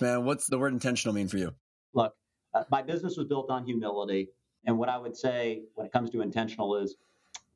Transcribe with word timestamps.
Man, 0.00 0.24
what's 0.24 0.46
the 0.46 0.58
word 0.58 0.72
intentional 0.72 1.14
mean 1.14 1.28
for 1.28 1.38
you? 1.38 1.54
Look, 1.94 2.14
uh, 2.54 2.64
my 2.70 2.82
business 2.82 3.16
was 3.16 3.26
built 3.26 3.50
on 3.50 3.64
humility. 3.64 4.28
And 4.66 4.78
what 4.78 4.88
I 4.88 4.98
would 4.98 5.16
say 5.16 5.62
when 5.74 5.86
it 5.86 5.92
comes 5.92 6.10
to 6.10 6.20
intentional 6.20 6.76
is 6.76 6.96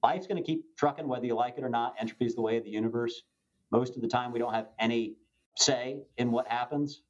life's 0.02 0.26
going 0.26 0.42
to 0.42 0.46
keep 0.46 0.64
trucking 0.76 1.06
whether 1.06 1.26
you 1.26 1.34
like 1.34 1.58
it 1.58 1.64
or 1.64 1.68
not. 1.68 1.94
Entropy 2.00 2.26
is 2.26 2.34
the 2.34 2.42
way 2.42 2.56
of 2.56 2.64
the 2.64 2.70
universe. 2.70 3.22
Most 3.70 3.96
of 3.96 4.02
the 4.02 4.08
time, 4.08 4.32
we 4.32 4.38
don't 4.38 4.54
have 4.54 4.68
any 4.78 5.14
say 5.56 6.02
in 6.16 6.30
what 6.30 6.48
happens. 6.48 7.02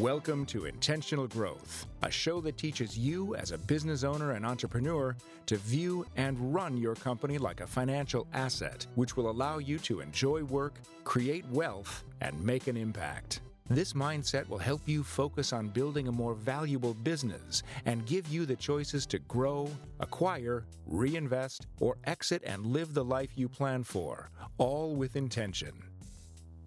Welcome 0.00 0.44
to 0.46 0.66
Intentional 0.66 1.26
Growth, 1.26 1.86
a 2.02 2.10
show 2.10 2.42
that 2.42 2.58
teaches 2.58 2.98
you 2.98 3.34
as 3.34 3.52
a 3.52 3.56
business 3.56 4.04
owner 4.04 4.32
and 4.32 4.44
entrepreneur 4.44 5.16
to 5.46 5.56
view 5.56 6.04
and 6.16 6.52
run 6.52 6.76
your 6.76 6.94
company 6.94 7.38
like 7.38 7.62
a 7.62 7.66
financial 7.66 8.26
asset, 8.34 8.86
which 8.96 9.16
will 9.16 9.30
allow 9.30 9.56
you 9.56 9.78
to 9.78 10.00
enjoy 10.00 10.44
work, 10.44 10.80
create 11.04 11.46
wealth, 11.48 12.04
and 12.20 12.38
make 12.44 12.66
an 12.66 12.76
impact. 12.76 13.40
This 13.70 13.94
mindset 13.94 14.46
will 14.50 14.58
help 14.58 14.82
you 14.84 15.02
focus 15.02 15.54
on 15.54 15.68
building 15.68 16.08
a 16.08 16.12
more 16.12 16.34
valuable 16.34 16.92
business 16.92 17.62
and 17.86 18.04
give 18.04 18.28
you 18.28 18.44
the 18.44 18.56
choices 18.56 19.06
to 19.06 19.18
grow, 19.20 19.70
acquire, 20.00 20.66
reinvest, 20.84 21.68
or 21.80 21.96
exit 22.04 22.42
and 22.44 22.66
live 22.66 22.92
the 22.92 23.04
life 23.04 23.30
you 23.34 23.48
plan 23.48 23.82
for, 23.82 24.28
all 24.58 24.94
with 24.94 25.16
intention. 25.16 25.72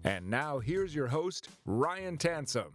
And 0.02 0.28
now 0.28 0.58
here's 0.58 0.94
your 0.94 1.06
host, 1.06 1.48
Ryan 1.64 2.16
Tansom. 2.18 2.72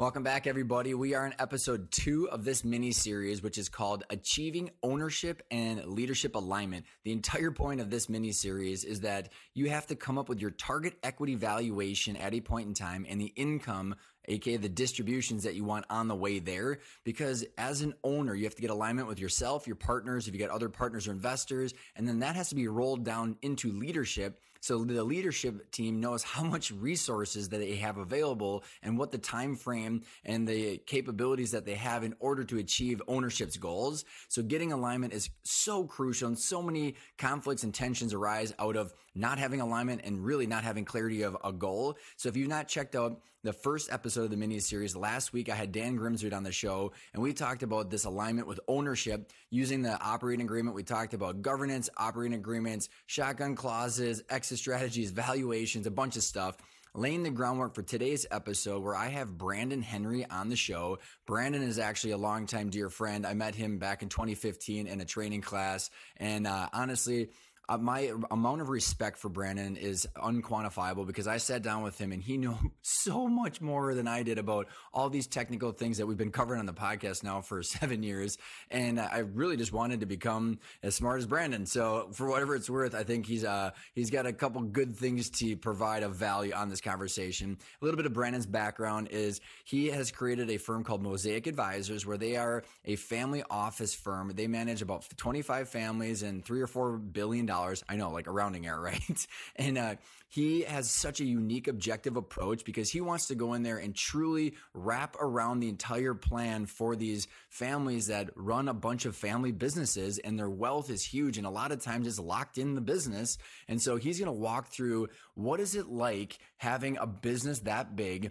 Welcome 0.00 0.22
back, 0.22 0.46
everybody. 0.46 0.94
We 0.94 1.12
are 1.14 1.26
in 1.26 1.34
episode 1.38 1.90
two 1.90 2.26
of 2.30 2.42
this 2.42 2.64
mini 2.64 2.90
series, 2.90 3.42
which 3.42 3.58
is 3.58 3.68
called 3.68 4.02
Achieving 4.08 4.70
Ownership 4.82 5.42
and 5.50 5.84
Leadership 5.84 6.36
Alignment. 6.36 6.86
The 7.04 7.12
entire 7.12 7.50
point 7.50 7.82
of 7.82 7.90
this 7.90 8.08
mini 8.08 8.32
series 8.32 8.82
is 8.82 9.00
that 9.00 9.28
you 9.52 9.68
have 9.68 9.86
to 9.88 9.94
come 9.94 10.16
up 10.16 10.30
with 10.30 10.40
your 10.40 10.52
target 10.52 10.94
equity 11.02 11.34
valuation 11.34 12.16
at 12.16 12.32
a 12.32 12.40
point 12.40 12.66
in 12.66 12.72
time 12.72 13.04
and 13.10 13.20
the 13.20 13.30
income 13.36 13.94
aka 14.26 14.56
the 14.56 14.68
distributions 14.70 15.42
that 15.42 15.54
you 15.54 15.64
want 15.64 15.84
on 15.90 16.08
the 16.08 16.14
way 16.14 16.38
there. 16.38 16.78
Because 17.04 17.44
as 17.58 17.82
an 17.82 17.92
owner, 18.02 18.34
you 18.34 18.44
have 18.44 18.54
to 18.54 18.62
get 18.62 18.70
alignment 18.70 19.06
with 19.06 19.18
yourself, 19.18 19.66
your 19.66 19.76
partners, 19.76 20.28
if 20.28 20.34
you 20.34 20.40
got 20.40 20.48
other 20.48 20.70
partners 20.70 21.08
or 21.08 21.12
investors, 21.12 21.74
and 21.96 22.08
then 22.08 22.20
that 22.20 22.36
has 22.36 22.48
to 22.48 22.54
be 22.54 22.68
rolled 22.68 23.04
down 23.04 23.36
into 23.42 23.70
leadership. 23.70 24.40
So 24.60 24.84
the 24.84 25.02
leadership 25.02 25.70
team 25.72 26.00
knows 26.00 26.22
how 26.22 26.44
much 26.44 26.70
resources 26.70 27.48
that 27.48 27.58
they 27.58 27.76
have 27.76 27.96
available 27.96 28.62
and 28.82 28.98
what 28.98 29.10
the 29.10 29.18
time 29.18 29.56
frame 29.56 30.02
and 30.24 30.46
the 30.46 30.78
capabilities 30.86 31.50
that 31.52 31.64
they 31.64 31.74
have 31.74 32.04
in 32.04 32.14
order 32.20 32.44
to 32.44 32.58
achieve 32.58 33.02
ownership's 33.08 33.56
goals. 33.56 34.04
So 34.28 34.42
getting 34.42 34.72
alignment 34.72 35.12
is 35.12 35.30
so 35.42 35.84
crucial 35.84 36.28
and 36.28 36.38
so 36.38 36.62
many 36.62 36.96
conflicts 37.18 37.62
and 37.62 37.74
tensions 37.74 38.12
arise 38.12 38.54
out 38.58 38.76
of 38.76 38.92
not 39.14 39.38
having 39.38 39.60
alignment 39.60 40.02
and 40.04 40.24
really 40.24 40.46
not 40.46 40.62
having 40.62 40.84
clarity 40.84 41.22
of 41.22 41.36
a 41.42 41.52
goal. 41.52 41.96
So 42.16 42.28
if 42.28 42.36
you've 42.36 42.48
not 42.48 42.68
checked 42.68 42.94
out 42.94 43.20
the 43.42 43.52
first 43.52 43.90
episode 43.92 44.24
of 44.24 44.30
the 44.30 44.36
mini 44.36 44.60
series. 44.60 44.94
Last 44.94 45.32
week, 45.32 45.48
I 45.48 45.54
had 45.54 45.72
Dan 45.72 45.98
Grimsrud 45.98 46.34
on 46.34 46.42
the 46.42 46.52
show, 46.52 46.92
and 47.14 47.22
we 47.22 47.32
talked 47.32 47.62
about 47.62 47.90
this 47.90 48.04
alignment 48.04 48.46
with 48.46 48.60
ownership 48.68 49.32
using 49.50 49.82
the 49.82 49.98
operating 50.00 50.44
agreement. 50.44 50.76
We 50.76 50.82
talked 50.82 51.14
about 51.14 51.42
governance, 51.42 51.88
operating 51.96 52.38
agreements, 52.38 52.88
shotgun 53.06 53.56
clauses, 53.56 54.22
exit 54.28 54.58
strategies, 54.58 55.10
valuations, 55.10 55.86
a 55.86 55.90
bunch 55.90 56.16
of 56.16 56.22
stuff 56.22 56.56
laying 56.94 57.22
the 57.22 57.30
groundwork 57.30 57.74
for 57.74 57.82
today's 57.82 58.26
episode 58.30 58.82
where 58.82 58.96
I 58.96 59.08
have 59.08 59.38
Brandon 59.38 59.82
Henry 59.82 60.26
on 60.28 60.48
the 60.48 60.56
show. 60.56 60.98
Brandon 61.26 61.62
is 61.62 61.78
actually 61.78 62.12
a 62.12 62.18
longtime 62.18 62.70
dear 62.70 62.90
friend. 62.90 63.26
I 63.26 63.34
met 63.34 63.54
him 63.54 63.78
back 63.78 64.02
in 64.02 64.08
2015 64.08 64.86
in 64.86 65.00
a 65.00 65.04
training 65.04 65.42
class. 65.42 65.90
And 66.16 66.46
uh, 66.46 66.68
honestly, 66.72 67.30
uh, 67.70 67.78
my 67.78 68.12
amount 68.32 68.60
of 68.60 68.68
respect 68.68 69.16
for 69.16 69.28
Brandon 69.28 69.76
is 69.76 70.04
unquantifiable 70.16 71.06
because 71.06 71.28
I 71.28 71.36
sat 71.36 71.62
down 71.62 71.84
with 71.84 71.96
him 71.98 72.10
and 72.10 72.20
he 72.20 72.36
knew 72.36 72.56
so 72.82 73.28
much 73.28 73.60
more 73.60 73.94
than 73.94 74.08
I 74.08 74.24
did 74.24 74.38
about 74.38 74.66
all 74.92 75.08
these 75.08 75.28
technical 75.28 75.70
things 75.70 75.98
that 75.98 76.06
we've 76.06 76.18
been 76.18 76.32
covering 76.32 76.58
on 76.58 76.66
the 76.66 76.72
podcast 76.72 77.22
now 77.22 77.42
for 77.42 77.62
seven 77.80 78.02
years. 78.02 78.36
And 78.72 78.98
I 78.98 79.18
really 79.18 79.56
just 79.56 79.72
wanted 79.72 80.00
to 80.00 80.06
become 80.06 80.58
as 80.82 80.96
smart 80.96 81.20
as 81.20 81.26
Brandon. 81.26 81.64
So 81.64 82.08
for 82.12 82.28
whatever 82.28 82.56
it's 82.56 82.68
worth, 82.68 82.94
I 82.94 83.04
think 83.04 83.26
he's, 83.26 83.44
uh, 83.44 83.70
he's 83.94 84.10
got 84.10 84.26
a 84.26 84.32
couple 84.32 84.60
good 84.62 84.96
things 84.96 85.30
to 85.38 85.56
provide 85.56 86.02
of 86.02 86.16
value 86.16 86.52
on 86.52 86.70
this 86.70 86.80
conversation. 86.80 87.56
A 87.80 87.84
little 87.84 87.96
bit 87.96 88.06
of 88.06 88.12
Brandon's 88.12 88.46
background 88.46 89.08
is 89.12 89.40
he 89.64 89.86
has 89.90 90.10
created 90.10 90.50
a 90.50 90.56
firm 90.56 90.82
called 90.82 91.02
Mosaic 91.02 91.46
Advisors 91.46 92.04
where 92.04 92.18
they 92.18 92.36
are 92.36 92.64
a 92.84 92.96
family 92.96 93.44
office 93.48 93.94
firm. 93.94 94.32
They 94.34 94.48
manage 94.48 94.82
about 94.82 95.06
25 95.16 95.68
families 95.68 96.24
and 96.24 96.44
three 96.44 96.60
or 96.60 96.66
four 96.66 96.98
billion 96.98 97.46
dollars 97.46 97.59
dollars. 97.60 97.84
I 97.88 97.96
know, 97.96 98.10
like 98.10 98.26
a 98.26 98.30
rounding 98.30 98.66
error, 98.66 98.80
right? 98.82 99.26
And 99.56 99.78
uh, 99.78 99.94
he 100.28 100.62
has 100.62 100.90
such 100.90 101.20
a 101.20 101.24
unique 101.24 101.66
objective 101.68 102.16
approach 102.16 102.64
because 102.64 102.90
he 102.90 103.00
wants 103.00 103.26
to 103.28 103.34
go 103.34 103.54
in 103.54 103.62
there 103.62 103.78
and 103.78 103.94
truly 103.94 104.54
wrap 104.74 105.16
around 105.20 105.60
the 105.60 105.68
entire 105.68 106.14
plan 106.14 106.66
for 106.66 106.94
these 106.94 107.26
families 107.48 108.06
that 108.06 108.30
run 108.36 108.68
a 108.68 108.74
bunch 108.74 109.06
of 109.06 109.16
family 109.16 109.52
businesses 109.52 110.18
and 110.18 110.38
their 110.38 110.48
wealth 110.48 110.88
is 110.88 111.04
huge 111.04 111.36
and 111.36 111.46
a 111.46 111.50
lot 111.50 111.72
of 111.72 111.82
times 111.82 112.06
it's 112.06 112.20
locked 112.20 112.58
in 112.58 112.74
the 112.74 112.80
business. 112.80 113.38
And 113.68 113.82
so 113.82 113.96
he's 113.96 114.18
going 114.18 114.26
to 114.26 114.32
walk 114.32 114.68
through 114.68 115.08
what 115.34 115.58
is 115.58 115.74
it 115.74 115.88
like 115.88 116.38
having 116.58 116.96
a 116.96 117.06
business 117.06 117.60
that 117.60 117.96
big 117.96 118.30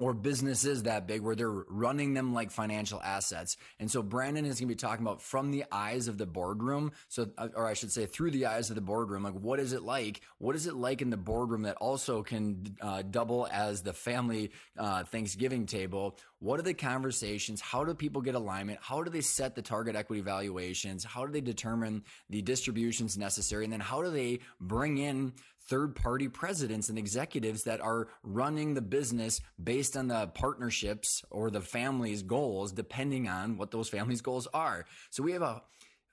or 0.00 0.14
businesses 0.14 0.84
that 0.84 1.06
big 1.06 1.22
where 1.22 1.34
they're 1.34 1.50
running 1.50 2.14
them 2.14 2.32
like 2.32 2.50
financial 2.50 3.00
assets. 3.02 3.56
And 3.78 3.90
so 3.90 4.02
Brandon 4.02 4.44
is 4.44 4.60
going 4.60 4.68
to 4.68 4.74
be 4.74 4.78
talking 4.78 5.04
about 5.04 5.20
from 5.20 5.50
the 5.50 5.64
eyes 5.70 6.08
of 6.08 6.18
the 6.18 6.26
boardroom. 6.26 6.92
So, 7.08 7.30
uh, 7.36 7.48
or 7.54 7.66
I 7.66 7.74
should 7.74 7.92
say 7.92 8.06
through 8.06 8.30
the 8.30 8.46
eyes 8.46 8.70
of 8.70 8.76
the 8.76 8.82
boardroom, 8.82 9.22
like 9.22 9.34
what 9.34 9.60
is 9.60 9.72
it 9.72 9.82
like? 9.82 10.20
What 10.38 10.56
is 10.56 10.66
it 10.66 10.74
like 10.74 11.02
in 11.02 11.10
the 11.10 11.16
boardroom 11.16 11.62
that 11.62 11.76
also 11.76 12.22
can 12.22 12.76
uh, 12.80 13.02
double 13.02 13.48
as 13.52 13.82
the 13.82 13.92
family 13.92 14.52
uh, 14.76 15.04
Thanksgiving 15.04 15.66
table? 15.66 16.16
What 16.40 16.60
are 16.60 16.62
the 16.62 16.74
conversations? 16.74 17.60
How 17.60 17.84
do 17.84 17.94
people 17.94 18.22
get 18.22 18.36
alignment? 18.36 18.78
How 18.80 19.02
do 19.02 19.10
they 19.10 19.20
set 19.20 19.56
the 19.56 19.62
target 19.62 19.96
equity 19.96 20.22
valuations? 20.22 21.04
How 21.04 21.26
do 21.26 21.32
they 21.32 21.40
determine 21.40 22.04
the 22.30 22.42
distributions 22.42 23.18
necessary? 23.18 23.64
And 23.64 23.72
then 23.72 23.80
how 23.80 24.02
do 24.02 24.10
they 24.10 24.38
bring 24.60 24.98
in 24.98 25.32
third 25.68 25.96
party 25.96 26.28
presidents 26.28 26.88
and 26.88 26.98
executives 26.98 27.64
that 27.64 27.80
are 27.80 28.08
running 28.22 28.74
the 28.74 28.80
business 28.80 29.40
based 29.62 29.96
on 29.96 30.08
the 30.08 30.28
partnerships 30.28 31.22
or 31.30 31.50
the 31.50 31.60
family's 31.60 32.22
goals, 32.22 32.72
depending 32.72 33.28
on 33.28 33.56
what 33.56 33.70
those 33.70 33.88
families' 33.88 34.22
goals 34.22 34.46
are. 34.54 34.86
So 35.10 35.22
we 35.22 35.32
have 35.32 35.42
a 35.42 35.62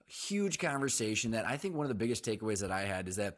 huge 0.08 0.60
conversation 0.60 1.32
that 1.32 1.46
I 1.48 1.58
think 1.58 1.76
one 1.76 1.86
of 1.86 1.90
the 1.90 1.96
biggest 1.96 2.26
takeaways 2.26 2.62
that 2.62 2.72
I 2.72 2.82
had 2.82 3.08
is 3.08 3.16
that 3.16 3.38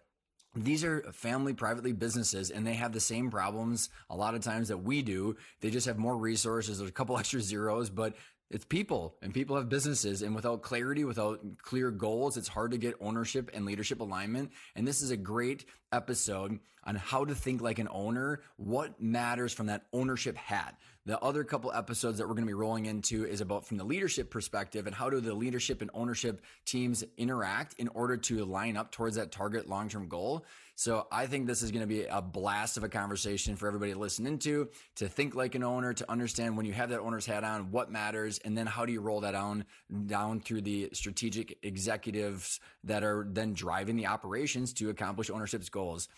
these 0.64 0.84
are 0.84 1.02
family 1.14 1.54
privately 1.54 1.94
businesses 1.94 2.52
and 2.52 2.66
they 2.66 2.74
have 2.74 2.92
the 2.92 3.00
same 3.00 3.30
problems 3.30 3.90
a 4.10 4.16
lot 4.16 4.36
of 4.36 4.42
times 4.42 4.68
that 4.70 4.78
we 4.78 5.02
do. 5.02 5.36
They 5.62 5.70
just 5.70 5.88
have 5.88 5.98
more 5.98 6.18
resources. 6.18 6.78
There's 6.78 6.90
a 6.90 6.94
couple 6.94 7.18
extra 7.20 7.42
zeros, 7.42 7.90
but 7.90 8.16
it's 8.50 8.66
people 8.66 9.16
and 9.22 9.34
people 9.34 9.58
have 9.58 9.68
businesses 9.68 10.22
and 10.22 10.34
without 10.34 10.62
clarity, 10.62 11.04
without 11.04 11.42
clear 11.62 11.92
goals, 11.92 12.38
it's 12.38 12.48
hard 12.48 12.72
to 12.72 12.78
get 12.78 12.96
ownership 13.02 13.52
and 13.54 13.66
leadership 13.66 14.00
alignment. 14.00 14.52
And 14.76 14.88
this 14.88 15.02
is 15.02 15.12
a 15.12 15.18
great 15.18 15.66
episode 15.92 16.60
on 16.86 16.96
how 16.96 17.26
to 17.26 17.36
think 17.36 17.62
like 17.62 17.80
an 17.80 17.90
owner, 17.92 18.42
what 18.56 19.02
matters 19.02 19.54
from 19.54 19.68
that 19.68 19.84
ownership 19.92 20.38
hat. 20.38 20.78
The 21.08 21.18
other 21.22 21.46
couple 21.46 21.72
episodes 21.72 22.18
that 22.18 22.28
we're 22.28 22.34
going 22.34 22.44
to 22.44 22.50
be 22.50 22.54
rolling 22.54 22.86
into 22.86 23.26
is 23.26 23.40
about 23.40 23.66
from 23.66 23.78
the 23.78 23.86
leadership 23.86 24.30
perspective 24.30 24.88
and 24.88 24.94
how 24.94 25.10
do 25.10 25.22
the 25.22 25.34
leadership 25.34 25.82
and 25.82 25.90
ownership 25.94 26.42
teams 26.66 27.02
interact 27.16 27.76
in 27.78 27.88
order 27.88 28.18
to 28.18 28.44
line 28.44 28.76
up 28.76 28.92
towards 28.92 29.16
that 29.16 29.32
target 29.32 29.70
long-term 29.70 30.10
goal. 30.10 30.44
So 30.76 31.08
I 31.10 31.26
think 31.26 31.48
this 31.48 31.62
is 31.62 31.72
going 31.72 31.80
to 31.80 31.88
be 31.88 32.04
a 32.04 32.22
blast 32.22 32.76
of 32.76 32.84
a 32.84 32.90
conversation 32.90 33.56
for 33.56 33.68
everybody 33.68 33.94
to 33.94 34.00
listen 34.00 34.28
into, 34.28 34.68
to 34.98 35.08
think 35.08 35.34
like 35.34 35.56
an 35.56 35.64
owner, 35.64 35.94
to 35.94 36.12
understand 36.12 36.58
when 36.58 36.66
you 36.66 36.74
have 36.74 36.90
that 36.90 37.00
owner's 37.00 37.26
hat 37.26 37.46
on, 37.46 37.72
what 37.72 37.90
matters, 37.90 38.40
and 38.44 38.58
then 38.58 38.68
how 38.68 38.86
do 38.86 38.92
you 38.92 39.00
roll 39.00 39.22
that 39.22 39.32
down 39.32 39.64
down 40.08 40.42
through 40.42 40.64
the 40.64 40.90
strategic 40.92 41.58
executives 41.64 42.60
that 42.84 43.06
are 43.06 43.26
then 43.32 43.54
driving 43.54 43.96
the 43.96 44.08
operations 44.08 44.74
to 44.74 44.90
accomplish 44.90 45.30
ownership's 45.30 45.70
goals. 45.70 46.10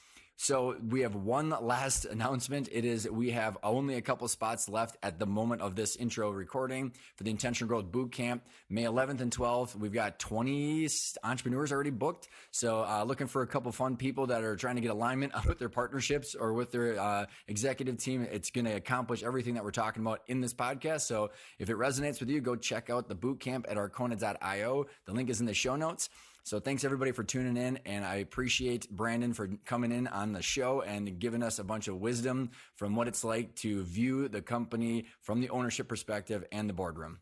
So 0.42 0.78
we 0.88 1.02
have 1.02 1.16
one 1.16 1.50
last 1.50 2.06
announcement. 2.06 2.70
It 2.72 2.86
is 2.86 3.10
we 3.10 3.32
have 3.32 3.58
only 3.62 3.96
a 3.96 4.02
couple 4.02 4.26
spots 4.30 4.70
left 4.70 4.96
at 5.04 5.20
the 5.20 5.26
moment 5.26 5.62
of 5.62 5.76
this 5.76 5.98
intro 5.98 6.32
recording 6.32 6.94
for 7.18 7.26
the 7.26 7.30
Intentional 7.30 7.68
Growth 7.68 7.92
Boot 7.92 8.14
Camp, 8.14 8.42
May 8.70 8.84
11th 8.84 9.20
and 9.20 9.36
12th. 9.36 9.76
We've 9.76 9.92
got 9.92 10.18
20 10.18 10.88
entrepreneurs 11.26 11.74
already 11.74 11.90
booked. 11.90 12.30
So 12.52 12.86
uh, 12.86 13.04
looking 13.04 13.28
for 13.28 13.42
a 13.42 13.48
couple 13.48 13.70
fun 13.74 13.98
people 13.98 14.28
that 14.28 14.46
are 14.46 14.56
trying 14.56 14.76
to 14.76 14.82
get 14.82 14.92
alignment 14.92 15.34
with 15.46 15.60
their 15.60 15.68
partnerships 15.68 16.36
or 16.36 16.54
with 16.54 16.72
their 16.72 16.98
uh, 16.98 17.26
executive 17.50 17.98
team. 17.98 18.26
It's 18.32 18.50
going 18.50 18.64
to 18.64 18.78
accomplish 18.78 19.24
everything 19.24 19.56
that 19.56 19.66
we're 19.66 19.72
talking 19.72 20.02
about 20.02 20.22
in 20.28 20.40
this 20.40 20.54
podcast. 20.54 21.02
So 21.02 21.32
if 21.60 21.70
it 21.70 21.76
resonates 21.76 22.22
with 22.22 22.30
you, 22.30 22.40
go 22.40 22.56
check 22.56 22.90
out 22.90 23.10
the 23.10 23.16
boot 23.16 23.42
camp 23.42 23.66
at 23.68 23.76
arkona.io. 23.76 24.86
The 25.04 25.12
link 25.12 25.30
is 25.30 25.42
in 25.42 25.48
the 25.48 25.54
show 25.54 25.76
notes. 25.76 26.10
So 26.50 26.60
thanks 26.60 26.84
everybody 26.84 27.12
for 27.12 27.24
tuning 27.24 27.58
in. 27.58 27.78
And 27.86 28.04
I 28.04 28.16
appreciate 28.16 28.90
Brandon 28.90 29.34
for 29.34 29.52
coming 29.66 29.92
in 29.92 30.08
on 30.08 30.34
the 30.34 30.42
show 30.42 30.82
and 30.82 31.20
giving 31.20 31.44
us 31.44 31.60
a 31.60 31.64
bunch 31.64 31.88
of 31.88 31.98
wisdom 31.98 32.50
from 32.76 32.96
what 32.96 33.08
it's 33.08 33.24
like 33.24 33.54
to 33.58 33.84
view 33.84 34.28
the 34.28 34.42
company 34.42 35.06
from 35.22 35.42
the 35.42 35.52
ownership 35.52 35.88
perspective 35.88 36.44
and 36.52 36.68
the 36.68 36.74
boardroom. 36.74 37.20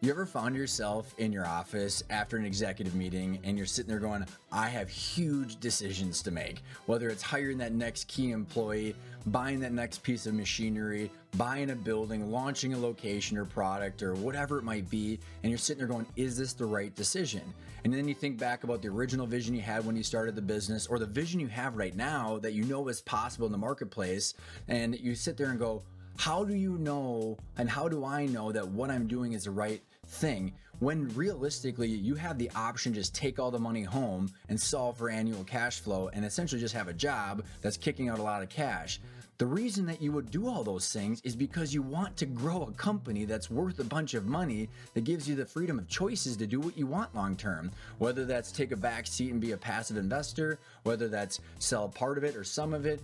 You 0.00 0.10
ever 0.10 0.26
found 0.26 0.54
yourself 0.54 1.12
in 1.18 1.32
your 1.32 1.44
office 1.44 2.04
after 2.08 2.36
an 2.36 2.44
executive 2.44 2.94
meeting 2.94 3.40
and 3.42 3.56
you're 3.56 3.66
sitting 3.66 3.90
there 3.90 3.98
going, 3.98 4.24
I 4.52 4.68
have 4.68 4.88
huge 4.88 5.58
decisions 5.58 6.22
to 6.22 6.30
make, 6.30 6.62
whether 6.86 7.08
it's 7.08 7.20
hiring 7.20 7.58
that 7.58 7.72
next 7.72 8.06
key 8.06 8.30
employee, 8.30 8.94
buying 9.26 9.58
that 9.58 9.72
next 9.72 10.04
piece 10.04 10.26
of 10.26 10.34
machinery, 10.34 11.10
buying 11.36 11.70
a 11.70 11.74
building, 11.74 12.30
launching 12.30 12.74
a 12.74 12.78
location 12.78 13.36
or 13.36 13.44
product 13.44 14.04
or 14.04 14.14
whatever 14.14 14.56
it 14.56 14.62
might 14.62 14.88
be, 14.88 15.18
and 15.42 15.50
you're 15.50 15.58
sitting 15.58 15.80
there 15.80 15.88
going, 15.88 16.06
is 16.14 16.38
this 16.38 16.52
the 16.52 16.64
right 16.64 16.94
decision? 16.94 17.42
And 17.82 17.92
then 17.92 18.06
you 18.06 18.14
think 18.14 18.38
back 18.38 18.62
about 18.62 18.82
the 18.82 18.88
original 18.88 19.26
vision 19.26 19.52
you 19.52 19.62
had 19.62 19.84
when 19.84 19.96
you 19.96 20.04
started 20.04 20.36
the 20.36 20.42
business 20.42 20.86
or 20.86 21.00
the 21.00 21.06
vision 21.06 21.40
you 21.40 21.48
have 21.48 21.76
right 21.76 21.96
now 21.96 22.38
that 22.38 22.52
you 22.52 22.62
know 22.62 22.86
is 22.86 23.00
possible 23.00 23.46
in 23.46 23.52
the 23.52 23.58
marketplace, 23.58 24.34
and 24.68 24.96
you 25.00 25.16
sit 25.16 25.36
there 25.36 25.50
and 25.50 25.58
go, 25.58 25.82
how 26.18 26.44
do 26.44 26.54
you 26.54 26.76
know 26.78 27.36
and 27.56 27.70
how 27.70 27.88
do 27.88 28.04
I 28.04 28.26
know 28.26 28.50
that 28.50 28.66
what 28.66 28.90
I'm 28.90 29.06
doing 29.06 29.32
is 29.34 29.44
the 29.44 29.52
right 29.52 29.80
thing 30.08 30.52
when 30.80 31.08
realistically 31.14 31.88
you 31.88 32.14
have 32.14 32.38
the 32.38 32.50
option 32.54 32.94
just 32.94 33.14
take 33.14 33.38
all 33.38 33.50
the 33.50 33.58
money 33.58 33.82
home 33.82 34.30
and 34.48 34.60
solve 34.60 34.96
for 34.96 35.10
annual 35.10 35.44
cash 35.44 35.80
flow 35.80 36.08
and 36.12 36.24
essentially 36.24 36.60
just 36.60 36.74
have 36.74 36.88
a 36.88 36.92
job 36.92 37.44
that's 37.60 37.76
kicking 37.76 38.08
out 38.08 38.18
a 38.18 38.22
lot 38.22 38.42
of 38.42 38.48
cash. 38.48 39.00
The 39.38 39.46
reason 39.46 39.86
that 39.86 40.02
you 40.02 40.10
would 40.12 40.32
do 40.32 40.48
all 40.48 40.64
those 40.64 40.92
things 40.92 41.20
is 41.22 41.36
because 41.36 41.72
you 41.72 41.80
want 41.80 42.16
to 42.16 42.26
grow 42.26 42.62
a 42.62 42.72
company 42.72 43.24
that's 43.24 43.48
worth 43.48 43.78
a 43.78 43.84
bunch 43.84 44.14
of 44.14 44.26
money 44.26 44.68
that 44.94 45.04
gives 45.04 45.28
you 45.28 45.36
the 45.36 45.46
freedom 45.46 45.78
of 45.78 45.86
choices 45.86 46.36
to 46.38 46.46
do 46.46 46.58
what 46.58 46.76
you 46.76 46.88
want 46.88 47.14
long 47.14 47.36
term. 47.36 47.70
Whether 47.98 48.24
that's 48.24 48.50
take 48.50 48.72
a 48.72 48.76
back 48.76 49.06
seat 49.06 49.30
and 49.30 49.40
be 49.40 49.52
a 49.52 49.56
passive 49.56 49.96
investor, 49.96 50.58
whether 50.82 51.06
that's 51.06 51.38
sell 51.60 51.88
part 51.88 52.18
of 52.18 52.24
it 52.24 52.34
or 52.34 52.42
some 52.42 52.74
of 52.74 52.84
it, 52.84 53.00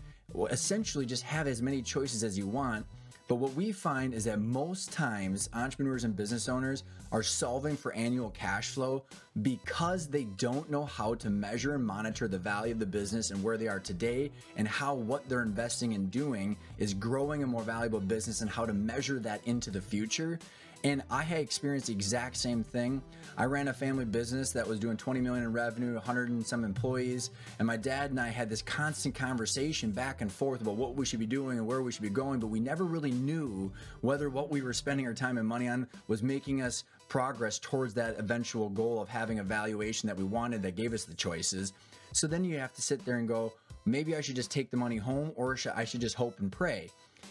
essentially 0.50 1.06
just 1.06 1.22
have 1.22 1.46
as 1.46 1.62
many 1.62 1.82
choices 1.82 2.24
as 2.24 2.36
you 2.36 2.48
want 2.48 2.84
but 3.26 3.36
what 3.36 3.54
we 3.54 3.72
find 3.72 4.12
is 4.12 4.24
that 4.24 4.40
most 4.40 4.92
times 4.92 5.48
entrepreneurs 5.54 6.04
and 6.04 6.14
business 6.14 6.48
owners 6.48 6.84
are 7.10 7.22
solving 7.22 7.76
for 7.76 7.92
annual 7.94 8.30
cash 8.30 8.70
flow 8.70 9.02
because 9.40 10.08
they 10.08 10.24
don't 10.36 10.70
know 10.70 10.84
how 10.84 11.14
to 11.14 11.30
measure 11.30 11.74
and 11.74 11.84
monitor 11.84 12.28
the 12.28 12.38
value 12.38 12.72
of 12.72 12.78
the 12.78 12.86
business 12.86 13.30
and 13.30 13.42
where 13.42 13.56
they 13.56 13.68
are 13.68 13.80
today 13.80 14.30
and 14.56 14.68
how 14.68 14.94
what 14.94 15.26
they're 15.28 15.42
investing 15.42 15.92
in 15.92 16.06
doing 16.10 16.56
is 16.78 16.92
growing 16.92 17.42
a 17.42 17.46
more 17.46 17.62
valuable 17.62 18.00
business 18.00 18.42
and 18.42 18.50
how 18.50 18.66
to 18.66 18.74
measure 18.74 19.18
that 19.18 19.40
into 19.46 19.70
the 19.70 19.80
future. 19.80 20.38
And 20.84 21.02
I 21.10 21.22
had 21.22 21.38
experienced 21.38 21.86
the 21.86 21.94
exact 21.94 22.36
same 22.36 22.62
thing. 22.62 23.00
I 23.38 23.46
ran 23.46 23.68
a 23.68 23.72
family 23.72 24.04
business 24.04 24.52
that 24.52 24.68
was 24.68 24.78
doing 24.78 24.98
20 24.98 25.18
million 25.18 25.42
in 25.42 25.50
revenue, 25.50 25.94
100 25.94 26.28
and 26.28 26.46
some 26.46 26.62
employees, 26.62 27.30
and 27.58 27.66
my 27.66 27.78
dad 27.78 28.10
and 28.10 28.20
I 28.20 28.28
had 28.28 28.50
this 28.50 28.60
constant 28.60 29.14
conversation 29.14 29.92
back 29.92 30.20
and 30.20 30.30
forth 30.30 30.60
about 30.60 30.76
what 30.76 30.94
we 30.94 31.06
should 31.06 31.20
be 31.20 31.26
doing 31.26 31.56
and 31.56 31.66
where 31.66 31.80
we 31.80 31.90
should 31.90 32.02
be 32.02 32.10
going, 32.10 32.38
but 32.38 32.48
we 32.48 32.60
never 32.60 32.84
really 32.84 33.12
knew 33.12 33.72
whether 34.02 34.28
what 34.28 34.50
we 34.50 34.60
were 34.60 34.74
spending 34.74 35.06
our 35.06 35.14
time 35.14 35.38
and 35.38 35.48
money 35.48 35.68
on 35.68 35.88
was 36.06 36.22
making 36.22 36.60
us 36.60 36.84
progress 37.08 37.58
towards 37.58 37.94
that 37.94 38.18
eventual 38.18 38.68
goal 38.68 39.00
of 39.00 39.08
having 39.08 39.38
a 39.38 39.42
valuation 39.42 40.06
that 40.06 40.16
we 40.16 40.24
wanted 40.24 40.62
that 40.62 40.76
gave 40.76 40.92
us 40.92 41.04
the 41.04 41.14
choices. 41.14 41.72
So 42.12 42.26
then 42.26 42.44
you 42.44 42.58
have 42.58 42.74
to 42.74 42.82
sit 42.82 43.02
there 43.06 43.16
and 43.16 43.26
go, 43.26 43.54
maybe 43.86 44.16
I 44.16 44.20
should 44.20 44.36
just 44.36 44.50
take 44.50 44.70
the 44.70 44.76
money 44.76 44.98
home 44.98 45.32
or 45.34 45.56
I 45.74 45.84
should 45.84 46.02
just 46.02 46.14
hope 46.14 46.38
and 46.40 46.52
pray. 46.52 46.90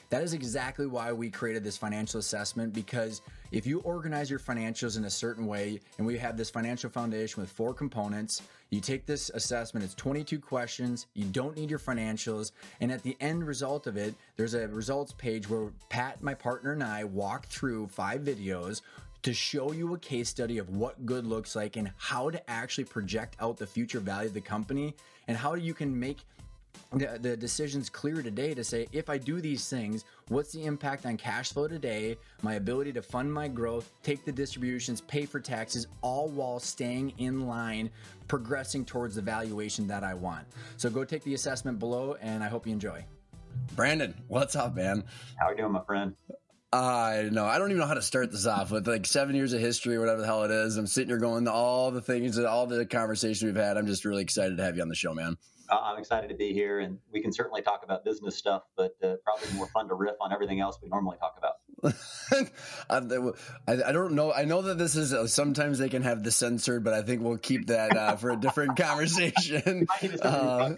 That 0.09 0.23
is 0.23 0.33
exactly 0.33 0.88
why 0.88 1.11
we 1.11 1.29
created 1.29 1.63
this 1.63 1.77
financial 1.77 2.19
assessment 2.19 2.73
because 2.73 3.21
if 3.53 3.67
you 3.67 3.81
organize 3.81 4.31
your 4.31 4.39
financials 4.39 4.97
in 4.97 5.05
a 5.05 5.09
certain 5.09 5.45
way, 5.45 5.79
and 6.00 6.07
we 6.07 6.17
have 6.17 6.35
this 6.35 6.50
financial 6.50 6.89
foundation 6.89 7.39
with 7.39 7.51
four 7.51 7.71
components, 7.71 8.41
you 8.71 8.81
take 8.81 9.05
this 9.05 9.29
assessment, 9.29 9.85
it's 9.85 9.94
22 9.94 10.39
questions, 10.39 11.05
you 11.13 11.25
don't 11.25 11.55
need 11.55 11.69
your 11.69 11.77
financials, 11.77 12.51
and 12.81 12.91
at 12.91 13.03
the 13.03 13.15
end 13.21 13.45
result 13.45 13.85
of 13.85 13.95
it, 13.95 14.15
there's 14.38 14.55
a 14.55 14.67
results 14.69 15.13
page 15.13 15.47
where 15.47 15.69
Pat, 15.89 16.21
my 16.23 16.33
partner, 16.33 16.71
and 16.71 16.83
I 16.83 17.03
walk 17.03 17.45
through 17.45 17.88
five 17.89 18.21
videos 18.21 18.81
to 19.21 19.33
show 19.35 19.71
you 19.71 19.94
a 19.94 20.00
case 20.00 20.29
study 20.29 20.57
of 20.57 20.75
what 20.75 21.05
good 21.05 21.27
looks 21.27 21.55
like 21.55 21.77
and 21.77 21.91
how 21.97 22.31
to 22.31 22.50
actually 22.50 22.85
project 22.85 23.38
out 23.39 23.57
the 23.57 23.67
future 23.67 24.00
value 24.00 24.29
of 24.29 24.33
the 24.33 24.41
company 24.41 24.95
and 25.27 25.38
how 25.38 25.53
you 25.53 25.75
can 25.75 25.97
make 25.97 26.25
the, 26.94 27.18
the 27.20 27.38
decision's 27.38 27.90
clear 27.90 28.22
today 28.22 28.54
to 28.54 28.64
say 28.64 28.88
if 28.92 29.10
I 29.10 29.18
do 29.18 29.42
these 29.42 29.68
things, 29.70 30.06
what's 30.28 30.52
the 30.52 30.66
impact 30.66 31.06
on 31.06 31.18
cash 31.18 31.52
flow 31.52 31.68
today, 31.68 32.18
my 32.42 32.56
ability 32.56 32.94
to 32.94 33.02
fund 33.02 33.34
my 33.34 33.48
growth, 33.48 33.92
take 34.04 34.25
the 34.25 34.31
distributions, 34.31 35.02
pay 35.02 35.25
for 35.25 35.40
taxes, 35.40 35.88
all 36.02 36.30
while 36.30 36.60
staying 36.60 37.14
in 37.18 37.48
line, 37.48 37.90
progressing 38.28 38.86
towards 38.86 39.16
the 39.16 39.22
valuation 39.22 39.88
that 39.88 40.04
I 40.04 40.14
want. 40.14 40.46
So 40.78 40.90
go 40.90 41.04
take 41.04 41.24
the 41.24 41.34
assessment 41.34 41.80
below, 41.80 42.16
and 42.22 42.44
I 42.44 42.48
hope 42.48 42.68
you 42.68 42.74
enjoy. 42.74 43.06
Brandon, 43.75 44.14
what's 44.28 44.56
up, 44.56 44.75
man? 44.75 45.04
How 45.40 45.48
are 45.48 45.52
you 45.52 45.58
doing, 45.58 45.72
my 45.72 45.84
friend? 45.84 46.16
I 46.72 47.30
know. 47.31 47.46
I 47.46 47.60
don't 47.60 47.70
even 47.70 47.81
know 47.81 47.88
how 47.88 47.94
to 47.94 48.02
start 48.02 48.31
this 48.31 48.48
off 48.48 48.72
with 48.72 48.88
like 48.88 49.06
seven 49.06 49.36
years 49.36 49.54
of 49.54 49.62
history, 49.62 50.00
whatever 50.00 50.22
the 50.22 50.25
hell 50.25 50.44
it 50.44 50.50
is. 50.50 50.75
I'm 50.75 50.88
sitting 50.88 51.10
here 51.10 51.20
going 51.20 51.48
all 51.48 51.92
the 51.92 52.02
things, 52.02 52.40
all 52.40 52.66
the 52.66 52.88
conversation 52.88 53.48
we've 53.48 53.56
had. 53.56 53.78
I'm 53.78 53.86
just 53.86 54.06
really 54.06 54.24
excited 54.24 54.58
to 54.58 54.64
have 54.64 54.75
you 54.75 54.81
on 54.81 54.90
the 54.90 54.96
show, 54.96 55.14
man. 55.14 55.38
I'm 55.81 55.98
excited 55.98 56.30
to 56.30 56.36
be 56.36 56.54
here, 56.54 56.80
and 56.80 57.00
we 57.12 57.22
can 57.22 57.31
certainly 57.31 57.62
talk 57.62 57.81
about 57.84 58.04
business 58.04 58.36
stuff, 58.36 58.64
but 58.75 58.96
uh, 59.04 59.16
probably 59.24 59.52
more 59.56 59.68
fun 59.68 59.88
to 59.90 59.96
riff 59.96 60.16
on 60.22 60.34
everything 60.34 60.60
else 60.60 60.78
we 60.81 60.90
normally 60.90 61.18
talk 61.18 61.38
about. 61.38 61.54
I, 62.90 63.90
I, 63.90 63.92
don't 63.92 64.14
know. 64.14 64.31
I 64.31 64.46
know 64.46 64.62
that 64.64 64.78
this 64.78 64.96
is 64.96 65.14
uh, 65.14 65.28
sometimes 65.28 65.80
they 65.80 65.90
can 65.90 66.02
have 66.04 66.24
the 66.24 66.31
censored, 66.31 66.84
but 66.84 66.94
I 66.94 67.02
think 67.02 67.22
we'll 67.22 67.38
keep 67.38 67.68
that 67.68 67.96
uh, 67.96 68.16
for 68.16 68.31
a 68.31 68.38
different 68.38 68.78
conversation. 68.78 69.88
Uh, 70.22 70.74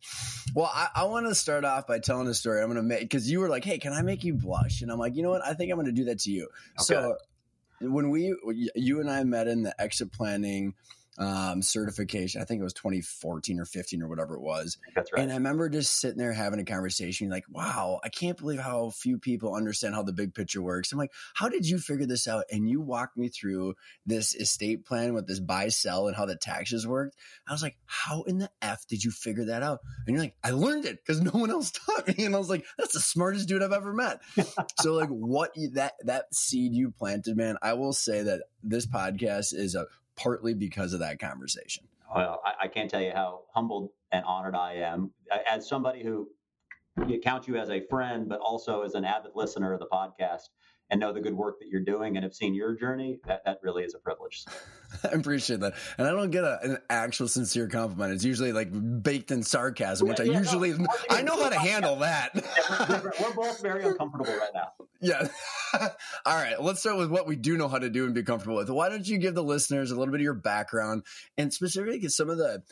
well, 0.54 0.70
I, 0.72 0.88
I 0.94 1.04
want 1.04 1.26
to 1.26 1.34
start 1.34 1.64
off 1.64 1.86
by 1.86 1.98
telling 2.00 2.26
a 2.26 2.34
story. 2.34 2.60
I'm 2.60 2.66
going 2.66 2.76
to 2.76 2.82
make 2.82 3.00
because 3.00 3.30
you 3.30 3.40
were 3.40 3.48
like, 3.48 3.64
"Hey, 3.64 3.78
can 3.78 3.92
I 3.92 4.02
make 4.02 4.24
you 4.24 4.34
blush?" 4.34 4.82
And 4.82 4.90
I'm 4.90 4.98
like, 4.98 5.16
"You 5.16 5.22
know 5.22 5.30
what? 5.30 5.44
I 5.44 5.54
think 5.54 5.70
I'm 5.70 5.76
going 5.76 5.86
to 5.86 5.92
do 5.92 6.04
that 6.04 6.20
to 6.20 6.30
you." 6.30 6.48
Okay. 6.80 6.84
So 6.84 7.16
when 7.80 8.10
we, 8.10 8.34
you 8.74 9.00
and 9.00 9.10
I 9.10 9.22
met 9.24 9.46
in 9.46 9.62
the 9.62 9.80
exit 9.80 10.12
planning 10.12 10.74
um, 11.18 11.62
certification. 11.62 12.40
I 12.40 12.44
think 12.44 12.60
it 12.60 12.64
was 12.64 12.72
2014 12.74 13.58
or 13.58 13.64
15 13.64 14.02
or 14.02 14.08
whatever 14.08 14.34
it 14.34 14.40
was. 14.40 14.78
That's 14.94 15.12
right. 15.12 15.22
And 15.22 15.32
I 15.32 15.34
remember 15.34 15.68
just 15.68 16.00
sitting 16.00 16.18
there 16.18 16.32
having 16.32 16.60
a 16.60 16.64
conversation, 16.64 17.28
like, 17.28 17.44
wow, 17.50 18.00
I 18.04 18.08
can't 18.08 18.38
believe 18.38 18.60
how 18.60 18.90
few 18.90 19.18
people 19.18 19.54
understand 19.54 19.94
how 19.94 20.02
the 20.02 20.12
big 20.12 20.34
picture 20.34 20.62
works. 20.62 20.92
I'm 20.92 20.98
like, 20.98 21.12
how 21.34 21.48
did 21.48 21.68
you 21.68 21.78
figure 21.78 22.06
this 22.06 22.28
out? 22.28 22.44
And 22.52 22.68
you 22.68 22.80
walked 22.80 23.16
me 23.16 23.28
through 23.28 23.74
this 24.06 24.34
estate 24.34 24.84
plan 24.84 25.14
with 25.14 25.26
this 25.26 25.40
buy 25.40 25.68
sell 25.68 26.06
and 26.06 26.16
how 26.16 26.24
the 26.24 26.36
taxes 26.36 26.86
worked. 26.86 27.16
I 27.46 27.52
was 27.52 27.62
like, 27.62 27.76
how 27.86 28.22
in 28.22 28.38
the 28.38 28.50
F 28.62 28.86
did 28.86 29.02
you 29.02 29.10
figure 29.10 29.46
that 29.46 29.62
out? 29.62 29.80
And 30.06 30.14
you're 30.14 30.22
like, 30.22 30.36
I 30.44 30.50
learned 30.50 30.84
it 30.84 30.98
because 31.04 31.20
no 31.20 31.32
one 31.32 31.50
else 31.50 31.70
taught 31.86 32.06
me. 32.06 32.24
And 32.24 32.34
I 32.34 32.38
was 32.38 32.50
like, 32.50 32.64
that's 32.78 32.94
the 32.94 33.00
smartest 33.00 33.48
dude 33.48 33.62
I've 33.62 33.72
ever 33.72 33.92
met. 33.92 34.20
so 34.80 34.94
like 34.94 35.08
what 35.08 35.52
that 35.72 35.94
that 36.04 36.32
seed 36.32 36.74
you 36.74 36.92
planted, 36.92 37.36
man, 37.36 37.56
I 37.60 37.72
will 37.72 37.92
say 37.92 38.22
that 38.22 38.42
this 38.62 38.86
podcast 38.86 39.54
is 39.54 39.74
a 39.74 39.86
partly 40.18 40.54
because 40.54 40.92
of 40.92 41.00
that 41.00 41.18
conversation. 41.18 41.84
Well, 42.14 42.40
I, 42.44 42.64
I 42.64 42.68
can't 42.68 42.90
tell 42.90 43.00
you 43.00 43.12
how 43.14 43.42
humbled 43.54 43.90
and 44.12 44.24
honored 44.24 44.54
I 44.54 44.74
am 44.74 45.12
as 45.48 45.68
somebody 45.68 46.02
who 46.02 46.28
counts 47.22 47.46
you 47.46 47.56
as 47.56 47.70
a 47.70 47.80
friend, 47.88 48.28
but 48.28 48.40
also 48.40 48.82
as 48.82 48.94
an 48.94 49.04
avid 49.04 49.32
listener 49.34 49.72
of 49.72 49.80
the 49.80 49.86
podcast 49.86 50.48
and 50.90 51.00
know 51.00 51.12
the 51.12 51.20
good 51.20 51.34
work 51.34 51.58
that 51.60 51.68
you're 51.68 51.82
doing 51.82 52.16
and 52.16 52.24
have 52.24 52.34
seen 52.34 52.54
your 52.54 52.74
journey, 52.74 53.20
that, 53.26 53.44
that 53.44 53.58
really 53.62 53.84
is 53.84 53.94
a 53.94 53.98
privilege. 53.98 54.44
I 55.04 55.08
appreciate 55.08 55.60
that. 55.60 55.74
And 55.98 56.06
I 56.06 56.10
don't 56.10 56.30
get 56.30 56.44
a, 56.44 56.58
an 56.62 56.78
actual 56.88 57.28
sincere 57.28 57.68
compliment. 57.68 58.14
It's 58.14 58.24
usually 58.24 58.52
like 58.52 58.70
baked 59.02 59.30
in 59.30 59.42
sarcasm, 59.42 60.08
which 60.08 60.18
yeah, 60.18 60.26
I 60.26 60.28
yeah, 60.28 60.38
usually, 60.38 60.72
no, 60.72 60.86
I 61.10 61.22
know 61.22 61.42
how 61.42 61.50
to 61.50 61.58
handle 61.58 61.96
that. 61.96 62.30
yeah, 62.34 63.00
we're, 63.02 63.12
we're, 63.20 63.34
both 63.34 63.60
very 63.60 63.84
uncomfortable 63.84 64.32
right 64.32 64.50
now. 64.54 64.72
Yeah. 65.00 65.28
All 66.26 66.34
right. 66.34 66.60
Let's 66.60 66.80
start 66.80 66.96
with 66.96 67.10
what 67.10 67.26
we 67.26 67.36
do 67.36 67.56
know 67.56 67.68
how 67.68 67.78
to 67.78 67.90
do 67.90 68.06
and 68.06 68.14
be 68.14 68.22
comfortable 68.22 68.56
with. 68.56 68.70
Why 68.70 68.88
don't 68.88 69.06
you 69.06 69.18
give 69.18 69.34
the 69.34 69.44
listeners 69.44 69.90
a 69.90 69.96
little 69.96 70.12
bit 70.12 70.20
of 70.20 70.24
your 70.24 70.34
background 70.34 71.04
and 71.36 71.52
specifically 71.52 72.08
some 72.08 72.30
of 72.30 72.38
the, 72.38 72.62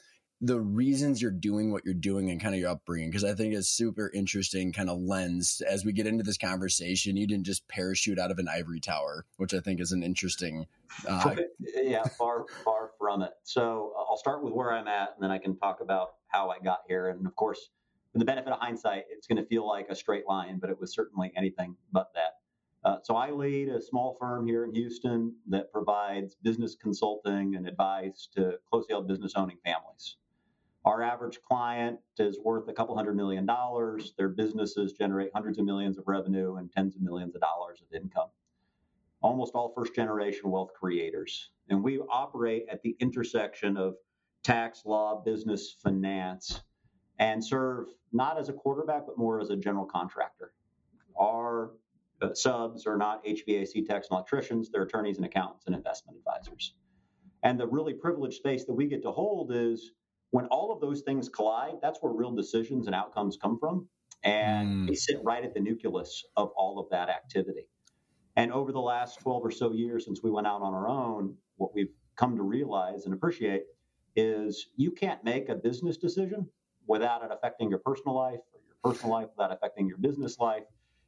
the 0.40 0.61
reasons 0.61 1.23
you're 1.23 1.31
doing 1.31 1.73
what 1.73 1.85
you're 1.85 1.95
doing 1.95 2.31
and 2.31 2.40
kind 2.40 2.55
of 2.55 2.61
your 2.61 2.71
upbringing 2.71 3.09
because 3.09 3.25
I 3.25 3.35
think 3.35 3.55
it's 3.55 3.69
super 3.69 4.11
interesting 4.12 4.73
kind 4.73 4.90
of 4.90 4.99
lens 5.00 5.62
as 5.66 5.85
we 5.85 5.93
get 5.93 6.07
into 6.07 6.23
this 6.23 6.37
conversation. 6.37 7.16
You 7.16 7.26
didn't 7.26 7.47
just 7.47 7.66
parachute 7.69 8.19
out 8.19 8.31
of 8.31 8.38
an 8.38 8.47
ivory 8.47 8.81
tower, 8.81 9.25
which 9.38 9.55
I 9.55 9.61
think 9.61 9.81
is 9.81 9.93
an 9.93 10.02
interesting. 10.02 10.66
Uh, 11.09 11.37
yeah, 11.75 12.05
far 12.05 12.45
far 12.64 12.90
from 12.99 13.23
it. 13.23 13.33
So 13.45 13.95
uh, 13.97 14.02
I'll 14.11 14.19
start 14.19 14.43
with 14.45 14.52
where 14.52 14.73
I'm 14.73 14.88
at, 14.88 15.14
and 15.14 15.23
then 15.23 15.31
I 15.31 15.38
can 15.38 15.57
talk 15.57 15.81
about 15.81 16.16
how 16.28 16.50
I 16.50 16.59
got 16.59 16.81
here. 16.87 17.09
And 17.09 17.26
of 17.26 17.35
course, 17.35 17.71
with 18.12 18.21
the 18.21 18.26
benefit 18.26 18.52
of 18.52 18.59
hindsight, 18.61 19.05
it's 19.11 19.26
going 19.26 19.43
to 19.43 19.47
feel 19.47 19.66
like 19.66 19.87
a 19.88 19.95
straight 19.95 20.26
line, 20.28 20.59
but 20.59 20.69
it 20.69 20.78
was 20.78 20.93
certainly 20.93 21.33
anything 21.37 21.76
but 21.93 22.11
that. 22.14 22.33
Uh, 22.85 22.99
so 23.02 23.16
I 23.16 23.31
lead 23.31 23.69
a 23.69 23.81
small 23.81 24.16
firm 24.21 24.47
here 24.47 24.64
in 24.64 24.73
Houston 24.75 25.35
that 25.49 25.73
provides 25.73 26.37
business 26.37 26.76
consulting 26.81 27.57
and 27.57 27.66
advice 27.66 28.28
to 28.37 28.59
closely 28.71 28.93
held 28.93 29.09
business 29.09 29.33
owning 29.35 29.59
families. 29.64 30.16
Our 30.87 31.02
average 31.02 31.40
client 31.43 31.99
is 32.16 32.38
worth 32.38 32.69
a 32.69 32.73
couple 32.73 32.95
hundred 32.97 33.16
million 33.16 33.45
dollars. 33.45 34.14
Their 34.16 34.28
businesses 34.28 34.93
generate 34.93 35.33
hundreds 35.35 35.59
of 35.59 35.64
millions 35.64 35.99
of 35.99 36.05
revenue 36.07 36.57
and 36.57 36.71
tens 36.71 36.95
of 36.95 37.02
millions 37.02 37.35
of 37.35 37.40
dollars 37.40 37.83
of 37.83 37.93
income. 37.93 38.28
Almost 39.21 39.55
all 39.57 39.73
first 39.75 39.97
generation 39.97 40.49
wealth 40.49 40.71
creators. 40.78 41.50
And 41.69 41.83
we 41.83 41.99
operate 41.99 42.66
at 42.71 42.83
the 42.83 42.97
intersection 43.00 43.76
of 43.76 43.97
tax 44.45 44.83
law, 44.87 45.21
business, 45.25 45.75
finance, 45.83 46.61
and 47.19 47.45
serve 47.45 47.88
not 48.12 48.38
as 48.38 48.49
a 48.49 48.52
quarterback, 48.52 49.07
but 49.07 49.19
more 49.19 49.40
as 49.40 49.50
a 49.50 49.57
general 49.57 49.87
contractor. 49.87 50.52
Our 51.19 51.73
uh, 52.23 52.33
subs 52.35 52.87
are 52.87 52.97
not 52.97 53.25
HVAC 53.25 53.88
techs 53.88 54.07
and 54.09 54.16
electricians, 54.16 54.71
they're 54.71 54.83
attorneys 54.83 55.16
and 55.16 55.26
accountants 55.26 55.66
and 55.66 55.75
investment 55.75 56.16
advisors. 56.16 56.75
And 57.43 57.59
the 57.59 57.66
really 57.66 57.95
privileged 57.95 58.37
space 58.37 58.64
that 58.66 58.75
we 58.75 58.87
get 58.87 59.02
to 59.02 59.11
hold 59.11 59.50
is 59.52 59.90
when 60.30 60.47
all 60.47 60.73
of 60.73 60.80
those 60.80 61.02
things 61.02 61.28
collide, 61.28 61.75
that's 61.80 61.99
where 62.00 62.12
real 62.12 62.35
decisions 62.35 62.87
and 62.87 62.95
outcomes 62.95 63.37
come 63.40 63.59
from. 63.59 63.88
And 64.25 64.87
mm. 64.87 64.88
we 64.90 64.97
sit 64.97 65.18
right 65.23 65.45
at 65.45 65.54
the 65.54 65.61
nucleus 65.61 66.25
of 66.37 66.50
all 66.56 66.78
of 66.78 66.90
that 66.90 67.09
activity. 67.09 67.68
And 68.37 68.52
over 68.52 68.73
the 68.73 68.80
last 68.80 69.21
12 69.21 69.45
or 69.45 69.50
so 69.50 69.73
years 69.73 70.04
since 70.04 70.23
we 70.23 70.30
went 70.30 70.47
out 70.47 70.62
on 70.62 70.75
our 70.75 70.88
own, 70.88 71.37
what 71.56 71.75
we've 71.75 71.92
come 72.16 72.37
to 72.37 72.42
realize 72.42 73.04
and 73.04 73.14
appreciate 73.14 73.62
is 74.14 74.68
you 74.76 74.90
can't 74.90 75.23
make 75.25 75.49
a 75.49 75.54
business 75.54 75.97
decision 75.97 76.49
without 76.87 77.23
it 77.23 77.30
affecting 77.33 77.68
your 77.71 77.78
personal 77.78 78.14
life 78.14 78.40
or 78.52 78.61
your 78.66 78.76
personal 78.83 79.12
life 79.12 79.28
without 79.37 79.52
affecting 79.52 79.87
your 79.87 79.99
business 79.99 80.38
life. 80.38 80.64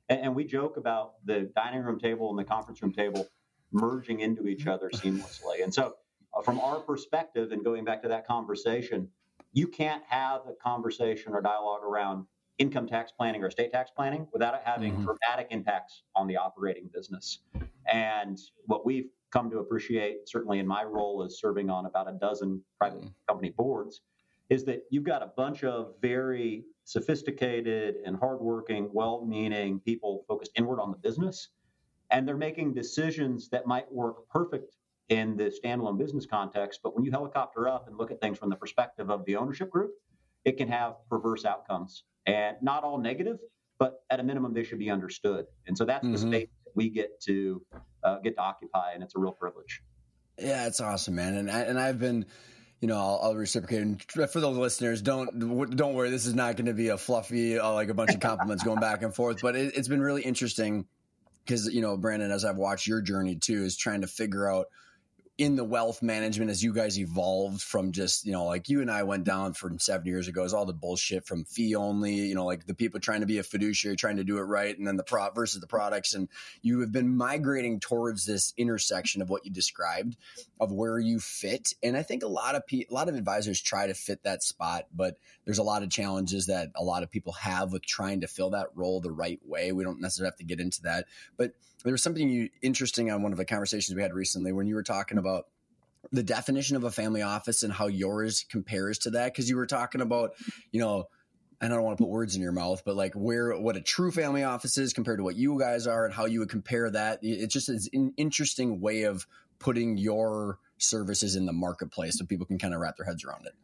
And, 0.09 0.21
and 0.21 0.35
we 0.35 0.45
joke 0.45 0.77
about 0.77 1.15
the 1.25 1.51
dining 1.55 1.83
room 1.83 1.99
table 1.99 2.31
and 2.31 2.39
the 2.39 2.45
conference 2.45 2.83
room 2.83 2.93
table 2.93 3.27
merging 3.73 4.21
into 4.21 4.47
each 4.47 4.67
other 4.75 4.91
seamlessly. 4.91 5.63
And 5.63 5.73
so, 5.73 5.95
from 6.45 6.61
our 6.61 6.80
perspective, 6.80 7.52
and 7.52 7.64
going 7.64 7.85
back 7.85 8.02
to 8.02 8.09
that 8.09 8.26
conversation, 8.26 9.09
you 9.52 9.66
can't 9.66 10.02
have 10.09 10.42
a 10.47 10.52
conversation 10.62 11.33
or 11.33 11.40
dialogue 11.40 11.83
around 11.83 12.26
income 12.59 12.87
tax 12.87 13.12
planning 13.12 13.42
or 13.42 13.50
state 13.50 13.73
tax 13.73 13.90
planning 13.95 14.26
without 14.33 14.54
it 14.54 14.61
having 14.64 14.92
mm-hmm. 14.92 15.04
dramatic 15.04 15.47
impacts 15.50 16.02
on 16.14 16.26
the 16.26 16.37
operating 16.37 16.90
business. 16.92 17.40
And 17.90 18.38
what 18.66 18.85
we've 18.85 19.11
come 19.30 19.50
to 19.50 19.59
appreciate, 19.59 20.28
certainly 20.28 20.59
in 20.59 20.66
my 20.66 20.85
role 20.85 21.23
as 21.25 21.38
serving 21.38 21.71
on 21.71 21.87
about 21.87 22.09
a 22.09 22.12
dozen 22.12 22.62
private 22.78 23.00
mm-hmm. 23.00 23.09
company 23.28 23.50
boards, 23.50 24.00
is 24.50 24.64
that 24.64 24.83
you've 24.90 25.04
got 25.04 25.23
a 25.23 25.30
bunch 25.37 25.62
of 25.62 25.95
very 26.00 26.64
sophisticated 26.85 27.97
and 28.04 28.16
hardworking, 28.16 28.88
well 28.92 29.25
meaning 29.25 29.78
people 29.80 30.25
focused 30.26 30.52
inward 30.57 30.80
on 30.80 30.90
the 30.90 30.97
business. 30.97 31.49
And 32.11 32.26
they're 32.26 32.37
making 32.37 32.73
decisions 32.73 33.50
that 33.50 33.66
might 33.66 33.90
work 33.92 34.26
perfect 34.30 34.75
in 35.09 35.37
the 35.37 35.45
standalone 35.45 35.99
business 35.99 36.27
context. 36.27 36.81
But 36.83 36.95
when 36.95 37.05
you 37.05 37.11
helicopter 37.11 37.69
up 37.69 37.88
and 37.88 37.97
look 37.97 38.11
at 38.11 38.21
things 38.21 38.38
from 38.38 38.50
the 38.50 38.57
perspective 38.57 39.11
of 39.11 39.25
the 39.25 39.37
ownership 39.37 39.71
group, 39.71 39.93
it 40.45 40.57
can 40.57 40.69
have 40.69 40.95
perverse 41.09 41.45
outcomes 41.45 42.05
and 42.27 42.57
not 42.62 42.85
all 42.85 42.99
negative, 42.99 43.38
but 43.79 44.03
at 44.11 44.21
a 44.21 44.23
minimum, 44.23 44.53
they 44.53 44.65
should 44.65 44.79
be 44.79 44.91
understood. 44.91 45.47
And 45.67 45.77
so 45.77 45.85
that's 45.85 46.05
mm-hmm. 46.05 46.12
the 46.12 46.19
space 46.19 46.49
that 46.65 46.73
we 46.75 46.91
get 46.91 47.21
to 47.23 47.62
uh, 48.05 48.19
get 48.21 48.37
to 48.37 48.43
occupy, 48.43 48.93
and 48.93 49.03
it's 49.03 49.15
a 49.17 49.19
real 49.19 49.33
privilege. 49.33 49.83
Yeah, 50.38 50.67
it's 50.67 50.81
awesome, 50.81 51.17
man. 51.17 51.35
And 51.35 51.50
I, 51.50 51.61
and 51.62 51.81
I've 51.81 51.99
been 51.99 52.27
you 52.81 52.87
know, 52.87 52.97
I'll, 52.97 53.21
I'll, 53.23 53.35
reciprocate. 53.35 53.81
And 53.81 54.31
for 54.31 54.41
the 54.41 54.49
listeners, 54.49 55.03
don't 55.03 55.77
don't 55.77 55.95
worry. 55.95 56.11
This 56.11 56.27
is 56.27 56.35
not 56.35 56.57
going 56.57 56.67
to 56.67 56.75
be 56.75 56.88
a 56.88 56.99
fluffy, 56.99 57.59
uh, 57.59 57.73
like 57.73 57.88
a 57.88 57.95
bunch 57.95 58.15
of 58.15 58.21
compliments 58.21 58.62
going 58.62 58.79
back 58.79 59.03
and 59.03 59.12
forth. 59.12 59.38
But 59.43 59.57
it, 59.57 59.77
it's 59.77 59.88
been 59.88 60.00
really 60.00 60.23
interesting 60.23 60.87
because 61.45 61.67
you 61.67 61.81
know, 61.81 61.97
Brandon, 61.97 62.31
as 62.31 62.45
I've 62.45 62.57
watched 62.57 62.87
your 62.87 63.00
journey 63.00 63.35
too, 63.35 63.65
is 63.65 63.77
trying 63.77 64.03
to 64.03 64.07
figure 64.07 64.49
out 64.50 64.67
in 65.38 65.54
the 65.54 65.64
wealth 65.64 66.02
management 66.02 66.50
as 66.50 66.64
you 66.64 66.75
guys 66.75 66.99
evolved 66.99 67.62
from 67.62 67.92
just 67.92 68.26
you 68.26 68.33
know 68.33 68.45
like 68.45 68.68
you 68.68 68.80
and 68.80 68.90
I 68.90 69.04
went 69.04 69.23
down 69.23 69.52
from 69.52 69.78
seven 69.78 70.04
years 70.04 70.26
ago 70.26 70.42
is 70.42 70.52
all 70.52 70.66
the 70.66 70.73
bullshit 70.73 71.26
from 71.26 71.45
fee 71.45 71.76
only 71.76 72.14
you 72.14 72.35
know 72.35 72.45
like 72.45 72.66
the 72.66 72.75
people 72.75 72.99
trying 72.99 73.21
to 73.21 73.26
be 73.26 73.38
a 73.38 73.45
fiduciary 73.45 73.95
trying 73.95 74.16
to 74.16 74.25
do 74.25 74.38
it 74.38 74.42
right 74.42 74.76
and 74.76 74.85
then 74.85 74.97
the 74.97 75.04
prop 75.04 75.37
versus 75.37 75.61
the 75.61 75.68
products. 75.68 76.12
And 76.12 76.28
you 76.61 76.80
have 76.80 76.90
been 76.90 77.16
migrating 77.16 77.78
towards 77.78 78.26
this 78.26 78.52
intersection 78.57 79.23
of 79.23 79.30
what 79.30 79.45
you 79.47 79.52
described 79.52 80.16
of 80.59 80.73
where 80.73 80.99
you 80.99 81.21
fit. 81.21 81.73
And 81.85 81.97
I 81.97 82.02
think 82.02 82.25
a 82.25 82.28
lot 82.28 82.57
of 82.57 82.66
pe- 82.66 82.87
a 82.90 82.92
lot 82.92 83.09
of 83.09 83.14
advisors 83.14 83.61
try 83.61 83.87
to 83.87 83.95
fit 83.95 84.25
that 84.25 84.42
spot 84.42 84.87
but 84.92 85.18
there's 85.45 85.59
a 85.59 85.62
lot 85.62 85.85
of 85.85 85.90
challenges 85.90 86.47
that 86.47 86.71
a 86.75 86.83
lot 86.83 87.04
of 87.04 87.11
people 87.11 87.33
have 87.35 87.73
with 87.73 87.87
trying 87.87 88.23
to 88.23 88.26
fill 88.26 88.50
that 88.50 88.66
role 88.75 89.00
the 89.00 89.12
right 89.12 89.40
way. 89.47 89.71
We 89.71 89.85
don't 89.85 90.00
necessarily 90.00 90.33
have 90.33 90.38
to 90.38 90.45
get 90.45 90.61
into 90.61 90.83
that. 90.83 91.07
But 91.37 91.52
there 91.85 91.92
was 91.92 92.02
something 92.02 92.28
you, 92.28 92.50
interesting 92.61 93.11
on 93.11 93.23
one 93.23 93.33
of 93.33 93.38
the 93.38 93.45
conversations 93.45 93.95
we 93.95 94.02
had 94.02 94.12
recently 94.12 94.52
when 94.52 94.66
you 94.66 94.75
were 94.75 94.83
talking 94.83 95.16
about 95.18 95.28
the 96.13 96.23
definition 96.23 96.77
of 96.77 96.85
a 96.85 96.91
family 96.91 97.23
office 97.23 97.63
and 97.63 97.73
how 97.73 97.87
yours 97.87 98.45
compares 98.49 98.99
to 98.99 99.11
that 99.11 99.33
because 99.33 99.49
you 99.49 99.57
were 99.57 99.67
talking 99.67 100.01
about 100.01 100.35
you 100.73 100.81
know 100.81 101.09
and 101.61 101.73
I 101.73 101.77
don't 101.77 101.85
want 101.85 101.99
to 101.99 102.05
put 102.05 102.11
words 102.11 102.37
in 102.37 102.43
your 102.43 102.53
mouth, 102.53 102.83
but 102.85 102.95
like 102.95 103.15
where 103.15 103.57
what 103.59 103.77
a 103.77 103.81
true 103.81 104.13
family 104.13 104.45
office 104.45 104.79
is 104.79 104.93
compared 104.93 105.19
to 105.19 105.25
what 105.25 105.37
you 105.37 105.59
guys 105.59 105.87
are 105.87 106.05
and 106.05 106.15
how 106.15 106.27
you 106.27 106.39
would 106.41 106.49
compare 106.49 106.89
that. 106.91 107.19
It's 107.23 107.53
just 107.53 107.69
an 107.69 108.13
interesting 108.17 108.81
way 108.81 109.03
of 109.03 109.27
putting 109.59 109.99
your 109.99 110.59
services 110.79 111.35
in 111.35 111.47
the 111.47 111.53
marketplace 111.53 112.19
so 112.19 112.25
people 112.25 112.47
can 112.47 112.59
kind 112.59 112.75
of 112.75 112.81
wrap 112.81 112.97
their 112.97 113.07
heads 113.07 113.25
around 113.25 113.47
it. 113.47 113.55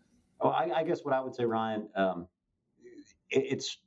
Oh, 0.41 0.49
I, 0.49 0.81
I 0.81 0.83
guess 0.83 1.05
what 1.05 1.15
I 1.15 1.21
would 1.21 1.35
say, 1.35 1.45
Ryan, 1.45 1.89
um, 1.95 2.27
it, 3.31 3.47
it's 3.51 3.79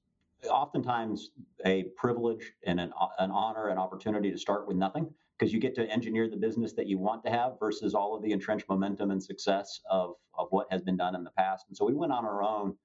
oftentimes 0.50 1.32
a 1.66 1.84
privilege 1.98 2.54
and 2.66 2.80
an, 2.80 2.94
an 3.20 3.32
honor 3.32 3.68
and 3.68 3.78
opportunity 3.78 4.32
to 4.32 4.38
start 4.38 4.68
with 4.68 4.78
nothing 4.78 5.14
because 5.38 5.54
you 5.54 5.60
get 5.60 5.76
to 5.76 5.86
engineer 5.90 6.30
the 6.30 6.38
business 6.38 6.74
that 6.74 6.88
you 6.88 6.98
want 6.98 7.24
to 7.24 7.30
have 7.30 7.60
versus 7.60 7.94
all 7.94 8.16
of 8.16 8.24
the 8.24 8.32
entrenched 8.32 8.68
momentum 8.70 9.12
and 9.12 9.22
success 9.22 9.82
of, 9.90 10.16
of 10.38 10.48
what 10.50 10.68
has 10.72 10.82
been 10.82 10.98
done 10.98 11.16
in 11.16 11.24
the 11.24 11.32
past. 11.32 11.66
And 11.68 11.78
so 11.78 11.86
we 11.86 11.94
went 11.94 12.12
on 12.12 12.26
our 12.26 12.44
own. 12.44 12.76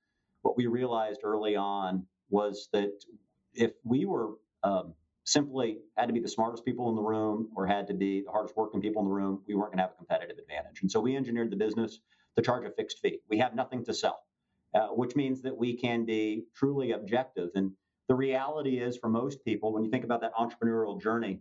What 0.43 0.57
we 0.57 0.67
realized 0.67 1.21
early 1.25 1.57
on 1.57 2.07
was 2.29 2.69
that 2.73 2.93
if 3.55 3.73
we 3.85 4.05
were 4.05 4.33
um, 4.63 4.95
simply 5.25 5.79
had 5.97 6.07
to 6.07 6.13
be 6.13 6.21
the 6.21 6.29
smartest 6.29 6.65
people 6.65 6.89
in 6.89 6.97
the 6.97 7.03
room 7.03 7.49
or 7.57 7.67
had 7.67 7.87
to 7.89 7.95
be 7.95 8.23
the 8.23 8.31
hardest 8.31 8.57
working 8.57 8.81
people 8.81 9.03
in 9.03 9.09
the 9.09 9.15
room, 9.15 9.43
we 9.47 9.55
weren't 9.55 9.71
going 9.71 9.79
to 9.79 9.85
have 9.85 9.93
a 9.93 9.97
competitive 9.97 10.37
advantage. 10.39 10.83
And 10.83 10.91
so 10.91 11.01
we 11.01 11.17
engineered 11.17 11.51
the 11.51 11.57
business 11.57 12.01
to 12.37 12.43
charge 12.43 12.67
a 12.67 12.71
fixed 12.71 12.99
fee. 13.01 13.21
We 13.29 13.39
have 13.39 13.55
nothing 13.55 13.85
to 13.85 13.95
sell. 13.95 14.21
Uh, 14.75 14.87
which 14.89 15.15
means 15.15 15.43
that 15.43 15.55
we 15.55 15.77
can 15.77 16.07
be 16.07 16.45
truly 16.57 16.93
objective. 16.93 17.51
And 17.55 17.73
the 18.09 18.15
reality 18.15 18.79
is, 18.79 18.97
for 18.97 19.11
most 19.11 19.45
people, 19.45 19.71
when 19.71 19.85
you 19.85 19.91
think 19.91 20.03
about 20.03 20.23
that 20.23 20.33
entrepreneurial 20.35 20.99
journey, 20.99 21.41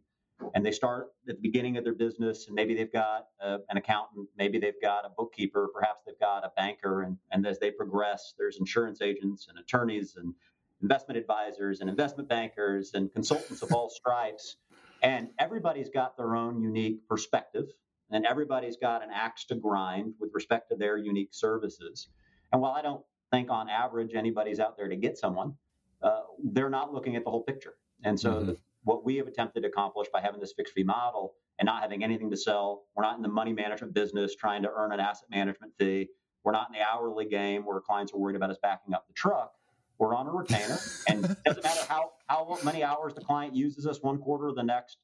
and 0.53 0.65
they 0.65 0.71
start 0.71 1.07
at 1.27 1.36
the 1.36 1.41
beginning 1.41 1.77
of 1.77 1.83
their 1.83 1.93
business, 1.93 2.48
and 2.48 2.55
maybe 2.55 2.74
they've 2.75 2.91
got 2.91 3.27
uh, 3.43 3.60
an 3.69 3.77
accountant, 3.77 4.27
maybe 4.38 4.60
they've 4.60 4.81
got 4.81 5.05
a 5.05 5.10
bookkeeper, 5.10 5.69
perhaps 5.74 6.01
they've 6.05 6.19
got 6.19 6.43
a 6.43 6.51
banker, 6.55 7.03
and, 7.03 7.17
and 7.31 7.45
as 7.45 7.60
they 7.60 7.71
progress, 7.71 8.33
there's 8.38 8.57
insurance 8.57 9.01
agents 9.01 9.48
and 9.50 9.57
attorneys 9.60 10.15
and 10.15 10.33
investment 10.81 11.17
advisors 11.17 11.81
and 11.81 11.89
investment 11.89 12.27
bankers 12.27 12.91
and 12.93 13.12
consultants 13.13 13.62
of 13.62 13.71
all 13.71 13.89
stripes. 13.95 14.57
And 15.03 15.29
everybody's 15.39 15.89
got 15.89 16.15
their 16.17 16.36
own 16.36 16.62
unique 16.62 17.07
perspective, 17.07 17.65
and 18.12 18.25
everybody's 18.25 18.77
got 18.77 19.03
an 19.03 19.10
axe 19.12 19.45
to 19.45 19.55
grind 19.55 20.13
with 20.19 20.31
respect 20.33 20.69
to 20.69 20.75
their 20.75 20.98
unique 20.98 21.33
services. 21.33 22.07
And 22.51 22.62
while 22.62 22.74
I 22.74 22.81
don't 22.81 23.03
think 23.31 23.50
on 23.50 23.69
average 23.69 24.13
anybody's 24.13 24.60
out 24.60 24.77
there 24.77 24.88
to 24.88 24.95
get 24.95 25.17
someone, 25.17 25.55
uh, 26.03 26.21
they're 26.43 26.69
not 26.69 26.93
looking 26.93 27.15
at 27.15 27.24
the 27.24 27.31
whole 27.31 27.43
picture. 27.43 27.74
And 28.03 28.19
so 28.19 28.33
mm-hmm. 28.33 28.45
the, 28.48 28.57
what 28.83 29.05
we 29.05 29.17
have 29.17 29.27
attempted 29.27 29.61
to 29.61 29.67
accomplish 29.67 30.07
by 30.11 30.21
having 30.21 30.39
this 30.39 30.53
fixed 30.53 30.73
fee 30.73 30.83
model 30.83 31.33
and 31.59 31.65
not 31.65 31.81
having 31.81 32.03
anything 32.03 32.29
to 32.31 32.38
sell, 32.38 32.83
we're 32.95 33.03
not 33.03 33.15
in 33.15 33.21
the 33.21 33.29
money 33.29 33.53
management 33.53 33.93
business 33.93 34.35
trying 34.35 34.63
to 34.63 34.69
earn 34.73 34.91
an 34.91 35.00
asset 35.00 35.29
management 35.29 35.73
fee. 35.77 36.09
We're 36.43 36.53
not 36.53 36.69
in 36.69 36.79
the 36.79 36.85
hourly 36.85 37.25
game 37.25 37.65
where 37.65 37.79
clients 37.79 38.13
are 38.13 38.17
worried 38.17 38.35
about 38.35 38.50
us 38.50 38.57
backing 38.61 38.93
up 38.93 39.07
the 39.07 39.13
truck. 39.13 39.53
We're 40.00 40.15
on 40.15 40.25
a 40.25 40.31
retainer, 40.31 40.79
and 41.07 41.25
it 41.25 41.38
doesn't 41.45 41.63
matter 41.63 41.81
how 41.88 42.09
how 42.25 42.57
many 42.63 42.83
hours 42.83 43.13
the 43.13 43.21
client 43.21 43.55
uses 43.55 43.85
us 43.85 44.01
one 44.01 44.17
quarter 44.17 44.47
or 44.47 44.53
the 44.53 44.63
next. 44.63 44.97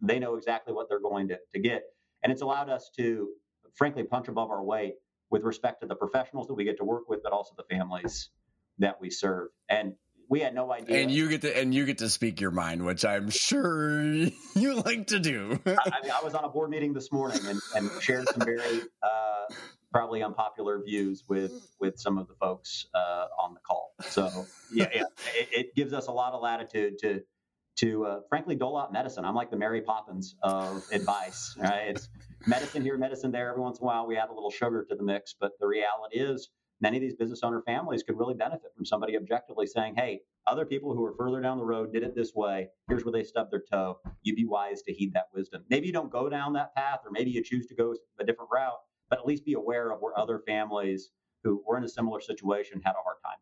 They 0.00 0.18
know 0.18 0.36
exactly 0.36 0.72
what 0.72 0.88
they're 0.88 1.00
going 1.00 1.28
to, 1.28 1.38
to 1.52 1.58
get, 1.58 1.82
and 2.22 2.32
it's 2.32 2.40
allowed 2.40 2.70
us 2.70 2.90
to, 2.96 3.28
frankly, 3.74 4.04
punch 4.04 4.28
above 4.28 4.50
our 4.50 4.64
weight 4.64 4.94
with 5.28 5.42
respect 5.42 5.82
to 5.82 5.86
the 5.86 5.94
professionals 5.94 6.46
that 6.46 6.54
we 6.54 6.64
get 6.64 6.78
to 6.78 6.84
work 6.84 7.10
with, 7.10 7.22
but 7.22 7.32
also 7.32 7.52
the 7.58 7.64
families 7.64 8.30
that 8.78 8.98
we 8.98 9.10
serve. 9.10 9.48
And 9.68 9.94
we 10.28 10.40
had 10.40 10.54
no 10.54 10.70
idea. 10.72 11.02
And 11.02 11.10
you 11.10 11.28
get 11.28 11.42
to 11.42 11.56
and 11.58 11.74
you 11.74 11.86
get 11.86 11.98
to 11.98 12.10
speak 12.10 12.40
your 12.40 12.50
mind, 12.50 12.84
which 12.84 13.04
I'm 13.04 13.30
sure 13.30 14.02
you 14.54 14.82
like 14.84 15.08
to 15.08 15.18
do. 15.18 15.58
I, 15.64 16.02
mean, 16.02 16.12
I 16.12 16.20
was 16.22 16.34
on 16.34 16.44
a 16.44 16.48
board 16.48 16.70
meeting 16.70 16.92
this 16.92 17.10
morning 17.10 17.40
and, 17.46 17.60
and 17.74 17.90
shared 18.02 18.28
some 18.28 18.44
very 18.44 18.80
uh, 19.02 19.54
probably 19.92 20.22
unpopular 20.22 20.82
views 20.82 21.24
with 21.28 21.52
with 21.80 21.98
some 21.98 22.18
of 22.18 22.28
the 22.28 22.34
folks 22.34 22.86
uh, 22.94 23.26
on 23.38 23.54
the 23.54 23.60
call. 23.60 23.94
So 24.02 24.46
yeah, 24.72 24.88
yeah 24.94 25.02
it, 25.34 25.48
it, 25.52 25.74
gives 25.74 25.92
us 25.92 26.08
a 26.08 26.12
lot 26.12 26.34
of 26.34 26.42
latitude 26.42 26.98
to 26.98 27.22
to 27.76 28.04
uh, 28.06 28.20
frankly 28.28 28.54
dole 28.54 28.76
out 28.76 28.92
medicine. 28.92 29.24
I'm 29.24 29.34
like 29.34 29.50
the 29.50 29.56
Mary 29.56 29.80
Poppins 29.80 30.34
of 30.42 30.84
advice. 30.92 31.56
Right? 31.58 31.88
It's 31.88 32.08
medicine 32.46 32.82
here, 32.82 32.98
medicine 32.98 33.30
there. 33.30 33.50
Every 33.50 33.62
once 33.62 33.78
in 33.78 33.84
a 33.84 33.86
while, 33.86 34.06
we 34.06 34.16
add 34.16 34.30
a 34.30 34.34
little 34.34 34.50
sugar 34.50 34.84
to 34.88 34.94
the 34.94 35.02
mix. 35.02 35.34
But 35.38 35.52
the 35.60 35.66
reality 35.66 36.18
is, 36.18 36.50
many 36.80 36.96
of 36.96 37.02
these 37.02 37.14
business 37.14 37.42
owner 37.42 37.62
families 37.62 38.02
could 38.02 38.18
really 38.18 38.34
benefit 38.34 38.72
from 38.74 38.84
somebody 38.84 39.16
objectively 39.16 39.66
saying, 39.66 39.94
"Hey, 39.96 40.22
other 40.46 40.64
people 40.64 40.94
who 40.94 41.04
are 41.04 41.14
further 41.14 41.40
down 41.40 41.58
the 41.58 41.64
road 41.64 41.92
did 41.92 42.02
it 42.02 42.14
this 42.14 42.34
way. 42.34 42.70
Here's 42.88 43.04
where 43.04 43.12
they 43.12 43.24
stubbed 43.24 43.50
their 43.52 43.62
toe. 43.70 44.00
You'd 44.22 44.36
be 44.36 44.46
wise 44.46 44.82
to 44.82 44.92
heed 44.92 45.12
that 45.14 45.28
wisdom. 45.32 45.64
Maybe 45.68 45.86
you 45.86 45.92
don't 45.92 46.10
go 46.10 46.28
down 46.28 46.52
that 46.54 46.74
path, 46.74 47.00
or 47.04 47.10
maybe 47.10 47.30
you 47.30 47.42
choose 47.42 47.66
to 47.66 47.74
go 47.74 47.94
a 48.18 48.24
different 48.24 48.50
route, 48.52 48.78
but 49.10 49.18
at 49.18 49.26
least 49.26 49.44
be 49.44 49.54
aware 49.54 49.90
of 49.90 50.00
where 50.00 50.18
other 50.18 50.38
families 50.40 51.10
who 51.44 51.62
were 51.66 51.76
in 51.76 51.84
a 51.84 51.88
similar 51.88 52.20
situation 52.20 52.80
had 52.82 52.92
a 52.92 53.02
hard 53.02 53.16
time." 53.24 53.38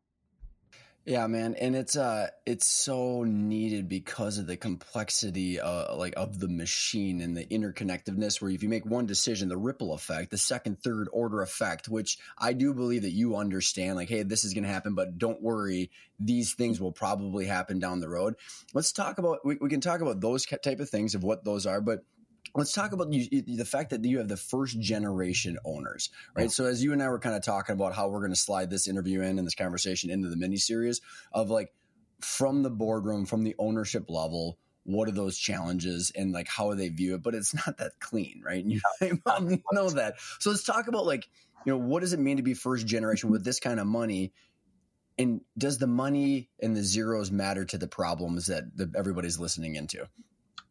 Yeah, 1.06 1.28
man, 1.28 1.54
and 1.54 1.76
it's 1.76 1.96
uh 1.96 2.30
it's 2.46 2.66
so 2.66 3.22
needed 3.22 3.88
because 3.88 4.38
of 4.38 4.48
the 4.48 4.56
complexity 4.56 5.60
uh 5.60 5.94
like 5.94 6.14
of 6.16 6.40
the 6.40 6.48
machine 6.48 7.20
and 7.20 7.36
the 7.36 7.46
interconnectedness 7.46 8.42
where 8.42 8.50
if 8.50 8.64
you 8.64 8.68
make 8.68 8.84
one 8.84 9.06
decision, 9.06 9.48
the 9.48 9.56
ripple 9.56 9.92
effect, 9.92 10.32
the 10.32 10.36
second, 10.36 10.82
third 10.82 11.08
order 11.12 11.42
effect, 11.42 11.88
which 11.88 12.18
I 12.36 12.54
do 12.54 12.74
believe 12.74 13.02
that 13.02 13.12
you 13.12 13.36
understand 13.36 13.94
like 13.94 14.08
hey, 14.08 14.24
this 14.24 14.42
is 14.42 14.52
going 14.52 14.64
to 14.64 14.68
happen, 14.70 14.96
but 14.96 15.16
don't 15.16 15.40
worry, 15.40 15.92
these 16.18 16.54
things 16.54 16.80
will 16.80 16.90
probably 16.90 17.46
happen 17.46 17.78
down 17.78 18.00
the 18.00 18.08
road. 18.08 18.34
Let's 18.74 18.90
talk 18.90 19.18
about 19.18 19.46
we, 19.46 19.58
we 19.60 19.68
can 19.68 19.80
talk 19.80 20.00
about 20.00 20.20
those 20.20 20.44
type 20.44 20.80
of 20.80 20.90
things 20.90 21.14
of 21.14 21.22
what 21.22 21.44
those 21.44 21.66
are, 21.66 21.80
but 21.80 22.02
let's 22.56 22.72
talk 22.72 22.92
about 22.92 23.12
you, 23.12 23.42
the 23.42 23.64
fact 23.64 23.90
that 23.90 24.04
you 24.04 24.18
have 24.18 24.28
the 24.28 24.36
first 24.36 24.80
generation 24.80 25.58
owners, 25.64 26.10
right? 26.34 26.50
So 26.50 26.64
as 26.64 26.82
you 26.82 26.92
and 26.92 27.02
I 27.02 27.08
were 27.08 27.18
kind 27.18 27.36
of 27.36 27.44
talking 27.44 27.74
about 27.74 27.94
how 27.94 28.08
we're 28.08 28.20
going 28.20 28.32
to 28.32 28.36
slide 28.36 28.70
this 28.70 28.88
interview 28.88 29.20
in 29.20 29.38
and 29.38 29.46
this 29.46 29.54
conversation 29.54 30.10
into 30.10 30.28
the 30.28 30.36
mini 30.36 30.56
series 30.56 31.00
of 31.32 31.50
like 31.50 31.72
from 32.20 32.62
the 32.62 32.70
boardroom, 32.70 33.26
from 33.26 33.44
the 33.44 33.54
ownership 33.58 34.08
level, 34.08 34.58
what 34.84 35.08
are 35.08 35.12
those 35.12 35.36
challenges 35.36 36.12
and 36.14 36.32
like 36.32 36.48
how 36.48 36.72
they 36.74 36.88
view 36.88 37.14
it? 37.14 37.22
But 37.22 37.34
it's 37.34 37.54
not 37.66 37.78
that 37.78 37.92
clean, 38.00 38.42
right? 38.44 38.64
And 38.64 38.72
you 38.72 38.80
know 39.72 39.90
that. 39.90 40.14
So 40.38 40.50
let's 40.50 40.64
talk 40.64 40.88
about 40.88 41.06
like 41.06 41.28
you 41.64 41.72
know 41.72 41.78
what 41.78 42.00
does 42.00 42.12
it 42.12 42.20
mean 42.20 42.38
to 42.38 42.42
be 42.42 42.54
first 42.54 42.86
generation 42.86 43.30
with 43.30 43.44
this 43.44 43.60
kind 43.60 43.80
of 43.80 43.86
money 43.86 44.32
and 45.18 45.40
does 45.56 45.78
the 45.78 45.86
money 45.86 46.50
and 46.60 46.76
the 46.76 46.84
zeros 46.84 47.30
matter 47.30 47.64
to 47.64 47.78
the 47.78 47.88
problems 47.88 48.46
that 48.46 48.76
the, 48.76 48.92
everybody's 48.96 49.38
listening 49.38 49.74
into 49.74 50.06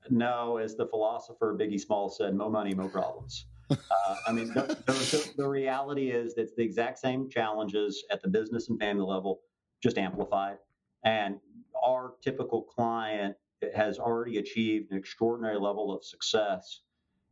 no, 0.10 0.58
as 0.58 0.76
the 0.76 0.88
philosopher 0.88 1.58
Biggie 1.60 1.80
Small 1.80 2.10
said, 2.10 2.36
"Mo 2.36 2.50
money, 2.50 2.74
mo 2.74 2.88
problems." 2.88 3.46
Uh, 3.70 4.16
I 4.28 4.32
mean, 4.32 4.48
the, 4.54 4.78
the, 4.86 5.34
the, 5.38 5.48
reality 5.48 6.12
is 6.12 6.36
that 6.36 6.44
it's 6.44 6.56
the 6.56 6.64
exact 6.64 7.00
same 7.00 7.30
challenges 7.30 8.04
at 8.12 8.22
the 8.22 8.28
business 8.28 8.70
and 8.70 8.80
family 8.80 9.04
level, 9.04 9.42
just 9.82 9.98
amplified. 9.98 10.58
And 11.04 11.38
our 11.84 12.14
typical 12.22 12.62
client 12.62 13.36
has 13.74 13.98
already 13.98 14.38
achieved 14.38 14.92
an 14.92 14.98
extraordinary 14.98 15.60
level 15.60 15.92
of 15.96 16.04
success. 16.04 16.82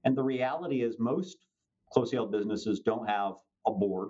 And 0.04 0.18
the 0.18 0.24
reality 0.24 0.82
is, 0.82 0.98
most 1.00 1.38
closely 1.92 2.18
held 2.18 2.32
businesses 2.32 2.80
don't 2.80 3.08
have 3.08 3.34
a 3.68 3.72
board 3.72 4.10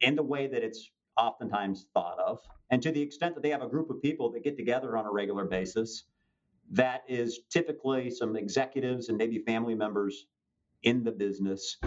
in 0.00 0.16
the 0.16 0.22
way 0.22 0.46
that 0.48 0.64
it's 0.64 0.90
oftentimes 1.16 1.86
thought 1.94 2.18
of. 2.18 2.40
And 2.70 2.82
to 2.82 2.90
the 2.90 3.02
extent 3.02 3.34
that 3.34 3.42
they 3.42 3.50
have 3.50 3.62
a 3.62 3.68
group 3.68 3.90
of 3.90 4.02
people 4.02 4.30
that 4.32 4.44
get 4.44 4.56
together 4.56 4.96
on 4.96 5.06
a 5.06 5.12
regular 5.12 5.44
basis 5.44 6.04
that 6.70 7.02
is 7.08 7.40
typically 7.50 8.10
some 8.10 8.36
executives 8.36 9.08
and 9.08 9.18
maybe 9.18 9.38
family 9.40 9.74
members 9.74 10.26
in 10.82 11.04
the 11.04 11.12
business 11.12 11.78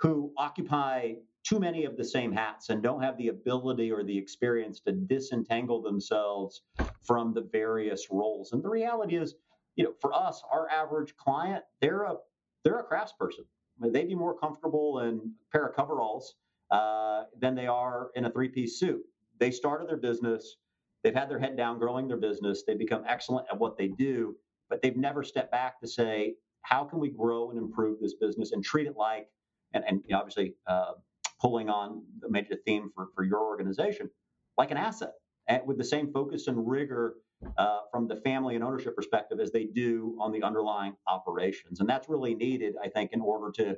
who 0.00 0.32
occupy 0.38 1.14
too 1.44 1.60
many 1.60 1.84
of 1.84 1.96
the 1.96 2.04
same 2.04 2.32
hats 2.32 2.70
and 2.70 2.82
don't 2.82 3.02
have 3.02 3.16
the 3.18 3.28
ability 3.28 3.92
or 3.92 4.04
the 4.04 4.18
experience 4.18 4.80
to 4.80 4.92
disentangle 4.92 5.82
themselves 5.82 6.62
from 7.04 7.32
the 7.34 7.42
various 7.42 8.08
roles. 8.10 8.52
And 8.52 8.62
the 8.62 8.68
reality 8.68 9.16
is, 9.16 9.34
you 9.76 9.84
know, 9.84 9.94
for 10.00 10.12
us, 10.14 10.42
our 10.52 10.68
average 10.70 11.16
client, 11.16 11.64
they're 11.80 12.02
a 12.04 12.16
they're 12.64 12.80
a 12.80 12.84
craftsperson. 12.88 13.46
I 13.80 13.84
mean, 13.84 13.92
they'd 13.92 14.08
be 14.08 14.14
more 14.16 14.36
comfortable 14.38 15.00
in 15.00 15.18
a 15.18 15.52
pair 15.56 15.66
of 15.66 15.76
coveralls 15.76 16.34
uh, 16.70 17.24
than 17.38 17.54
they 17.54 17.68
are 17.68 18.10
in 18.16 18.24
a 18.24 18.30
three-piece 18.30 18.80
suit. 18.80 19.02
They 19.38 19.52
started 19.52 19.88
their 19.88 19.98
business 19.98 20.56
They've 21.02 21.14
had 21.14 21.30
their 21.30 21.38
head 21.38 21.56
down 21.56 21.78
growing 21.78 22.08
their 22.08 22.16
business. 22.16 22.64
They've 22.66 22.78
become 22.78 23.04
excellent 23.06 23.46
at 23.50 23.58
what 23.58 23.76
they 23.76 23.88
do, 23.88 24.36
but 24.68 24.82
they've 24.82 24.96
never 24.96 25.22
stepped 25.22 25.52
back 25.52 25.80
to 25.80 25.86
say, 25.86 26.34
how 26.62 26.84
can 26.84 26.98
we 26.98 27.10
grow 27.10 27.50
and 27.50 27.58
improve 27.58 28.00
this 28.00 28.14
business 28.14 28.52
and 28.52 28.64
treat 28.64 28.86
it 28.86 28.96
like, 28.96 29.28
and, 29.72 29.84
and 29.86 30.02
you 30.06 30.12
know, 30.12 30.18
obviously 30.18 30.54
uh, 30.66 30.92
pulling 31.40 31.68
on 31.68 32.02
the 32.20 32.28
major 32.28 32.56
theme 32.66 32.90
for, 32.94 33.08
for 33.14 33.22
your 33.22 33.40
organization, 33.40 34.10
like 34.58 34.70
an 34.70 34.76
asset 34.76 35.12
and 35.48 35.62
with 35.66 35.78
the 35.78 35.84
same 35.84 36.12
focus 36.12 36.48
and 36.48 36.68
rigor 36.68 37.14
uh, 37.58 37.80
from 37.90 38.08
the 38.08 38.16
family 38.16 38.54
and 38.54 38.64
ownership 38.64 38.96
perspective 38.96 39.38
as 39.40 39.52
they 39.52 39.64
do 39.64 40.16
on 40.20 40.32
the 40.32 40.42
underlying 40.42 40.94
operations. 41.06 41.80
And 41.80 41.88
that's 41.88 42.08
really 42.08 42.34
needed, 42.34 42.74
I 42.82 42.88
think, 42.88 43.12
in 43.12 43.20
order 43.20 43.52
to 43.62 43.76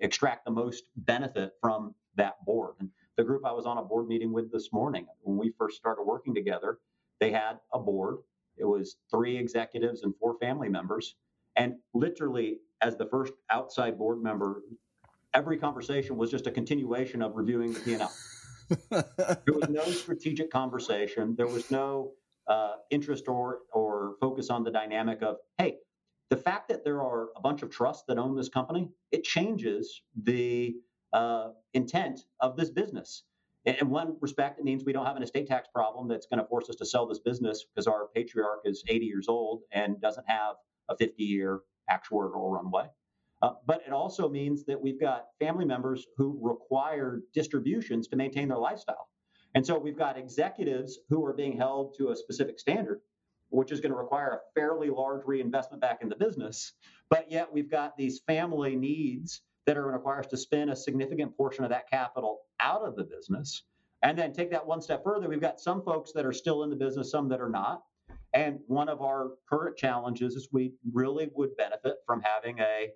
extract 0.00 0.44
the 0.44 0.50
most 0.50 0.84
benefit 0.96 1.52
from 1.60 1.94
that 2.16 2.44
board. 2.44 2.74
And 2.78 2.90
the 3.18 3.24
group 3.24 3.44
I 3.44 3.52
was 3.52 3.66
on 3.66 3.76
a 3.78 3.82
board 3.82 4.06
meeting 4.06 4.32
with 4.32 4.50
this 4.50 4.72
morning, 4.72 5.06
when 5.22 5.36
we 5.36 5.52
first 5.58 5.76
started 5.76 6.04
working 6.04 6.34
together, 6.34 6.78
they 7.18 7.32
had 7.32 7.58
a 7.74 7.78
board. 7.78 8.18
It 8.56 8.64
was 8.64 8.96
three 9.10 9.36
executives 9.36 10.04
and 10.04 10.14
four 10.20 10.38
family 10.38 10.68
members. 10.68 11.16
And 11.56 11.74
literally, 11.92 12.60
as 12.80 12.96
the 12.96 13.06
first 13.06 13.32
outside 13.50 13.98
board 13.98 14.22
member, 14.22 14.62
every 15.34 15.58
conversation 15.58 16.16
was 16.16 16.30
just 16.30 16.46
a 16.46 16.52
continuation 16.52 17.20
of 17.20 17.34
reviewing 17.34 17.72
the 17.72 17.80
P&L. 17.80 18.12
there 18.90 19.54
was 19.54 19.68
no 19.68 19.84
strategic 19.90 20.48
conversation. 20.52 21.34
There 21.36 21.48
was 21.48 21.72
no 21.72 22.12
uh, 22.46 22.74
interest 22.90 23.26
or 23.26 23.60
or 23.72 24.14
focus 24.20 24.48
on 24.48 24.62
the 24.62 24.70
dynamic 24.70 25.22
of, 25.22 25.38
hey, 25.58 25.78
the 26.30 26.36
fact 26.36 26.68
that 26.68 26.84
there 26.84 27.02
are 27.02 27.30
a 27.36 27.40
bunch 27.40 27.62
of 27.62 27.70
trusts 27.70 28.04
that 28.06 28.16
own 28.16 28.36
this 28.36 28.48
company, 28.48 28.90
it 29.10 29.24
changes 29.24 30.02
the 30.22 30.76
uh, 31.12 31.48
intent 31.74 32.20
of 32.40 32.56
this 32.56 32.70
business. 32.70 33.24
In 33.64 33.90
one 33.90 34.16
respect, 34.20 34.58
it 34.58 34.64
means 34.64 34.84
we 34.84 34.92
don't 34.92 35.04
have 35.04 35.16
an 35.16 35.22
estate 35.22 35.46
tax 35.46 35.68
problem 35.72 36.08
that's 36.08 36.26
going 36.26 36.38
to 36.38 36.46
force 36.46 36.70
us 36.70 36.76
to 36.76 36.86
sell 36.86 37.06
this 37.06 37.18
business 37.18 37.64
because 37.64 37.86
our 37.86 38.08
patriarch 38.14 38.60
is 38.64 38.82
80 38.88 39.06
years 39.06 39.28
old 39.28 39.62
and 39.72 40.00
doesn't 40.00 40.28
have 40.28 40.56
a 40.88 40.96
50 40.96 41.22
year 41.22 41.60
actuarial 41.90 42.50
runway. 42.50 42.86
Uh, 43.42 43.52
but 43.66 43.82
it 43.86 43.92
also 43.92 44.28
means 44.28 44.64
that 44.64 44.80
we've 44.80 45.00
got 45.00 45.26
family 45.38 45.64
members 45.64 46.06
who 46.16 46.38
require 46.40 47.20
distributions 47.34 48.08
to 48.08 48.16
maintain 48.16 48.48
their 48.48 48.58
lifestyle. 48.58 49.08
And 49.54 49.66
so 49.66 49.78
we've 49.78 49.98
got 49.98 50.18
executives 50.18 50.98
who 51.08 51.24
are 51.24 51.32
being 51.32 51.56
held 51.56 51.94
to 51.98 52.10
a 52.10 52.16
specific 52.16 52.58
standard, 52.58 53.00
which 53.50 53.72
is 53.72 53.80
going 53.80 53.92
to 53.92 53.98
require 53.98 54.32
a 54.32 54.58
fairly 54.58 54.90
large 54.90 55.22
reinvestment 55.24 55.80
back 55.80 56.02
in 56.02 56.08
the 56.08 56.16
business. 56.16 56.72
But 57.10 57.30
yet 57.30 57.52
we've 57.52 57.70
got 57.70 57.96
these 57.96 58.20
family 58.26 58.76
needs 58.76 59.40
that 59.68 59.76
are 59.76 59.82
going 59.82 59.92
to 59.92 59.98
require 59.98 60.20
us 60.20 60.26
to 60.26 60.36
spend 60.38 60.70
a 60.70 60.74
significant 60.74 61.36
portion 61.36 61.62
of 61.62 61.68
that 61.68 61.90
capital 61.90 62.40
out 62.58 62.80
of 62.80 62.96
the 62.96 63.04
business. 63.04 63.64
And 64.02 64.16
then 64.16 64.32
take 64.32 64.50
that 64.50 64.66
one 64.66 64.80
step 64.80 65.04
further, 65.04 65.28
we've 65.28 65.42
got 65.42 65.60
some 65.60 65.82
folks 65.82 66.10
that 66.12 66.24
are 66.24 66.32
still 66.32 66.62
in 66.62 66.70
the 66.70 66.76
business, 66.76 67.10
some 67.10 67.28
that 67.28 67.38
are 67.38 67.50
not. 67.50 67.82
And 68.32 68.60
one 68.66 68.88
of 68.88 69.02
our 69.02 69.32
current 69.46 69.76
challenges 69.76 70.36
is 70.36 70.48
we 70.52 70.72
really 70.90 71.28
would 71.34 71.54
benefit 71.58 71.96
from 72.06 72.22
having 72.22 72.60
a 72.60 72.88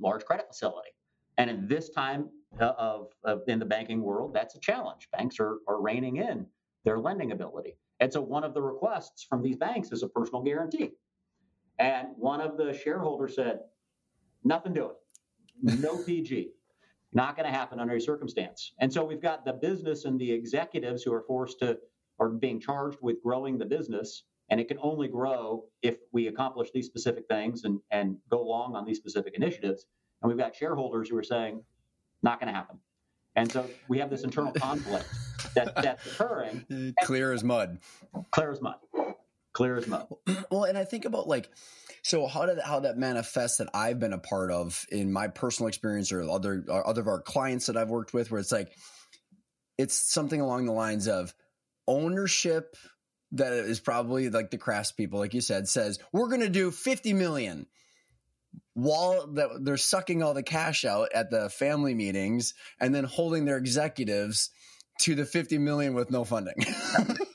large 0.00 0.24
credit 0.24 0.48
facility. 0.48 0.88
And 1.36 1.48
in 1.48 1.68
this 1.68 1.90
time 1.90 2.28
of, 2.58 3.12
of 3.22 3.42
in 3.46 3.60
the 3.60 3.64
banking 3.64 4.02
world, 4.02 4.34
that's 4.34 4.56
a 4.56 4.60
challenge. 4.60 5.08
Banks 5.16 5.38
are, 5.38 5.58
are 5.68 5.80
reining 5.80 6.16
in 6.16 6.44
their 6.84 6.98
lending 6.98 7.30
ability. 7.30 7.76
And 8.00 8.12
so 8.12 8.20
one 8.20 8.42
of 8.42 8.52
the 8.52 8.62
requests 8.62 9.22
from 9.22 9.44
these 9.44 9.56
banks 9.56 9.92
is 9.92 10.02
a 10.02 10.08
personal 10.08 10.42
guarantee. 10.42 10.90
And 11.78 12.08
one 12.16 12.40
of 12.40 12.56
the 12.56 12.72
shareholders 12.72 13.36
said, 13.36 13.60
nothing 14.42 14.72
doing 14.72 14.94
no 15.62 15.98
PG. 16.02 16.50
Not 17.12 17.36
going 17.36 17.46
to 17.46 17.56
happen 17.56 17.80
under 17.80 17.94
any 17.94 18.02
circumstance. 18.02 18.72
And 18.80 18.92
so 18.92 19.04
we've 19.04 19.22
got 19.22 19.44
the 19.44 19.54
business 19.54 20.04
and 20.04 20.20
the 20.20 20.30
executives 20.30 21.02
who 21.02 21.12
are 21.12 21.22
forced 21.22 21.60
to, 21.60 21.78
are 22.20 22.28
being 22.28 22.60
charged 22.60 22.98
with 23.00 23.22
growing 23.22 23.58
the 23.58 23.64
business. 23.64 24.24
And 24.50 24.60
it 24.60 24.68
can 24.68 24.78
only 24.80 25.08
grow 25.08 25.64
if 25.82 25.96
we 26.12 26.26
accomplish 26.26 26.70
these 26.72 26.86
specific 26.86 27.24
things 27.28 27.64
and, 27.64 27.80
and 27.90 28.16
go 28.30 28.40
along 28.40 28.74
on 28.74 28.84
these 28.84 28.98
specific 28.98 29.34
initiatives. 29.34 29.86
And 30.22 30.28
we've 30.28 30.38
got 30.38 30.54
shareholders 30.54 31.08
who 31.08 31.16
are 31.16 31.22
saying, 31.22 31.62
not 32.22 32.40
going 32.40 32.52
to 32.52 32.54
happen. 32.54 32.78
And 33.36 33.50
so 33.50 33.68
we 33.88 33.98
have 33.98 34.10
this 34.10 34.24
internal 34.24 34.52
conflict 34.52 35.06
that, 35.54 35.74
that's 35.76 36.06
occurring. 36.06 36.94
Clear 37.02 37.32
as 37.32 37.44
mud. 37.44 37.78
Clear 38.32 38.50
as 38.50 38.60
mud. 38.60 38.76
Clear 39.58 39.78
as 39.78 39.88
mud. 39.88 40.06
Well, 40.52 40.62
and 40.62 40.78
I 40.78 40.84
think 40.84 41.04
about 41.04 41.26
like, 41.26 41.50
so 42.02 42.28
how 42.28 42.46
did 42.46 42.60
how 42.60 42.78
that 42.80 42.96
manifests 42.96 43.58
that 43.58 43.68
I've 43.74 43.98
been 43.98 44.12
a 44.12 44.18
part 44.18 44.52
of 44.52 44.86
in 44.92 45.12
my 45.12 45.26
personal 45.26 45.66
experience 45.66 46.12
or 46.12 46.22
other 46.22 46.64
or 46.68 46.86
other 46.86 47.00
of 47.00 47.08
our 47.08 47.20
clients 47.20 47.66
that 47.66 47.76
I've 47.76 47.88
worked 47.88 48.14
with, 48.14 48.30
where 48.30 48.38
it's 48.40 48.52
like 48.52 48.72
it's 49.76 49.96
something 49.96 50.40
along 50.40 50.66
the 50.66 50.72
lines 50.72 51.08
of 51.08 51.34
ownership 51.88 52.76
that 53.32 53.52
is 53.52 53.80
probably 53.80 54.30
like 54.30 54.52
the 54.52 54.58
craftspeople, 54.58 55.14
like 55.14 55.34
you 55.34 55.40
said, 55.40 55.66
says 55.66 55.98
we're 56.12 56.28
going 56.28 56.42
to 56.42 56.48
do 56.48 56.70
fifty 56.70 57.12
million 57.12 57.66
while 58.74 59.26
that 59.26 59.48
they're 59.62 59.76
sucking 59.76 60.22
all 60.22 60.34
the 60.34 60.42
cash 60.44 60.84
out 60.84 61.08
at 61.12 61.30
the 61.30 61.50
family 61.50 61.96
meetings 61.96 62.54
and 62.78 62.94
then 62.94 63.02
holding 63.02 63.44
their 63.44 63.56
executives 63.56 64.50
to 65.00 65.16
the 65.16 65.24
50 65.24 65.58
million 65.58 65.94
with 65.94 66.12
no 66.12 66.24
funding. 66.24 66.54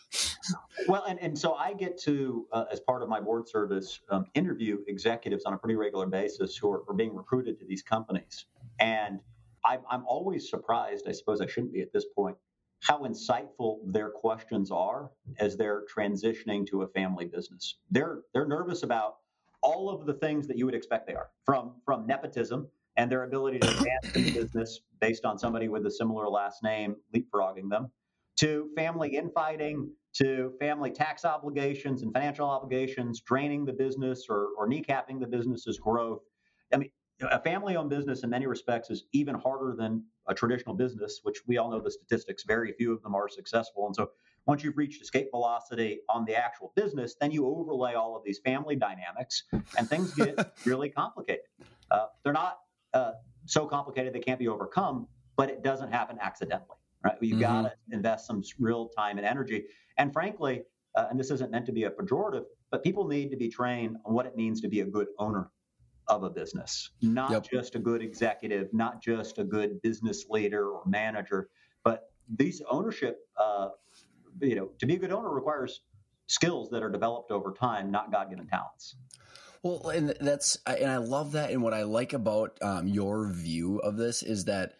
well, 0.87 1.03
and, 1.07 1.19
and 1.19 1.37
so 1.37 1.53
I 1.53 1.73
get 1.73 1.97
to, 2.01 2.47
uh, 2.51 2.65
as 2.71 2.79
part 2.79 3.01
of 3.01 3.09
my 3.09 3.19
board 3.19 3.47
service, 3.47 3.99
um, 4.09 4.25
interview 4.33 4.79
executives 4.87 5.45
on 5.45 5.53
a 5.53 5.57
pretty 5.57 5.75
regular 5.75 6.07
basis 6.07 6.55
who 6.55 6.69
are, 6.71 6.83
are 6.87 6.93
being 6.93 7.15
recruited 7.15 7.59
to 7.59 7.65
these 7.65 7.81
companies. 7.81 8.45
And 8.79 9.19
I'm, 9.65 9.81
I'm 9.89 10.05
always 10.05 10.49
surprised, 10.49 11.07
I 11.07 11.11
suppose 11.11 11.41
I 11.41 11.47
shouldn't 11.47 11.73
be 11.73 11.81
at 11.81 11.93
this 11.93 12.05
point, 12.15 12.37
how 12.81 13.03
insightful 13.03 13.79
their 13.85 14.09
questions 14.09 14.69
are 14.69 15.09
as 15.39 15.55
they're 15.55 15.83
transitioning 15.85 16.67
to 16.67 16.81
a 16.81 16.87
family 16.87 17.25
business. 17.25 17.77
They're, 17.89 18.21
they're 18.33 18.47
nervous 18.47 18.83
about 18.83 19.17
all 19.61 19.89
of 19.89 20.05
the 20.05 20.13
things 20.13 20.47
that 20.47 20.57
you 20.57 20.65
would 20.65 20.75
expect 20.75 21.07
they 21.07 21.15
are 21.15 21.29
from, 21.45 21.75
from 21.85 22.05
nepotism 22.05 22.67
and 22.97 23.09
their 23.09 23.23
ability 23.23 23.59
to 23.59 23.69
advance 23.69 24.13
the 24.13 24.31
business 24.39 24.81
based 24.99 25.23
on 25.23 25.39
somebody 25.39 25.69
with 25.69 25.85
a 25.85 25.91
similar 25.91 26.27
last 26.27 26.61
name 26.61 26.95
leapfrogging 27.15 27.69
them, 27.69 27.89
to 28.37 28.69
family 28.75 29.15
infighting, 29.15 29.89
to 30.13 30.53
family 30.59 30.91
tax 30.91 31.25
obligations 31.25 32.03
and 32.03 32.13
financial 32.13 32.47
obligations, 32.47 33.21
draining 33.21 33.65
the 33.65 33.73
business 33.73 34.27
or, 34.29 34.49
or 34.57 34.67
kneecapping 34.67 35.19
the 35.19 35.27
business's 35.27 35.79
growth. 35.79 36.21
I 36.73 36.77
mean, 36.77 36.89
a 37.21 37.39
family 37.39 37.75
owned 37.75 37.89
business 37.89 38.23
in 38.23 38.29
many 38.29 38.47
respects 38.47 38.89
is 38.89 39.05
even 39.11 39.35
harder 39.35 39.75
than 39.77 40.03
a 40.27 40.33
traditional 40.33 40.75
business, 40.75 41.19
which 41.23 41.39
we 41.47 41.57
all 41.57 41.71
know 41.71 41.79
the 41.79 41.91
statistics, 41.91 42.43
very 42.43 42.73
few 42.73 42.93
of 42.93 43.01
them 43.01 43.15
are 43.15 43.27
successful. 43.27 43.85
And 43.87 43.95
so 43.95 44.11
once 44.45 44.63
you've 44.63 44.77
reached 44.77 45.01
escape 45.01 45.29
velocity 45.31 45.99
on 46.09 46.25
the 46.25 46.35
actual 46.35 46.73
business, 46.75 47.15
then 47.19 47.31
you 47.31 47.45
overlay 47.47 47.93
all 47.93 48.15
of 48.15 48.23
these 48.23 48.39
family 48.39 48.75
dynamics 48.75 49.43
and 49.77 49.89
things 49.89 50.13
get 50.15 50.53
really 50.65 50.89
complicated. 50.89 51.45
Uh, 51.91 52.07
they're 52.23 52.33
not 52.33 52.59
uh, 52.93 53.13
so 53.45 53.65
complicated 53.65 54.13
they 54.13 54.19
can't 54.19 54.39
be 54.39 54.47
overcome, 54.47 55.07
but 55.35 55.49
it 55.49 55.63
doesn't 55.63 55.91
happen 55.91 56.17
accidentally, 56.21 56.77
right? 57.03 57.15
You've 57.21 57.39
mm-hmm. 57.39 57.41
got 57.41 57.61
to 57.63 57.73
invest 57.91 58.27
some 58.27 58.43
real 58.59 58.89
time 58.89 59.17
and 59.17 59.25
energy. 59.25 59.65
And 59.97 60.11
frankly, 60.11 60.63
uh, 60.95 61.07
and 61.09 61.19
this 61.19 61.31
isn't 61.31 61.51
meant 61.51 61.65
to 61.65 61.71
be 61.71 61.83
a 61.83 61.89
pejorative, 61.89 62.45
but 62.71 62.83
people 62.83 63.07
need 63.07 63.31
to 63.31 63.37
be 63.37 63.49
trained 63.49 63.97
on 64.05 64.13
what 64.13 64.25
it 64.25 64.35
means 64.35 64.61
to 64.61 64.67
be 64.67 64.81
a 64.81 64.85
good 64.85 65.07
owner 65.17 65.49
of 66.07 66.23
a 66.23 66.29
business, 66.29 66.91
not 67.01 67.31
yep. 67.31 67.47
just 67.49 67.75
a 67.75 67.79
good 67.79 68.01
executive, 68.01 68.67
not 68.73 69.01
just 69.01 69.37
a 69.37 69.43
good 69.43 69.81
business 69.81 70.25
leader 70.29 70.69
or 70.69 70.83
manager, 70.85 71.49
but 71.83 72.11
these 72.37 72.61
ownership, 72.69 73.19
uh, 73.37 73.69
you 74.41 74.55
know, 74.55 74.69
to 74.79 74.85
be 74.85 74.95
a 74.95 74.99
good 74.99 75.11
owner 75.11 75.29
requires 75.29 75.81
skills 76.27 76.69
that 76.69 76.83
are 76.83 76.89
developed 76.89 77.31
over 77.31 77.51
time, 77.51 77.89
not 77.89 78.11
God 78.11 78.29
given 78.29 78.47
talents. 78.47 78.95
Well, 79.61 79.89
and 79.89 80.13
that's 80.19 80.57
and 80.67 80.91
I 80.91 80.97
love 80.97 81.31
that. 81.33 81.51
And 81.51 81.63
what 81.63 81.73
I 81.73 81.83
like 81.83 82.11
about 82.11 82.57
um, 82.61 82.87
your 82.87 83.27
view 83.27 83.79
of 83.79 83.95
this 83.95 84.21
is 84.21 84.45
that 84.45 84.73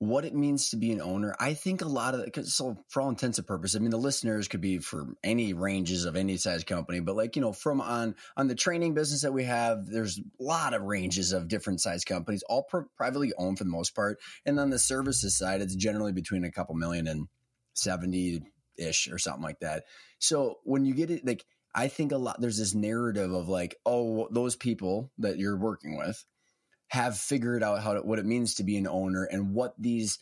what 0.00 0.24
it 0.24 0.34
means 0.34 0.70
to 0.70 0.76
be 0.76 0.92
an 0.92 1.00
owner. 1.00 1.34
I 1.40 1.54
think 1.54 1.82
a 1.82 1.88
lot 1.88 2.14
of 2.14 2.24
because 2.24 2.54
so 2.54 2.76
for 2.88 3.02
all 3.02 3.08
intents 3.08 3.38
and 3.38 3.46
purposes, 3.46 3.76
I 3.76 3.80
mean 3.80 3.90
the 3.90 3.96
listeners 3.96 4.46
could 4.46 4.60
be 4.60 4.78
for 4.78 5.06
any 5.24 5.54
ranges 5.54 6.04
of 6.04 6.14
any 6.14 6.36
size 6.36 6.62
company, 6.62 7.00
but 7.00 7.16
like 7.16 7.34
you 7.34 7.42
know 7.42 7.52
from 7.52 7.80
on 7.80 8.14
on 8.36 8.46
the 8.46 8.54
training 8.54 8.94
business 8.94 9.22
that 9.22 9.32
we 9.32 9.44
have, 9.44 9.86
there's 9.86 10.18
a 10.18 10.42
lot 10.42 10.72
of 10.72 10.82
ranges 10.82 11.32
of 11.32 11.48
different 11.48 11.80
size 11.80 12.04
companies, 12.04 12.44
all 12.48 12.62
pr- 12.62 12.82
privately 12.96 13.32
owned 13.38 13.58
for 13.58 13.64
the 13.64 13.70
most 13.70 13.94
part, 13.94 14.18
and 14.46 14.60
on 14.60 14.70
the 14.70 14.78
services 14.78 15.36
side, 15.36 15.60
it's 15.60 15.74
generally 15.74 16.12
between 16.12 16.44
a 16.44 16.52
couple 16.52 16.76
million 16.76 17.08
and 17.08 17.26
seventy 17.74 18.40
ish 18.78 19.08
or 19.10 19.18
something 19.18 19.42
like 19.42 19.58
that. 19.60 19.84
So 20.20 20.58
when 20.62 20.84
you 20.84 20.94
get 20.94 21.10
it, 21.10 21.26
like 21.26 21.44
I 21.74 21.88
think 21.88 22.12
a 22.12 22.18
lot 22.18 22.40
there's 22.40 22.58
this 22.58 22.74
narrative 22.74 23.32
of 23.32 23.48
like, 23.48 23.74
oh, 23.84 24.28
those 24.30 24.54
people 24.54 25.10
that 25.18 25.38
you're 25.38 25.56
working 25.56 25.96
with 25.96 26.24
have 26.88 27.18
figured 27.18 27.62
out 27.62 27.82
how 27.82 27.94
to, 27.94 28.00
what 28.00 28.18
it 28.18 28.26
means 28.26 28.54
to 28.54 28.64
be 28.64 28.76
an 28.76 28.86
owner 28.86 29.24
and 29.24 29.54
what 29.54 29.74
these 29.78 30.18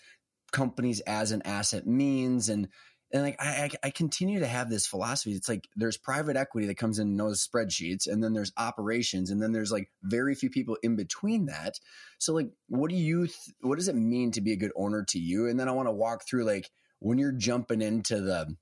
companies 0.53 1.01
as 1.01 1.33
an 1.33 1.43
asset 1.45 1.87
means 1.87 2.49
and 2.49 2.69
and 3.13 3.23
like 3.23 3.37
I, 3.39 3.71
I 3.85 3.91
continue 3.91 4.41
to 4.41 4.47
have 4.47 4.69
this 4.69 4.87
philosophy. 4.87 5.33
It's 5.33 5.49
like 5.49 5.69
there's 5.77 5.97
private 5.97 6.37
equity 6.37 6.67
that 6.67 6.77
comes 6.77 6.99
in 6.99 7.09
and 7.09 7.17
knows 7.17 7.47
spreadsheets, 7.47 8.09
and 8.09 8.23
then 8.23 8.33
there's 8.33 8.53
operations, 8.57 9.31
and 9.31 9.41
then 9.41 9.53
there's 9.53 9.71
like 9.71 9.91
very 10.03 10.35
few 10.35 10.51
people 10.51 10.77
in 10.83 10.97
between 10.97 11.47
that. 11.47 11.79
So 12.19 12.35
like, 12.35 12.51
what 12.69 12.91
do 12.91 12.97
you? 12.97 13.27
Th- 13.27 13.55
what 13.61 13.79
does 13.79 13.89
it 13.89 13.95
mean 13.95 14.33
to 14.33 14.41
be 14.41 14.53
a 14.53 14.57
good 14.57 14.73
owner 14.77 15.05
to 15.11 15.19
you? 15.19 15.47
And 15.47 15.59
then 15.59 15.69
I 15.69 15.73
want 15.73 15.87
to 15.87 15.93
walk 15.93 16.27
through 16.27 16.45
like 16.45 16.69
when 16.99 17.19
you're 17.19 17.33
jumping 17.33 17.81
into 17.81 18.21
the 18.21 18.57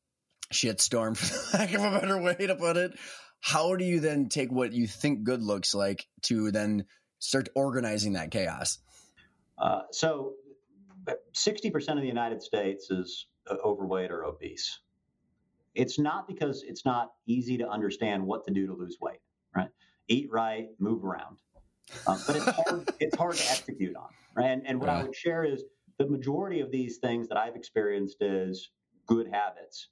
shitstorm, 0.53 1.17
for 1.17 1.57
lack 1.57 1.73
of 1.73 1.83
a 1.83 1.99
better 1.99 2.21
way 2.21 2.35
to 2.35 2.55
put 2.55 2.77
it. 2.77 2.93
How 3.41 3.77
do 3.77 3.85
you 3.85 4.01
then 4.01 4.29
take 4.29 4.51
what 4.51 4.73
you 4.73 4.87
think 4.87 5.25
good 5.25 5.43
looks 5.43 5.75
like 5.75 6.07
to 6.23 6.51
then 6.51 6.85
start 7.25 7.49
organizing 7.55 8.13
that 8.13 8.31
chaos? 8.31 8.79
Uh, 9.59 9.83
so, 9.91 10.35
60% 11.35 11.75
of 11.91 12.01
the 12.01 12.07
United 12.07 12.43
States 12.43 12.91
is 12.91 13.27
uh, 13.51 13.57
overweight 13.65 14.11
or 14.11 14.25
obese. 14.25 14.81
It's 15.75 15.99
not 15.99 16.29
because 16.29 16.63
it's 16.67 16.85
not 16.85 17.13
easy 17.27 17.59
to 17.59 17.69
understand 17.69 18.25
what 18.25 18.45
to 18.47 18.53
do 18.53 18.67
to 18.67 18.75
lose 18.75 18.99
weight, 19.01 19.21
right? 19.55 19.69
Eat 20.09 20.29
right, 20.31 20.69
move 20.79 21.05
around. 21.05 21.39
Um, 22.07 22.21
but 22.27 22.37
it's 22.37 22.47
hard, 22.47 22.91
it's 23.01 23.17
hard 23.17 23.37
to 23.37 23.51
execute 23.51 23.97
on, 23.97 24.09
right? 24.35 24.47
And, 24.47 24.67
and 24.67 24.81
what 24.81 24.89
I 24.89 25.03
would 25.03 25.15
share 25.15 25.45
is 25.45 25.65
the 25.99 26.07
majority 26.07 26.61
of 26.61 26.71
these 26.71 26.99
things 26.99 27.29
that 27.29 27.37
I've 27.37 27.57
experienced 27.57 28.23
as 28.23 28.69
good 29.07 29.29
habits, 29.29 29.89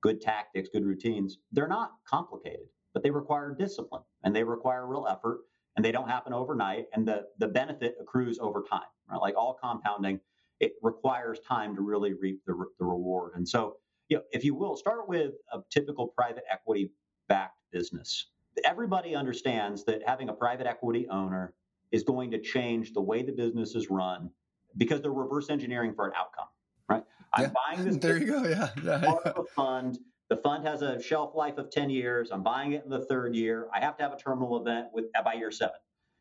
good 0.00 0.20
tactics, 0.20 0.68
good 0.72 0.84
routines, 0.84 1.38
they're 1.52 1.68
not 1.68 1.92
complicated, 2.08 2.66
but 2.94 3.02
they 3.02 3.10
require 3.10 3.54
discipline 3.56 4.02
and 4.24 4.34
they 4.34 4.42
require 4.42 4.86
real 4.86 5.06
effort 5.08 5.40
and 5.76 5.84
they 5.84 5.92
don't 5.92 6.08
happen 6.08 6.32
overnight 6.32 6.86
and 6.94 7.06
the, 7.06 7.26
the 7.38 7.46
benefit 7.46 7.96
accrues 8.00 8.38
over 8.40 8.64
time 8.68 8.88
right 9.10 9.20
like 9.20 9.36
all 9.36 9.58
compounding 9.60 10.18
it 10.60 10.72
requires 10.82 11.38
time 11.40 11.76
to 11.76 11.82
really 11.82 12.14
reap 12.14 12.40
the, 12.46 12.54
the 12.78 12.84
reward 12.84 13.32
and 13.36 13.46
so 13.48 13.76
you 14.08 14.16
know, 14.16 14.22
if 14.32 14.44
you 14.44 14.54
will 14.54 14.76
start 14.76 15.08
with 15.08 15.32
a 15.52 15.58
typical 15.70 16.08
private 16.08 16.44
equity 16.50 16.90
backed 17.28 17.58
business 17.72 18.26
everybody 18.64 19.14
understands 19.14 19.84
that 19.84 20.02
having 20.06 20.28
a 20.28 20.32
private 20.32 20.66
equity 20.66 21.06
owner 21.08 21.54
is 21.92 22.02
going 22.02 22.30
to 22.30 22.40
change 22.40 22.92
the 22.92 23.00
way 23.00 23.22
the 23.22 23.32
business 23.32 23.74
is 23.74 23.90
run 23.90 24.30
because 24.76 25.00
they're 25.00 25.12
reverse 25.12 25.50
engineering 25.50 25.92
for 25.94 26.06
an 26.06 26.12
outcome 26.16 26.48
right 26.88 27.04
i'm 27.34 27.44
yeah. 27.44 27.50
buying 27.66 27.84
this 27.86 27.96
there 28.00 28.18
you 28.18 28.26
go 28.26 28.44
yeah, 28.44 28.68
yeah. 28.82 29.32
fund 29.54 29.98
the 30.28 30.36
fund 30.36 30.66
has 30.66 30.82
a 30.82 31.00
shelf 31.00 31.34
life 31.34 31.58
of 31.58 31.70
10 31.70 31.90
years. 31.90 32.30
I'm 32.32 32.42
buying 32.42 32.72
it 32.72 32.84
in 32.84 32.90
the 32.90 33.04
third 33.04 33.34
year. 33.34 33.68
I 33.74 33.80
have 33.80 33.96
to 33.98 34.02
have 34.02 34.12
a 34.12 34.16
terminal 34.16 34.60
event 34.60 34.88
with 34.92 35.06
by 35.24 35.34
year 35.34 35.50
seven. 35.50 35.76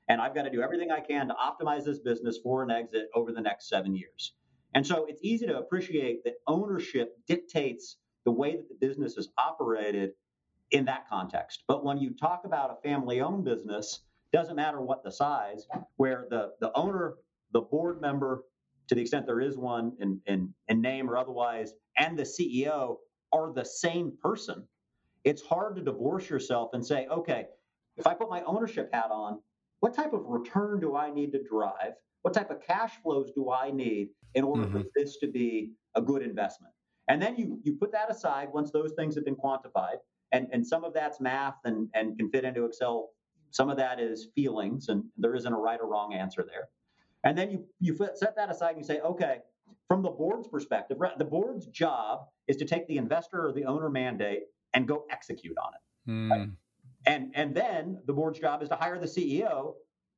And 0.07 0.21
I've 0.21 0.35
got 0.35 0.43
to 0.43 0.51
do 0.51 0.61
everything 0.61 0.91
I 0.91 0.99
can 0.99 1.27
to 1.29 1.33
optimize 1.33 1.83
this 1.83 1.99
business 1.99 2.37
for 2.43 2.61
an 2.61 2.69
exit 2.69 3.09
over 3.15 3.31
the 3.31 3.41
next 3.41 3.67
seven 3.67 3.95
years. 3.95 4.33
And 4.75 4.85
so 4.85 5.05
it's 5.05 5.21
easy 5.23 5.47
to 5.47 5.57
appreciate 5.57 6.23
that 6.25 6.35
ownership 6.45 7.17
dictates 7.27 7.97
the 8.25 8.31
way 8.31 8.55
that 8.55 8.69
the 8.69 8.75
business 8.75 9.17
is 9.17 9.29
operated 9.37 10.11
in 10.71 10.85
that 10.85 11.07
context. 11.09 11.63
But 11.67 11.83
when 11.83 11.97
you 11.97 12.11
talk 12.11 12.43
about 12.45 12.77
a 12.77 12.87
family 12.87 13.21
owned 13.21 13.45
business, 13.45 14.01
doesn't 14.33 14.55
matter 14.55 14.81
what 14.81 15.03
the 15.03 15.11
size, 15.11 15.65
where 15.95 16.27
the, 16.29 16.51
the 16.59 16.71
owner, 16.75 17.15
the 17.53 17.61
board 17.61 18.01
member, 18.01 18.43
to 18.87 18.95
the 18.95 19.01
extent 19.01 19.25
there 19.25 19.39
is 19.39 19.57
one 19.57 19.93
in, 19.99 20.19
in, 20.25 20.53
in 20.67 20.81
name 20.81 21.09
or 21.09 21.17
otherwise, 21.17 21.73
and 21.97 22.19
the 22.19 22.23
CEO 22.23 22.97
are 23.33 23.53
the 23.53 23.65
same 23.65 24.13
person, 24.21 24.63
it's 25.23 25.41
hard 25.41 25.75
to 25.75 25.81
divorce 25.81 26.29
yourself 26.29 26.71
and 26.73 26.85
say, 26.85 27.07
okay, 27.07 27.47
if 27.97 28.07
I 28.07 28.13
put 28.13 28.29
my 28.29 28.41
ownership 28.43 28.89
hat 28.93 29.09
on, 29.11 29.39
what 29.79 29.93
type 29.93 30.13
of 30.13 30.25
return 30.25 30.79
do 30.79 30.95
I 30.95 31.11
need 31.11 31.31
to 31.33 31.43
drive? 31.43 31.93
What 32.21 32.33
type 32.33 32.49
of 32.49 32.61
cash 32.61 32.93
flows 33.03 33.31
do 33.35 33.51
I 33.51 33.71
need 33.71 34.09
in 34.33 34.43
order 34.43 34.63
mm-hmm. 34.63 34.81
for 34.81 34.85
this 34.95 35.17
to 35.17 35.27
be 35.27 35.73
a 35.95 36.01
good 36.01 36.21
investment? 36.21 36.73
And 37.07 37.21
then 37.21 37.35
you 37.37 37.59
you 37.63 37.73
put 37.73 37.91
that 37.91 38.09
aside 38.09 38.49
once 38.51 38.71
those 38.71 38.93
things 38.93 39.13
have 39.15 39.25
been 39.25 39.35
quantified, 39.35 39.97
and, 40.31 40.47
and 40.51 40.65
some 40.65 40.83
of 40.83 40.93
that's 40.93 41.21
math 41.21 41.57
and, 41.65 41.87
and 41.93 42.17
can 42.17 42.29
fit 42.31 42.43
into 42.43 42.65
Excel. 42.65 43.11
Some 43.51 43.69
of 43.69 43.77
that 43.77 43.99
is 43.99 44.29
feelings, 44.35 44.89
and 44.89 45.03
there 45.17 45.35
isn't 45.35 45.53
a 45.53 45.57
right 45.57 45.79
or 45.79 45.87
wrong 45.87 46.13
answer 46.13 46.43
there. 46.47 46.67
And 47.23 47.37
then 47.37 47.51
you 47.51 47.65
you 47.79 47.95
set 47.95 48.35
that 48.35 48.49
aside 48.49 48.71
and 48.71 48.79
you 48.79 48.83
say, 48.83 48.99
okay, 49.01 49.37
from 49.87 50.01
the 50.01 50.09
board's 50.09 50.47
perspective, 50.47 50.97
the 51.17 51.25
board's 51.25 51.67
job 51.67 52.27
is 52.47 52.57
to 52.57 52.65
take 52.65 52.87
the 52.87 52.97
investor 52.97 53.47
or 53.47 53.51
the 53.51 53.65
owner 53.65 53.89
mandate 53.89 54.43
and 54.73 54.87
go 54.87 55.05
execute 55.11 55.57
on 55.57 55.71
it. 55.73 56.11
Mm. 56.11 56.29
Right? 56.29 56.49
And 57.07 57.31
and 57.35 57.55
then 57.55 58.01
the 58.05 58.13
board's 58.13 58.39
job 58.39 58.63
is 58.63 58.69
to 58.69 58.75
hire 58.75 58.99
the 58.99 59.05
CEO 59.05 59.75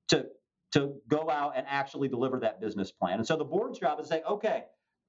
to 0.09 0.27
to 0.73 0.95
go 1.07 1.29
out 1.29 1.53
and 1.55 1.65
actually 1.69 2.07
deliver 2.07 2.39
that 2.39 2.61
business 2.61 2.91
plan. 2.91 3.19
And 3.19 3.27
so 3.27 3.37
the 3.37 3.45
board's 3.45 3.79
job 3.79 3.99
is 3.99 4.07
to 4.07 4.15
say, 4.15 4.21
okay, 4.29 4.63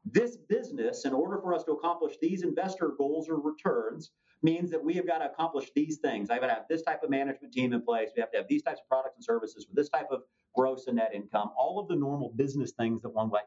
this 0.04 0.36
business, 0.48 1.04
in 1.04 1.12
order 1.12 1.38
for 1.42 1.54
us 1.54 1.64
to 1.64 1.72
accomplish 1.72 2.14
these 2.22 2.42
investor 2.42 2.92
goals 2.96 3.28
or 3.28 3.40
returns, 3.40 4.12
means 4.42 4.70
that 4.70 4.82
we 4.82 4.94
have 4.94 5.06
got 5.06 5.18
to 5.18 5.26
accomplish 5.26 5.70
these 5.74 5.98
things. 5.98 6.30
I've 6.30 6.40
got 6.40 6.46
to 6.46 6.54
have 6.54 6.68
this 6.68 6.82
type 6.82 7.02
of 7.02 7.10
management 7.10 7.52
team 7.52 7.72
in 7.72 7.82
place. 7.82 8.10
We 8.14 8.20
have 8.20 8.30
to 8.32 8.38
have 8.38 8.46
these 8.48 8.62
types 8.62 8.80
of 8.80 8.88
products 8.88 9.16
and 9.16 9.24
services 9.24 9.66
with 9.68 9.76
this 9.76 9.88
type 9.88 10.08
of 10.10 10.22
gross 10.54 10.86
and 10.86 10.96
net 10.96 11.10
income, 11.14 11.50
all 11.58 11.80
of 11.80 11.88
the 11.88 11.96
normal 11.96 12.32
business 12.36 12.72
things 12.72 13.02
that 13.02 13.10
one 13.10 13.30
might, 13.30 13.42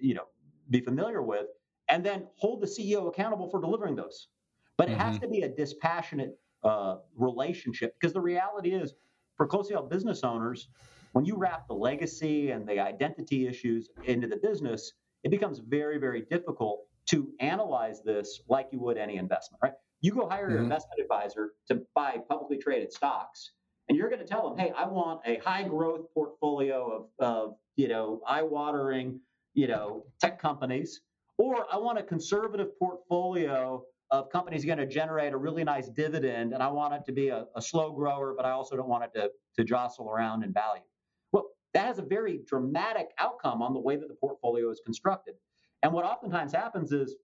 you 0.00 0.14
know, 0.14 0.24
be 0.70 0.80
familiar 0.80 1.22
with, 1.22 1.46
and 1.88 2.04
then 2.04 2.26
hold 2.36 2.60
the 2.60 2.66
CEO 2.66 3.08
accountable 3.08 3.48
for 3.48 3.60
delivering 3.60 3.96
those. 3.96 4.28
But 4.76 4.88
it 4.88 4.92
mm-hmm. 4.92 5.00
has 5.00 5.18
to 5.20 5.28
be 5.28 5.42
a 5.42 5.48
dispassionate 5.48 6.38
uh, 6.62 6.96
relationship 7.16 7.94
because 7.98 8.12
the 8.12 8.20
reality 8.20 8.70
is, 8.70 8.94
for 9.36 9.46
closely 9.46 9.74
held 9.74 9.90
business 9.90 10.24
owners, 10.24 10.68
when 11.12 11.24
you 11.24 11.36
wrap 11.36 11.66
the 11.66 11.74
legacy 11.74 12.50
and 12.50 12.68
the 12.68 12.78
identity 12.78 13.46
issues 13.46 13.88
into 14.04 14.26
the 14.26 14.36
business, 14.36 14.92
it 15.24 15.30
becomes 15.30 15.58
very, 15.58 15.98
very 15.98 16.22
difficult 16.22 16.84
to 17.06 17.28
analyze 17.40 18.02
this 18.02 18.42
like 18.48 18.68
you 18.70 18.80
would 18.80 18.98
any 18.98 19.16
investment, 19.16 19.60
right? 19.62 19.72
You 20.00 20.12
go 20.12 20.28
hire 20.28 20.44
mm-hmm. 20.44 20.52
your 20.52 20.62
investment 20.62 21.00
advisor 21.00 21.54
to 21.68 21.82
buy 21.94 22.18
publicly 22.28 22.58
traded 22.58 22.92
stocks, 22.92 23.52
and 23.88 23.96
you're 23.96 24.10
going 24.10 24.20
to 24.20 24.26
tell 24.26 24.48
them, 24.48 24.58
"Hey, 24.58 24.72
I 24.76 24.86
want 24.86 25.22
a 25.26 25.38
high 25.38 25.62
growth 25.62 26.12
portfolio 26.12 27.08
of, 27.18 27.26
of 27.26 27.54
you 27.76 27.88
know, 27.88 28.20
eye 28.26 28.42
watering 28.42 29.20
you 29.58 29.66
know, 29.66 30.04
tech 30.20 30.40
companies, 30.40 31.00
or 31.36 31.66
I 31.72 31.78
want 31.78 31.98
a 31.98 32.02
conservative 32.04 32.78
portfolio 32.78 33.82
of 34.12 34.30
companies 34.30 34.64
going 34.64 34.78
to 34.78 34.86
generate 34.86 35.32
a 35.32 35.36
really 35.36 35.64
nice 35.64 35.88
dividend, 35.88 36.52
and 36.52 36.62
I 36.62 36.68
want 36.68 36.94
it 36.94 37.04
to 37.06 37.12
be 37.12 37.30
a, 37.30 37.46
a 37.56 37.60
slow 37.60 37.90
grower, 37.90 38.34
but 38.36 38.46
I 38.46 38.52
also 38.52 38.76
don't 38.76 38.86
want 38.88 39.02
it 39.06 39.18
to, 39.18 39.32
to 39.56 39.64
jostle 39.64 40.08
around 40.08 40.44
in 40.44 40.52
value. 40.52 40.84
Well, 41.32 41.46
that 41.74 41.86
has 41.86 41.98
a 41.98 42.02
very 42.02 42.38
dramatic 42.46 43.08
outcome 43.18 43.60
on 43.60 43.74
the 43.74 43.80
way 43.80 43.96
that 43.96 44.06
the 44.06 44.14
portfolio 44.14 44.70
is 44.70 44.80
constructed. 44.84 45.34
And 45.82 45.92
what 45.92 46.04
oftentimes 46.04 46.52
happens 46.52 46.92
is 46.92 47.16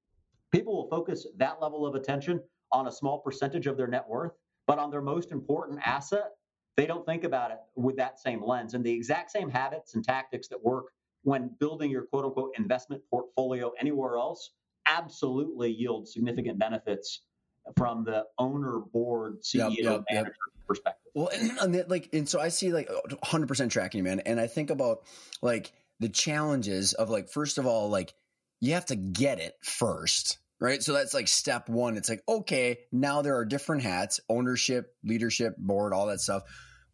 people 0.51 0.75
will 0.75 0.91
focus 0.91 1.29
that 1.37 1.63
level 1.63 1.87
of 1.87 1.95
attention 1.95 2.41
on 2.73 2.89
a 2.89 2.93
small 2.93 3.21
percentage 3.21 3.69
of 3.69 3.77
their 3.77 3.87
net 3.87 4.07
worth, 4.09 4.33
but 4.67 4.81
on 4.81 4.91
their 4.91 5.03
most 5.03 5.31
important 5.31 5.79
asset, 5.85 6.33
they 6.77 6.87
don't 6.87 7.07
think 7.07 7.23
about 7.23 7.53
it 7.53 7.59
with 7.77 7.95
that 7.99 8.19
same 8.19 8.43
lens. 8.45 8.75
And 8.75 8.85
the 8.85 8.91
exact 8.91 9.31
same 9.31 9.49
habits 9.49 9.95
and 9.95 10.05
tactics 10.05 10.49
that 10.49 10.61
work 10.61 10.87
when 11.25 11.51
building 11.59 11.91
your 11.91 12.03
quote 12.03 12.25
unquote 12.25 12.53
investment 12.57 13.03
portfolio 13.11 13.73
anywhere 13.81 14.17
else 14.17 14.51
absolutely 14.87 15.71
yield 15.71 16.09
significant 16.09 16.59
benefits 16.59 17.23
from 17.77 18.05
the 18.05 18.25
owner 18.39 18.81
board 18.93 19.43
CEO 19.43 19.71
yep, 19.71 19.79
yep, 19.79 20.05
manager 20.11 20.29
yep. 20.29 20.67
perspective. 20.67 21.13
Well, 21.15 21.29
and, 21.29 21.77
and 21.77 21.91
like, 21.91 22.11
and 22.13 22.29
so 22.29 22.41
I 22.41 22.49
see 22.49 22.73
like 22.73 22.89
100% 22.89 23.71
tracking, 23.71 24.05
man. 24.05 24.21
And 24.21 24.39
I 24.39 24.47
think 24.47 24.71
about 24.71 24.99
like 25.43 25.73
the 26.01 26.09
challenges 26.09 26.93
of 26.93 27.09
like, 27.09 27.31
first 27.31 27.59
of 27.59 27.67
all, 27.67 27.89
like 27.89 28.15
you 28.61 28.75
have 28.75 28.87
to 28.87 28.97
get 28.97 29.41
it 29.41 29.55
first, 29.63 30.39
right? 30.61 30.83
So 30.83 30.93
that's 30.93 31.15
like 31.15 31.29
step 31.29 31.69
one. 31.69 31.97
It's 31.97 32.09
like, 32.09 32.23
okay, 32.29 32.81
now 32.93 33.23
there 33.23 33.37
are 33.37 33.45
different 33.45 33.83
hats, 33.83 34.21
ownership, 34.29 34.95
leadership, 35.03 35.55
board, 35.57 35.93
all 35.93 36.07
that 36.09 36.21
stuff. 36.21 36.43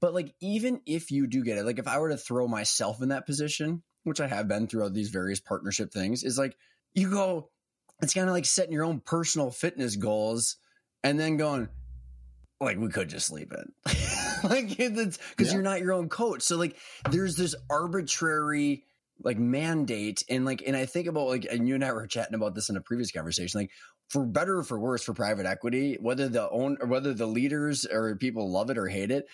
But 0.00 0.14
like, 0.14 0.34
even 0.40 0.80
if 0.86 1.10
you 1.10 1.26
do 1.26 1.42
get 1.44 1.58
it, 1.58 1.64
like 1.64 1.78
if 1.78 1.88
I 1.88 1.98
were 1.98 2.08
to 2.10 2.16
throw 2.16 2.46
myself 2.48 3.02
in 3.02 3.10
that 3.10 3.26
position, 3.26 3.82
which 4.04 4.20
I 4.20 4.26
have 4.26 4.48
been 4.48 4.66
throughout 4.66 4.94
these 4.94 5.10
various 5.10 5.40
partnership 5.40 5.92
things, 5.92 6.22
is 6.22 6.38
like, 6.38 6.56
you 6.94 7.10
go, 7.10 7.50
it's 8.02 8.14
kind 8.14 8.28
of 8.28 8.34
like 8.34 8.46
setting 8.46 8.72
your 8.72 8.84
own 8.84 9.00
personal 9.00 9.50
fitness 9.50 9.96
goals 9.96 10.56
and 11.04 11.18
then 11.18 11.36
going, 11.36 11.68
like 12.60 12.78
we 12.78 12.88
could 12.88 13.08
just 13.08 13.32
leave 13.32 13.52
it. 13.52 13.70
like 14.44 14.76
because 14.76 15.18
yeah. 15.38 15.52
you're 15.52 15.62
not 15.62 15.80
your 15.80 15.92
own 15.92 16.08
coach 16.08 16.42
so 16.42 16.56
like 16.56 16.76
there's 17.10 17.36
this 17.36 17.54
arbitrary 17.68 18.84
like 19.22 19.38
mandate 19.38 20.22
and 20.28 20.44
like 20.44 20.62
and 20.66 20.76
I 20.76 20.86
think 20.86 21.06
about 21.06 21.28
like 21.28 21.46
and 21.50 21.68
you 21.68 21.74
and 21.74 21.84
I 21.84 21.92
were 21.92 22.06
chatting 22.06 22.34
about 22.34 22.54
this 22.54 22.70
in 22.70 22.76
a 22.76 22.80
previous 22.80 23.10
conversation 23.10 23.60
like 23.60 23.70
for 24.08 24.24
better 24.24 24.58
or 24.58 24.64
for 24.64 24.78
worse 24.78 25.04
for 25.04 25.14
private 25.14 25.46
equity 25.46 25.98
whether 26.00 26.28
the 26.28 26.48
own 26.48 26.78
or 26.80 26.86
whether 26.86 27.12
the 27.12 27.26
leaders 27.26 27.84
or 27.84 28.16
people 28.16 28.50
love 28.50 28.70
it 28.70 28.78
or 28.78 28.88
hate 28.88 29.10
it 29.10 29.26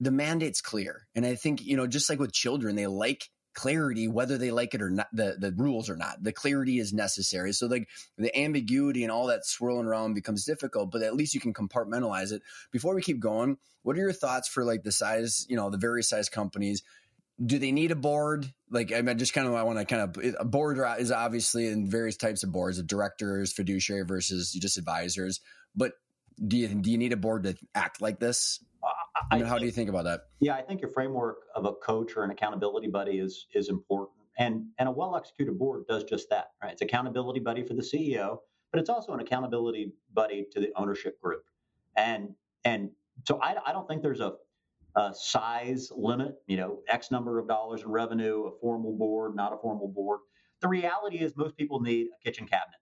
the 0.00 0.10
mandate's 0.10 0.60
clear 0.60 1.06
and 1.14 1.24
I 1.24 1.34
think 1.34 1.62
you 1.62 1.76
know 1.76 1.86
just 1.86 2.10
like 2.10 2.18
with 2.18 2.32
children 2.32 2.76
they 2.76 2.86
like 2.86 3.28
clarity 3.54 4.06
whether 4.06 4.38
they 4.38 4.50
like 4.50 4.74
it 4.74 4.82
or 4.82 4.90
not 4.90 5.08
the 5.12 5.36
the 5.38 5.52
rules 5.56 5.90
or 5.90 5.96
not 5.96 6.22
the 6.22 6.32
clarity 6.32 6.78
is 6.78 6.92
necessary 6.92 7.52
so 7.52 7.66
like 7.66 7.88
the 8.16 8.36
ambiguity 8.38 9.02
and 9.02 9.10
all 9.10 9.26
that 9.26 9.44
swirling 9.44 9.86
around 9.86 10.14
becomes 10.14 10.44
difficult 10.44 10.90
but 10.90 11.02
at 11.02 11.14
least 11.14 11.34
you 11.34 11.40
can 11.40 11.52
compartmentalize 11.52 12.32
it 12.32 12.42
before 12.70 12.94
we 12.94 13.02
keep 13.02 13.18
going 13.18 13.56
what 13.82 13.96
are 13.96 14.00
your 14.00 14.12
thoughts 14.12 14.48
for 14.48 14.64
like 14.64 14.84
the 14.84 14.92
size 14.92 15.46
you 15.48 15.56
know 15.56 15.68
the 15.68 15.78
various 15.78 16.08
size 16.08 16.28
companies 16.28 16.82
do 17.44 17.58
they 17.58 17.72
need 17.72 17.90
a 17.90 17.96
board? 17.96 18.52
Like, 18.70 18.92
I 18.92 19.00
mean, 19.02 19.18
just 19.18 19.32
kind 19.32 19.46
of, 19.46 19.54
I 19.54 19.62
want 19.62 19.78
to 19.78 19.84
kind 19.84 20.02
of, 20.02 20.34
a 20.38 20.44
board 20.44 20.78
is 20.98 21.10
obviously 21.10 21.68
in 21.68 21.88
various 21.88 22.16
types 22.16 22.42
of 22.42 22.52
boards 22.52 22.78
of 22.78 22.86
directors, 22.86 23.52
fiduciary 23.52 24.04
versus 24.04 24.52
just 24.52 24.76
advisors. 24.76 25.40
But 25.74 25.92
do 26.46 26.56
you, 26.56 26.68
do 26.68 26.90
you 26.90 26.98
need 26.98 27.12
a 27.12 27.16
board 27.16 27.44
to 27.44 27.56
act 27.74 28.00
like 28.00 28.20
this? 28.20 28.62
I 29.30 29.36
mean, 29.36 29.46
how 29.46 29.58
do 29.58 29.66
you 29.66 29.72
think 29.72 29.88
about 29.88 30.04
that? 30.04 30.22
Yeah, 30.40 30.54
I 30.54 30.62
think 30.62 30.80
your 30.80 30.90
framework 30.90 31.38
of 31.54 31.64
a 31.64 31.72
coach 31.72 32.16
or 32.16 32.24
an 32.24 32.30
accountability 32.30 32.88
buddy 32.88 33.18
is 33.18 33.46
is 33.54 33.68
important, 33.68 34.18
and 34.38 34.66
and 34.78 34.88
a 34.88 34.92
well 34.92 35.16
executed 35.16 35.58
board 35.58 35.86
does 35.88 36.04
just 36.04 36.30
that. 36.30 36.50
Right, 36.62 36.72
it's 36.72 36.82
accountability 36.82 37.40
buddy 37.40 37.64
for 37.64 37.74
the 37.74 37.82
CEO, 37.82 38.38
but 38.72 38.80
it's 38.80 38.90
also 38.90 39.12
an 39.12 39.20
accountability 39.20 39.92
buddy 40.12 40.46
to 40.52 40.60
the 40.60 40.70
ownership 40.76 41.20
group, 41.20 41.44
and 41.96 42.30
and 42.64 42.90
so 43.24 43.38
I, 43.42 43.56
I 43.66 43.72
don't 43.72 43.86
think 43.88 44.02
there's 44.02 44.20
a 44.20 44.34
uh, 44.96 45.12
size 45.12 45.90
limit, 45.94 46.34
you 46.46 46.56
know, 46.56 46.80
X 46.88 47.10
number 47.10 47.38
of 47.38 47.46
dollars 47.46 47.82
in 47.82 47.88
revenue, 47.88 48.44
a 48.46 48.50
formal 48.60 48.96
board, 48.96 49.36
not 49.36 49.52
a 49.52 49.56
formal 49.56 49.88
board. 49.88 50.20
The 50.60 50.68
reality 50.68 51.18
is 51.18 51.36
most 51.36 51.56
people 51.56 51.80
need 51.80 52.08
a 52.08 52.24
kitchen 52.24 52.46
cabinet. 52.46 52.76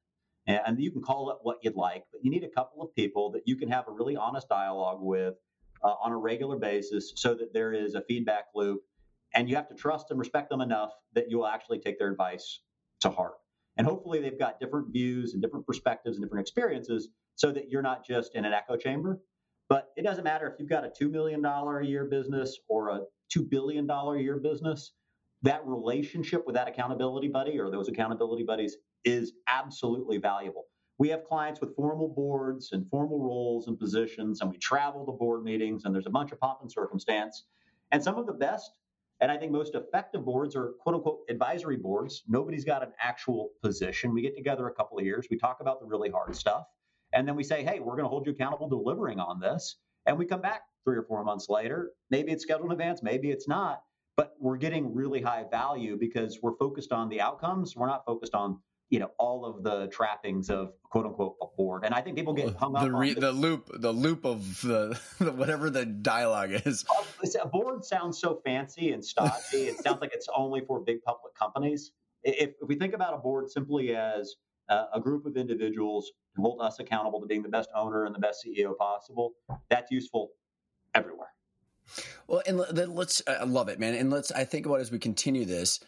And 0.67 0.81
you 0.81 0.91
can 0.91 1.03
call 1.03 1.31
it 1.31 1.37
what 1.43 1.59
you'd 1.61 1.77
like, 1.77 2.05
but 2.11 2.25
you 2.25 2.31
need 2.31 2.43
a 2.43 2.49
couple 2.49 2.81
of 2.83 2.95
people 2.95 3.31
that 3.33 3.43
you 3.45 3.55
can 3.55 3.69
have 3.69 3.87
a 3.87 3.93
really 3.93 4.17
honest 4.17 4.49
dialogue 4.49 4.97
with 5.03 5.35
uh, 5.83 5.95
on 6.03 6.13
a 6.13 6.17
regular 6.17 6.57
basis 6.57 7.13
so 7.17 7.35
that 7.35 7.53
there 7.53 7.73
is 7.73 7.95
a 7.95 8.03
feedback 8.03 8.47
loop. 8.55 8.81
And 9.35 9.49
you 9.49 9.57
have 9.57 9.69
to 9.69 9.75
trust 9.75 10.07
and 10.11 10.19
respect 10.19 10.49
them 10.49 10.61
enough 10.61 10.91
that 11.15 11.27
you'll 11.29 11.47
actually 11.47 11.81
take 11.81 11.99
their 11.99 12.11
advice 12.11 12.61
to 13.01 13.11
heart. 13.11 13.35
And 13.77 13.87
hopefully 13.87 14.21
they've 14.21 14.39
got 14.39 14.59
different 14.59 14.93
views 14.93 15.35
and 15.35 15.43
different 15.43 15.67
perspectives 15.67 16.17
and 16.17 16.25
different 16.25 16.43
experiences 16.43 17.09
so 17.37 17.53
that 17.53 17.71
you're 17.71 17.83
not 17.83 18.05
just 18.05 18.35
in 18.35 18.45
an 18.45 18.53
echo 18.53 18.77
chamber, 18.77 19.21
but 19.69 19.91
it 19.97 20.03
doesn't 20.03 20.25
matter 20.25 20.49
if 20.49 20.55
you've 20.59 20.69
got 20.69 20.85
a 20.85 20.89
$2 20.89 21.11
million 21.11 21.45
a 21.45 21.85
year 21.85 22.07
business 22.07 22.59
or 22.69 22.89
a 22.89 23.01
$2 23.37 23.49
billion 23.49 23.89
a 23.89 24.17
year 24.19 24.39
business, 24.39 24.93
that 25.43 25.65
relationship 25.65 26.45
with 26.47 26.57
that 26.57 26.67
accountability 26.67 27.29
buddy 27.29 27.59
or 27.59 27.71
those 27.71 27.89
accountability 27.89 28.43
buddies 28.43 28.77
is 29.05 29.33
absolutely 29.47 30.19
valuable. 30.19 30.65
We 30.99 31.09
have 31.11 31.25
clients 31.25 31.61
with 31.61 31.75
formal 31.77 32.09
boards 32.09 32.73
and 32.73 32.89
formal 32.91 33.21
roles 33.21 33.69
and 33.69 33.79
positions, 33.79 34.41
and 34.41 34.51
we 34.51 34.59
travel 34.59 35.07
to 35.07 35.13
board 35.13 35.45
meetings, 35.45 35.85
and 35.85 35.95
there's 35.95 36.07
a 36.07 36.11
bunch 36.11 36.33
of 36.33 36.41
pomp 36.41 36.59
and 36.63 36.71
circumstance. 36.71 37.45
And 37.93 38.03
some 38.03 38.19
of 38.19 38.27
the 38.27 38.33
best 38.33 38.73
and 39.21 39.33
I 39.33 39.37
think 39.37 39.51
most 39.51 39.75
effective 39.75 40.25
boards 40.25 40.55
are 40.55 40.75
quote 40.81 40.95
unquote 40.95 41.21
advisory 41.29 41.77
boards. 41.77 42.23
Nobody's 42.29 42.65
got 42.65 42.83
an 42.83 42.93
actual 43.01 43.51
position. 43.63 44.13
We 44.13 44.23
get 44.23 44.37
together 44.37 44.69
a 44.69 44.73
couple 44.73 44.99
of 44.99 45.05
years, 45.05 45.27
we 45.31 45.37
talk 45.37 45.59
about 45.61 45.81
the 45.81 45.87
really 45.87 46.11
hard 46.11 46.37
stuff. 46.37 46.67
And 47.13 47.27
then 47.27 47.37
we 47.37 47.43
say, 47.43 47.65
hey, 47.65 47.81
we're 47.81 47.95
going 47.95 48.05
to 48.05 48.09
hold 48.09 48.27
you 48.27 48.33
accountable 48.33 48.69
delivering 48.69 49.19
on 49.19 49.41
this. 49.41 49.77
And 50.07 50.19
we 50.19 50.27
come 50.27 50.41
back 50.41 50.63
three 50.85 50.97
or 50.97 51.03
four 51.03 51.25
months 51.25 51.49
later. 51.49 51.93
Maybe 52.11 52.33
it's 52.33 52.43
scheduled 52.43 52.67
in 52.67 52.73
advance, 52.73 53.03
maybe 53.03 53.31
it's 53.31 53.49
not, 53.49 53.83
but 54.17 54.35
we're 54.39 54.57
getting 54.57 54.95
really 54.95 55.21
high 55.21 55.45
value 55.51 55.97
because 55.99 56.39
we're 56.43 56.57
focused 56.57 56.93
on 56.93 57.09
the 57.09 57.21
outcomes. 57.21 57.75
We're 57.75 57.87
not 57.89 58.05
focused 58.07 58.35
on 58.35 58.61
you 58.91 58.99
know 58.99 59.11
all 59.19 59.45
of 59.45 59.63
the 59.63 59.87
trappings 59.89 60.49
of 60.51 60.73
quote 60.85 61.07
unquote 61.07 61.37
a 61.43 61.47
board 61.57 61.85
and 61.85 61.95
i 61.95 62.01
think 62.01 62.17
people 62.17 62.33
get 62.33 62.55
hung 62.57 62.75
up 62.75 62.83
the, 62.83 62.91
re, 62.91 63.15
on 63.15 63.21
the 63.21 63.33
loop 63.33 63.71
the 63.75 63.93
loop 63.93 64.25
of 64.25 64.61
the 64.63 64.99
whatever 65.37 65.71
the 65.71 65.85
dialogue 65.85 66.51
is 66.53 66.85
a 67.43 67.47
board 67.47 67.85
sounds 67.85 68.19
so 68.19 68.41
fancy 68.45 68.93
and 68.93 69.05
stodgy 69.05 69.65
it 69.69 69.79
sounds 69.83 70.01
like 70.01 70.13
it's 70.15 70.29
only 70.35 70.63
for 70.67 70.81
big 70.81 71.03
public 71.03 71.35
companies 71.35 71.93
if, 72.23 72.55
if 72.61 72.69
we 72.69 72.77
think 72.77 72.95
about 72.95 73.15
a 73.15 73.19
board 73.19 73.51
simply 73.51 73.95
as 73.95 74.37
uh, 74.69 74.87
a 74.93 75.01
group 75.01 75.27
of 75.27 75.37
individuals 75.37 76.13
to 76.37 76.43
hold 76.43 76.61
us 76.61 76.79
accountable 76.79 77.21
to 77.21 77.27
being 77.27 77.43
the 77.43 77.49
best 77.49 77.71
owner 77.75 78.05
and 78.05 78.15
the 78.15 78.19
best 78.19 78.45
CEO 78.47 78.77
possible. 78.77 79.33
That's 79.71 79.91
useful 79.91 80.31
everywhere. 80.95 81.29
Well, 82.27 82.43
and 82.47 82.59
let's, 82.95 83.23
I 83.27 83.45
love 83.45 83.69
it, 83.69 83.81
man. 83.81 83.95
And 83.95 84.11
let's, 84.11 84.31
I 84.31 84.45
think 84.45 84.67
about 84.67 84.81
as 84.81 84.91
we 84.91 84.99
continue 84.99 85.47
this, 85.47 85.81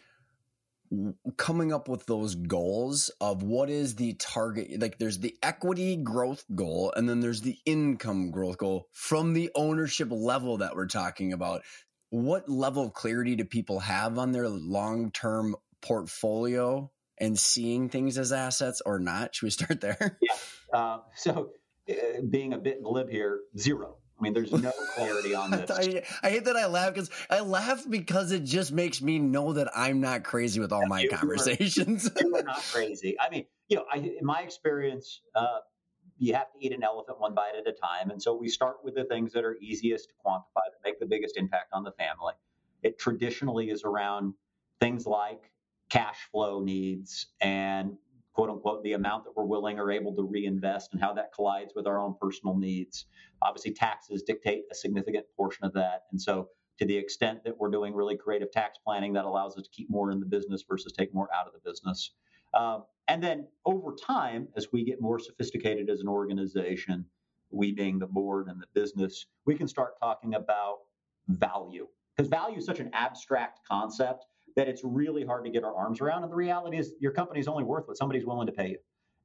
coming 1.37 1.71
up 1.71 1.87
with 1.87 2.05
those 2.05 2.35
goals 2.35 3.09
of 3.21 3.43
what 3.43 3.69
is 3.69 3.95
the 3.95 4.13
target 4.15 4.79
like 4.81 4.97
there's 4.97 5.19
the 5.19 5.35
equity 5.41 5.95
growth 5.95 6.43
goal 6.53 6.91
and 6.97 7.07
then 7.07 7.21
there's 7.21 7.41
the 7.41 7.57
income 7.65 8.29
growth 8.29 8.57
goal 8.57 8.87
from 8.91 9.31
the 9.31 9.49
ownership 9.55 10.09
level 10.11 10.57
that 10.57 10.75
we're 10.75 10.87
talking 10.87 11.31
about 11.31 11.61
what 12.11 12.49
level 12.49 12.83
of 12.83 12.93
clarity 12.93 13.35
do 13.35 13.45
people 13.45 13.79
have 13.79 14.19
on 14.19 14.33
their 14.33 14.49
long-term 14.49 15.55
portfolio 15.81 16.91
and 17.17 17.39
seeing 17.39 17.89
things 17.89 18.17
as 18.17 18.31
assets 18.31 18.81
or 18.85 18.99
not? 18.99 19.33
Should 19.33 19.45
we 19.45 19.49
start 19.49 19.81
there? 19.81 20.17
Yeah. 20.21 20.77
Uh, 20.77 20.99
so, 21.15 21.51
uh, 21.89 22.21
being 22.29 22.53
a 22.53 22.57
bit 22.57 22.83
glib 22.83 23.09
here, 23.09 23.39
zero. 23.57 23.97
I 24.21 24.23
mean, 24.23 24.33
there's 24.33 24.51
no 24.51 24.71
clarity 24.93 25.33
on 25.33 25.49
this. 25.51 25.71
I, 25.71 26.03
I, 26.21 26.29
hate 26.29 26.45
that 26.45 26.55
I 26.55 26.67
laugh 26.67 26.93
because 26.93 27.09
I 27.29 27.39
laugh 27.39 27.83
because 27.89 28.31
it 28.31 28.43
just 28.43 28.71
makes 28.71 29.01
me 29.01 29.17
know 29.17 29.53
that 29.53 29.69
I'm 29.75 29.99
not 29.99 30.23
crazy 30.23 30.59
with 30.59 30.71
all 30.71 30.81
yeah, 30.81 30.87
my 30.87 31.01
you 31.01 31.09
conversations. 31.09 32.09
You 32.19 32.35
are 32.35 32.43
not 32.43 32.61
crazy. 32.71 33.19
I 33.19 33.29
mean, 33.31 33.45
you 33.67 33.77
know, 33.77 33.85
I, 33.91 33.97
in 33.97 34.23
my 34.23 34.41
experience, 34.41 35.21
uh, 35.33 35.59
you 36.19 36.35
have 36.35 36.53
to 36.53 36.63
eat 36.63 36.71
an 36.71 36.83
elephant 36.83 37.19
one 37.19 37.33
bite 37.33 37.55
at 37.57 37.67
a 37.67 37.71
time. 37.71 38.11
And 38.11 38.21
so 38.21 38.35
we 38.35 38.47
start 38.47 38.77
with 38.83 38.93
the 38.93 39.05
things 39.05 39.33
that 39.33 39.43
are 39.43 39.57
easiest 39.59 40.09
to 40.09 40.15
quantify 40.23 40.65
that 40.69 40.77
make 40.85 40.99
the 40.99 41.07
biggest 41.07 41.35
impact 41.35 41.73
on 41.73 41.83
the 41.83 41.91
family. 41.93 42.33
It 42.83 42.99
traditionally 42.99 43.71
is 43.71 43.83
around 43.83 44.35
things 44.79 45.07
like 45.07 45.51
cash 45.89 46.19
flow 46.31 46.59
needs 46.61 47.25
and 47.41 47.97
quote 48.33 48.49
unquote 48.49 48.83
the 48.83 48.93
amount 48.93 49.23
that 49.25 49.35
we're 49.35 49.45
willing 49.45 49.79
or 49.79 49.91
able 49.91 50.15
to 50.15 50.23
reinvest 50.23 50.93
and 50.93 51.01
how 51.01 51.13
that 51.13 51.33
collides 51.33 51.73
with 51.75 51.87
our 51.87 51.99
own 51.99 52.15
personal 52.19 52.57
needs. 52.57 53.05
Obviously, 53.41 53.73
taxes 53.73 54.23
dictate 54.23 54.63
a 54.71 54.75
significant 54.75 55.25
portion 55.35 55.65
of 55.65 55.73
that. 55.73 56.03
And 56.11 56.21
so, 56.21 56.49
to 56.79 56.85
the 56.85 56.97
extent 56.97 57.43
that 57.43 57.57
we're 57.57 57.69
doing 57.69 57.93
really 57.93 58.17
creative 58.17 58.51
tax 58.51 58.77
planning, 58.83 59.13
that 59.13 59.25
allows 59.25 59.57
us 59.57 59.63
to 59.63 59.69
keep 59.69 59.89
more 59.89 60.11
in 60.11 60.19
the 60.19 60.25
business 60.25 60.63
versus 60.67 60.93
take 60.93 61.13
more 61.13 61.29
out 61.35 61.45
of 61.45 61.53
the 61.53 61.69
business. 61.69 62.11
Um, 62.53 62.85
and 63.07 63.21
then 63.21 63.47
over 63.65 63.93
time, 63.93 64.47
as 64.55 64.71
we 64.71 64.83
get 64.83 65.01
more 65.01 65.19
sophisticated 65.19 65.89
as 65.89 66.01
an 66.01 66.07
organization, 66.07 67.05
we 67.51 67.71
being 67.71 67.99
the 67.99 68.07
board 68.07 68.47
and 68.47 68.59
the 68.61 68.67
business, 68.73 69.25
we 69.45 69.55
can 69.55 69.67
start 69.67 69.99
talking 69.99 70.35
about 70.35 70.79
value 71.27 71.87
because 72.15 72.29
value 72.29 72.57
is 72.57 72.65
such 72.65 72.79
an 72.79 72.89
abstract 72.93 73.59
concept 73.67 74.25
that 74.55 74.67
it's 74.67 74.81
really 74.83 75.25
hard 75.25 75.45
to 75.45 75.51
get 75.51 75.63
our 75.63 75.75
arms 75.75 76.01
around. 76.01 76.23
And 76.23 76.31
the 76.31 76.35
reality 76.35 76.77
is, 76.77 76.93
your 76.99 77.11
company's 77.11 77.47
only 77.47 77.63
worth 77.63 77.87
what 77.87 77.97
somebody's 77.97 78.25
willing 78.25 78.47
to 78.47 78.53
pay 78.53 78.69
you. 78.69 78.77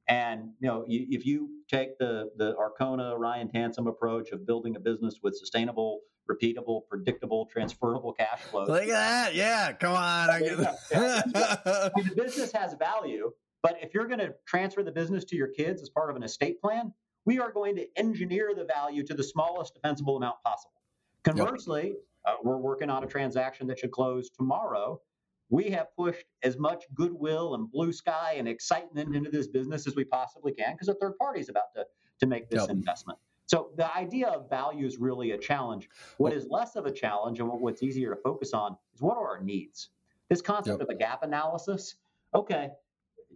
And 0.09 0.51
you 0.61 0.69
know, 0.69 0.85
you, 0.87 1.07
if 1.11 1.27
you 1.27 1.49
take 1.69 1.99
the 1.99 2.31
the 2.37 2.55
Arkona 2.55 3.19
Ryan 3.19 3.49
Tansom 3.49 3.89
approach 3.89 4.31
of 4.31 4.47
building 4.47 4.77
a 4.77 4.81
business 4.81 5.19
with 5.23 5.37
sustainable, 5.37 6.01
repeatable, 6.31 6.83
predictable, 6.89 7.49
transferable 7.53 8.13
cash 8.13 8.41
flows, 8.43 8.69
look 8.69 8.83
at 8.83 8.89
that, 8.89 9.35
yeah, 9.35 9.73
come 9.73 9.95
on. 9.95 10.31
I 10.31 10.41
mean, 10.41 10.57
the 10.59 12.13
business 12.17 12.53
has 12.53 12.75
value, 12.75 13.33
but 13.63 13.79
if 13.83 13.95
you're 13.95 14.07
going 14.07 14.21
to 14.21 14.35
transfer 14.47 14.85
the 14.85 14.93
business 14.93 15.25
to 15.25 15.37
your 15.37 15.49
kids 15.49 15.83
as 15.83 15.91
part 15.91 16.09
of 16.09 16.15
an 16.15 16.23
estate 16.23 16.61
plan, 16.61 16.93
we 17.25 17.41
are 17.41 17.51
going 17.51 17.75
to 17.77 17.87
engineer 17.97 18.53
the 18.57 18.65
value 18.65 19.05
to 19.05 19.15
the 19.15 19.25
smallest 19.25 19.75
defensible 19.75 20.17
amount 20.17 20.37
possible. 20.45 20.81
Conversely, 21.25 21.89
yep. 21.89 21.97
uh, 22.25 22.35
we're 22.45 22.57
working 22.57 22.89
on 22.89 23.03
a 23.03 23.07
transaction 23.07 23.67
that 23.67 23.81
should 23.81 23.91
close 23.91 24.31
tomorrow. 24.31 25.01
We 25.49 25.71
have 25.71 25.95
pushed 25.97 26.27
as 26.43 26.59
much 26.59 26.85
goodwill 26.95 27.55
and 27.55 27.71
blue 27.71 27.93
sky 27.93 28.35
and 28.39 28.49
excitement 28.49 29.15
into 29.15 29.31
this 29.31 29.47
business 29.47 29.87
as 29.87 29.95
we 29.95 30.05
possibly 30.05 30.53
can 30.53 30.73
because 30.73 30.89
a 30.89 30.95
third 30.95 31.17
party 31.19 31.41
is 31.41 31.49
about 31.49 31.75
to, 31.77 31.85
to 32.21 32.27
make 32.27 32.51
this 32.51 32.63
yep. 32.63 32.71
investment. 32.71 33.19
So 33.47 33.71
the 33.77 33.95
idea 33.97 34.27
of 34.27 34.51
value 34.51 34.87
is 34.87 34.99
really 34.99 35.31
a 35.31 35.39
challenge. 35.39 35.89
What 36.19 36.33
well, 36.33 36.39
is 36.39 36.49
less 36.51 36.75
of 36.75 36.87
a 36.87 36.91
challenge 36.91 37.39
and 37.39 37.49
what's 37.49 37.83
easier 37.83 38.13
to 38.13 38.21
focus 38.21 38.53
on 38.53 38.77
is 38.93 39.01
what 39.01 39.17
are 39.17 39.37
our 39.37 39.41
needs? 39.43 39.91
This 40.29 40.43
concept 40.43 40.81
yep. 40.81 40.89
of 40.89 40.95
a 40.95 40.99
gap 40.99 41.23
analysis. 41.23 41.95
Okay, 42.35 42.71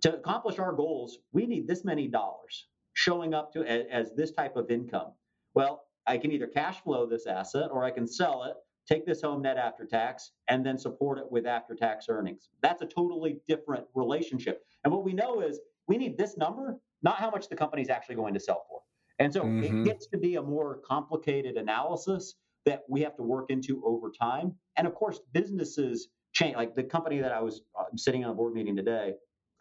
to 0.02 0.14
accomplish 0.14 0.58
our 0.58 0.72
goals, 0.72 1.18
we 1.32 1.46
need 1.46 1.68
this 1.68 1.84
many 1.84 2.08
dollars 2.08 2.66
showing 2.94 3.34
up 3.34 3.52
to 3.52 3.64
as, 3.64 3.86
as 3.90 4.12
this 4.16 4.32
type 4.32 4.56
of 4.56 4.70
income. 4.70 5.12
Well, 5.54 5.84
I 6.06 6.18
can 6.18 6.32
either 6.32 6.48
cash 6.48 6.82
flow 6.82 7.06
this 7.06 7.26
asset 7.26 7.70
or 7.70 7.84
I 7.84 7.90
can 7.92 8.06
sell 8.06 8.44
it, 8.44 8.56
take 8.90 9.06
this 9.06 9.22
home 9.22 9.42
net 9.42 9.56
after 9.56 9.86
tax, 9.86 10.32
and 10.48 10.66
then 10.66 10.76
support 10.76 11.18
it 11.18 11.30
with 11.30 11.46
after 11.46 11.74
tax 11.74 12.06
earnings. 12.08 12.48
That's 12.62 12.82
a 12.82 12.86
totally 12.86 13.40
different 13.46 13.84
relationship. 13.94 14.64
And 14.84 14.92
what 14.92 15.04
we 15.04 15.12
know 15.12 15.40
is 15.40 15.60
we 15.86 15.96
need 15.96 16.18
this 16.18 16.36
number, 16.36 16.78
not 17.02 17.16
how 17.16 17.30
much 17.30 17.48
the 17.48 17.56
company 17.56 17.82
is 17.82 17.88
actually 17.88 18.16
going 18.16 18.34
to 18.34 18.40
sell 18.40 18.64
for. 18.68 18.80
And 19.18 19.32
so 19.32 19.42
mm-hmm. 19.42 19.82
it 19.82 19.84
gets 19.84 20.06
to 20.08 20.18
be 20.18 20.36
a 20.36 20.42
more 20.42 20.80
complicated 20.86 21.56
analysis 21.56 22.34
that 22.66 22.82
we 22.88 23.00
have 23.02 23.16
to 23.16 23.22
work 23.22 23.50
into 23.50 23.82
over 23.84 24.10
time. 24.10 24.54
And 24.76 24.86
of 24.86 24.94
course, 24.94 25.20
businesses 25.32 26.08
change. 26.32 26.56
Like 26.56 26.74
the 26.74 26.82
company 26.82 27.20
that 27.20 27.32
I 27.32 27.40
was 27.40 27.62
uh, 27.78 27.84
sitting 27.96 28.24
on 28.24 28.30
a 28.30 28.34
board 28.34 28.54
meeting 28.54 28.76
today, 28.76 29.14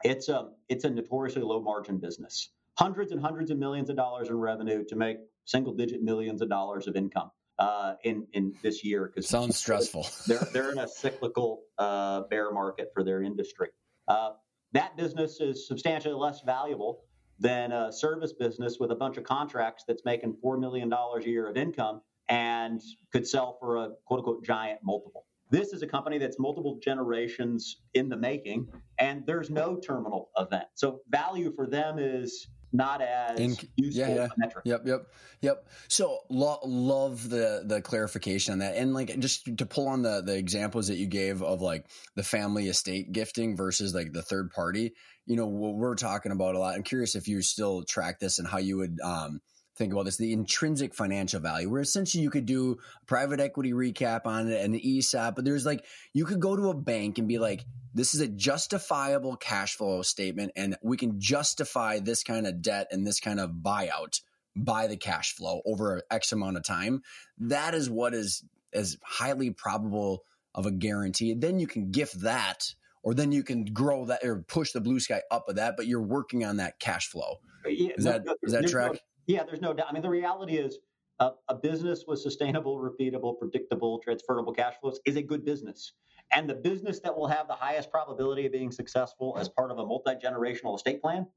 it's 0.03 0.29
a 0.29 0.49
it's 0.69 0.85
a 0.85 0.89
notoriously 0.89 1.41
low 1.41 1.61
margin 1.61 1.97
business. 1.97 2.51
Hundreds 2.77 3.11
and 3.11 3.21
hundreds 3.21 3.51
of 3.51 3.57
millions 3.57 3.89
of 3.89 3.97
dollars 3.97 4.29
in 4.29 4.37
revenue 4.37 4.85
to 4.87 4.95
make 4.95 5.17
single 5.45 5.73
digit 5.73 6.01
millions 6.01 6.41
of 6.41 6.49
dollars 6.49 6.87
of 6.87 6.95
income 6.95 7.29
uh, 7.59 7.95
in 8.03 8.25
in 8.33 8.53
this 8.63 8.83
year. 8.83 9.11
Because 9.13 9.29
sounds 9.29 9.57
stressful. 9.57 10.07
they're 10.27 10.47
they're 10.53 10.71
in 10.71 10.79
a 10.79 10.87
cyclical 10.87 11.63
uh, 11.77 12.21
bear 12.29 12.51
market 12.51 12.89
for 12.93 13.03
their 13.03 13.21
industry. 13.21 13.69
Uh, 14.07 14.31
that 14.71 14.97
business 14.97 15.39
is 15.39 15.67
substantially 15.67 16.13
less 16.13 16.41
valuable 16.41 17.03
than 17.39 17.71
a 17.71 17.91
service 17.91 18.33
business 18.33 18.77
with 18.79 18.91
a 18.91 18.95
bunch 18.95 19.17
of 19.17 19.23
contracts 19.23 19.83
that's 19.87 20.03
making 20.03 20.35
$4 20.43 20.59
million 20.59 20.91
a 20.91 21.21
year 21.21 21.47
of 21.47 21.55
income 21.55 22.01
and 22.27 22.81
could 23.11 23.25
sell 23.25 23.57
for 23.59 23.77
a 23.77 23.89
quote 24.05 24.19
unquote 24.19 24.43
giant 24.43 24.79
multiple. 24.83 25.25
This 25.49 25.73
is 25.73 25.81
a 25.81 25.87
company 25.87 26.19
that's 26.19 26.37
multiple 26.37 26.77
generations 26.81 27.77
in 27.95 28.07
the 28.07 28.17
making, 28.17 28.67
and 28.99 29.25
there's 29.25 29.49
no 29.49 29.77
terminal 29.77 30.29
event. 30.37 30.65
So 30.75 30.99
value 31.09 31.51
for 31.55 31.65
them 31.65 31.97
is 31.97 32.47
not 32.71 33.01
as 33.01 33.39
in, 33.39 33.49
useful 33.75 34.05
yeah, 34.07 34.15
yeah. 34.15 34.27
metric. 34.37 34.63
Yep, 34.65 34.81
yep, 34.85 35.07
yep. 35.41 35.67
So 35.87 36.19
lo- 36.29 36.59
love 36.63 37.29
the 37.29 37.63
the 37.65 37.81
clarification 37.81 38.53
on 38.53 38.59
that, 38.59 38.75
and 38.75 38.93
like 38.93 39.17
just 39.19 39.57
to 39.57 39.65
pull 39.65 39.87
on 39.87 40.01
the 40.01 40.21
the 40.21 40.37
examples 40.37 40.87
that 40.87 40.97
you 40.97 41.07
gave 41.07 41.41
of 41.41 41.61
like 41.61 41.85
the 42.15 42.23
family 42.23 42.67
estate 42.67 43.11
gifting 43.11 43.55
versus 43.55 43.93
like 43.93 44.13
the 44.13 44.21
third 44.21 44.51
party. 44.51 44.93
You 45.25 45.35
know, 45.35 45.47
what 45.47 45.75
we're 45.75 45.95
talking 45.95 46.31
about 46.31 46.55
a 46.55 46.59
lot. 46.59 46.75
I'm 46.75 46.83
curious 46.83 47.15
if 47.15 47.27
you 47.27 47.41
still 47.41 47.83
track 47.83 48.19
this 48.19 48.39
and 48.39 48.47
how 48.47 48.57
you 48.57 48.77
would. 48.77 48.99
um 49.03 49.41
think 49.79 49.93
about 49.93 50.05
this 50.05 50.17
the 50.17 50.33
intrinsic 50.33 50.93
financial 50.93 51.39
value 51.39 51.69
where 51.69 51.81
essentially 51.81 52.21
you 52.21 52.29
could 52.29 52.45
do 52.45 52.77
a 53.01 53.05
private 53.05 53.39
equity 53.39 53.71
recap 53.71 54.25
on 54.25 54.47
it 54.49 54.63
and 54.63 54.75
the 54.75 54.97
ESOP 54.97 55.35
but 55.35 55.45
there's 55.45 55.65
like 55.65 55.85
you 56.13 56.25
could 56.25 56.39
go 56.39 56.55
to 56.55 56.69
a 56.69 56.75
bank 56.75 57.17
and 57.17 57.27
be 57.27 57.39
like 57.39 57.65
this 57.93 58.13
is 58.13 58.21
a 58.21 58.27
justifiable 58.27 59.35
cash 59.35 59.75
flow 59.75 60.01
statement 60.01 60.51
and 60.55 60.77
we 60.83 60.97
can 60.97 61.19
justify 61.19 61.99
this 61.99 62.23
kind 62.23 62.45
of 62.45 62.61
debt 62.61 62.87
and 62.91 63.07
this 63.07 63.19
kind 63.19 63.39
of 63.39 63.51
buyout 63.51 64.21
by 64.55 64.87
the 64.87 64.97
cash 64.97 65.33
flow 65.33 65.61
over 65.65 66.01
x 66.11 66.31
amount 66.31 66.57
of 66.57 66.63
time. 66.63 67.01
That 67.39 67.73
is 67.73 67.89
what 67.89 68.13
is 68.13 68.43
as 68.73 68.97
highly 69.03 69.51
probable 69.51 70.23
of 70.53 70.65
a 70.65 70.71
guarantee. 70.71 71.33
Then 71.33 71.59
you 71.59 71.67
can 71.67 71.91
gift 71.91 72.21
that 72.21 72.73
or 73.01 73.13
then 73.13 73.31
you 73.31 73.43
can 73.43 73.65
grow 73.65 74.05
that 74.05 74.23
or 74.23 74.43
push 74.47 74.71
the 74.71 74.81
blue 74.81 74.99
sky 74.99 75.21
up 75.31 75.47
of 75.47 75.55
that 75.55 75.75
but 75.77 75.87
you're 75.87 76.01
working 76.01 76.43
on 76.43 76.57
that 76.57 76.79
cash 76.79 77.07
flow. 77.07 77.39
Yeah, 77.65 77.93
is 77.97 78.05
no, 78.05 78.11
that 78.11 78.27
is 78.43 78.53
that 78.53 78.67
track 78.67 78.91
no, 78.93 78.99
yeah, 79.29 79.43
there's 79.43 79.61
no 79.61 79.73
doubt. 79.73 79.85
I 79.89 79.93
mean, 79.93 80.01
the 80.01 80.09
reality 80.09 80.57
is 80.57 80.79
uh, 81.19 81.31
a 81.47 81.53
business 81.53 82.05
with 82.07 82.19
sustainable, 82.19 82.79
repeatable, 82.79 83.37
predictable, 83.37 83.99
transferable 83.99 84.53
cash 84.53 84.73
flows 84.81 84.99
is 85.05 85.17
a 85.17 85.21
good 85.21 85.45
business. 85.45 85.93
And 86.31 86.49
the 86.49 86.55
business 86.55 86.99
that 87.01 87.15
will 87.15 87.27
have 87.27 87.47
the 87.47 87.53
highest 87.53 87.91
probability 87.91 88.47
of 88.47 88.51
being 88.51 88.71
successful 88.71 89.37
as 89.39 89.47
part 89.47 89.69
of 89.69 89.77
a 89.77 89.85
multi 89.85 90.15
generational 90.15 90.75
estate 90.75 90.99
plan 90.99 91.27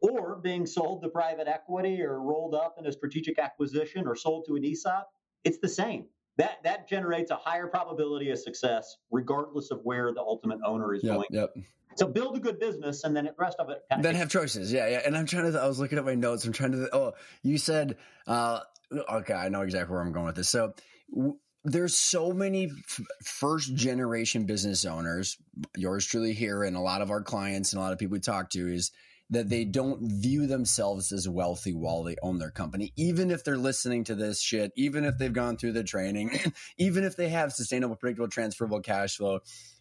or 0.00 0.36
being 0.36 0.64
sold 0.64 1.02
to 1.02 1.08
private 1.08 1.48
equity 1.48 2.00
or 2.02 2.20
rolled 2.20 2.54
up 2.54 2.76
in 2.78 2.86
a 2.86 2.92
strategic 2.92 3.36
acquisition 3.40 4.06
or 4.06 4.14
sold 4.14 4.44
to 4.46 4.54
an 4.54 4.64
ESOP, 4.64 5.08
it's 5.42 5.58
the 5.58 5.68
same. 5.68 6.06
That, 6.36 6.62
that 6.64 6.88
generates 6.88 7.30
a 7.30 7.36
higher 7.36 7.66
probability 7.66 8.30
of 8.30 8.38
success 8.38 8.96
regardless 9.10 9.70
of 9.70 9.80
where 9.82 10.12
the 10.12 10.20
ultimate 10.20 10.60
owner 10.64 10.94
is 10.94 11.04
yep, 11.04 11.14
going. 11.14 11.26
Yep. 11.30 11.54
So 11.96 12.06
build 12.06 12.36
a 12.36 12.40
good 12.40 12.58
business, 12.58 13.04
and 13.04 13.14
then 13.14 13.24
the 13.24 13.34
rest 13.36 13.56
of 13.58 13.68
it. 13.68 13.82
then 14.00 14.14
have 14.14 14.30
choices. 14.30 14.72
Yeah, 14.72 14.88
yeah. 14.88 15.02
And 15.04 15.16
I'm 15.16 15.26
trying 15.26 15.52
to. 15.52 15.60
I 15.60 15.66
was 15.66 15.78
looking 15.78 15.98
at 15.98 16.04
my 16.04 16.14
notes. 16.14 16.44
I'm 16.44 16.52
trying 16.52 16.72
to. 16.72 16.88
Oh, 16.94 17.12
you 17.42 17.58
said. 17.58 17.96
uh 18.26 18.60
Okay, 18.92 19.34
I 19.34 19.48
know 19.50 19.60
exactly 19.60 19.92
where 19.92 20.02
I'm 20.02 20.12
going 20.12 20.26
with 20.26 20.36
this. 20.36 20.48
So. 20.48 20.74
W- 21.12 21.36
there's 21.62 21.94
so 21.94 22.32
many 22.32 22.70
f- 22.70 23.00
first 23.22 23.74
generation 23.74 24.46
business 24.46 24.86
owners, 24.86 25.36
yours 25.76 26.06
truly 26.06 26.32
here, 26.32 26.62
and 26.62 26.74
a 26.74 26.80
lot 26.80 27.02
of 27.02 27.10
our 27.10 27.20
clients 27.22 27.74
and 27.74 27.80
a 27.80 27.82
lot 27.82 27.92
of 27.92 27.98
people 27.98 28.14
we 28.14 28.20
talk 28.20 28.48
to 28.50 28.66
is 28.66 28.92
that 29.30 29.48
they 29.48 29.64
don't 29.64 30.02
view 30.02 30.46
themselves 30.46 31.12
as 31.12 31.28
wealthy 31.28 31.72
while 31.72 32.02
they 32.02 32.16
own 32.22 32.38
their 32.38 32.50
company, 32.50 32.92
even 32.96 33.30
if 33.30 33.44
they're 33.44 33.56
listening 33.56 34.04
to 34.04 34.14
this 34.14 34.40
shit, 34.40 34.72
even 34.76 35.04
if 35.04 35.18
they've 35.18 35.32
gone 35.32 35.56
through 35.56 35.72
the 35.72 35.84
training, 35.84 36.30
even 36.78 37.04
if 37.04 37.16
they 37.16 37.28
have 37.28 37.52
sustainable, 37.52 37.96
predictable, 37.96 38.28
transferable 38.28 38.80
cash 38.80 39.16
flow 39.16 39.40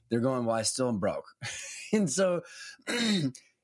they're 0.09 0.19
going, 0.19 0.45
well, 0.45 0.55
I 0.55 0.63
still 0.63 0.89
am 0.89 0.99
broke. 0.99 1.25
and 1.93 2.09
so, 2.09 2.41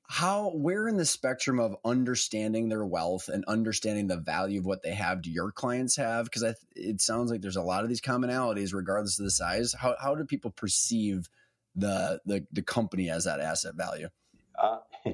how, 0.08 0.52
where 0.52 0.88
in 0.88 0.98
the 0.98 1.06
spectrum 1.06 1.60
of 1.60 1.76
understanding 1.84 2.70
their 2.70 2.86
wealth 2.86 3.28
and 3.28 3.44
understanding 3.48 4.08
the 4.08 4.18
value 4.18 4.60
of 4.60 4.66
what 4.66 4.84
they 4.84 4.94
have 4.94 5.24
do 5.24 5.32
your 5.32 5.52
clients 5.52 5.96
have? 5.98 6.26
Because 6.26 6.56
it 6.76 7.02
sounds 7.02 7.32
like 7.32 7.42
there's 7.42 7.56
a 7.56 7.64
lot 7.64 7.84
of 7.84 7.90
these 7.90 8.02
commonalities, 8.02 8.74
regardless 8.74 9.20
of 9.20 9.26
the 9.26 9.32
size. 9.32 9.74
How, 9.74 9.96
how 10.00 10.16
do 10.16 10.24
people 10.24 10.52
perceive 10.52 11.28
the, 11.76 12.22
the, 12.26 12.46
the 12.52 12.62
company 12.62 13.10
as 13.10 13.26
that 13.26 13.40
asset 13.40 13.76
value? 13.76 14.10
Uh, 14.58 14.78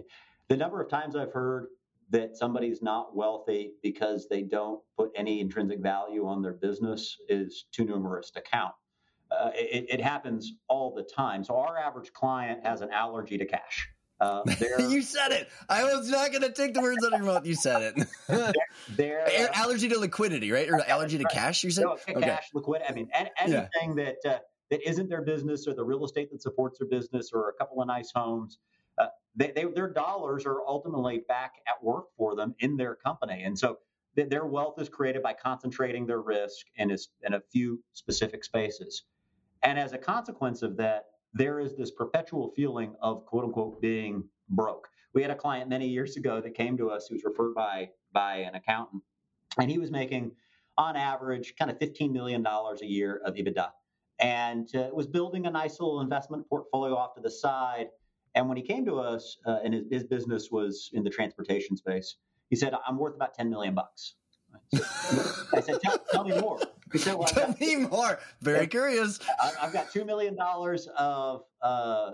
the 0.51 0.57
number 0.57 0.81
of 0.81 0.89
times 0.89 1.15
I've 1.15 1.31
heard 1.31 1.67
that 2.09 2.35
somebody's 2.35 2.81
not 2.81 3.15
wealthy 3.15 3.71
because 3.81 4.27
they 4.29 4.41
don't 4.41 4.81
put 4.97 5.11
any 5.15 5.39
intrinsic 5.39 5.79
value 5.79 6.27
on 6.27 6.41
their 6.41 6.53
business 6.53 7.17
is 7.29 7.65
too 7.71 7.85
numerous 7.85 8.31
to 8.31 8.41
count 8.41 8.73
uh, 9.31 9.51
it, 9.55 9.85
it, 9.89 10.01
happens 10.01 10.53
all 10.67 10.93
the 10.93 11.03
time. 11.03 11.43
So 11.43 11.55
our 11.57 11.77
average 11.77 12.11
client 12.13 12.65
has 12.65 12.81
an 12.81 12.89
allergy 12.91 13.37
to 13.37 13.45
cash. 13.45 13.89
Uh, 14.19 14.43
you 14.79 15.01
said 15.01 15.31
it. 15.31 15.47
I 15.69 15.83
was 15.83 16.09
not 16.09 16.31
going 16.31 16.43
to 16.43 16.51
take 16.51 16.73
the 16.73 16.81
words 16.81 17.03
out 17.05 17.13
of 17.13 17.19
your 17.19 17.33
mouth. 17.33 17.45
You 17.45 17.55
said 17.55 17.81
it. 17.81 18.07
they're, 18.27 18.53
they're 19.25 19.49
uh, 19.49 19.53
allergy 19.53 19.87
to 19.89 19.99
liquidity, 19.99 20.51
right? 20.51 20.69
Or 20.69 20.81
allergy 20.81 21.17
to 21.17 21.23
right. 21.23 21.33
cash? 21.33 21.63
You 21.63 21.71
said 21.71 21.85
no, 21.85 21.93
okay. 21.93 22.13
cash, 22.21 22.49
liquidity. 22.53 22.85
I 22.89 22.93
mean, 22.93 23.09
anything 23.39 23.97
yeah. 23.97 24.03
that 24.03 24.17
uh, 24.29 24.39
that 24.69 24.87
isn't 24.87 25.09
their 25.09 25.21
business, 25.21 25.67
or 25.67 25.73
the 25.73 25.83
real 25.83 26.05
estate 26.05 26.29
that 26.31 26.41
supports 26.41 26.77
their 26.79 26.87
business, 26.87 27.31
or 27.33 27.49
a 27.49 27.53
couple 27.53 27.81
of 27.81 27.87
nice 27.87 28.11
homes. 28.13 28.59
They, 29.35 29.51
they, 29.55 29.65
their 29.65 29.89
dollars 29.89 30.45
are 30.45 30.65
ultimately 30.67 31.23
back 31.27 31.55
at 31.67 31.81
work 31.83 32.05
for 32.17 32.35
them 32.35 32.55
in 32.59 32.75
their 32.77 32.95
company, 32.95 33.43
and 33.43 33.57
so 33.57 33.79
their 34.15 34.45
wealth 34.45 34.79
is 34.79 34.89
created 34.89 35.23
by 35.23 35.33
concentrating 35.33 36.05
their 36.05 36.21
risk 36.21 36.65
in 36.75 36.91
a, 36.91 36.97
in 37.23 37.33
a 37.33 37.39
few 37.39 37.81
specific 37.93 38.43
spaces. 38.43 39.03
And 39.63 39.79
as 39.79 39.93
a 39.93 39.97
consequence 39.97 40.63
of 40.63 40.75
that, 40.77 41.05
there 41.33 41.61
is 41.61 41.77
this 41.77 41.91
perpetual 41.91 42.51
feeling 42.55 42.93
of 43.01 43.25
quote 43.25 43.45
unquote 43.45 43.81
being 43.81 44.25
broke. 44.49 44.89
We 45.13 45.21
had 45.21 45.31
a 45.31 45.35
client 45.35 45.69
many 45.69 45.87
years 45.87 46.17
ago 46.17 46.41
that 46.41 46.55
came 46.55 46.77
to 46.77 46.89
us 46.89 47.07
who 47.07 47.15
was 47.15 47.23
referred 47.23 47.53
by 47.53 47.89
by 48.11 48.37
an 48.37 48.55
accountant, 48.55 49.01
and 49.57 49.71
he 49.71 49.77
was 49.77 49.91
making 49.91 50.31
on 50.77 50.95
average 50.95 51.55
kind 51.57 51.69
of 51.69 51.77
$15 51.79 52.11
million 52.11 52.45
a 52.45 52.85
year 52.85 53.21
of 53.25 53.35
EBITDA 53.35 53.69
and 54.19 54.73
uh, 54.75 54.89
was 54.93 55.07
building 55.07 55.45
a 55.47 55.51
nice 55.51 55.79
little 55.79 56.01
investment 56.01 56.47
portfolio 56.47 56.95
off 56.95 57.15
to 57.15 57.21
the 57.21 57.29
side. 57.29 57.87
And 58.35 58.47
when 58.47 58.57
he 58.57 58.63
came 58.63 58.85
to 58.85 58.99
us, 58.99 59.37
uh, 59.45 59.59
and 59.63 59.73
his, 59.73 59.83
his, 59.91 60.03
business 60.03 60.49
was 60.51 60.89
in 60.93 61.03
the 61.03 61.09
transportation 61.09 61.75
space, 61.75 62.15
he 62.49 62.55
said, 62.55 62.73
"I'm 62.87 62.97
worth 62.97 63.15
about 63.15 63.33
10 63.33 63.49
million 63.49 63.75
bucks." 63.75 64.15
So 64.73 65.57
I 65.57 65.61
said, 65.61 65.81
tell, 65.81 65.97
"Tell 66.11 66.23
me 66.23 66.39
more." 66.39 66.59
He 66.91 66.97
said, 66.97 67.15
well, 67.15 67.27
Tell 67.27 67.47
got, 67.47 67.59
me 67.59 67.75
more. 67.77 68.19
Very 68.41 68.67
curious. 68.67 69.19
I, 69.41 69.51
have 69.61 69.73
got 69.73 69.91
two 69.91 70.05
million 70.05 70.35
dollars 70.35 70.87
of 70.97 71.43
uh, 71.61 72.11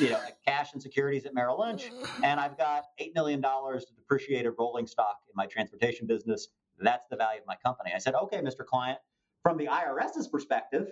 you 0.00 0.10
know 0.10 0.20
cash 0.46 0.72
and 0.72 0.82
securities 0.82 1.26
at 1.26 1.34
Merrill 1.34 1.60
Lynch, 1.60 1.90
and 2.22 2.40
I've 2.40 2.58
got 2.58 2.84
eight 2.98 3.14
million 3.14 3.40
dollars 3.40 3.84
of 3.88 3.96
depreciated 3.96 4.52
rolling 4.58 4.86
stock 4.86 5.18
in 5.28 5.32
my 5.36 5.46
transportation 5.46 6.06
business. 6.06 6.48
That's 6.78 7.06
the 7.08 7.16
value 7.16 7.40
of 7.40 7.46
my 7.46 7.56
company. 7.64 7.92
I 7.94 7.98
said, 7.98 8.14
okay, 8.14 8.38
Mr. 8.38 8.64
Client, 8.66 8.98
from 9.42 9.56
the 9.56 9.66
IRS's 9.66 10.28
perspective, 10.28 10.88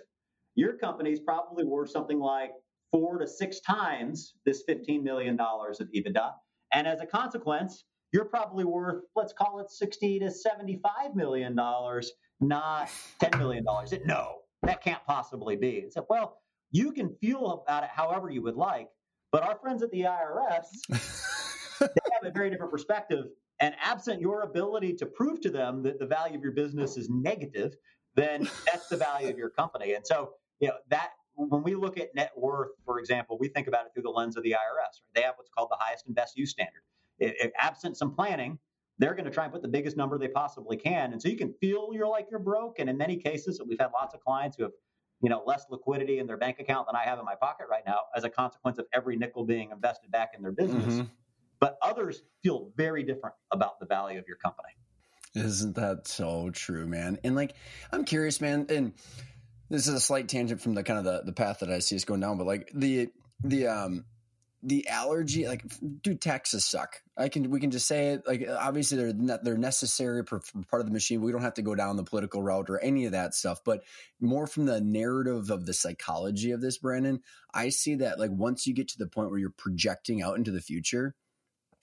your 0.55 0.77
company's 0.77 1.19
probably 1.19 1.63
worth 1.63 1.91
something 1.91 2.19
like 2.19 2.51
four 2.95 3.17
to 3.17 3.27
six 3.27 3.59
times 3.59 4.35
this 4.45 4.63
$15 4.69 5.03
million 5.03 5.37
of 5.37 5.89
EBITDA. 5.93 6.31
And 6.71 6.87
as 6.87 7.01
a 7.01 7.05
consequence, 7.05 7.83
you're 8.13 8.23
probably 8.23 8.63
worth, 8.63 9.03
let's 9.17 9.33
call 9.33 9.59
it 9.59 9.69
60 9.69 10.19
to 10.19 10.31
75 10.31 11.13
million 11.13 11.57
dollars, 11.57 12.13
not 12.39 12.89
10 13.19 13.37
million 13.37 13.65
dollars. 13.65 13.93
No, 14.05 14.35
that 14.63 14.81
can't 14.81 15.03
possibly 15.05 15.57
be. 15.57 15.71
It's 15.71 15.97
like, 15.97 16.09
well, 16.09 16.37
you 16.71 16.93
can 16.93 17.13
feel 17.19 17.65
about 17.67 17.83
it 17.83 17.89
however 17.93 18.29
you 18.29 18.41
would 18.43 18.55
like, 18.55 18.87
but 19.29 19.43
our 19.43 19.57
friends 19.59 19.83
at 19.83 19.91
the 19.91 20.03
IRS, 20.03 20.65
they 21.81 21.87
have 21.87 22.23
a 22.23 22.31
very 22.31 22.49
different 22.49 22.71
perspective. 22.71 23.25
And 23.59 23.75
absent 23.83 24.21
your 24.21 24.43
ability 24.43 24.93
to 24.93 25.05
prove 25.05 25.41
to 25.41 25.49
them 25.49 25.83
that 25.83 25.99
the 25.99 26.05
value 26.05 26.37
of 26.37 26.43
your 26.43 26.53
business 26.53 26.95
is 26.95 27.09
negative, 27.09 27.75
then 28.15 28.49
that's 28.65 28.87
the 28.87 28.95
value 28.95 29.27
of 29.27 29.37
your 29.37 29.49
company. 29.49 29.95
And 29.95 30.07
so, 30.07 30.31
you 30.61 30.69
know, 30.69 30.75
that 30.89 31.09
when 31.35 31.63
we 31.63 31.75
look 31.75 31.97
at 31.97 32.13
net 32.15 32.31
worth, 32.35 32.71
for 32.85 32.99
example, 32.99 33.37
we 33.39 33.47
think 33.47 33.67
about 33.67 33.85
it 33.85 33.93
through 33.93 34.03
the 34.03 34.09
lens 34.09 34.37
of 34.37 34.43
the 34.43 34.51
IRS. 34.51 34.55
Right? 34.55 35.13
They 35.13 35.21
have 35.21 35.35
what's 35.37 35.49
called 35.49 35.69
the 35.69 35.77
highest 35.79 36.05
and 36.07 36.15
best 36.15 36.37
use 36.37 36.51
standard. 36.51 36.81
If, 37.19 37.51
absent 37.57 37.97
some 37.97 38.13
planning, 38.13 38.59
they're 38.97 39.13
going 39.13 39.25
to 39.25 39.31
try 39.31 39.43
and 39.43 39.53
put 39.53 39.61
the 39.61 39.67
biggest 39.67 39.97
number 39.97 40.17
they 40.17 40.27
possibly 40.27 40.77
can. 40.77 41.11
And 41.13 41.21
so 41.21 41.27
you 41.27 41.37
can 41.37 41.53
feel 41.59 41.89
you're 41.91 42.07
like 42.07 42.27
you're 42.29 42.39
broke. 42.39 42.79
And 42.79 42.89
in 42.89 42.97
many 42.97 43.17
cases, 43.17 43.61
we've 43.65 43.79
had 43.79 43.91
lots 43.93 44.13
of 44.13 44.21
clients 44.21 44.57
who 44.57 44.63
have, 44.63 44.71
you 45.21 45.29
know, 45.29 45.43
less 45.45 45.65
liquidity 45.69 46.19
in 46.19 46.27
their 46.27 46.37
bank 46.37 46.59
account 46.59 46.87
than 46.87 46.95
I 46.95 47.03
have 47.03 47.19
in 47.19 47.25
my 47.25 47.35
pocket 47.35 47.67
right 47.69 47.83
now 47.85 47.99
as 48.15 48.23
a 48.23 48.29
consequence 48.29 48.77
of 48.77 48.85
every 48.93 49.15
nickel 49.15 49.45
being 49.45 49.71
invested 49.71 50.11
back 50.11 50.31
in 50.35 50.41
their 50.41 50.51
business. 50.51 50.95
Mm-hmm. 50.95 51.07
But 51.59 51.77
others 51.81 52.23
feel 52.43 52.71
very 52.75 53.03
different 53.03 53.35
about 53.51 53.79
the 53.79 53.85
value 53.85 54.19
of 54.19 54.25
your 54.27 54.37
company. 54.37 54.69
Isn't 55.35 55.75
that 55.75 56.07
so 56.07 56.49
true, 56.51 56.85
man? 56.85 57.17
And 57.23 57.35
like, 57.35 57.55
I'm 57.91 58.05
curious, 58.05 58.39
man, 58.39 58.65
and 58.69 58.93
this 59.69 59.87
is 59.87 59.93
a 59.93 59.99
slight 59.99 60.27
tangent 60.27 60.61
from 60.61 60.75
the 60.75 60.83
kind 60.83 60.99
of 60.99 61.05
the, 61.05 61.23
the 61.25 61.33
path 61.33 61.59
that 61.59 61.69
I 61.69 61.79
see 61.79 61.95
us 61.95 62.05
going 62.05 62.21
down, 62.21 62.37
but 62.37 62.47
like 62.47 62.71
the 62.73 63.09
the 63.43 63.67
um 63.67 64.05
the 64.65 64.87
allergy 64.87 65.47
like 65.47 65.63
dude 66.01 66.19
taxes 66.19 66.65
suck 66.65 67.01
i 67.17 67.29
can 67.29 67.51
we 67.51 67.59
can 67.59 67.69
just 67.69 67.87
say 67.87 68.09
it 68.09 68.23
like 68.25 68.47
obviously 68.49 68.97
they're 68.97 69.37
they're 69.43 69.57
necessary 69.57 70.23
for, 70.25 70.39
for, 70.39 70.63
part 70.63 70.79
of 70.79 70.87
the 70.87 70.93
machine 70.93 71.21
we 71.21 71.31
don't 71.31 71.43
have 71.43 71.53
to 71.53 71.61
go 71.61 71.75
down 71.75 71.95
the 71.95 72.03
political 72.03 72.41
route 72.41 72.69
or 72.69 72.79
any 72.79 73.05
of 73.05 73.11
that 73.11 73.35
stuff 73.35 73.59
but 73.63 73.83
more 74.19 74.47
from 74.47 74.65
the 74.65 74.81
narrative 74.81 75.51
of 75.51 75.67
the 75.67 75.73
psychology 75.73 76.51
of 76.51 76.61
this 76.61 76.79
brandon 76.79 77.21
i 77.53 77.69
see 77.69 77.95
that 77.95 78.19
like 78.19 78.31
once 78.31 78.65
you 78.65 78.73
get 78.73 78.87
to 78.87 78.97
the 78.97 79.07
point 79.07 79.29
where 79.29 79.39
you're 79.39 79.51
projecting 79.51 80.23
out 80.23 80.37
into 80.37 80.51
the 80.51 80.61
future 80.61 81.13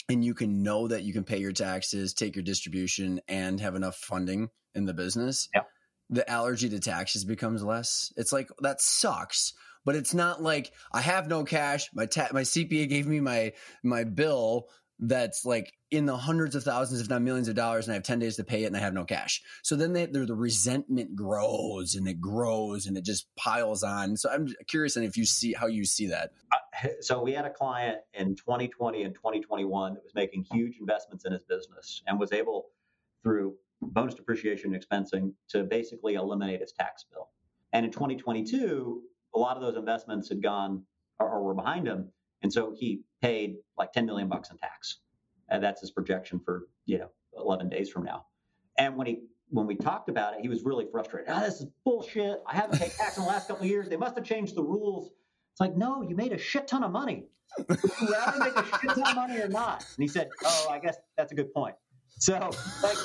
and 0.09 0.25
you 0.25 0.35
can 0.35 0.65
know 0.65 0.89
that 0.89 1.05
you 1.05 1.13
can 1.13 1.23
pay 1.23 1.39
your 1.39 1.53
taxes 1.53 2.13
take 2.13 2.35
your 2.35 2.43
distribution 2.43 3.21
and 3.29 3.61
have 3.61 3.77
enough 3.77 3.97
funding 3.97 4.51
in 4.75 4.87
the 4.87 4.95
business 4.95 5.49
yeah. 5.55 5.61
The 6.13 6.29
allergy 6.31 6.69
to 6.69 6.79
taxes 6.79 7.25
becomes 7.25 7.63
less 7.63 8.13
it's 8.17 8.33
like 8.33 8.49
that 8.61 8.81
sucks 8.81 9.55
but 9.85 9.97
it's 9.97 10.15
not 10.15 10.43
like 10.43 10.73
I 10.93 11.01
have 11.01 11.29
no 11.29 11.45
cash. 11.45 11.91
My 11.95 12.07
ta- 12.07 12.29
my 12.33 12.43
CPA 12.43 12.89
gave 12.89 13.07
me 13.07 13.21
my 13.21 13.53
my 13.83 14.05
bill 14.05 14.69
that's 14.99 15.45
like 15.45 15.73
in 15.91 16.07
the 16.07 16.17
hundreds 16.17 16.55
of 16.55 16.63
thousands, 16.63 17.01
if 17.01 17.11
not 17.11 17.23
millions 17.23 17.49
of 17.49 17.57
dollars, 17.57 17.87
and 17.87 17.93
I 17.93 17.97
have 17.97 18.05
10 18.05 18.21
days 18.21 18.37
to 18.37 18.45
pay 18.45 18.63
it 18.63 18.67
and 18.67 18.77
I 18.77 18.81
have 18.81 18.95
no 18.95 19.05
cash. 19.05 19.43
So 19.63 19.75
then 19.75 19.93
they, 19.93 20.07
the 20.07 20.35
resentment 20.35 21.17
grows 21.17 21.97
and 21.97 22.07
it 22.07 22.21
grows 22.21 22.87
and 22.87 22.97
it 22.97 23.05
just 23.05 23.27
piles 23.37 23.83
on. 23.83 24.17
So 24.17 24.31
I'm 24.31 24.49
curious 24.69 24.97
if 24.97 25.17
you 25.17 25.27
see 25.27 25.55
how 25.55 25.67
you 25.67 25.85
see 25.85 26.07
that. 26.07 26.31
Uh, 26.53 26.89
so 27.01 27.21
we 27.21 27.33
had 27.33 27.45
a 27.45 27.51
client 27.51 27.99
in 28.15 28.37
2020 28.37 29.03
and 29.03 29.15
2021 29.15 29.95
that 29.95 30.05
was 30.05 30.15
making 30.15 30.47
huge 30.53 30.77
investments 30.79 31.25
in 31.25 31.33
his 31.33 31.43
business 31.43 32.03
and 32.07 32.21
was 32.21 32.33
able 32.33 32.67
through 33.25 33.55
bonus 33.83 34.15
depreciation 34.15 34.79
expensing 34.79 35.33
to 35.51 35.65
basically 35.65 36.15
eliminate 36.15 36.61
his 36.61 36.73
tax 36.73 37.05
bill. 37.11 37.29
And 37.73 37.85
in 37.85 37.93
2022, 37.93 39.03
a 39.35 39.39
lot 39.39 39.57
of 39.57 39.63
those 39.63 39.77
investments 39.77 40.29
had 40.29 40.43
gone 40.43 40.83
or, 41.19 41.29
or 41.29 41.43
were 41.43 41.55
behind 41.55 41.87
him, 41.87 42.11
and 42.43 42.53
so 42.53 42.75
he 42.77 43.03
paid 43.21 43.57
like 43.79 43.93
10 43.93 44.07
million 44.07 44.29
bucks 44.29 44.51
in 44.51 44.59
tax. 44.59 44.99
And 45.49 45.63
that's 45.63 45.81
his 45.81 45.91
projection 45.91 46.41
for 46.45 46.67
you 46.87 46.99
know 46.99 47.11
11 47.37 47.69
days 47.69 47.91
from 47.91 48.05
now. 48.05 48.27
And 48.79 48.97
when 48.97 49.07
he 49.07 49.23
when 49.53 49.67
we 49.67 49.77
talked 49.77 50.09
about 50.09 50.35
it, 50.35 50.41
he 50.41 50.49
was 50.49 50.65
really 50.65 50.87
frustrated. 50.91 51.31
Ah, 51.31 51.41
this 51.41 51.61
is 51.61 51.67
bullshit. 51.85 52.43
I 52.47 52.57
haven't 52.57 52.79
paid 52.79 52.91
tax 52.93 53.19
in 53.19 53.25
the 53.25 53.29
last 53.29 53.49
couple 53.49 53.65
of 53.65 53.71
years. 53.71 53.89
They 53.89 53.99
must 53.99 54.17
have 54.17 54.25
changed 54.25 54.55
the 54.55 54.63
rules. 54.63 55.11
It's 55.53 55.61
like, 55.61 55.77
no, 55.77 56.03
you 56.03 56.17
made 56.17 56.33
a 56.33 56.39
shit 56.39 56.67
ton 56.67 56.83
of 56.83 56.91
money. 56.91 57.27
Would 57.69 57.83
you 58.01 58.09
rather 58.11 58.39
make 58.39 58.57
a 58.57 58.65
shit 58.65 58.91
ton 58.91 59.07
of 59.07 59.15
money 59.15 59.39
or 59.39 59.49
not? 59.49 59.85
And 59.97 60.03
he 60.03 60.09
said, 60.09 60.31
oh, 60.43 60.69
I 60.71 60.79
guess 60.79 60.97
that's 61.19 61.33
a 61.33 61.35
good 61.35 61.53
point. 61.53 61.75
So, 62.23 62.39
like, 62.85 62.97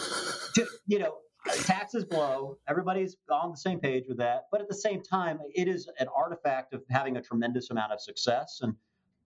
to, 0.53 0.67
you 0.85 0.99
know, 0.99 1.15
taxes 1.63 2.05
blow. 2.05 2.59
Everybody's 2.69 3.17
on 3.31 3.49
the 3.49 3.57
same 3.57 3.79
page 3.79 4.03
with 4.07 4.19
that. 4.19 4.43
But 4.51 4.61
at 4.61 4.67
the 4.69 4.75
same 4.75 5.01
time, 5.01 5.39
it 5.55 5.67
is 5.67 5.89
an 5.97 6.05
artifact 6.15 6.75
of 6.75 6.83
having 6.91 7.17
a 7.17 7.21
tremendous 7.21 7.71
amount 7.71 7.93
of 7.93 7.99
success. 7.99 8.59
And 8.61 8.75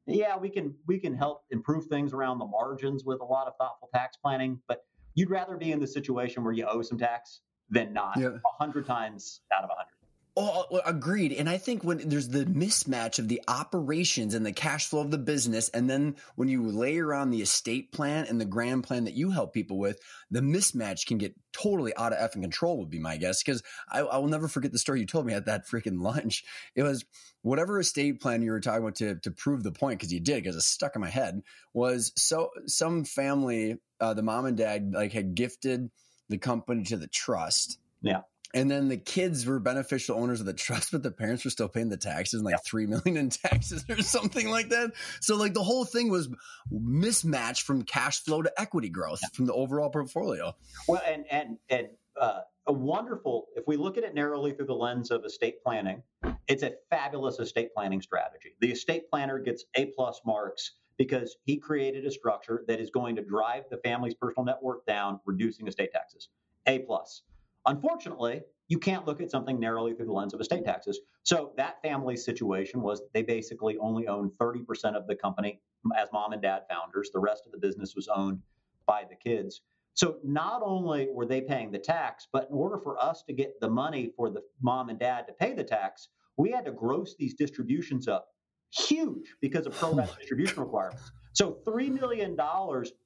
yeah, 0.05 0.37
we 0.37 0.49
can 0.49 0.73
we 0.87 0.97
can 0.97 1.13
help 1.13 1.43
improve 1.49 1.87
things 1.87 2.13
around 2.13 2.39
the 2.39 2.45
margins 2.45 3.03
with 3.03 3.19
a 3.19 3.25
lot 3.25 3.47
of 3.47 3.53
thoughtful 3.59 3.89
tax 3.93 4.15
planning. 4.15 4.61
But 4.65 4.85
you'd 5.13 5.29
rather 5.29 5.57
be 5.57 5.73
in 5.73 5.79
the 5.81 5.87
situation 5.87 6.45
where 6.45 6.53
you 6.53 6.65
owe 6.67 6.81
some 6.83 6.97
tax 6.97 7.41
than 7.69 7.91
not. 7.91 8.15
A 8.15 8.21
yeah. 8.21 8.29
hundred 8.57 8.85
times 8.85 9.41
out 9.53 9.65
of 9.65 9.71
a 9.71 9.73
hundred. 9.73 10.00
Oh, 10.37 10.79
agreed. 10.85 11.33
And 11.33 11.49
I 11.49 11.57
think 11.57 11.83
when 11.83 12.07
there's 12.07 12.29
the 12.29 12.45
mismatch 12.45 13.19
of 13.19 13.27
the 13.27 13.41
operations 13.49 14.33
and 14.33 14.45
the 14.45 14.53
cash 14.53 14.87
flow 14.87 15.01
of 15.01 15.11
the 15.11 15.17
business, 15.17 15.67
and 15.69 15.89
then 15.89 16.15
when 16.35 16.47
you 16.47 16.69
layer 16.69 17.13
on 17.13 17.31
the 17.31 17.41
estate 17.41 17.91
plan 17.91 18.25
and 18.29 18.39
the 18.39 18.45
grand 18.45 18.85
plan 18.85 19.03
that 19.03 19.13
you 19.13 19.31
help 19.31 19.53
people 19.53 19.77
with, 19.77 19.99
the 20.29 20.39
mismatch 20.39 21.05
can 21.05 21.17
get 21.17 21.35
totally 21.51 21.93
out 21.97 22.13
of 22.13 22.19
effing 22.19 22.41
control, 22.41 22.79
would 22.79 22.89
be 22.89 22.97
my 22.97 23.17
guess. 23.17 23.43
Because 23.43 23.61
I, 23.91 23.99
I, 23.99 24.17
will 24.19 24.29
never 24.29 24.47
forget 24.47 24.71
the 24.71 24.79
story 24.79 25.01
you 25.01 25.05
told 25.05 25.25
me 25.25 25.33
at 25.33 25.47
that 25.47 25.67
freaking 25.67 26.01
lunch. 26.01 26.45
It 26.75 26.83
was 26.83 27.03
whatever 27.41 27.77
estate 27.81 28.21
plan 28.21 28.41
you 28.41 28.51
were 28.51 28.61
talking 28.61 28.83
about 28.83 28.95
to, 28.95 29.15
to 29.15 29.31
prove 29.31 29.63
the 29.63 29.73
point, 29.73 29.99
because 29.99 30.13
you 30.13 30.21
did, 30.21 30.43
because 30.43 30.55
it's 30.55 30.65
stuck 30.65 30.95
in 30.95 31.01
my 31.01 31.09
head, 31.09 31.41
was 31.73 32.13
so 32.15 32.51
some 32.67 33.03
family, 33.03 33.79
uh, 33.99 34.13
the 34.13 34.23
mom 34.23 34.45
and 34.45 34.55
dad, 34.55 34.93
like 34.93 35.11
had 35.11 35.35
gifted 35.35 35.91
the 36.29 36.37
company 36.37 36.83
to 36.85 36.95
the 36.95 37.07
trust. 37.07 37.79
Yeah 38.01 38.21
and 38.53 38.69
then 38.69 38.89
the 38.89 38.97
kids 38.97 39.45
were 39.45 39.59
beneficial 39.59 40.17
owners 40.17 40.39
of 40.39 40.45
the 40.45 40.53
trust, 40.53 40.91
but 40.91 41.03
the 41.03 41.11
parents 41.11 41.45
were 41.45 41.51
still 41.51 41.69
paying 41.69 41.89
the 41.89 41.97
taxes 41.97 42.39
and 42.39 42.45
like 42.45 42.63
three 42.63 42.85
million 42.85 43.17
in 43.17 43.29
taxes 43.29 43.85
or 43.89 44.01
something 44.01 44.49
like 44.49 44.69
that. 44.69 44.91
So 45.19 45.35
like 45.35 45.53
the 45.53 45.63
whole 45.63 45.85
thing 45.85 46.09
was 46.09 46.29
mismatched 46.69 47.63
from 47.63 47.83
cash 47.83 48.23
flow 48.23 48.41
to 48.41 48.51
equity 48.59 48.89
growth 48.89 49.21
from 49.33 49.45
the 49.45 49.53
overall 49.53 49.89
portfolio. 49.89 50.55
Well, 50.87 51.01
and 51.07 51.25
and 51.31 51.57
and 51.69 51.87
uh, 52.19 52.41
a 52.67 52.73
wonderful. 52.73 53.47
If 53.55 53.65
we 53.67 53.77
look 53.77 53.97
at 53.97 54.03
it 54.03 54.13
narrowly 54.13 54.53
through 54.53 54.67
the 54.67 54.75
lens 54.75 55.11
of 55.11 55.25
estate 55.25 55.63
planning, 55.63 56.03
it's 56.47 56.63
a 56.63 56.73
fabulous 56.89 57.39
estate 57.39 57.73
planning 57.73 58.01
strategy. 58.01 58.55
The 58.59 58.71
estate 58.71 59.09
planner 59.09 59.39
gets 59.39 59.65
A 59.75 59.87
plus 59.87 60.21
marks 60.25 60.73
because 60.97 61.37
he 61.45 61.57
created 61.57 62.05
a 62.05 62.11
structure 62.11 62.63
that 62.67 62.79
is 62.79 62.91
going 62.91 63.15
to 63.15 63.23
drive 63.23 63.63
the 63.71 63.77
family's 63.77 64.13
personal 64.13 64.45
net 64.45 64.59
worth 64.61 64.85
down, 64.85 65.19
reducing 65.25 65.67
estate 65.67 65.91
taxes. 65.91 66.29
A 66.67 66.79
plus. 66.79 67.23
Unfortunately, 67.65 68.41
you 68.67 68.79
can't 68.79 69.05
look 69.05 69.21
at 69.21 69.29
something 69.29 69.59
narrowly 69.59 69.93
through 69.93 70.05
the 70.05 70.13
lens 70.13 70.33
of 70.33 70.39
estate 70.39 70.65
taxes. 70.65 70.99
So 71.23 71.51
that 71.57 71.81
family's 71.81 72.23
situation 72.23 72.81
was 72.81 73.01
they 73.13 73.21
basically 73.21 73.77
only 73.77 74.07
owned 74.07 74.31
30% 74.39 74.95
of 74.95 75.07
the 75.07 75.15
company 75.15 75.59
as 75.97 76.09
mom 76.13 76.31
and 76.31 76.41
dad 76.41 76.63
founders. 76.69 77.09
The 77.13 77.19
rest 77.19 77.43
of 77.45 77.51
the 77.51 77.57
business 77.57 77.95
was 77.95 78.07
owned 78.07 78.39
by 78.85 79.03
the 79.09 79.15
kids. 79.15 79.61
So 79.93 80.17
not 80.23 80.61
only 80.63 81.09
were 81.11 81.25
they 81.25 81.41
paying 81.41 81.71
the 81.71 81.79
tax, 81.79 82.27
but 82.31 82.47
in 82.49 82.55
order 82.55 82.77
for 82.77 83.01
us 83.01 83.23
to 83.23 83.33
get 83.33 83.59
the 83.59 83.69
money 83.69 84.13
for 84.15 84.29
the 84.29 84.41
mom 84.61 84.89
and 84.89 84.97
dad 84.97 85.27
to 85.27 85.33
pay 85.33 85.53
the 85.53 85.63
tax, 85.63 86.07
we 86.37 86.51
had 86.51 86.65
to 86.65 86.71
gross 86.71 87.15
these 87.19 87.33
distributions 87.33 88.07
up 88.07 88.29
huge 88.73 89.35
because 89.41 89.65
of 89.65 89.73
pro 89.73 89.89
oh 89.89 89.95
rata 89.95 90.15
distribution 90.17 90.61
requirements. 90.61 91.11
So 91.33 91.57
$3 91.67 91.89
million 91.99 92.37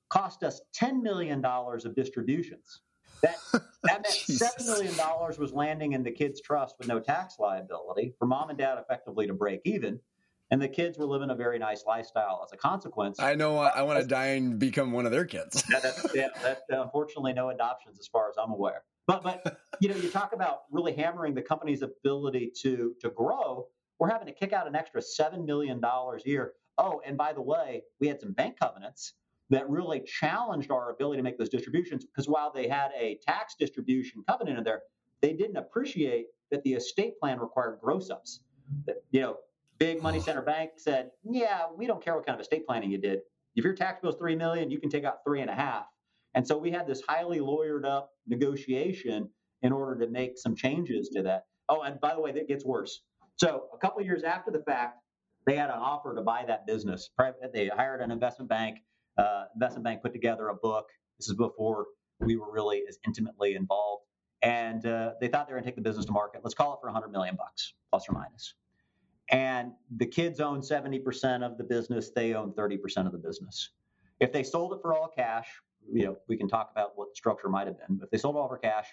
cost 0.09 0.43
us 0.43 0.61
$10 0.79 1.01
million 1.01 1.43
of 1.43 1.95
distributions. 1.95 2.81
That 3.25 3.61
that 3.83 3.83
meant 4.03 4.07
seven 4.07 4.65
million 4.65 4.95
dollars 4.95 5.37
was 5.37 5.53
landing 5.53 5.93
in 5.93 6.03
the 6.03 6.11
kids' 6.11 6.41
trust 6.41 6.75
with 6.79 6.87
no 6.87 6.99
tax 6.99 7.35
liability 7.39 8.13
for 8.19 8.25
mom 8.25 8.49
and 8.49 8.57
dad 8.57 8.77
effectively 8.77 9.27
to 9.27 9.33
break 9.33 9.61
even. 9.65 9.99
And 10.51 10.61
the 10.61 10.67
kids 10.67 10.97
were 10.97 11.07
living 11.07 11.31
a 11.31 11.35
very 11.35 11.57
nice 11.57 11.85
lifestyle 11.87 12.41
as 12.45 12.53
a 12.53 12.57
consequence. 12.57 13.19
I 13.19 13.33
know. 13.33 13.57
I, 13.57 13.69
I 13.69 13.81
want 13.81 13.99
to 13.99 14.07
die 14.07 14.27
and 14.27 14.59
become 14.59 14.91
one 14.91 15.07
of 15.07 15.11
their 15.11 15.25
kids. 15.25 15.63
yeah, 15.71 15.79
that, 15.79 16.11
yeah, 16.13 16.27
that, 16.43 16.61
uh, 16.71 16.83
unfortunately, 16.83 17.33
no 17.33 17.49
adoptions 17.49 17.99
as 17.99 18.07
far 18.07 18.29
as 18.29 18.35
I'm 18.37 18.51
aware. 18.51 18.83
But 19.07 19.23
but 19.23 19.57
you 19.79 19.89
know, 19.89 19.95
you 19.95 20.09
talk 20.09 20.33
about 20.33 20.63
really 20.71 20.93
hammering 20.93 21.33
the 21.33 21.41
company's 21.41 21.81
ability 21.81 22.51
to 22.61 22.93
to 23.01 23.09
grow. 23.09 23.67
We're 23.99 24.09
having 24.09 24.27
to 24.27 24.33
kick 24.33 24.53
out 24.53 24.67
an 24.67 24.75
extra 24.75 25.01
seven 25.01 25.45
million 25.45 25.79
dollars 25.79 26.23
a 26.25 26.29
year. 26.29 26.53
Oh, 26.77 27.01
and 27.05 27.17
by 27.17 27.33
the 27.33 27.41
way, 27.41 27.83
we 27.99 28.07
had 28.07 28.19
some 28.19 28.33
bank 28.33 28.59
covenants 28.59 29.13
that 29.49 29.69
really 29.69 30.01
challenged 30.01 30.71
our 30.71 30.91
ability 30.91 31.17
to 31.17 31.23
make 31.23 31.37
those 31.37 31.49
distributions 31.49 32.05
because 32.05 32.27
while 32.27 32.51
they 32.53 32.67
had 32.67 32.89
a 32.99 33.19
tax 33.25 33.55
distribution 33.59 34.23
covenant 34.27 34.57
in 34.57 34.63
there, 34.63 34.81
they 35.21 35.33
didn't 35.33 35.57
appreciate 35.57 36.27
that 36.51 36.63
the 36.63 36.73
estate 36.73 37.19
plan 37.19 37.39
required 37.39 37.79
gross 37.81 38.09
ups. 38.09 38.41
You 39.11 39.21
know, 39.21 39.37
big 39.77 40.01
money 40.01 40.19
center 40.19 40.41
bank 40.41 40.71
said, 40.77 41.11
yeah, 41.23 41.63
we 41.75 41.85
don't 41.85 42.03
care 42.03 42.15
what 42.15 42.25
kind 42.25 42.35
of 42.35 42.41
estate 42.41 42.65
planning 42.65 42.91
you 42.91 42.97
did. 42.97 43.19
If 43.55 43.63
your 43.63 43.73
tax 43.73 44.01
bill 44.01 44.11
is 44.11 44.17
three 44.17 44.35
million, 44.35 44.71
you 44.71 44.79
can 44.79 44.89
take 44.89 45.03
out 45.03 45.19
three 45.25 45.41
and 45.41 45.49
a 45.49 45.55
half. 45.55 45.85
And 46.33 46.45
so 46.45 46.57
we 46.57 46.71
had 46.71 46.87
this 46.87 47.01
highly 47.07 47.39
lawyered 47.39 47.85
up 47.85 48.11
negotiation 48.27 49.29
in 49.61 49.71
order 49.71 50.05
to 50.05 50.11
make 50.11 50.37
some 50.37 50.55
changes 50.55 51.09
to 51.09 51.23
that. 51.23 51.45
Oh, 51.69 51.81
and 51.81 51.99
by 52.01 52.13
the 52.13 52.19
way, 52.19 52.31
that 52.33 52.47
gets 52.47 52.65
worse. 52.65 53.01
So 53.37 53.65
a 53.73 53.77
couple 53.77 54.01
years 54.01 54.23
after 54.23 54.51
the 54.51 54.59
fact, 54.59 54.99
they 55.45 55.55
had 55.55 55.69
an 55.69 55.77
offer 55.77 56.13
to 56.15 56.21
buy 56.21 56.43
that 56.47 56.67
business. 56.67 57.09
Private 57.15 57.53
they 57.53 57.67
hired 57.67 58.01
an 58.01 58.11
investment 58.11 58.49
bank 58.49 58.79
uh, 59.17 59.45
investment 59.53 59.83
bank 59.83 60.01
put 60.01 60.13
together 60.13 60.49
a 60.49 60.55
book. 60.55 60.89
This 61.17 61.29
is 61.29 61.35
before 61.35 61.87
we 62.19 62.35
were 62.35 62.51
really 62.51 62.83
as 62.87 62.97
intimately 63.05 63.55
involved, 63.55 64.05
and 64.41 64.85
uh, 64.85 65.11
they 65.19 65.27
thought 65.27 65.47
they 65.47 65.53
were 65.53 65.59
going 65.59 65.65
to 65.65 65.69
take 65.71 65.75
the 65.75 65.81
business 65.81 66.05
to 66.05 66.11
market. 66.11 66.41
Let's 66.43 66.53
call 66.53 66.73
it 66.73 66.77
for 66.81 66.87
100 66.87 67.09
million 67.09 67.35
bucks, 67.35 67.73
plus 67.89 68.07
or 68.09 68.13
minus. 68.13 68.53
And 69.29 69.71
the 69.97 70.05
kids 70.05 70.39
own 70.39 70.61
70% 70.61 71.43
of 71.43 71.57
the 71.57 71.63
business. 71.63 72.11
They 72.11 72.33
own 72.33 72.51
30% 72.51 73.05
of 73.05 73.11
the 73.11 73.17
business. 73.17 73.71
If 74.19 74.31
they 74.31 74.43
sold 74.43 74.73
it 74.73 74.79
for 74.81 74.93
all 74.93 75.07
cash, 75.07 75.47
you 75.91 76.05
know, 76.05 76.17
we 76.27 76.37
can 76.37 76.47
talk 76.47 76.69
about 76.71 76.91
what 76.95 77.09
the 77.09 77.15
structure 77.15 77.49
might 77.49 77.67
have 77.67 77.77
been. 77.77 77.97
But 77.97 78.05
if 78.05 78.11
they 78.11 78.17
sold 78.17 78.35
all 78.35 78.47
for 78.47 78.57
cash, 78.57 78.87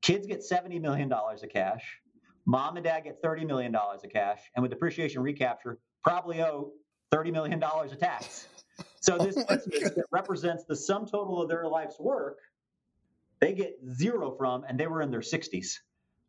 kids 0.00 0.26
get 0.26 0.40
$70 0.40 0.80
million 0.80 1.12
of 1.12 1.48
cash. 1.52 2.00
Mom 2.46 2.76
and 2.76 2.84
dad 2.84 3.04
get 3.04 3.22
$30 3.22 3.46
million 3.46 3.74
of 3.74 4.00
cash. 4.12 4.40
And 4.54 4.62
with 4.62 4.70
depreciation 4.70 5.22
recapture, 5.22 5.78
probably 6.02 6.42
owe 6.42 6.72
$30 7.12 7.32
million 7.32 7.62
of 7.62 7.98
tax. 7.98 8.46
So 9.02 9.16
oh 9.18 9.24
this 9.24 9.36
oh 9.36 9.56
that 9.56 10.04
represents 10.12 10.64
the 10.64 10.76
sum 10.76 11.06
total 11.06 11.42
of 11.42 11.48
their 11.48 11.66
life's 11.66 11.98
work, 11.98 12.38
they 13.40 13.52
get 13.52 13.76
zero 13.90 14.30
from, 14.30 14.64
and 14.68 14.78
they 14.78 14.86
were 14.86 15.02
in 15.02 15.10
their 15.10 15.20
60s. 15.20 15.78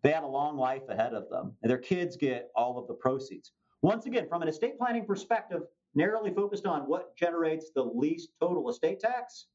They 0.01 0.11
had 0.11 0.23
a 0.23 0.27
long 0.27 0.57
life 0.57 0.89
ahead 0.89 1.13
of 1.13 1.29
them, 1.29 1.53
and 1.61 1.69
their 1.69 1.77
kids 1.77 2.17
get 2.17 2.49
all 2.55 2.79
of 2.79 2.87
the 2.87 2.95
proceeds. 2.95 3.51
Once 3.83 4.07
again, 4.07 4.27
from 4.27 4.41
an 4.41 4.47
estate 4.47 4.79
planning 4.79 5.05
perspective, 5.05 5.61
narrowly 5.93 6.33
focused 6.33 6.65
on 6.65 6.81
what 6.81 7.15
generates 7.15 7.69
the 7.75 7.83
least 7.83 8.29
total 8.41 8.67
estate 8.67 8.99
tax, 8.99 9.45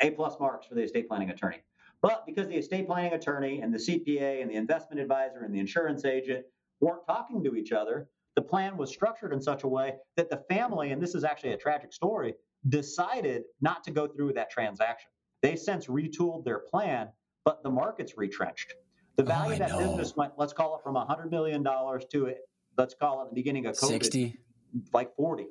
A 0.00 0.10
plus 0.10 0.34
marks 0.40 0.66
for 0.66 0.74
the 0.74 0.82
estate 0.82 1.06
planning 1.06 1.30
attorney. 1.30 1.62
But 2.02 2.26
because 2.26 2.48
the 2.48 2.56
estate 2.56 2.88
planning 2.88 3.12
attorney 3.12 3.60
and 3.60 3.72
the 3.72 3.78
CPA 3.78 4.42
and 4.42 4.50
the 4.50 4.56
investment 4.56 5.00
advisor 5.00 5.44
and 5.44 5.54
the 5.54 5.60
insurance 5.60 6.04
agent 6.04 6.44
weren't 6.80 7.06
talking 7.06 7.44
to 7.44 7.54
each 7.54 7.70
other, 7.70 8.08
the 8.36 8.42
plan 8.42 8.76
was 8.76 8.90
structured 8.90 9.32
in 9.32 9.40
such 9.40 9.64
a 9.64 9.68
way 9.68 9.94
that 10.16 10.30
the 10.30 10.42
family, 10.48 10.92
and 10.92 11.02
this 11.02 11.14
is 11.14 11.24
actually 11.24 11.52
a 11.52 11.56
tragic 11.56 11.92
story, 11.92 12.34
decided 12.68 13.42
not 13.60 13.82
to 13.84 13.90
go 13.90 14.06
through 14.06 14.26
with 14.26 14.36
that 14.36 14.50
transaction. 14.50 15.10
They 15.42 15.56
since 15.56 15.86
retooled 15.86 16.44
their 16.44 16.58
plan, 16.58 17.08
but 17.44 17.62
the 17.62 17.70
market's 17.70 18.16
retrenched. 18.16 18.74
The 19.16 19.22
oh, 19.24 19.26
value 19.26 19.50
oh, 19.50 19.52
of 19.52 19.58
that 19.58 19.70
know. 19.70 19.78
business 19.78 20.16
went, 20.16 20.32
let's 20.36 20.52
call 20.52 20.76
it 20.76 20.82
from 20.82 20.94
$100 20.94 21.30
million 21.30 21.64
to 21.64 22.26
it, 22.26 22.38
let's 22.76 22.94
call 22.94 23.22
it 23.22 23.30
the 23.30 23.34
beginning 23.34 23.66
of 23.66 23.76
COVID, 23.76 23.88
60, 23.88 24.38
like 24.92 25.14
40. 25.16 25.46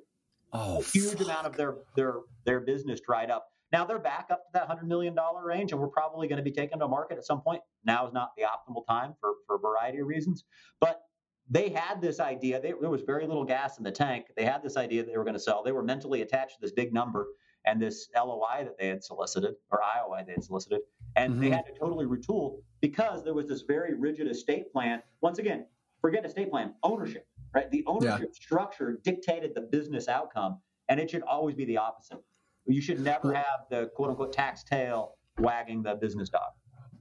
Oh, 0.52 0.80
a 0.80 0.84
huge 0.84 1.12
fuck. 1.12 1.22
amount 1.22 1.46
of 1.46 1.56
their 1.58 1.76
their 1.96 2.16
their 2.46 2.60
business 2.60 3.00
dried 3.02 3.30
up. 3.30 3.52
Now 3.72 3.86
they're 3.86 4.00
back 4.00 4.30
up 4.32 4.46
to 4.46 4.50
that 4.54 4.66
hundred 4.66 4.88
million 4.88 5.14
dollar 5.14 5.46
range, 5.46 5.72
and 5.72 5.80
we're 5.80 5.90
probably 5.90 6.28
going 6.28 6.38
to 6.38 6.44
be 6.44 6.52
taken 6.52 6.80
to 6.80 6.88
market 6.88 7.20
at 7.20 7.26
some 7.26 7.42
point. 7.42 7.62
Now 7.86 8.08
is 8.08 8.14
not 8.14 8.32
the 8.36 8.44
optimal 8.44 8.86
time 8.88 9.14
for 9.22 9.34
for 9.46 9.58
a 9.58 9.60
variety 9.60 10.00
of 10.00 10.08
reasons, 10.08 10.44
but 10.80 11.02
they 11.50 11.70
had 11.70 12.02
this 12.02 12.20
idea. 12.20 12.62
They, 12.62 12.74
there 12.80 12.90
was 12.90 13.02
very 13.02 13.26
little 13.26 13.46
gas 13.46 13.78
in 13.78 13.84
the 13.84 13.92
tank. 13.92 14.28
They 14.36 14.46
had 14.46 14.62
this 14.62 14.78
idea 14.78 15.04
that 15.04 15.12
they 15.12 15.18
were 15.18 15.24
going 15.24 15.36
to 15.36 15.40
sell. 15.40 15.64
They 15.64 15.72
were 15.72 15.84
mentally 15.84 16.22
attached 16.22 16.56
to 16.56 16.62
this 16.62 16.72
big 16.72 16.94
number 16.94 17.28
and 17.66 17.82
this 17.82 18.10
LOI 18.16 18.64
that 18.64 18.78
they 18.80 18.88
had 18.88 19.04
solicited 19.04 19.56
or 19.72 19.80
IOI 19.80 20.26
they 20.26 20.34
had 20.34 20.44
solicited, 20.44 20.82
and 21.16 21.34
mm-hmm. 21.34 21.42
they 21.42 21.50
had 21.50 21.66
to 21.66 21.74
totally 21.74 22.06
retool 22.06 22.62
because 22.82 23.24
there 23.24 23.34
was 23.34 23.48
this 23.48 23.64
very 23.64 23.94
rigid 23.96 24.28
estate 24.28 24.72
plan. 24.72 25.02
Once 25.22 25.40
again, 25.40 25.66
forget 26.02 26.26
estate 26.26 26.50
plan, 26.50 26.74
ownership 26.84 27.28
right? 27.54 27.70
The 27.72 27.84
ownership 27.88 28.32
yeah. 28.34 28.42
structure 28.42 29.00
dictated 29.04 29.56
the 29.56 29.62
business 29.62 30.08
outcome, 30.08 30.60
and 30.88 31.00
it 31.00 31.10
should 31.10 31.24
always 31.24 31.56
be 31.56 31.66
the 31.66 31.78
opposite. 31.78 32.20
You 32.66 32.82
should 32.82 33.00
never 33.00 33.34
have 33.34 33.66
the 33.70 33.90
quote 33.96 34.10
unquote 34.10 34.34
tax 34.34 34.64
tail 34.64 35.16
wagging 35.40 35.84
the 35.84 35.96
business 35.96 36.30
dog. 36.30 36.52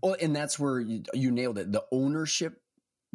Well, 0.02 0.16
and 0.20 0.34
that's 0.34 0.58
where 0.58 0.80
you, 0.80 1.02
you 1.12 1.30
nailed 1.30 1.58
it. 1.58 1.72
The 1.72 1.84
ownership 1.90 2.62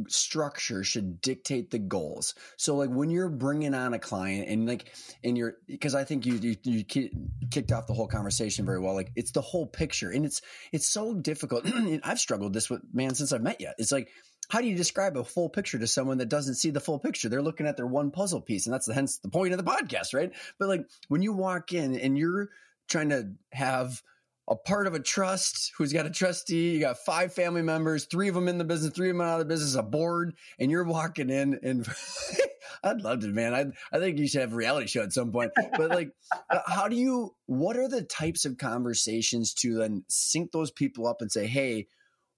structure 0.07 0.83
should 0.83 1.21
dictate 1.21 1.71
the 1.71 1.79
goals. 1.79 2.35
So 2.57 2.75
like 2.75 2.89
when 2.89 3.09
you're 3.09 3.29
bringing 3.29 3.73
on 3.73 3.93
a 3.93 3.99
client 3.99 4.49
and 4.49 4.67
like 4.67 4.93
and 5.23 5.37
you're 5.37 5.57
because 5.67 5.95
I 5.95 6.03
think 6.03 6.25
you, 6.25 6.35
you 6.35 6.55
you 6.63 6.83
kicked 7.49 7.71
off 7.71 7.87
the 7.87 7.93
whole 7.93 8.07
conversation 8.07 8.65
very 8.65 8.79
well. 8.79 8.95
Like 8.95 9.11
it's 9.15 9.31
the 9.31 9.41
whole 9.41 9.67
picture 9.67 10.09
and 10.09 10.25
it's 10.25 10.41
it's 10.71 10.87
so 10.87 11.13
difficult. 11.13 11.65
I've 12.03 12.19
struggled 12.19 12.53
this 12.53 12.69
with 12.69 12.81
man 12.93 13.15
since 13.15 13.31
I've 13.31 13.43
met 13.43 13.61
you. 13.61 13.71
It's 13.77 13.91
like 13.91 14.09
how 14.49 14.61
do 14.61 14.67
you 14.67 14.75
describe 14.75 15.17
a 15.17 15.23
full 15.23 15.49
picture 15.49 15.79
to 15.79 15.87
someone 15.87 16.17
that 16.17 16.29
doesn't 16.29 16.55
see 16.55 16.69
the 16.69 16.79
full 16.79 16.99
picture? 16.99 17.29
They're 17.29 17.41
looking 17.41 17.67
at 17.67 17.77
their 17.77 17.87
one 17.87 18.11
puzzle 18.11 18.41
piece, 18.41 18.65
and 18.65 18.73
that's 18.73 18.91
hence 18.91 19.17
the 19.19 19.29
point 19.29 19.53
of 19.53 19.57
the 19.57 19.63
podcast, 19.63 20.13
right? 20.13 20.31
But 20.59 20.67
like 20.67 20.85
when 21.07 21.21
you 21.21 21.33
walk 21.33 21.73
in 21.73 21.95
and 21.95 22.17
you're 22.17 22.49
trying 22.89 23.09
to 23.09 23.29
have 23.51 24.01
a 24.47 24.55
part 24.55 24.87
of 24.87 24.93
a 24.93 24.99
trust 24.99 25.71
who's 25.77 25.93
got 25.93 26.05
a 26.05 26.09
trustee, 26.09 26.73
you 26.73 26.79
got 26.79 26.97
five 26.99 27.33
family 27.33 27.61
members, 27.61 28.05
three 28.05 28.27
of 28.27 28.35
them 28.35 28.47
in 28.47 28.57
the 28.57 28.63
business, 28.63 28.93
three 28.93 29.09
of 29.09 29.15
them 29.15 29.25
out 29.25 29.39
of 29.39 29.39
the 29.39 29.53
business, 29.53 29.75
a 29.75 29.83
board, 29.83 30.35
and 30.59 30.69
you're 30.69 30.83
walking 30.83 31.29
in 31.29 31.59
and 31.63 31.87
I'd 32.83 33.01
love 33.01 33.23
it, 33.23 33.33
man. 33.33 33.53
I 33.53 33.65
I 33.95 33.99
think 33.99 34.17
you 34.17 34.27
should 34.27 34.41
have 34.41 34.53
a 34.53 34.57
reality 34.57 34.87
show 34.87 35.03
at 35.03 35.13
some 35.13 35.31
point. 35.31 35.51
But 35.77 35.89
like, 35.89 36.11
uh, 36.49 36.59
how 36.65 36.87
do 36.87 36.95
you? 36.95 37.35
What 37.45 37.77
are 37.77 37.87
the 37.87 38.03
types 38.03 38.45
of 38.45 38.57
conversations 38.57 39.53
to 39.55 39.75
then 39.75 40.03
sync 40.09 40.51
those 40.51 40.71
people 40.71 41.07
up 41.07 41.21
and 41.21 41.31
say, 41.31 41.47
hey, 41.47 41.87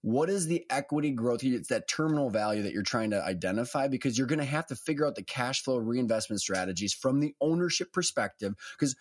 what 0.06 0.30
is 0.30 0.45
the 0.45 0.64
equity 0.70 1.10
growth? 1.12 1.43
It's 1.43 1.70
that 1.70 1.88
terminal 1.88 2.30
value 2.30 2.62
that 2.64 2.74
you're 2.74 2.84
trying 2.84 3.10
to 3.10 3.24
identify 3.24 3.88
because 3.88 4.18
you're 4.18 4.28
going 4.28 4.38
to 4.38 4.45
have 4.45 4.68
to 4.68 4.76
figure 4.76 5.06
out 5.06 5.16
the 5.16 5.24
cash 5.24 5.64
flow 5.64 5.78
reinvestment 5.78 6.41
strategies 6.41 6.93
from 6.93 7.20
the 7.20 7.34
ownership 7.41 7.91
perspective. 7.91 8.53
Because, 8.78 8.95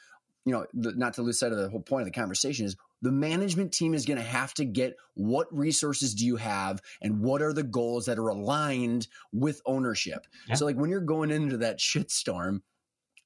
you 0.45 0.53
know, 0.53 0.67
not 0.73 1.15
to 1.15 1.23
lose 1.23 1.39
sight 1.39 1.53
of 1.53 1.59
the 1.59 1.71
whole 1.71 1.81
point 1.81 2.03
of 2.03 2.13
the 2.13 2.19
conversation 2.19 2.67
is 2.67 2.77
the 3.01 3.13
management 3.13 3.73
team 3.73 3.95
is 3.95 4.05
going 4.05 4.19
to 4.19 4.25
have 4.25 4.53
to 4.55 4.65
get 4.65 4.97
what 5.15 5.47
resources 5.55 6.15
do 6.15 6.27
you 6.27 6.37
have 6.37 6.81
and 7.01 7.21
what 7.21 7.43
are 7.43 7.53
the 7.53 7.63
goals 7.63 8.07
that 8.07 8.19
are 8.19 8.29
aligned 8.29 9.09
with 9.33 9.61
ownership. 9.67 10.27
Yeah. 10.49 10.55
So, 10.57 10.67
like 10.67 10.77
when 10.77 10.91
you're 10.91 11.01
going 11.01 11.31
into 11.31 11.59
that 11.59 11.79
shitstorm, 11.79 12.61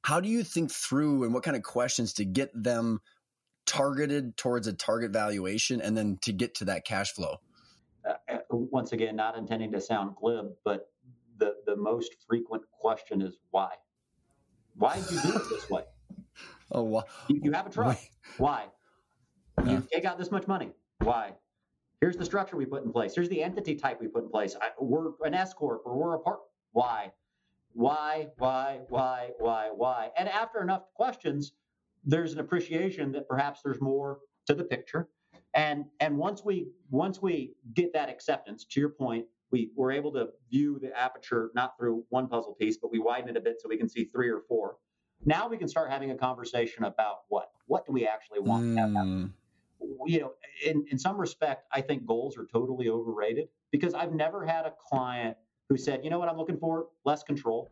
how 0.03 0.21
do 0.21 0.29
you 0.29 0.45
think 0.45 0.71
through 0.71 1.25
and 1.25 1.35
what 1.35 1.43
kind 1.43 1.57
of 1.57 1.63
questions 1.63 2.15
to 2.15 2.25
get 2.25 2.51
them 2.55 3.01
targeted 3.67 4.37
towards 4.37 4.67
a 4.67 4.73
target 4.73 5.11
valuation 5.11 5.81
and 5.81 5.97
then 5.97 6.19
to 6.23 6.33
get 6.33 6.55
to 6.57 6.67
that 6.67 6.85
cash 6.85 7.13
flow? 7.13 7.37
Uh, 8.09 8.15
uh, 8.29 8.39
once 8.51 8.93
again, 8.93 9.17
not 9.17 9.37
intending 9.37 9.73
to 9.73 9.81
sound 9.81 10.15
glib, 10.17 10.53
but 10.65 10.91
the, 11.39 11.57
the 11.67 11.77
most 11.77 12.15
frequent 12.27 12.63
question 12.71 13.21
is 13.21 13.37
why? 13.51 13.71
Why 14.75 14.97
did 14.97 15.11
you 15.11 15.21
do 15.21 15.37
it 15.37 15.43
this 15.51 15.69
way? 15.69 15.83
Oh, 16.71 16.83
why? 16.83 17.05
You, 17.29 17.41
you 17.45 17.53
have 17.53 17.67
a 17.67 17.71
truck. 17.71 17.99
Why? 18.37 18.67
Yeah. 19.65 19.73
You 19.73 19.89
take 19.91 20.05
out 20.05 20.19
this 20.19 20.31
much 20.31 20.47
money. 20.47 20.73
Why? 20.99 21.33
Here's 22.03 22.15
the 22.15 22.27
structure 22.27 22.59
we 22.59 22.67
put 22.67 22.85
in 22.85 22.93
place. 22.93 23.15
Here's 23.15 23.31
the 23.31 23.43
entity 23.43 23.75
type 23.75 24.03
we 24.03 24.07
put 24.07 24.25
in 24.25 24.29
place. 24.29 24.55
I, 24.61 24.69
we're 24.79 25.13
an 25.25 25.33
S 25.33 25.55
corp 25.55 25.81
or 25.87 25.97
we're 25.97 26.15
a 26.15 26.19
part. 26.19 26.41
Why? 26.73 27.13
Why? 27.73 28.27
Why? 28.37 28.81
Why? 28.91 29.31
Why? 29.39 29.71
Why? 29.75 30.11
And 30.19 30.29
after 30.29 30.61
enough 30.61 30.83
questions, 30.95 31.53
there's 32.05 32.35
an 32.35 32.39
appreciation 32.39 33.13
that 33.13 33.27
perhaps 33.27 33.61
there's 33.65 33.81
more 33.81 34.19
to 34.47 34.55
the 34.55 34.65
picture 34.65 35.09
and 35.55 35.87
and 36.01 36.17
once 36.17 36.45
we 36.45 36.69
once 36.91 37.23
we 37.23 37.55
get 37.75 37.93
that 37.95 38.09
acceptance, 38.09 38.65
to 38.71 38.81
your 38.81 38.91
point, 38.91 39.27
we 39.51 39.71
were 39.77 39.91
able 39.91 40.13
to 40.13 40.29
view 40.51 40.79
the 40.79 40.97
aperture 40.99 41.51
not 41.55 41.77
through 41.79 42.05
one 42.11 42.29
puzzle 42.29 42.55
piece, 42.55 42.77
but 42.77 42.93
we 42.93 42.99
widen 42.99 43.31
it 43.31 43.37
a 43.37 43.41
bit 43.41 43.57
so 43.61 43.69
we 43.69 43.79
can 43.79 43.89
see 43.89 44.05
three 44.05 44.31
or 44.31 44.43
four. 44.49 44.77
Now 45.25 45.49
we 45.49 45.57
can 45.57 45.69
start 45.69 45.91
having 45.91 46.11
a 46.11 46.17
conversation 46.17 46.85
about 46.85 47.21
what 47.29 47.51
what 47.67 47.87
do 47.87 47.93
we 47.93 48.07
actually 48.07 48.41
want 48.41 48.65
mm. 48.65 48.75
to 48.75 48.81
have 48.81 48.93
happen. 48.93 49.35
Hmm. 49.81 50.09
You 50.09 50.21
know, 50.21 50.33
in, 50.65 50.85
in 50.91 50.99
some 50.99 51.19
respect, 51.19 51.67
I 51.73 51.81
think 51.81 52.07
goals 52.07 52.37
are 52.37 52.47
totally 52.47 52.89
overrated 52.89 53.49
because 53.71 53.95
I've 53.95 54.13
never 54.13 54.45
had 54.45 54.65
a 54.65 54.73
client 54.89 55.37
who 55.69 55.77
said, 55.77 56.03
you 56.03 56.11
know 56.11 56.19
what 56.19 56.29
I'm 56.29 56.37
looking 56.37 56.59
for? 56.59 56.87
Less 57.05 57.23
control. 57.23 57.71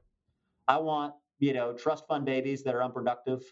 I 0.69 0.79
want, 0.79 1.15
you 1.39 1.53
know, 1.53 1.73
trust 1.73 2.07
fund 2.07 2.25
babies 2.25 2.63
that 2.65 2.75
are 2.75 2.83
unproductive. 2.83 3.43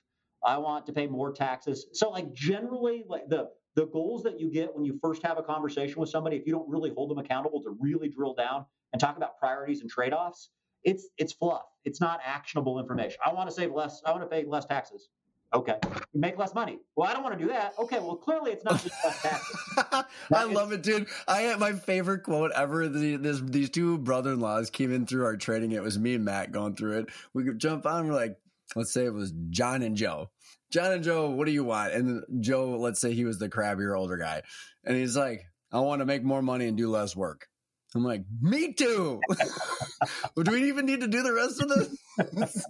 I 0.45 0.59
want 0.59 0.87
to 0.87 0.93
pay 0.93 1.07
more 1.07 1.33
taxes. 1.33 1.87
So 1.93 2.11
like 2.11 2.33
generally 2.33 3.05
like 3.09 3.29
the 3.29 3.51
the 3.75 3.87
goals 3.87 4.23
that 4.23 4.39
you 4.39 4.51
get 4.53 4.73
when 4.73 4.85
you 4.85 4.97
first 5.03 5.25
have 5.25 5.37
a 5.37 5.43
conversation 5.43 6.01
with 6.01 6.09
somebody, 6.09 6.37
if 6.37 6.47
you 6.47 6.53
don't 6.53 6.69
really 6.69 6.91
hold 6.91 7.11
them 7.11 7.19
accountable 7.19 7.61
to 7.63 7.77
really 7.81 8.09
drill 8.09 8.35
down 8.35 8.67
and 8.93 9.01
talk 9.01 9.17
about 9.17 9.37
priorities 9.39 9.81
and 9.81 9.91
trade-offs, 9.91 10.51
it's 10.85 11.09
it's 11.19 11.33
fluff. 11.33 11.65
It's 11.85 12.01
not 12.01 12.21
actionable 12.25 12.79
information. 12.79 13.19
I 13.25 13.33
want 13.33 13.49
to 13.49 13.55
save 13.55 13.73
less. 13.73 14.03
I 14.05 14.11
want 14.11 14.23
to 14.23 14.29
pay 14.29 14.45
less 14.45 14.65
taxes. 14.65 15.09
Okay. 15.55 15.77
You 16.13 16.21
make 16.21 16.37
less 16.37 16.53
money. 16.53 16.81
Well, 16.97 17.09
I 17.09 17.13
don't 17.13 17.23
want 17.23 17.39
to 17.39 17.45
do 17.45 17.51
that. 17.53 17.75
Okay. 17.79 18.01
Well, 18.01 18.17
clearly 18.17 18.51
it's 18.51 18.65
not 18.65 18.83
just 18.83 18.95
less 19.05 19.23
taxes. 19.23 20.05
I 20.35 20.45
love 20.45 20.73
it, 20.73 20.83
dude. 20.83 21.07
I 21.29 21.43
had 21.43 21.61
my 21.61 21.73
favorite 21.73 22.25
quote 22.25 22.51
ever. 22.57 22.89
The, 22.89 23.17
this, 23.17 23.41
these 23.41 23.71
two 23.71 23.99
brother-in-laws 23.99 24.71
came 24.71 24.93
in 24.93 25.07
through 25.07 25.25
our 25.25 25.37
training. 25.37 25.73
It 25.73 25.83
was 25.83 25.99
me 25.99 26.15
and 26.15 26.25
Matt 26.25 26.51
going 26.51 26.75
through 26.75 26.99
it. 26.99 27.07
We 27.35 27.45
could 27.45 27.61
jump 27.61 27.87
on. 27.87 28.09
We're 28.09 28.15
like, 28.15 28.37
let's 28.75 28.93
say 28.93 29.05
it 29.05 29.15
was 29.15 29.33
John 29.51 29.83
and 29.83 29.97
Joe. 29.97 30.31
John 30.73 30.91
and 30.91 31.05
Joe, 31.05 31.31
what 31.31 31.47
do 31.47 31.53
you 31.53 31.63
want? 31.63 31.93
And 31.93 32.25
Joe, 32.41 32.77
let's 32.77 33.01
say 33.01 33.15
he 33.15 33.25
was 33.25 33.39
the 33.39 33.49
crabbier 33.49 33.97
older 33.97 34.17
guy. 34.17 34.43
And 34.85 34.97
he's 34.97 35.17
like, 35.17 35.45
I 35.71 35.79
want 35.81 36.01
to 36.01 36.07
make 36.07 36.25
more 36.25 36.43
money 36.43 36.67
and 36.67 36.77
do 36.77 36.91
less 36.91 37.15
work. 37.15 37.47
I'm 37.95 38.05
like, 38.05 38.25
me 38.41 38.73
too. 38.73 39.21
do 40.43 40.51
we 40.51 40.69
even 40.69 40.87
need 40.87 41.01
to 41.01 41.09
do 41.09 41.23
the 41.23 41.33
rest 41.33 41.63
of 41.63 41.69
this? 41.69 42.67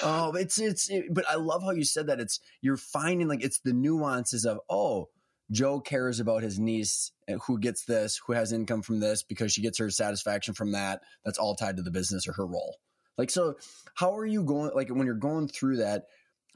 oh, 0.02 0.32
it's 0.34 0.58
it's. 0.58 0.90
It, 0.90 1.06
but 1.10 1.24
I 1.28 1.36
love 1.36 1.62
how 1.62 1.70
you 1.70 1.84
said 1.84 2.08
that. 2.08 2.20
It's 2.20 2.38
you're 2.60 2.76
finding 2.76 3.28
like 3.28 3.42
it's 3.42 3.60
the 3.60 3.72
nuances 3.72 4.44
of 4.44 4.60
oh, 4.68 5.08
Joe 5.50 5.80
cares 5.80 6.20
about 6.20 6.42
his 6.42 6.58
niece 6.58 7.12
eh, 7.28 7.36
who 7.46 7.58
gets 7.58 7.84
this, 7.84 8.20
who 8.26 8.34
has 8.34 8.52
income 8.52 8.82
from 8.82 9.00
this 9.00 9.22
because 9.22 9.52
she 9.52 9.62
gets 9.62 9.78
her 9.78 9.90
satisfaction 9.90 10.52
from 10.52 10.72
that. 10.72 11.00
That's 11.24 11.38
all 11.38 11.54
tied 11.54 11.76
to 11.76 11.82
the 11.82 11.90
business 11.90 12.28
or 12.28 12.32
her 12.34 12.46
role. 12.46 12.76
Like 13.16 13.30
so, 13.30 13.56
how 13.94 14.16
are 14.16 14.26
you 14.26 14.42
going? 14.42 14.72
Like 14.74 14.88
when 14.90 15.06
you're 15.06 15.14
going 15.14 15.48
through 15.48 15.78
that, 15.78 16.04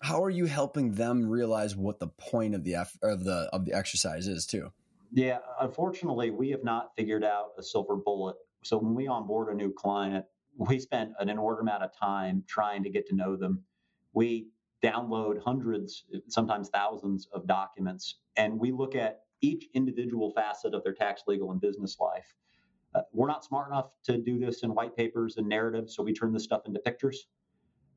how 0.03 0.23
are 0.23 0.31
you 0.31 0.45
helping 0.47 0.93
them 0.93 1.27
realize 1.27 1.75
what 1.75 1.99
the 1.99 2.09
point 2.09 2.55
of 2.55 2.65
the 2.65 2.75
of 2.75 3.25
the 3.25 3.49
of 3.53 3.65
the 3.65 3.75
exercise 3.75 4.27
is 4.27 4.47
too? 4.47 4.71
Yeah, 5.17 5.39
unfortunately, 5.63 6.29
we 6.29 6.51
have 6.51 6.63
not 6.63 6.95
figured 6.95 7.25
out 7.25 7.53
a 7.57 7.63
silver 7.63 7.97
bullet. 7.97 8.37
So 8.63 8.77
when 8.77 8.95
we 8.95 9.07
onboard 9.07 9.49
a 9.49 9.57
new 9.57 9.73
client, 9.73 10.27
we 10.59 10.79
spend 10.79 11.15
an 11.19 11.31
inordinate 11.31 11.63
amount 11.63 11.85
of 11.85 11.99
time 11.99 12.45
trying 12.47 12.83
to 12.83 12.91
get 12.91 13.07
to 13.07 13.15
know 13.15 13.35
them. 13.35 13.65
We 14.13 14.49
download 14.85 15.41
hundreds, 15.43 16.05
sometimes 16.29 16.69
thousands 16.69 17.29
of 17.33 17.47
documents, 17.47 18.17
and 18.37 18.61
we 18.61 18.73
look 18.73 18.95
at 18.95 19.23
each 19.41 19.67
individual 19.73 20.33
facet 20.33 20.75
of 20.75 20.85
their 20.85 20.93
tax, 20.93 21.23
legal, 21.27 21.51
and 21.51 21.63
business 21.63 21.97
life. 21.99 22.35
Uh, 22.95 23.01
we're 23.15 23.27
not 23.27 23.43
smart 23.43 23.71
enough 23.71 23.93
to 24.05 24.19
do 24.19 24.39
this 24.39 24.65
in 24.65 24.75
white 24.75 24.95
papers 24.95 25.39
and 25.39 25.49
narratives, 25.49 25.97
so 25.97 26.03
we 26.03 26.13
turn 26.13 26.35
this 26.35 26.45
stuff 26.45 26.67
into 26.67 26.81
pictures. 26.81 27.27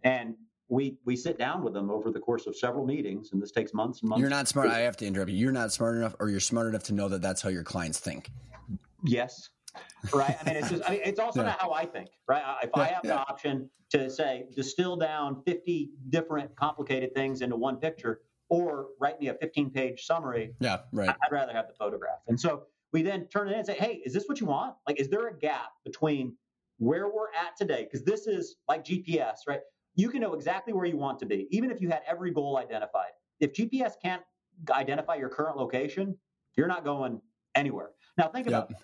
And 0.03 0.36
we 0.70 0.97
we 1.05 1.15
sit 1.15 1.38
down 1.38 1.63
with 1.63 1.74
them 1.74 1.89
over 1.89 2.11
the 2.11 2.20
course 2.20 2.47
of 2.47 2.55
several 2.55 2.86
meetings, 2.86 3.32
and 3.34 3.41
this 3.41 3.51
takes 3.51 3.74
months 3.74 4.01
and 4.01 4.09
months. 4.09 4.22
You're 4.22 4.30
not 4.30 4.47
smart. 4.47 4.70
I 4.70 4.80
have 4.80 4.97
to 4.97 5.05
interrupt 5.05 5.32
you. 5.32 5.38
You're 5.38 5.51
not 5.51 5.74
smart 5.74 5.97
enough, 5.97 6.15
or 6.20 6.30
you're 6.30 6.39
smart 6.39 6.67
enough 6.67 6.84
to 6.84 6.93
know 6.93 7.09
that 7.09 7.22
that's 7.22 7.41
how 7.41 7.49
your 7.49 7.63
clients 7.63 7.99
think. 7.99 8.32
Yes, 9.03 9.49
right. 10.13 10.38
I 10.39 10.43
mean, 10.45 10.55
it's 10.57 10.70
just. 10.70 10.84
I 10.86 10.91
mean, 10.91 11.01
it's 11.03 11.20
also 11.20 11.41
yeah. 11.41 11.47
not 11.47 11.59
how 11.59 11.72
I 11.72 11.86
think. 11.86 12.09
Right. 12.28 12.43
If 12.63 12.70
I 12.76 12.86
have 12.86 13.01
yeah. 13.03 13.11
the 13.11 13.20
option 13.20 13.70
to 13.91 14.09
say 14.09 14.45
distill 14.55 14.95
down 14.95 15.41
50 15.45 15.89
different 16.09 16.55
complicated 16.55 17.15
things 17.15 17.41
into 17.41 17.55
one 17.55 17.78
picture, 17.78 18.22
or 18.49 18.88
write 18.99 19.20
me 19.20 19.28
a 19.28 19.34
15 19.34 19.72
page 19.72 20.05
summary. 20.05 20.53
Yeah, 20.59 20.80
right. 20.91 21.09
I'd 21.09 21.32
rather 21.32 21.53
have 21.53 21.67
the 21.67 21.74
photograph. 21.74 22.20
And 22.28 22.39
so 22.39 22.63
we 22.91 23.01
then 23.01 23.28
turn 23.28 23.47
it 23.47 23.51
in 23.51 23.57
and 23.59 23.65
say, 23.65 23.76
hey, 23.76 24.01
is 24.05 24.13
this 24.13 24.26
what 24.28 24.39
you 24.39 24.47
want? 24.47 24.76
Like, 24.88 24.99
is 24.99 25.09
there 25.09 25.28
a 25.28 25.38
gap 25.38 25.72
between 25.86 26.36
where 26.78 27.07
we're 27.07 27.30
at 27.30 27.55
today? 27.57 27.84
Because 27.84 28.03
this 28.03 28.28
is 28.28 28.55
like 28.67 28.84
GPS, 28.84 29.38
right? 29.47 29.61
You 29.96 30.10
can 30.10 30.22
know 30.22 30.34
exactly 30.34 30.74
where 30.74 30.86
you 30.86 30.98
want 30.98 31.20
to 31.20 31.26
be, 31.26 31.48
even 31.52 31.72
if 31.72 31.82
you 31.82 31.90
had 31.90 32.02
every 32.08 32.32
goal 32.32 32.58
identified. 32.58 33.12
If 33.40 33.54
GPS 33.54 33.94
can't 34.02 34.22
identify 34.70 35.16
your 35.16 35.30
current 35.30 35.58
location, 35.58 36.18
you're 36.56 36.68
not 36.68 36.84
going 36.84 37.22
anywhere. 37.56 37.92
Now, 38.18 38.28
think 38.28 38.48
about 38.48 38.70
yep. 38.70 38.82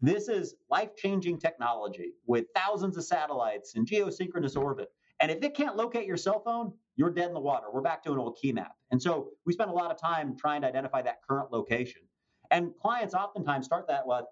this 0.00 0.28
is 0.28 0.54
life 0.70 0.94
changing 0.96 1.38
technology 1.38 2.12
with 2.26 2.46
thousands 2.54 2.96
of 2.96 3.04
satellites 3.04 3.74
in 3.74 3.84
geosynchronous 3.84 4.56
orbit. 4.56 4.88
And 5.20 5.30
if 5.30 5.42
it 5.42 5.54
can't 5.54 5.76
locate 5.76 6.06
your 6.06 6.16
cell 6.16 6.40
phone, 6.40 6.72
you're 6.96 7.10
dead 7.10 7.28
in 7.28 7.34
the 7.34 7.40
water. 7.40 7.66
We're 7.72 7.80
back 7.80 8.02
to 8.04 8.12
an 8.12 8.18
old 8.18 8.36
key 8.40 8.52
map. 8.52 8.72
And 8.90 9.00
so 9.00 9.30
we 9.44 9.52
spend 9.52 9.70
a 9.70 9.74
lot 9.74 9.90
of 9.90 10.00
time 10.00 10.36
trying 10.36 10.60
to 10.62 10.68
identify 10.68 11.02
that 11.02 11.20
current 11.28 11.50
location. 11.50 12.02
And 12.50 12.72
clients 12.80 13.14
oftentimes 13.14 13.66
start 13.66 13.88
that 13.88 14.06
with, 14.06 14.24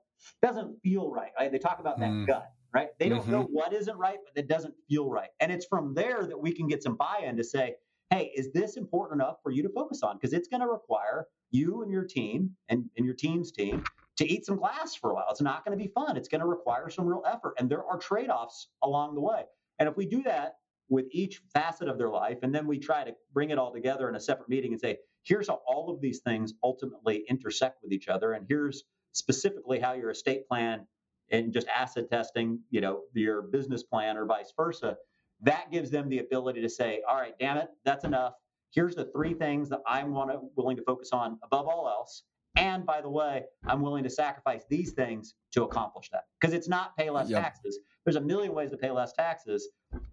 doesn't 0.42 0.80
feel 0.82 1.10
right. 1.10 1.32
right? 1.38 1.50
They 1.50 1.58
talk 1.58 1.80
about 1.80 1.98
that 2.00 2.10
mm. 2.10 2.26
gut 2.26 2.50
right? 2.74 2.88
They 2.98 3.08
don't 3.08 3.22
mm-hmm. 3.22 3.30
know 3.30 3.48
what 3.50 3.72
isn't 3.72 3.96
right, 3.96 4.18
but 4.24 4.42
it 4.42 4.48
doesn't 4.48 4.74
feel 4.88 5.08
right. 5.08 5.30
And 5.40 5.52
it's 5.52 5.66
from 5.66 5.94
there 5.94 6.26
that 6.26 6.38
we 6.38 6.52
can 6.52 6.66
get 6.66 6.82
some 6.82 6.96
buy 6.96 7.22
in 7.24 7.36
to 7.36 7.44
say, 7.44 7.76
hey, 8.10 8.32
is 8.36 8.52
this 8.52 8.76
important 8.76 9.20
enough 9.20 9.36
for 9.42 9.50
you 9.50 9.62
to 9.62 9.68
focus 9.68 10.02
on? 10.02 10.16
Because 10.16 10.32
it's 10.32 10.48
going 10.48 10.60
to 10.60 10.66
require 10.66 11.26
you 11.50 11.82
and 11.82 11.90
your 11.90 12.04
team 12.04 12.50
and, 12.68 12.84
and 12.96 13.06
your 13.06 13.14
team's 13.14 13.52
team 13.52 13.84
to 14.16 14.28
eat 14.28 14.44
some 14.44 14.56
glass 14.56 14.94
for 14.94 15.10
a 15.10 15.14
while. 15.14 15.26
It's 15.30 15.40
not 15.40 15.64
going 15.64 15.76
to 15.76 15.82
be 15.82 15.90
fun. 15.90 16.16
It's 16.16 16.28
going 16.28 16.40
to 16.40 16.46
require 16.46 16.90
some 16.90 17.06
real 17.06 17.22
effort. 17.26 17.54
And 17.58 17.70
there 17.70 17.84
are 17.84 17.98
trade 17.98 18.30
offs 18.30 18.68
along 18.82 19.14
the 19.14 19.20
way. 19.20 19.44
And 19.78 19.88
if 19.88 19.96
we 19.96 20.06
do 20.06 20.22
that 20.24 20.56
with 20.88 21.06
each 21.10 21.40
facet 21.52 21.88
of 21.88 21.98
their 21.98 22.10
life, 22.10 22.38
and 22.42 22.54
then 22.54 22.66
we 22.66 22.78
try 22.78 23.04
to 23.04 23.14
bring 23.32 23.50
it 23.50 23.58
all 23.58 23.72
together 23.72 24.08
in 24.08 24.14
a 24.14 24.20
separate 24.20 24.48
meeting 24.48 24.72
and 24.72 24.80
say, 24.80 24.98
here's 25.24 25.48
how 25.48 25.60
all 25.66 25.90
of 25.90 26.00
these 26.00 26.20
things 26.20 26.52
ultimately 26.62 27.24
intersect 27.28 27.78
with 27.82 27.92
each 27.92 28.08
other. 28.08 28.32
And 28.32 28.46
here's 28.48 28.84
specifically 29.12 29.80
how 29.80 29.94
your 29.94 30.10
estate 30.10 30.46
plan 30.48 30.86
and 31.30 31.52
just 31.52 31.66
asset 31.68 32.08
testing, 32.10 32.60
you 32.70 32.80
know, 32.80 33.02
your 33.14 33.42
business 33.42 33.82
plan 33.82 34.16
or 34.16 34.26
vice 34.26 34.52
versa, 34.56 34.96
that 35.42 35.70
gives 35.70 35.90
them 35.90 36.08
the 36.08 36.18
ability 36.18 36.60
to 36.62 36.68
say, 36.68 37.02
all 37.08 37.16
right, 37.16 37.34
damn 37.38 37.56
it, 37.56 37.68
that's 37.84 38.04
enough. 38.04 38.34
Here's 38.72 38.94
the 38.94 39.06
three 39.06 39.34
things 39.34 39.68
that 39.68 39.80
I'm 39.86 40.12
wanna, 40.12 40.40
willing 40.56 40.76
to 40.76 40.82
focus 40.82 41.10
on 41.12 41.38
above 41.42 41.66
all 41.66 41.88
else. 41.88 42.24
And 42.56 42.86
by 42.86 43.00
the 43.00 43.10
way, 43.10 43.44
I'm 43.66 43.82
willing 43.82 44.04
to 44.04 44.10
sacrifice 44.10 44.62
these 44.68 44.92
things 44.92 45.34
to 45.52 45.64
accomplish 45.64 46.08
that. 46.10 46.24
Because 46.40 46.54
it's 46.54 46.68
not 46.68 46.96
pay 46.96 47.10
less 47.10 47.28
yep. 47.28 47.42
taxes. 47.42 47.80
There's 48.04 48.16
a 48.16 48.20
million 48.20 48.54
ways 48.54 48.70
to 48.70 48.76
pay 48.76 48.90
less 48.90 49.12
taxes. 49.12 49.68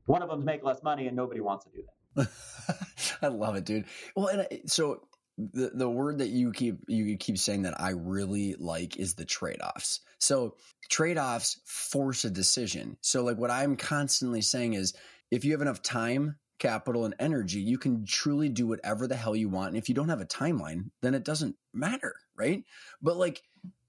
One 0.06 0.24
of 0.24 0.30
them 0.30 0.40
is 0.40 0.46
make 0.46 0.64
less 0.64 0.82
money, 0.82 1.08
and 1.08 1.16
nobody 1.16 1.40
wants 1.40 1.66
to 1.66 1.72
do 1.72 1.84
that. 2.16 2.30
I 3.22 3.28
love 3.28 3.56
it, 3.56 3.66
dude. 3.66 3.86
Well, 4.16 4.28
and 4.28 4.42
uh, 4.42 4.46
so 4.66 5.02
the 5.54 5.72
the 5.74 5.90
word 5.90 6.20
that 6.20 6.30
you 6.30 6.52
keep 6.52 6.80
you 6.88 7.18
keep 7.18 7.38
saying 7.38 7.64
that 7.64 7.80
I 7.80 7.92
really 7.92 8.56
like 8.58 8.98
is 8.98 9.16
the 9.16 9.26
trade-offs. 9.26 10.02
So 10.20 10.56
trade-offs 10.90 11.60
force 11.66 12.26
a 12.26 12.30
decision. 12.30 12.98
So 13.02 13.24
like 13.24 13.38
what 13.38 13.52
I'm 13.52 13.76
constantly 13.76 14.42
saying 14.42 14.74
is 14.74 14.94
if 15.32 15.46
you 15.46 15.52
have 15.54 15.62
enough 15.62 15.82
time, 15.82 16.38
capital 16.60 17.06
and 17.06 17.16
energy, 17.20 17.60
you 17.60 17.78
can 17.78 18.06
truly 18.06 18.48
do 18.48 18.68
whatever 18.68 19.08
the 19.08 19.16
hell 19.16 19.36
you 19.36 19.50
want. 19.50 19.70
And 19.70 19.78
if 19.78 19.90
you 19.90 19.96
don't 19.96 20.10
have 20.10 20.22
a 20.22 20.26
timeline, 20.26 20.92
then 21.02 21.16
it 21.16 21.26
doesn't 21.26 21.56
matter, 21.74 22.14
right? 22.36 22.64
But 23.02 23.18
like 23.18 23.42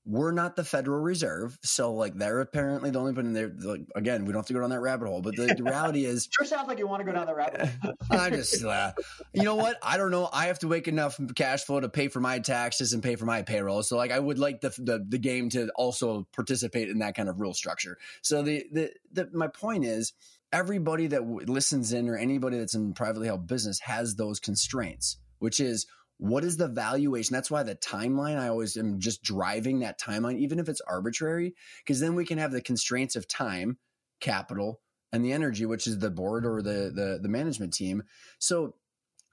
we're 0.05 0.33
not 0.33 0.57
the 0.57 0.65
Federal 0.65 1.01
Reserve, 1.01 1.59
so 1.63 1.95
like 1.95 2.15
they're 2.15 2.41
apparently 2.41 2.91
the 2.91 2.99
only 2.99 3.13
one 3.13 3.27
in 3.27 3.33
there. 3.33 3.53
Like 3.57 3.83
again, 3.95 4.25
we 4.25 4.33
don't 4.33 4.41
have 4.41 4.47
to 4.47 4.53
go 4.53 4.61
down 4.61 4.71
that 4.71 4.81
rabbit 4.81 5.07
hole. 5.07 5.23
But 5.23 5.37
the, 5.37 5.55
the 5.55 5.63
reality 5.63 6.05
is, 6.07 6.29
sure 6.31 6.45
sounds 6.45 6.67
like 6.67 6.79
you 6.79 6.89
want 6.89 7.01
to 7.01 7.05
go 7.05 7.13
down 7.13 7.27
that 7.27 7.37
rabbit 7.37 7.71
hole. 7.83 7.93
I 8.11 8.31
just, 8.31 8.65
uh, 8.65 8.93
you 9.33 9.45
know 9.45 9.55
what? 9.55 9.79
I 9.83 9.97
don't 9.97 10.11
know. 10.11 10.29
I 10.33 10.47
have 10.47 10.59
to 10.61 10.67
make 10.67 10.89
enough 10.89 11.21
cash 11.37 11.65
flow 11.65 11.79
to 11.79 11.89
pay 11.89 12.09
for 12.09 12.21
my 12.21 12.41
taxes 12.41 12.93
and 12.93 13.03
pay 13.03 13.15
for 13.15 13.27
my 13.27 13.43
payroll. 13.43 13.83
So 13.85 13.97
like, 13.97 14.11
I 14.11 14.19
would 14.19 14.39
like 14.39 14.61
the 14.61 14.71
the, 14.71 15.05
the 15.09 15.19
game 15.19 15.49
to 15.51 15.71
also 15.77 16.27
participate 16.33 16.89
in 16.89 16.99
that 16.99 17.15
kind 17.15 17.29
of 17.29 17.41
rule 17.41 17.55
structure. 17.55 17.99
So 18.23 18.43
the 18.43 18.65
the, 18.73 18.91
the 19.13 19.29
my 19.33 19.47
point 19.47 19.85
is, 19.85 20.15
everybody 20.53 21.07
that 21.09 21.21
w- 21.21 21.47
listens 21.47 21.93
in 21.93 22.09
or 22.09 22.17
anybody 22.17 22.59
that's 22.59 22.75
in 22.75 22.93
privately 22.93 23.29
held 23.29 23.47
business 23.47 23.79
has 23.81 24.17
those 24.17 24.41
constraints, 24.41 25.19
which 25.39 25.61
is 25.61 25.87
what 26.23 26.45
is 26.45 26.57
the 26.57 26.69
valuation? 26.69 27.35
That's 27.35 27.51
why 27.51 27.65
the 27.65 27.75
timeline, 27.75 28.39
I 28.39 28.47
always 28.47 28.77
am 28.77 29.01
just 29.01 29.25
driving 29.25 29.81
that 29.81 30.01
timeline, 30.01 30.39
even 30.39 30.61
if 30.61 30.69
it's 30.69 30.81
arbitrary, 30.83 31.55
because 31.85 31.99
then 31.99 32.15
we 32.15 32.25
can 32.25 32.39
have 32.39 32.53
the 32.53 32.61
constraints 32.61 33.17
of 33.17 33.27
time, 33.27 33.79
capital, 34.21 34.81
and 35.13 35.25
the 35.25 35.33
energy, 35.33 35.67
which 35.67 35.89
is 35.89 35.99
the 35.99 36.11
board 36.11 36.47
or 36.47 36.63
the, 36.63 36.93
the, 36.95 37.19
the 37.21 37.29
management 37.29 37.73
team. 37.75 38.05
So 38.39 38.77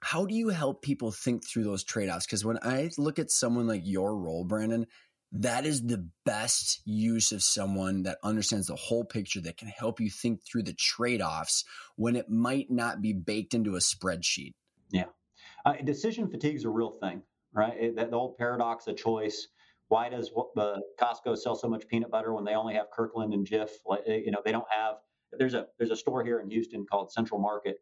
how 0.00 0.26
do 0.26 0.34
you 0.34 0.48
help 0.48 0.82
people 0.82 1.12
think 1.12 1.46
through 1.46 1.62
those 1.62 1.84
trade-offs? 1.84 2.26
Because 2.26 2.44
when 2.44 2.58
I 2.60 2.90
look 2.98 3.20
at 3.20 3.30
someone 3.30 3.68
like 3.68 3.82
your 3.84 4.16
role, 4.16 4.44
Brandon, 4.44 4.86
that 5.30 5.66
is 5.66 5.86
the 5.86 6.08
best 6.26 6.80
use 6.84 7.30
of 7.30 7.40
someone 7.40 8.02
that 8.02 8.18
understands 8.24 8.66
the 8.66 8.74
whole 8.74 9.04
picture 9.04 9.40
that 9.42 9.58
can 9.58 9.68
help 9.68 10.00
you 10.00 10.10
think 10.10 10.40
through 10.42 10.64
the 10.64 10.74
trade-offs 10.74 11.64
when 11.94 12.16
it 12.16 12.28
might 12.28 12.68
not 12.68 13.00
be 13.00 13.12
baked 13.12 13.54
into 13.54 13.76
a 13.76 13.78
spreadsheet. 13.78 14.54
Yeah. 14.90 15.04
Uh, 15.64 15.74
decision 15.84 16.28
fatigue 16.28 16.56
is 16.56 16.64
a 16.64 16.70
real 16.70 16.90
thing, 16.90 17.22
right? 17.52 17.74
It, 17.76 17.96
the 17.96 18.10
old 18.10 18.38
paradox 18.38 18.86
of 18.86 18.96
choice. 18.96 19.48
Why 19.88 20.08
does 20.08 20.30
uh, 20.56 20.76
Costco 21.00 21.36
sell 21.36 21.56
so 21.56 21.68
much 21.68 21.86
peanut 21.88 22.10
butter 22.10 22.32
when 22.32 22.44
they 22.44 22.54
only 22.54 22.74
have 22.74 22.86
Kirkland 22.92 23.34
and 23.34 23.46
Jif? 23.46 23.70
Like, 23.84 24.02
eh, 24.06 24.20
you 24.24 24.30
know, 24.30 24.40
they 24.44 24.52
don't 24.52 24.66
have. 24.70 24.96
There's 25.32 25.54
a 25.54 25.66
there's 25.78 25.90
a 25.90 25.96
store 25.96 26.24
here 26.24 26.40
in 26.40 26.50
Houston 26.50 26.86
called 26.86 27.12
Central 27.12 27.40
Market. 27.40 27.78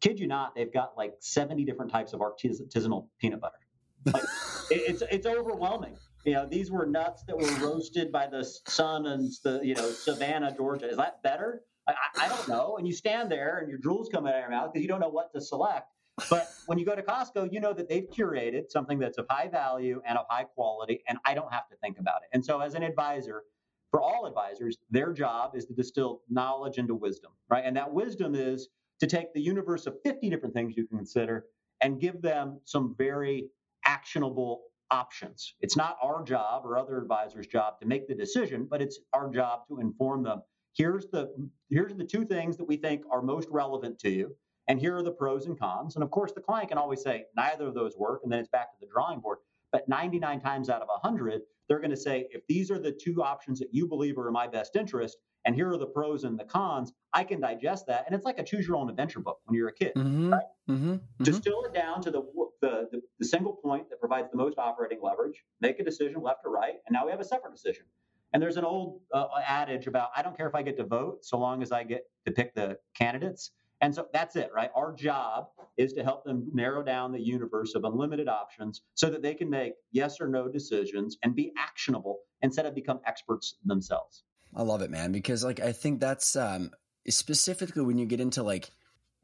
Kid 0.00 0.20
you 0.20 0.28
not, 0.28 0.54
they've 0.54 0.72
got 0.72 0.96
like 0.96 1.14
70 1.18 1.64
different 1.64 1.90
types 1.90 2.12
of 2.12 2.20
artisanal 2.20 3.08
peanut 3.20 3.40
butter. 3.40 3.58
Like, 4.06 4.22
it, 4.70 4.82
it's 4.88 5.02
it's 5.10 5.26
overwhelming. 5.26 5.96
You 6.24 6.34
know, 6.34 6.46
these 6.46 6.70
were 6.70 6.86
nuts 6.86 7.24
that 7.26 7.36
were 7.36 7.50
roasted 7.66 8.12
by 8.12 8.28
the 8.28 8.44
sun 8.68 9.06
and 9.06 9.32
the 9.42 9.60
you 9.62 9.74
know 9.74 9.90
Savannah, 9.90 10.54
Georgia. 10.56 10.88
Is 10.88 10.96
that 10.96 11.22
better? 11.22 11.62
I, 11.88 11.94
I 12.20 12.28
don't 12.28 12.48
know. 12.48 12.76
And 12.76 12.86
you 12.86 12.92
stand 12.92 13.30
there 13.30 13.58
and 13.58 13.68
your 13.68 13.78
drool's 13.78 14.08
coming 14.08 14.32
out 14.32 14.36
of 14.36 14.42
your 14.42 14.50
mouth 14.50 14.72
because 14.72 14.82
you 14.82 14.88
don't 14.88 15.00
know 15.00 15.08
what 15.08 15.32
to 15.32 15.40
select. 15.40 15.88
But 16.30 16.48
when 16.66 16.78
you 16.78 16.84
go 16.84 16.94
to 16.94 17.02
Costco, 17.02 17.52
you 17.52 17.60
know 17.60 17.72
that 17.72 17.88
they've 17.88 18.08
curated 18.10 18.70
something 18.70 18.98
that's 18.98 19.18
of 19.18 19.26
high 19.30 19.48
value 19.48 20.00
and 20.06 20.18
of 20.18 20.26
high 20.28 20.44
quality, 20.44 21.02
and 21.08 21.18
I 21.24 21.34
don't 21.34 21.52
have 21.52 21.68
to 21.68 21.76
think 21.76 21.98
about 21.98 22.22
it. 22.22 22.28
And 22.32 22.44
so, 22.44 22.60
as 22.60 22.74
an 22.74 22.82
advisor, 22.82 23.42
for 23.90 24.02
all 24.02 24.26
advisors, 24.26 24.76
their 24.90 25.12
job 25.12 25.54
is 25.54 25.64
to 25.66 25.74
distill 25.74 26.22
knowledge 26.28 26.78
into 26.78 26.94
wisdom, 26.94 27.32
right? 27.48 27.64
And 27.64 27.76
that 27.76 27.92
wisdom 27.92 28.34
is 28.34 28.68
to 29.00 29.06
take 29.06 29.32
the 29.32 29.40
universe 29.40 29.86
of 29.86 29.96
50 30.04 30.28
different 30.28 30.54
things 30.54 30.76
you 30.76 30.86
can 30.86 30.98
consider 30.98 31.46
and 31.80 32.00
give 32.00 32.20
them 32.20 32.60
some 32.64 32.94
very 32.98 33.48
actionable 33.84 34.62
options. 34.90 35.54
It's 35.60 35.76
not 35.76 35.96
our 36.02 36.22
job 36.22 36.62
or 36.64 36.76
other 36.76 36.98
advisors' 36.98 37.46
job 37.46 37.78
to 37.80 37.86
make 37.86 38.08
the 38.08 38.14
decision, 38.14 38.66
but 38.68 38.82
it's 38.82 38.98
our 39.12 39.30
job 39.30 39.60
to 39.68 39.80
inform 39.80 40.22
them. 40.22 40.42
Here's 40.74 41.06
the 41.06 41.32
here's 41.70 41.94
the 41.94 42.04
two 42.04 42.24
things 42.24 42.56
that 42.56 42.64
we 42.64 42.76
think 42.76 43.02
are 43.10 43.22
most 43.22 43.48
relevant 43.50 43.98
to 44.00 44.10
you 44.10 44.36
and 44.68 44.78
here 44.78 44.96
are 44.96 45.02
the 45.02 45.10
pros 45.10 45.46
and 45.46 45.58
cons. 45.58 45.96
And 45.96 46.04
of 46.04 46.10
course, 46.10 46.32
the 46.32 46.40
client 46.40 46.68
can 46.68 46.78
always 46.78 47.02
say 47.02 47.24
neither 47.36 47.66
of 47.66 47.74
those 47.74 47.96
work, 47.96 48.20
and 48.22 48.30
then 48.30 48.38
it's 48.38 48.48
back 48.48 48.70
to 48.72 48.76
the 48.80 48.86
drawing 48.92 49.20
board. 49.20 49.38
But 49.72 49.88
99 49.88 50.40
times 50.40 50.70
out 50.70 50.82
of 50.82 50.88
100, 50.88 51.42
they're 51.68 51.78
going 51.78 51.90
to 51.90 51.96
say, 51.96 52.26
if 52.30 52.46
these 52.46 52.70
are 52.70 52.78
the 52.78 52.92
two 52.92 53.22
options 53.22 53.58
that 53.58 53.68
you 53.72 53.86
believe 53.86 54.16
are 54.18 54.28
in 54.28 54.32
my 54.32 54.46
best 54.46 54.76
interest, 54.76 55.18
and 55.44 55.54
here 55.54 55.70
are 55.70 55.78
the 55.78 55.86
pros 55.86 56.24
and 56.24 56.38
the 56.38 56.44
cons, 56.44 56.92
I 57.12 57.24
can 57.24 57.40
digest 57.40 57.86
that. 57.86 58.04
And 58.06 58.14
it's 58.14 58.24
like 58.24 58.38
a 58.38 58.44
choose 58.44 58.66
your 58.66 58.76
own 58.76 58.90
adventure 58.90 59.20
book 59.20 59.38
when 59.44 59.56
you're 59.56 59.68
a 59.68 59.72
kid. 59.72 59.92
Mm-hmm. 59.94 60.32
Right? 60.32 60.42
Mm-hmm. 60.68 60.92
mm-hmm. 60.92 61.24
Distill 61.24 61.64
it 61.64 61.74
down 61.74 62.02
to 62.02 62.10
the, 62.10 62.22
the, 62.60 62.88
the, 62.92 63.02
the 63.18 63.24
single 63.24 63.52
point 63.52 63.88
that 63.90 64.00
provides 64.00 64.30
the 64.30 64.36
most 64.36 64.58
operating 64.58 64.98
leverage, 65.02 65.42
make 65.60 65.78
a 65.80 65.84
decision 65.84 66.22
left 66.22 66.40
or 66.44 66.50
right, 66.50 66.74
and 66.86 66.92
now 66.92 67.04
we 67.04 67.10
have 67.10 67.20
a 67.20 67.24
separate 67.24 67.52
decision. 67.52 67.84
And 68.32 68.42
there's 68.42 68.58
an 68.58 68.64
old 68.64 69.00
uh, 69.12 69.26
adage 69.46 69.86
about 69.86 70.10
I 70.14 70.22
don't 70.22 70.36
care 70.36 70.46
if 70.46 70.54
I 70.54 70.62
get 70.62 70.76
to 70.76 70.84
vote 70.84 71.24
so 71.24 71.38
long 71.38 71.62
as 71.62 71.72
I 71.72 71.82
get 71.82 72.04
to 72.26 72.32
pick 72.32 72.54
the 72.54 72.78
candidates. 72.94 73.52
And 73.80 73.94
so 73.94 74.08
that's 74.12 74.36
it, 74.36 74.50
right? 74.54 74.70
Our 74.74 74.92
job 74.92 75.48
is 75.76 75.92
to 75.92 76.02
help 76.02 76.24
them 76.24 76.48
narrow 76.52 76.82
down 76.82 77.12
the 77.12 77.20
universe 77.20 77.74
of 77.74 77.84
unlimited 77.84 78.28
options 78.28 78.82
so 78.94 79.08
that 79.10 79.22
they 79.22 79.34
can 79.34 79.48
make 79.48 79.74
yes 79.92 80.20
or 80.20 80.28
no 80.28 80.48
decisions 80.48 81.16
and 81.22 81.34
be 81.34 81.52
actionable 81.56 82.20
instead 82.42 82.66
of 82.66 82.74
become 82.74 83.00
experts 83.06 83.56
themselves. 83.64 84.24
I 84.54 84.62
love 84.62 84.82
it, 84.82 84.90
man, 84.90 85.12
because 85.12 85.44
like 85.44 85.60
I 85.60 85.72
think 85.72 86.00
that's 86.00 86.34
um 86.34 86.70
specifically 87.08 87.84
when 87.84 87.98
you 87.98 88.06
get 88.06 88.20
into 88.20 88.42
like 88.42 88.70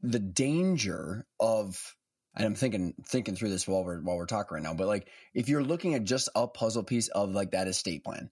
the 0.01 0.19
danger 0.19 1.25
of 1.39 1.95
and 2.35 2.45
I'm 2.45 2.55
thinking 2.55 2.93
thinking 3.05 3.35
through 3.35 3.49
this 3.49 3.67
while 3.67 3.83
we're 3.83 4.01
while 4.01 4.17
we're 4.17 4.25
talking 4.25 4.55
right 4.55 4.63
now, 4.63 4.73
but 4.73 4.87
like 4.87 5.07
if 5.33 5.49
you're 5.49 5.63
looking 5.63 5.95
at 5.95 6.03
just 6.03 6.29
a 6.35 6.47
puzzle 6.47 6.83
piece 6.83 7.07
of 7.09 7.31
like 7.31 7.51
that 7.51 7.67
estate 7.67 8.03
plan, 8.03 8.29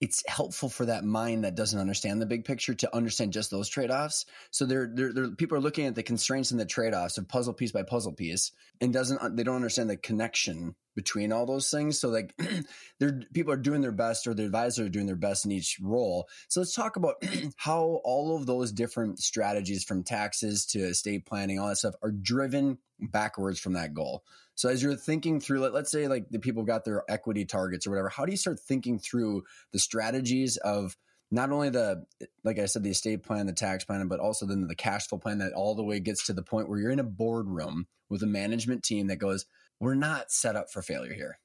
it's 0.00 0.22
helpful 0.28 0.68
for 0.68 0.86
that 0.86 1.04
mind 1.04 1.44
that 1.44 1.54
doesn't 1.54 1.80
understand 1.80 2.20
the 2.20 2.26
big 2.26 2.44
picture 2.44 2.74
to 2.74 2.94
understand 2.94 3.32
just 3.32 3.50
those 3.50 3.68
trade-offs. 3.68 4.26
So 4.50 4.66
they're, 4.66 4.90
they're, 4.92 5.12
they're 5.12 5.30
people 5.30 5.56
are 5.56 5.60
looking 5.60 5.86
at 5.86 5.94
the 5.94 6.02
constraints 6.02 6.50
and 6.50 6.60
the 6.60 6.66
trade-offs 6.66 7.16
of 7.16 7.28
puzzle 7.28 7.54
piece 7.54 7.72
by 7.72 7.82
puzzle 7.82 8.12
piece 8.12 8.52
and 8.80 8.92
doesn't 8.92 9.36
they 9.36 9.42
don't 9.42 9.56
understand 9.56 9.88
the 9.88 9.96
connection 9.96 10.74
between 10.94 11.32
all 11.32 11.46
those 11.46 11.70
things. 11.70 11.98
So 11.98 12.08
like 12.08 12.34
they're 12.98 13.22
people 13.32 13.52
are 13.52 13.58
doing 13.58 13.80
their 13.80 13.92
best 13.92 14.26
or 14.26 14.34
the 14.34 14.44
advisors 14.44 14.86
are 14.86 14.90
doing 14.90 15.06
their 15.06 15.16
best 15.16 15.46
in 15.46 15.52
each 15.52 15.78
role. 15.80 16.28
So 16.48 16.60
let's 16.60 16.74
talk 16.74 16.96
about 16.96 17.22
how 17.56 18.00
all 18.04 18.36
of 18.36 18.46
those 18.46 18.72
different 18.72 19.20
strategies 19.20 19.84
from 19.84 20.02
taxes 20.02 20.66
to 20.66 20.80
estate 20.80 21.24
planning, 21.24 21.58
all 21.58 21.68
that 21.68 21.76
stuff 21.76 21.94
are 22.02 22.12
driven 22.12 22.78
backwards 22.98 23.60
from 23.60 23.74
that 23.74 23.94
goal. 23.94 24.24
So 24.56 24.68
as 24.68 24.82
you're 24.82 24.96
thinking 24.96 25.38
through, 25.38 25.60
let, 25.60 25.74
let's 25.74 25.92
say 25.92 26.08
like 26.08 26.28
the 26.30 26.38
people 26.38 26.64
got 26.64 26.84
their 26.84 27.04
equity 27.08 27.44
targets 27.44 27.86
or 27.86 27.90
whatever, 27.90 28.08
how 28.08 28.24
do 28.24 28.32
you 28.32 28.38
start 28.38 28.58
thinking 28.58 28.98
through 28.98 29.44
the 29.72 29.78
strategies 29.78 30.56
of 30.58 30.96
not 31.30 31.50
only 31.50 31.70
the 31.70 32.04
like 32.42 32.58
I 32.58 32.66
said, 32.66 32.82
the 32.82 32.90
estate 32.90 33.22
plan, 33.22 33.46
the 33.46 33.52
tax 33.52 33.84
plan, 33.84 34.08
but 34.08 34.20
also 34.20 34.46
then 34.46 34.66
the 34.66 34.74
cash 34.74 35.06
flow 35.06 35.18
plan 35.18 35.38
that 35.38 35.52
all 35.52 35.74
the 35.74 35.84
way 35.84 36.00
gets 36.00 36.26
to 36.26 36.32
the 36.32 36.42
point 36.42 36.68
where 36.68 36.78
you're 36.78 36.90
in 36.90 36.98
a 36.98 37.04
boardroom 37.04 37.86
with 38.08 38.22
a 38.22 38.26
management 38.26 38.82
team 38.82 39.08
that 39.08 39.16
goes, 39.16 39.46
we're 39.78 39.94
not 39.94 40.30
set 40.30 40.56
up 40.56 40.70
for 40.70 40.82
failure 40.82 41.12
here. 41.12 41.38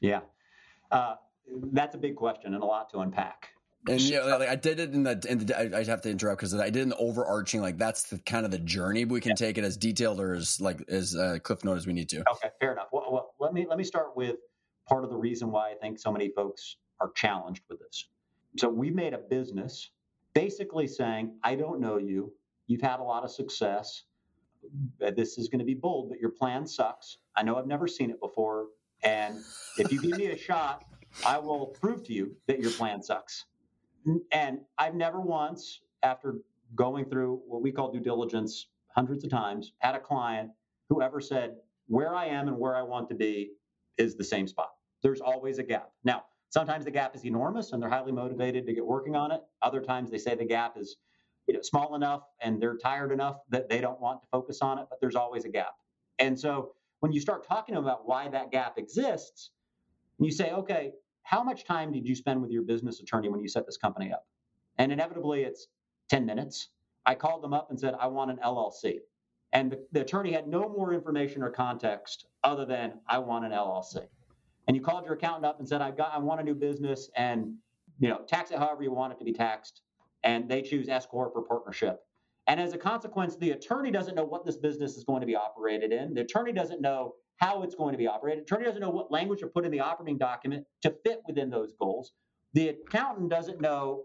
Yeah, 0.00 0.20
uh, 0.90 1.14
that's 1.72 1.94
a 1.94 1.98
big 1.98 2.16
question 2.16 2.54
and 2.54 2.62
a 2.62 2.66
lot 2.66 2.90
to 2.90 2.98
unpack. 2.98 3.50
And 3.88 4.00
yeah, 4.00 4.20
like 4.20 4.48
I 4.48 4.54
did 4.54 4.78
it 4.78 4.94
in 4.94 5.02
the, 5.02 5.26
in 5.28 5.44
the 5.44 5.58
I, 5.58 5.80
I 5.80 5.84
have 5.84 6.02
to 6.02 6.10
interrupt 6.10 6.38
because 6.38 6.54
I 6.54 6.70
did 6.70 6.86
an 6.86 6.94
overarching 6.98 7.60
like 7.60 7.78
that's 7.78 8.04
the 8.04 8.18
kind 8.18 8.44
of 8.44 8.52
the 8.52 8.58
journey. 8.58 9.04
But 9.04 9.14
we 9.14 9.20
can 9.20 9.30
yeah. 9.30 9.46
take 9.46 9.58
it 9.58 9.64
as 9.64 9.76
detailed 9.76 10.20
or 10.20 10.34
as 10.34 10.60
like 10.60 10.88
as 10.88 11.16
uh, 11.16 11.38
cliff 11.42 11.64
note 11.64 11.76
as 11.76 11.86
we 11.86 11.92
need 11.92 12.08
to. 12.10 12.20
Okay, 12.30 12.48
fair 12.60 12.72
enough. 12.72 12.88
Well, 12.92 13.08
well, 13.10 13.34
let 13.40 13.52
me 13.52 13.66
let 13.68 13.78
me 13.78 13.84
start 13.84 14.16
with 14.16 14.36
part 14.88 15.02
of 15.02 15.10
the 15.10 15.16
reason 15.16 15.50
why 15.50 15.70
I 15.70 15.74
think 15.74 15.98
so 15.98 16.12
many 16.12 16.28
folks 16.28 16.76
are 17.00 17.10
challenged 17.16 17.64
with 17.68 17.80
this. 17.80 18.06
So 18.56 18.68
we 18.68 18.90
made 18.90 19.14
a 19.14 19.18
business 19.18 19.90
basically 20.32 20.86
saying, 20.86 21.34
I 21.42 21.56
don't 21.56 21.80
know 21.80 21.98
you. 21.98 22.32
You've 22.68 22.82
had 22.82 23.00
a 23.00 23.02
lot 23.02 23.24
of 23.24 23.30
success. 23.30 24.04
This 24.98 25.38
is 25.38 25.48
going 25.48 25.58
to 25.58 25.64
be 25.64 25.74
bold, 25.74 26.08
but 26.08 26.20
your 26.20 26.30
plan 26.30 26.66
sucks. 26.66 27.18
I 27.34 27.42
know 27.42 27.56
I've 27.56 27.66
never 27.66 27.88
seen 27.88 28.10
it 28.10 28.20
before, 28.20 28.66
and 29.02 29.40
if 29.76 29.90
you 29.90 30.00
give 30.00 30.16
me 30.16 30.26
a 30.26 30.38
shot, 30.38 30.84
I 31.26 31.38
will 31.38 31.66
prove 31.66 32.04
to 32.04 32.12
you 32.12 32.36
that 32.46 32.60
your 32.60 32.70
plan 32.70 33.02
sucks 33.02 33.44
and 34.32 34.60
I've 34.78 34.94
never 34.94 35.20
once, 35.20 35.80
after 36.02 36.36
going 36.74 37.04
through 37.04 37.42
what 37.46 37.62
we 37.62 37.72
call 37.72 37.92
due 37.92 38.00
diligence 38.00 38.68
hundreds 38.94 39.24
of 39.24 39.30
times, 39.30 39.72
had 39.78 39.94
a 39.94 40.00
client 40.00 40.50
who 40.88 41.02
ever 41.02 41.20
said, 41.20 41.56
where 41.86 42.14
I 42.14 42.26
am 42.26 42.48
and 42.48 42.58
where 42.58 42.76
I 42.76 42.82
want 42.82 43.08
to 43.08 43.14
be 43.14 43.52
is 43.98 44.16
the 44.16 44.24
same 44.24 44.46
spot. 44.46 44.70
There's 45.02 45.20
always 45.20 45.58
a 45.58 45.62
gap. 45.62 45.90
Now, 46.04 46.24
sometimes 46.50 46.84
the 46.84 46.90
gap 46.90 47.14
is 47.16 47.24
enormous 47.24 47.72
and 47.72 47.82
they're 47.82 47.90
highly 47.90 48.12
motivated 48.12 48.66
to 48.66 48.72
get 48.72 48.86
working 48.86 49.16
on 49.16 49.32
it. 49.32 49.40
Other 49.62 49.80
times 49.80 50.10
they 50.10 50.18
say 50.18 50.34
the 50.34 50.44
gap 50.44 50.76
is 50.78 50.96
you 51.46 51.54
know, 51.54 51.62
small 51.62 51.94
enough 51.94 52.22
and 52.40 52.62
they're 52.62 52.76
tired 52.76 53.12
enough 53.12 53.38
that 53.50 53.68
they 53.68 53.80
don't 53.80 54.00
want 54.00 54.22
to 54.22 54.28
focus 54.30 54.60
on 54.62 54.78
it, 54.78 54.86
but 54.88 55.00
there's 55.00 55.16
always 55.16 55.44
a 55.44 55.48
gap. 55.48 55.74
And 56.18 56.38
so 56.38 56.72
when 57.00 57.12
you 57.12 57.20
start 57.20 57.46
talking 57.46 57.76
about 57.76 58.06
why 58.06 58.28
that 58.28 58.52
gap 58.52 58.78
exists, 58.78 59.50
you 60.18 60.30
say, 60.30 60.52
okay, 60.52 60.92
how 61.22 61.42
much 61.42 61.64
time 61.64 61.92
did 61.92 62.06
you 62.06 62.14
spend 62.14 62.42
with 62.42 62.50
your 62.50 62.62
business 62.62 63.00
attorney 63.00 63.28
when 63.28 63.40
you 63.40 63.48
set 63.48 63.66
this 63.66 63.76
company 63.76 64.12
up? 64.12 64.26
And 64.78 64.92
inevitably, 64.92 65.42
it's 65.42 65.68
10 66.10 66.26
minutes. 66.26 66.68
I 67.06 67.14
called 67.14 67.42
them 67.42 67.52
up 67.52 67.70
and 67.70 67.78
said, 67.78 67.94
I 67.98 68.06
want 68.06 68.30
an 68.30 68.38
LLC. 68.44 68.98
And 69.52 69.72
the, 69.72 69.86
the, 69.92 70.00
attorney 70.00 70.32
had 70.32 70.48
no 70.48 70.68
more 70.68 70.94
information 70.94 71.42
or 71.42 71.50
context 71.50 72.26
other 72.42 72.64
than, 72.64 73.00
I 73.06 73.18
want 73.18 73.44
an 73.44 73.52
LLC. 73.52 74.06
And 74.66 74.76
you 74.76 74.82
called 74.82 75.04
your 75.04 75.14
accountant 75.14 75.44
up 75.44 75.58
and 75.58 75.68
said, 75.68 75.82
I've 75.82 75.96
got, 75.96 76.14
I 76.14 76.18
want 76.18 76.40
a 76.40 76.44
new 76.44 76.54
business 76.54 77.10
and, 77.16 77.54
you 77.98 78.08
know, 78.08 78.20
tax 78.26 78.50
it 78.50 78.58
however 78.58 78.82
you 78.82 78.92
want 78.92 79.12
it 79.12 79.18
to 79.18 79.24
be 79.24 79.32
taxed. 79.32 79.82
And 80.24 80.48
they 80.48 80.62
choose 80.62 80.88
S 80.88 81.04
Corp 81.04 81.32
or 81.34 81.42
partnership. 81.42 82.00
And 82.46 82.60
as 82.60 82.72
a 82.72 82.78
consequence, 82.78 83.36
the 83.36 83.50
attorney 83.50 83.90
doesn't 83.90 84.14
know 84.14 84.24
what 84.24 84.44
this 84.44 84.56
business 84.56 84.96
is 84.96 85.04
going 85.04 85.20
to 85.20 85.26
be 85.26 85.36
operated 85.36 85.92
in. 85.92 86.14
The 86.14 86.22
attorney 86.22 86.52
doesn't 86.52 86.80
know 86.80 87.14
how 87.38 87.62
it's 87.62 87.74
going 87.74 87.92
to 87.92 87.98
be 87.98 88.06
operated. 88.06 88.44
Attorney 88.44 88.64
doesn't 88.64 88.80
know 88.80 88.90
what 88.90 89.10
language 89.10 89.40
to 89.40 89.46
put 89.46 89.64
in 89.64 89.70
the 89.70 89.80
operating 89.80 90.18
document 90.18 90.64
to 90.82 90.94
fit 91.04 91.20
within 91.26 91.50
those 91.50 91.72
goals. 91.78 92.12
The 92.54 92.68
accountant 92.68 93.30
doesn't 93.30 93.60
know 93.60 94.04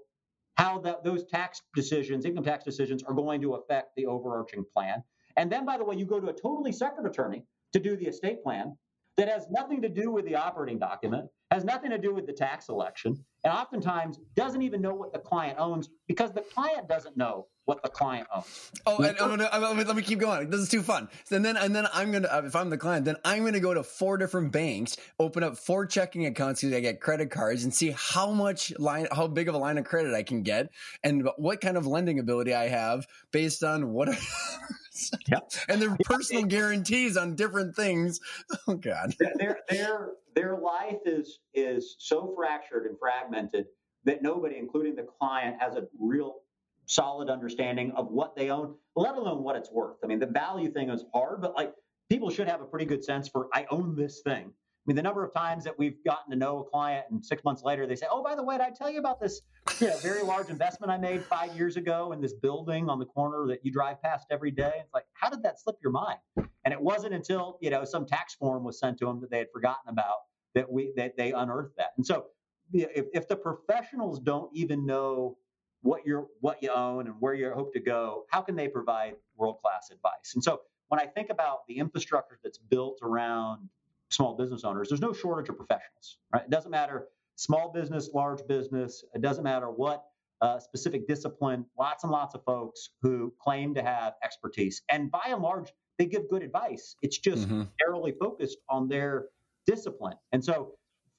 how 0.56 0.80
that, 0.80 1.04
those 1.04 1.26
tax 1.26 1.62
decisions, 1.76 2.26
income 2.26 2.44
tax 2.44 2.64
decisions, 2.64 3.04
are 3.04 3.14
going 3.14 3.42
to 3.42 3.54
affect 3.54 3.96
the 3.96 4.06
overarching 4.06 4.66
plan. 4.74 5.04
And 5.36 5.52
then, 5.52 5.66
by 5.66 5.78
the 5.78 5.84
way, 5.84 5.96
you 5.96 6.06
go 6.06 6.20
to 6.20 6.30
a 6.30 6.34
totally 6.34 6.72
separate 6.72 7.08
attorney 7.08 7.44
to 7.74 7.80
do 7.80 7.96
the 7.96 8.08
estate 8.08 8.42
plan 8.44 8.76
that 9.18 9.28
has 9.28 9.47
nothing 9.49 9.82
to 9.82 9.89
do 9.89 10.11
with 10.11 10.26
the 10.26 10.36
operating 10.36 10.78
document, 10.78 11.28
has 11.49 11.63
nothing 11.63 11.89
to 11.89 11.97
do 11.97 12.13
with 12.13 12.28
the 12.28 12.34
tax 12.34 12.70
election, 12.70 13.18
and 13.43 13.51
oftentimes 13.51 14.20
doesn't 14.36 14.61
even 14.61 14.82
know 14.82 14.93
what 14.93 15.11
the 15.11 15.20
client 15.20 15.57
owns 15.59 15.89
because 16.07 16.32
the 16.32 16.41
client 16.41 16.88
doesn't 16.88 17.18
know 17.18 17.47
what 17.65 17.82
the 17.82 17.89
client 17.89 18.28
owns. 18.34 18.72
Oh, 18.86 18.97
and 18.97 19.18
oh, 19.20 19.26
I'm 19.26 19.38
gonna, 19.38 19.84
let 19.84 19.95
me 19.95 20.03
keep 20.03 20.20
going. 20.20 20.49
This 20.49 20.61
is 20.61 20.70
too 20.70 20.84
fun. 20.84 21.09
And 21.32 21.43
then, 21.43 21.57
and 21.57 21.76
then 21.76 21.88
I'm 21.93 22.11
gonna, 22.11 22.30
if 22.45 22.55
I'm 22.55 22.70
the 22.70 22.78
client, 22.78 23.05
then 23.05 23.18
I'm 23.26 23.43
gonna 23.43 23.59
go 23.59 23.74
to 23.74 23.84
four 23.84 24.18
different 24.18 24.51
banks, 24.51 24.97
open 25.20 25.41
up 25.41 25.57
four 25.57 25.88
checking 25.88 26.28
accounts 26.28 26.61
because 26.61 26.76
I 26.76 26.80
get 26.80 27.01
credit 27.01 27.32
cards, 27.32 27.63
and 27.63 27.74
see 27.74 27.95
how 27.97 28.32
much 28.32 28.72
line, 28.78 29.07
how 29.11 29.28
big 29.28 29.49
of 29.49 29.55
a 29.55 29.57
line 29.57 29.80
of 29.80 29.86
credit 29.86 30.13
I 30.13 30.24
can 30.24 30.43
get, 30.43 30.70
and 31.03 31.28
what 31.38 31.59
kind 31.59 31.76
of 31.76 31.88
lending 31.88 32.20
ability 32.20 32.53
I 32.53 32.68
have 32.68 33.07
based 33.32 33.63
on 33.63 33.89
what. 33.89 34.09
yeah. 35.28 35.39
and 35.70 35.82
their 35.82 35.98
personal 36.04 36.43
guarantees 36.43 37.18
on 37.18 37.36
different 37.36 37.76
things. 37.76 38.20
Oh 38.70 38.76
God, 38.76 39.16
their 39.38 39.60
their 39.70 40.10
their 40.36 40.58
life 40.58 40.98
is 41.06 41.39
is 41.54 41.95
so 42.00 42.34
fractured 42.36 42.86
and 42.86 42.98
fragmented 43.00 43.68
that 44.04 44.22
nobody, 44.22 44.58
including 44.58 44.95
the 44.95 45.06
client, 45.20 45.58
has 45.60 45.76
a 45.76 45.88
real 46.00 46.41
solid 46.86 47.30
understanding 47.30 47.91
of 47.91 48.12
what 48.12 48.36
they 48.36 48.50
own, 48.50 48.76
let 48.95 49.16
alone 49.16 49.43
what 49.43 49.56
it's 49.56 49.72
worth. 49.72 49.98
I 50.04 50.08
mean, 50.08 50.20
the 50.20 50.28
value 50.28 50.72
thing 50.72 50.89
is 50.89 51.06
hard, 51.14 51.41
but 51.41 51.56
like 51.56 51.74
people 52.10 52.30
should 52.30 52.48
have 52.48 52.62
a 52.62 52.66
pretty 52.66 52.86
good 52.86 53.04
sense 53.04 53.28
for 53.28 53.48
I 53.54 53.66
own 53.70 53.95
this 53.95 54.22
thing. 54.22 54.52
Mean, 54.88 54.96
the 54.96 55.04
number 55.04 55.22
of 55.22 55.34
times 55.34 55.66
that 55.66 55.78
we've 55.78 56.02
gotten 56.06 56.32
to 56.32 56.38
know 56.38 56.60
a 56.60 56.64
client 56.64 57.08
and 57.12 57.24
six 57.24 57.44
months 57.44 57.62
later 57.62 57.86
they 57.86 57.98
say, 57.98 58.08
"Oh, 58.10 58.24
by 58.24 58.36
the 58.36 58.44
way, 58.44 58.58
did 58.58 58.66
I 58.66 58.70
tell 58.70 58.90
you 58.90 59.00
about 59.00 59.20
this 59.20 59.42
you 59.82 59.88
know, 59.88 59.98
very 59.98 60.24
large 60.24 60.50
investment 60.50 60.90
I 60.92 60.98
made 60.98 61.26
five 61.26 61.54
years 61.58 61.76
ago 61.76 62.14
in 62.14 62.22
this 62.22 62.34
building 62.34 62.90
on 62.90 62.98
the 62.98 63.06
corner 63.06 63.48
that 63.48 63.66
you 63.66 63.72
drive 63.72 64.02
past 64.02 64.28
every 64.32 64.50
day?" 64.50 64.72
It's 64.80 64.94
like, 64.94 65.06
how 65.12 65.30
did 65.30 65.44
that 65.44 65.60
slip 65.60 65.76
your 65.84 65.92
mind? 65.92 66.20
And 66.38 66.74
it 66.74 66.80
wasn't 66.80 67.14
until 67.14 67.58
you 67.62 67.70
know 67.70 67.84
some 67.84 68.06
tax 68.06 68.36
form 68.36 68.64
was 68.64 68.80
sent 68.80 68.98
to 69.00 69.06
them 69.06 69.20
that 69.20 69.30
they 69.30 69.40
had 69.40 69.52
forgotten 69.52 69.90
about 69.90 70.20
that 70.56 70.72
we 70.72 70.94
that 70.96 71.18
they 71.18 71.34
unearthed 71.34 71.76
that. 71.76 71.92
And 71.98 72.06
so, 72.06 72.28
if, 72.72 73.08
if 73.14 73.28
the 73.28 73.36
professionals 73.36 74.22
don't 74.22 74.50
even 74.54 74.86
know 74.86 75.38
what 75.82 76.06
you're 76.06 76.28
what 76.40 76.64
you 76.64 76.72
own 76.72 77.08
and 77.08 77.16
where 77.20 77.34
you 77.34 77.52
hope 77.52 77.74
to 77.74 77.82
go, 77.82 78.26
how 78.30 78.42
can 78.42 78.56
they 78.56 78.70
provide 78.70 79.16
world 79.36 79.58
class 79.62 79.90
advice? 79.92 80.34
And 80.34 80.44
so 80.44 80.62
when 80.88 81.02
I 81.02 81.06
think 81.06 81.30
about 81.30 81.68
the 81.68 81.78
infrastructure 81.78 82.40
that's 82.42 82.58
built 82.58 83.00
around 83.02 83.70
small 84.10 84.36
business 84.36 84.64
owners, 84.64 84.89
there's 84.89 85.01
no 85.01 85.14
shortage 85.14 85.49
of 85.49 85.58
professionals. 85.58 86.18
Right? 86.34 86.43
It 86.43 86.49
doesn't 86.49 86.72
matter 86.72 87.08
small 87.36 87.72
business, 87.72 88.10
large 88.14 88.45
business. 88.47 89.03
It 89.14 89.22
doesn't 89.22 89.43
matter 89.43 89.68
what 89.68 90.03
uh, 90.41 90.60
specific 90.60 91.08
discipline. 91.08 91.66
Lots 91.78 92.03
and 92.03 92.12
lots 92.12 92.36
of 92.36 92.43
folks 92.43 92.89
who 93.01 93.34
claim 93.39 93.74
to 93.76 93.82
have 93.82 94.14
expertise, 94.24 94.82
and 94.89 95.10
by 95.10 95.24
and 95.28 95.41
large, 95.41 95.72
they 95.97 96.05
give 96.05 96.30
good 96.30 96.43
advice. 96.43 96.95
It's 97.01 97.18
just 97.18 97.47
mm-hmm. 97.47 97.64
narrowly 97.82 98.14
focused 98.20 98.58
on 98.70 98.88
their 98.88 99.28
discipline. 99.66 100.18
And 100.32 100.43
so 100.43 100.74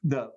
the 0.04 0.30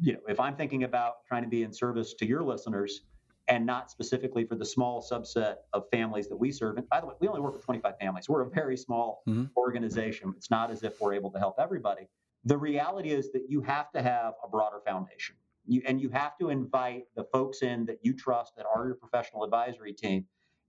you 0.00 0.14
know, 0.14 0.20
if 0.28 0.40
I'm 0.40 0.56
thinking 0.56 0.84
about 0.84 1.24
trying 1.26 1.42
to 1.42 1.48
be 1.48 1.62
in 1.62 1.72
service 1.72 2.14
to 2.14 2.26
your 2.26 2.42
listeners, 2.42 3.02
and 3.48 3.66
not 3.66 3.90
specifically 3.90 4.44
for 4.44 4.54
the 4.54 4.64
small 4.64 5.02
subset 5.02 5.56
of 5.72 5.84
families 5.90 6.28
that 6.28 6.36
we 6.36 6.52
serve. 6.52 6.76
And 6.76 6.88
by 6.88 7.00
the 7.00 7.06
way, 7.06 7.14
we 7.20 7.28
only 7.28 7.40
work 7.40 7.54
with 7.54 7.64
25 7.64 7.98
families. 7.98 8.28
We're 8.28 8.42
a 8.42 8.50
very 8.50 8.76
small 8.76 9.22
mm-hmm. 9.28 9.44
organization. 9.56 10.32
It's 10.36 10.50
not 10.50 10.70
as 10.70 10.82
if 10.82 11.00
we're 11.00 11.14
able 11.14 11.30
to 11.32 11.38
help 11.38 11.56
everybody. 11.58 12.08
The 12.44 12.56
reality 12.56 13.10
is 13.10 13.32
that 13.32 13.48
you 13.48 13.60
have 13.62 13.90
to 13.92 14.02
have 14.02 14.34
a 14.44 14.48
broader 14.48 14.80
foundation. 14.86 15.36
You, 15.66 15.82
and 15.86 16.00
you 16.00 16.08
have 16.10 16.36
to 16.38 16.48
invite 16.48 17.04
the 17.14 17.24
folks 17.32 17.62
in 17.62 17.84
that 17.86 17.98
you 18.02 18.14
trust 18.14 18.56
that 18.56 18.66
are 18.66 18.86
your 18.86 18.96
professional 18.96 19.44
advisory 19.44 19.92
team 19.92 20.24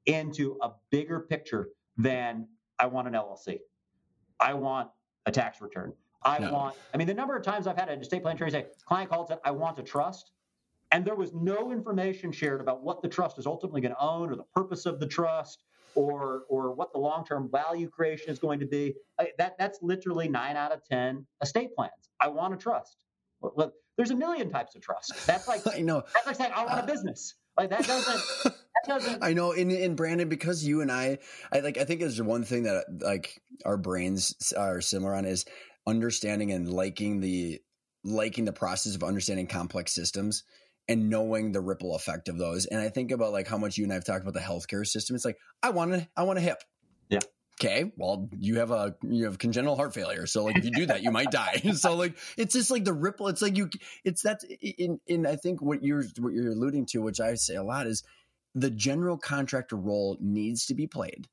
into 0.06 0.58
a 0.62 0.72
bigger 0.92 1.22
picture 1.22 1.70
than 1.98 2.48
I 2.80 2.88
want 2.88 3.08
an 3.08 3.14
LLC. 3.14 3.60
I 4.40 4.54
want 4.54 4.90
a 5.26 5.32
tax 5.32 5.62
return. 5.62 5.94
I 6.24 6.40
no. 6.40 6.54
want, 6.54 6.76
I 6.94 6.98
mean, 6.98 7.08
the 7.08 7.14
number 7.14 7.36
of 7.36 7.44
times 7.44 7.68
I've 7.68 7.78
had 7.78 7.90
a 7.90 7.94
estate 7.94 8.22
plan 8.22 8.36
attorney 8.36 8.52
say, 8.52 8.66
client 8.86 9.10
called 9.10 9.28
said, 9.28 9.40
I 9.44 9.52
want 9.52 9.80
a 9.80 9.84
trust. 9.84 10.32
And 10.94 11.04
there 11.04 11.16
was 11.16 11.34
no 11.34 11.72
information 11.72 12.32
shared 12.32 12.62
about 12.62 12.84
what 12.84 13.02
the 13.02 13.08
trust 13.08 13.40
is 13.40 13.48
ultimately 13.48 13.82
going 13.82 13.96
to 13.96 14.00
own 14.00 14.30
or 14.30 14.36
the 14.36 14.44
purpose 14.56 14.86
of 14.86 15.00
the 15.00 15.08
trust 15.08 15.64
or 15.96 16.44
or 16.50 16.72
what 16.72 16.94
the 16.94 17.00
long-term 17.00 17.50
value 17.52 17.90
creation 17.90 18.30
is 18.30 18.38
going 18.38 18.60
to 18.60 18.68
be. 18.68 18.94
That 19.40 19.58
that's 19.58 19.80
literally 19.82 20.30
nine 20.30 20.56
out 20.56 20.72
of 20.72 20.86
ten 20.86 21.26
estate 21.42 21.76
plans. 21.76 22.10
I 22.22 22.28
want 22.28 22.54
a 22.54 22.58
trust. 22.58 22.96
Look, 23.42 23.74
there's 23.98 24.12
a 24.12 24.16
million 24.16 24.52
types 24.52 24.76
of 24.76 24.84
trust. 24.84 25.14
That's 25.26 25.48
like 25.48 25.62
I 25.76 25.82
know. 25.82 26.04
That's 26.14 26.28
like 26.28 26.36
saying 26.36 26.52
I 26.56 26.64
want 26.64 26.84
a 26.84 26.86
business. 26.86 27.34
Like 27.58 27.72
that 27.72 27.88
doesn't. 27.88 28.44
that 28.44 28.56
doesn't. 28.88 29.24
I 29.24 29.34
know. 29.34 29.52
In 29.52 29.72
in 29.72 29.96
Brandon, 29.96 30.30
because 30.30 30.64
you 30.64 30.82
and 30.82 30.92
I, 30.92 31.18
I 31.52 31.62
like. 31.62 31.80
I 31.80 31.86
think 31.86 32.02
there's 32.02 32.22
one 32.22 32.44
thing 32.44 32.64
that 32.64 32.86
like 33.02 33.42
our 33.66 33.78
brains 33.78 34.54
are 34.56 34.80
similar 34.80 35.16
on 35.16 35.26
is 35.26 35.46
understanding 35.88 36.52
and 36.52 36.72
liking 36.72 37.20
the 37.20 37.62
liking 38.04 38.46
the 38.46 38.54
process 38.54 38.96
of 38.96 39.04
understanding 39.04 39.48
complex 39.48 39.92
systems 39.94 40.44
and 40.88 41.10
knowing 41.10 41.52
the 41.52 41.62
ripple 41.62 41.96
effect 41.96 42.28
of 42.28 42.38
those. 42.38 42.66
And 42.66 42.82
I 42.82 42.90
think 42.90 43.12
about 43.12 43.32
like 43.32 43.48
how 43.48 43.58
much 43.58 43.78
you 43.78 43.84
and 43.86 43.92
I 43.94 43.96
have 43.96 44.06
talked 44.06 44.22
about 44.22 44.34
the 44.34 44.40
healthcare 44.40 44.86
system. 44.86 45.16
It's 45.16 45.26
like 45.26 45.38
I 45.62 45.70
want 45.70 45.94
to, 45.94 46.08
I 46.16 46.24
want 46.24 46.40
a 46.40 46.42
hip. 46.42 46.62
Yeah. 47.10 47.20
Okay. 47.62 47.92
Well, 47.98 48.30
you 48.38 48.60
have 48.60 48.72
a 48.72 48.96
you 49.04 49.26
have 49.26 49.38
congenital 49.38 49.76
heart 49.76 49.94
failure, 49.94 50.26
so 50.26 50.44
like 50.44 50.58
if 50.58 50.66
you 50.66 50.72
do 50.72 50.86
that, 50.88 51.04
you 51.04 51.12
might 51.12 51.32
die. 51.32 51.58
so 51.76 51.96
like 51.96 52.18
it's 52.36 52.54
just 52.54 52.72
like 52.72 52.84
the 52.84 52.94
ripple. 52.94 53.28
It's 53.28 53.42
like 53.42 53.56
you. 53.56 53.70
It's 54.04 54.22
that's 54.22 54.44
in 54.62 55.00
in 55.08 55.26
I 55.26 55.36
think 55.36 55.62
what 55.62 55.84
you're 55.84 56.04
what 56.18 56.34
you're 56.34 56.52
alluding 56.52 56.88
to, 56.88 57.02
which 57.02 57.20
I 57.20 57.36
say 57.36 57.56
a 57.56 57.64
lot, 57.64 57.86
is 57.86 58.04
the 58.56 58.72
general 58.72 59.18
contractor 59.18 59.76
role 59.76 60.18
needs 60.20 60.66
to 60.68 60.74
be 60.74 60.88
played. 60.88 61.28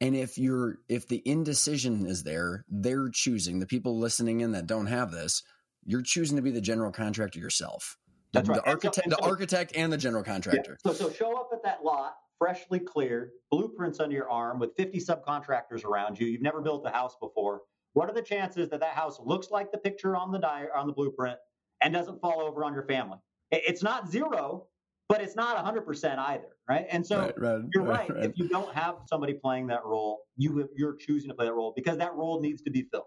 And 0.00 0.16
if 0.16 0.38
you're 0.38 0.78
if 0.88 1.06
the 1.06 1.22
indecision 1.24 2.06
is 2.06 2.24
there, 2.24 2.64
they're 2.68 3.08
choosing 3.08 3.60
the 3.60 3.66
people 3.66 3.98
listening 3.98 4.40
in 4.40 4.52
that 4.52 4.66
don't 4.66 4.86
have 4.86 5.12
this. 5.12 5.42
You're 5.84 6.02
choosing 6.02 6.36
to 6.36 6.42
be 6.42 6.50
the 6.50 6.60
general 6.60 6.92
contractor 6.92 7.38
yourself. 7.38 7.96
That's 8.32 8.46
the, 8.46 8.54
right. 8.54 8.64
The 8.64 8.70
architect, 8.70 9.06
and 9.06 9.12
so, 9.12 9.16
the 9.20 9.28
architect, 9.28 9.72
and 9.74 9.92
the 9.92 9.96
general 9.96 10.22
contractor. 10.22 10.78
Yeah. 10.84 10.92
So, 10.92 11.08
so 11.08 11.12
show 11.12 11.36
up 11.36 11.50
at 11.52 11.62
that 11.64 11.84
lot 11.84 12.14
freshly 12.40 12.78
cleared, 12.78 13.32
blueprints 13.50 14.00
under 14.00 14.16
your 14.16 14.30
arm, 14.30 14.58
with 14.58 14.74
50 14.76 14.98
subcontractors 14.98 15.84
around 15.84 16.18
you. 16.18 16.26
You've 16.26 16.40
never 16.40 16.62
built 16.62 16.84
a 16.86 16.90
house 16.90 17.14
before. 17.20 17.60
What 17.92 18.08
are 18.08 18.14
the 18.14 18.22
chances 18.22 18.70
that 18.70 18.80
that 18.80 18.94
house 18.94 19.20
looks 19.22 19.50
like 19.50 19.70
the 19.70 19.78
picture 19.78 20.16
on 20.16 20.32
the 20.32 20.38
di- 20.38 20.68
on 20.74 20.86
the 20.86 20.92
blueprint 20.92 21.38
and 21.82 21.92
doesn't 21.92 22.20
fall 22.20 22.40
over 22.40 22.64
on 22.64 22.72
your 22.72 22.84
family? 22.84 23.18
It's 23.50 23.82
not 23.82 24.08
zero, 24.08 24.68
but 25.08 25.20
it's 25.20 25.36
not 25.36 25.62
100% 25.62 26.18
either, 26.18 26.56
right? 26.68 26.86
And 26.88 27.04
so 27.06 27.18
right, 27.18 27.38
right, 27.38 27.62
you're 27.74 27.84
right, 27.84 28.08
right, 28.08 28.24
If 28.24 28.38
you 28.38 28.48
don't 28.48 28.72
have 28.74 28.96
somebody 29.06 29.34
playing 29.34 29.66
that 29.66 29.84
role, 29.84 30.20
you 30.36 30.68
you're 30.76 30.96
choosing 30.96 31.28
to 31.28 31.34
play 31.34 31.46
that 31.46 31.52
role 31.52 31.72
because 31.76 31.98
that 31.98 32.14
role 32.14 32.40
needs 32.40 32.62
to 32.62 32.70
be 32.70 32.86
filled 32.90 33.04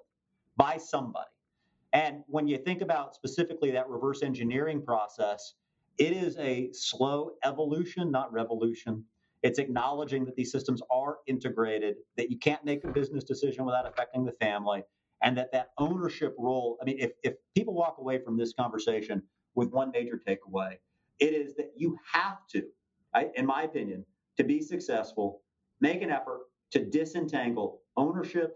by 0.58 0.78
somebody. 0.78 1.30
And 1.94 2.24
when 2.28 2.48
you 2.48 2.58
think 2.58 2.82
about 2.82 3.16
specifically 3.16 3.72
that 3.72 3.88
reverse 3.88 4.24
engineering 4.24 4.82
process, 4.84 5.54
it 6.00 6.12
is 6.12 6.38
a 6.38 6.72
slow 6.74 7.32
evolution, 7.44 8.10
not 8.12 8.34
revolution. 8.34 9.06
It's 9.44 9.60
acknowledging 9.60 10.26
that 10.26 10.36
these 10.36 10.52
systems 10.52 10.82
are 10.90 11.18
integrated, 11.28 11.96
that 12.18 12.32
you 12.32 12.40
can't 12.40 12.64
make 12.66 12.84
a 12.84 12.88
business 12.88 13.24
decision 13.24 13.66
without 13.66 13.88
affecting 13.88 14.26
the 14.26 14.32
family, 14.34 14.84
and 15.22 15.38
that 15.38 15.52
that 15.52 15.70
ownership 15.78 16.34
role. 16.40 16.78
I 16.82 16.86
mean, 16.86 16.98
if, 17.00 17.12
if 17.24 17.36
people 17.56 17.74
walk 17.74 17.98
away 18.00 18.20
from 18.20 18.38
this 18.38 18.54
conversation 18.54 19.22
with 19.54 19.70
one 19.70 19.92
major 19.92 20.20
takeaway, 20.28 20.78
it 21.20 21.34
is 21.34 21.56
that 21.56 21.74
you 21.78 21.98
have 22.12 22.48
to, 22.54 22.64
in 23.36 23.46
my 23.46 23.64
opinion, 23.64 24.06
to 24.38 24.44
be 24.44 24.62
successful, 24.62 25.42
make 25.80 26.02
an 26.02 26.10
effort 26.10 26.42
to 26.72 26.84
disentangle 26.84 27.82
ownership, 27.98 28.56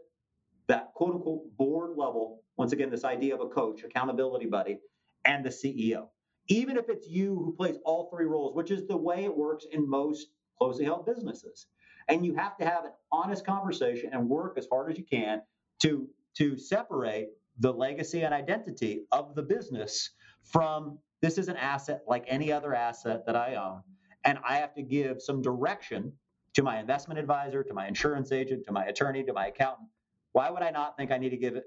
that 0.68 0.94
quote 0.96 1.16
unquote 1.16 1.56
board 1.56 1.92
level. 1.98 2.42
Once 2.58 2.74
again, 2.74 2.90
this 2.90 3.04
idea 3.04 3.36
of 3.36 3.42
a 3.42 3.48
coach, 3.48 3.84
accountability 3.84 4.48
buddy, 4.48 4.80
and 5.26 5.46
the 5.46 5.50
CEO. 5.50 6.08
Even 6.48 6.78
if 6.78 6.90
it's 6.90 7.08
you 7.08 7.36
who 7.36 7.54
plays 7.56 7.78
all 7.86 8.10
three 8.10 8.26
roles, 8.26 8.56
which 8.56 8.72
is 8.72 8.88
the 8.88 8.98
way 8.98 9.26
it 9.26 9.36
works 9.36 9.66
in 9.72 9.88
most 9.88 10.28
closely 10.58 10.86
held 10.86 11.06
businesses. 11.06 11.68
And 12.08 12.26
you 12.26 12.36
have 12.36 12.58
to 12.58 12.66
have 12.66 12.86
an 12.86 12.92
honest 13.12 13.46
conversation 13.46 14.12
and 14.14 14.30
work 14.30 14.58
as 14.58 14.68
hard 14.72 14.92
as 14.92 14.98
you 14.98 15.04
can 15.04 15.42
to, 15.82 16.08
to 16.38 16.58
separate 16.58 17.30
the 17.60 17.72
legacy 17.72 18.22
and 18.22 18.34
identity 18.34 19.04
of 19.12 19.36
the 19.36 19.42
business 19.44 20.12
from 20.44 21.00
this 21.22 21.38
is 21.38 21.48
an 21.48 21.58
asset 21.58 22.02
like 22.08 22.24
any 22.28 22.52
other 22.52 22.74
asset 22.74 23.26
that 23.26 23.36
I 23.36 23.56
own. 23.56 23.82
And 24.24 24.40
I 24.48 24.58
have 24.58 24.74
to 24.76 24.84
give 24.84 25.22
some 25.22 25.42
direction 25.42 26.14
to 26.54 26.64
my 26.64 26.80
investment 26.80 27.20
advisor, 27.20 27.64
to 27.64 27.74
my 27.74 27.88
insurance 27.88 28.32
agent, 28.32 28.66
to 28.66 28.72
my 28.72 28.86
attorney, 28.86 29.24
to 29.24 29.34
my 29.34 29.48
accountant. 29.48 29.90
Why 30.32 30.50
would 30.50 30.62
I 30.62 30.70
not 30.70 30.98
think 30.98 31.12
I 31.12 31.18
need 31.18 31.30
to 31.30 31.38
give 31.38 31.58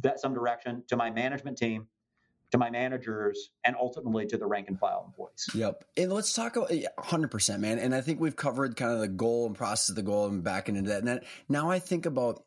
that 0.00 0.20
some 0.20 0.34
direction 0.34 0.82
to 0.88 0.96
my 0.96 1.10
management 1.10 1.58
team, 1.58 1.86
to 2.50 2.58
my 2.58 2.70
managers, 2.70 3.50
and 3.64 3.76
ultimately 3.78 4.26
to 4.26 4.38
the 4.38 4.46
rank 4.46 4.68
and 4.68 4.78
file 4.78 5.04
employees? 5.06 5.48
Yep. 5.54 5.84
And 5.96 6.12
let's 6.12 6.32
talk 6.32 6.56
about 6.56 6.70
100%, 6.70 7.60
man. 7.60 7.78
And 7.78 7.94
I 7.94 8.00
think 8.00 8.20
we've 8.20 8.36
covered 8.36 8.76
kind 8.76 8.92
of 8.92 9.00
the 9.00 9.08
goal 9.08 9.46
and 9.46 9.54
process 9.54 9.90
of 9.90 9.96
the 9.96 10.02
goal 10.02 10.26
and 10.26 10.42
back 10.42 10.68
into 10.68 10.82
that. 10.90 11.02
And 11.02 11.20
now 11.48 11.70
I 11.70 11.78
think 11.78 12.06
about 12.06 12.42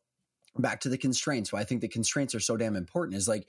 back 0.58 0.82
to 0.82 0.90
the 0.90 0.98
constraints. 0.98 1.54
Why 1.54 1.60
I 1.60 1.64
think 1.64 1.82
the 1.82 1.88
constraints 1.88 2.36
are 2.36 2.40
so 2.40 2.58
damn 2.58 2.76
important 2.76 3.18
is 3.18 3.28
like 3.28 3.48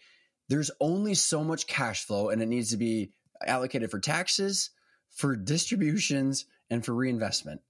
there's 0.49 0.71
only 0.81 1.15
so 1.15 1.43
much 1.43 1.67
cash 1.67 2.05
flow 2.05 2.29
and 2.29 2.43
it 2.43 2.47
needs 2.47 2.71
to 2.71 2.77
be 2.77 3.13
allocated 3.47 3.91
for 3.91 3.99
taxes, 3.99 4.71
for 5.11 5.37
distributions, 5.37 6.47
and 6.71 6.85
for 6.85 6.95
reinvestment. 6.95 7.61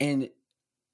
And 0.00 0.28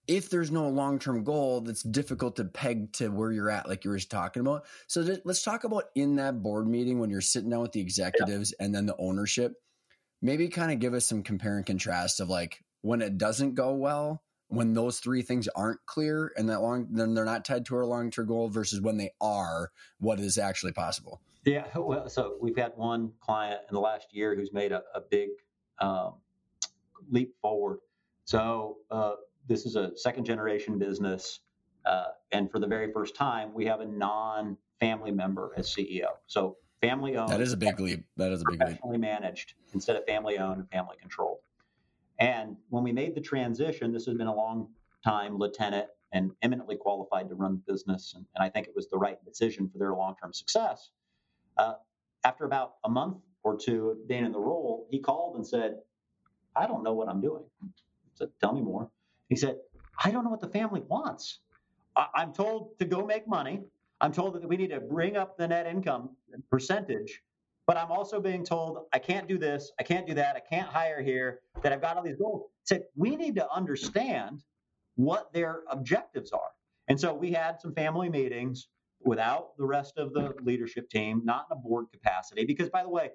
if 0.06 0.30
there's 0.30 0.50
no 0.50 0.68
long 0.68 0.98
term 0.98 1.24
goal, 1.24 1.60
that's 1.60 1.82
difficult 1.82 2.36
to 2.36 2.44
peg 2.44 2.92
to 2.94 3.08
where 3.08 3.32
you're 3.32 3.50
at, 3.50 3.68
like 3.68 3.84
you 3.84 3.90
were 3.90 3.96
just 3.96 4.10
talking 4.10 4.40
about. 4.40 4.64
So 4.86 5.04
th- 5.04 5.20
let's 5.24 5.42
talk 5.42 5.64
about 5.64 5.84
in 5.94 6.16
that 6.16 6.42
board 6.42 6.66
meeting 6.66 6.98
when 6.98 7.10
you're 7.10 7.20
sitting 7.20 7.50
down 7.50 7.62
with 7.62 7.72
the 7.72 7.80
executives 7.80 8.54
yeah. 8.58 8.66
and 8.66 8.74
then 8.74 8.86
the 8.86 8.96
ownership. 8.98 9.54
Maybe 10.22 10.48
kind 10.48 10.72
of 10.72 10.78
give 10.78 10.94
us 10.94 11.06
some 11.06 11.22
compare 11.22 11.56
and 11.56 11.66
contrast 11.66 12.20
of 12.20 12.28
like 12.28 12.62
when 12.80 13.02
it 13.02 13.18
doesn't 13.18 13.54
go 13.54 13.74
well, 13.74 14.22
when 14.48 14.74
those 14.74 15.00
three 15.00 15.22
things 15.22 15.48
aren't 15.48 15.84
clear 15.86 16.32
and 16.36 16.48
that 16.48 16.60
long 16.60 16.86
then 16.90 17.14
they're 17.14 17.24
not 17.24 17.44
tied 17.44 17.64
to 17.66 17.76
our 17.76 17.84
long 17.84 18.10
term 18.10 18.26
goal 18.26 18.48
versus 18.48 18.80
when 18.80 18.96
they 18.96 19.10
are 19.20 19.70
what 19.98 20.20
is 20.20 20.38
actually 20.38 20.72
possible 20.72 21.20
yeah 21.44 21.66
well 21.76 22.08
so 22.08 22.36
we've 22.40 22.56
had 22.56 22.72
one 22.76 23.12
client 23.20 23.60
in 23.68 23.74
the 23.74 23.80
last 23.80 24.08
year 24.12 24.34
who's 24.34 24.52
made 24.52 24.72
a, 24.72 24.82
a 24.94 25.00
big 25.00 25.30
um, 25.78 26.14
leap 27.10 27.34
forward 27.40 27.78
so 28.24 28.78
uh, 28.90 29.14
this 29.48 29.66
is 29.66 29.76
a 29.76 29.96
second 29.96 30.24
generation 30.24 30.78
business 30.78 31.40
uh, 31.86 32.06
and 32.32 32.50
for 32.50 32.58
the 32.58 32.66
very 32.66 32.92
first 32.92 33.14
time 33.14 33.52
we 33.54 33.66
have 33.66 33.80
a 33.80 33.86
non 33.86 34.56
family 34.80 35.10
member 35.10 35.52
as 35.56 35.68
ceo 35.68 36.08
so 36.26 36.56
family 36.80 37.16
owned 37.16 37.30
that 37.30 37.40
is 37.40 37.52
a 37.52 37.56
big 37.56 37.78
leap 37.80 38.04
that 38.16 38.32
is 38.32 38.42
a 38.42 38.44
big 38.50 38.60
leap 38.68 39.00
managed 39.00 39.54
instead 39.72 39.96
of 39.96 40.04
family 40.04 40.38
owned 40.38 40.58
and 40.58 40.70
family 40.70 40.96
controlled 41.00 41.38
and 42.18 42.56
when 42.68 42.84
we 42.84 42.92
made 42.92 43.14
the 43.14 43.20
transition, 43.20 43.92
this 43.92 44.06
has 44.06 44.16
been 44.16 44.26
a 44.26 44.34
long 44.34 44.68
time 45.04 45.38
lieutenant 45.38 45.88
and 46.12 46.30
eminently 46.42 46.76
qualified 46.76 47.28
to 47.28 47.34
run 47.34 47.60
the 47.66 47.72
business. 47.72 48.14
And, 48.14 48.24
and 48.34 48.44
I 48.44 48.48
think 48.48 48.68
it 48.68 48.74
was 48.76 48.88
the 48.88 48.98
right 48.98 49.22
decision 49.24 49.68
for 49.68 49.78
their 49.78 49.92
long 49.92 50.14
term 50.20 50.32
success. 50.32 50.90
Uh, 51.56 51.74
after 52.24 52.44
about 52.44 52.74
a 52.84 52.88
month 52.88 53.18
or 53.42 53.56
two 53.58 53.90
of 53.90 54.08
being 54.08 54.24
in 54.24 54.32
the 54.32 54.38
role, 54.38 54.86
he 54.90 55.00
called 55.00 55.36
and 55.36 55.46
said, 55.46 55.78
I 56.56 56.66
don't 56.66 56.84
know 56.84 56.94
what 56.94 57.08
I'm 57.08 57.20
doing. 57.20 57.42
I 57.62 57.66
said, 58.14 58.28
Tell 58.40 58.54
me 58.54 58.62
more. 58.62 58.90
He 59.28 59.36
said, 59.36 59.56
I 60.02 60.10
don't 60.10 60.24
know 60.24 60.30
what 60.30 60.40
the 60.40 60.48
family 60.48 60.80
wants. 60.80 61.40
I- 61.96 62.08
I'm 62.14 62.32
told 62.32 62.78
to 62.80 62.84
go 62.84 63.04
make 63.06 63.28
money. 63.28 63.62
I'm 64.00 64.12
told 64.12 64.34
that 64.34 64.48
we 64.48 64.56
need 64.56 64.70
to 64.70 64.80
bring 64.80 65.16
up 65.16 65.38
the 65.38 65.48
net 65.48 65.66
income 65.66 66.10
percentage 66.50 67.22
but 67.66 67.76
I'm 67.76 67.90
also 67.90 68.20
being 68.20 68.44
told 68.44 68.78
I 68.92 68.98
can't 68.98 69.26
do 69.28 69.38
this, 69.38 69.72
I 69.80 69.82
can't 69.84 70.06
do 70.06 70.14
that, 70.14 70.36
I 70.36 70.40
can't 70.40 70.68
hire 70.68 71.02
here, 71.02 71.40
that 71.62 71.72
I've 71.72 71.80
got 71.80 71.96
all 71.96 72.02
these 72.02 72.16
goals. 72.16 72.50
Said 72.64 72.84
we 72.96 73.16
need 73.16 73.36
to 73.36 73.50
understand 73.50 74.42
what 74.96 75.32
their 75.32 75.62
objectives 75.70 76.32
are. 76.32 76.50
And 76.88 77.00
so 77.00 77.14
we 77.14 77.32
had 77.32 77.60
some 77.60 77.74
family 77.74 78.10
meetings 78.10 78.68
without 79.02 79.56
the 79.58 79.64
rest 79.64 79.98
of 79.98 80.12
the 80.12 80.34
leadership 80.42 80.90
team, 80.90 81.22
not 81.24 81.46
in 81.50 81.56
a 81.56 81.60
board 81.60 81.86
capacity. 81.92 82.44
Because 82.44 82.68
by 82.70 82.82
the 82.82 82.88
way, 82.88 83.10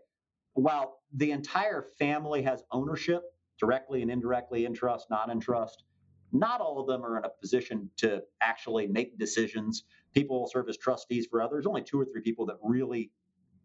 while 0.53 0.99
the 1.13 1.31
entire 1.31 1.83
family 1.99 2.41
has 2.43 2.63
ownership 2.71 3.23
directly 3.59 4.01
and 4.01 4.09
indirectly 4.11 4.65
in 4.65 4.73
trust, 4.73 5.07
not 5.09 5.29
in 5.29 5.39
trust, 5.39 5.83
not 6.31 6.61
all 6.61 6.79
of 6.79 6.87
them 6.87 7.03
are 7.03 7.17
in 7.17 7.25
a 7.25 7.29
position 7.29 7.89
to 7.97 8.21
actually 8.41 8.87
make 8.87 9.17
decisions. 9.17 9.83
People 10.13 10.47
serve 10.51 10.69
as 10.69 10.77
trustees 10.77 11.27
for 11.29 11.41
others. 11.41 11.65
Only 11.65 11.83
two 11.83 11.99
or 11.99 12.05
three 12.05 12.21
people 12.21 12.45
that 12.47 12.57
really 12.63 13.11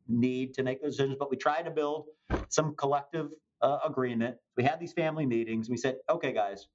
need 0.09 0.55
to 0.55 0.63
make 0.63 0.83
those 0.83 0.97
decisions, 0.97 1.17
but 1.19 1.31
we 1.31 1.37
try 1.37 1.63
to 1.63 1.71
build 1.71 2.07
some 2.49 2.75
collective 2.77 3.33
uh, 3.63 3.79
agreement. 3.87 4.37
We 4.57 4.65
had 4.65 4.81
these 4.81 4.93
family 4.93 5.27
meetings. 5.27 5.71
We 5.71 5.77
said, 5.77 5.97
okay, 6.11 6.33
guys, 6.33 6.69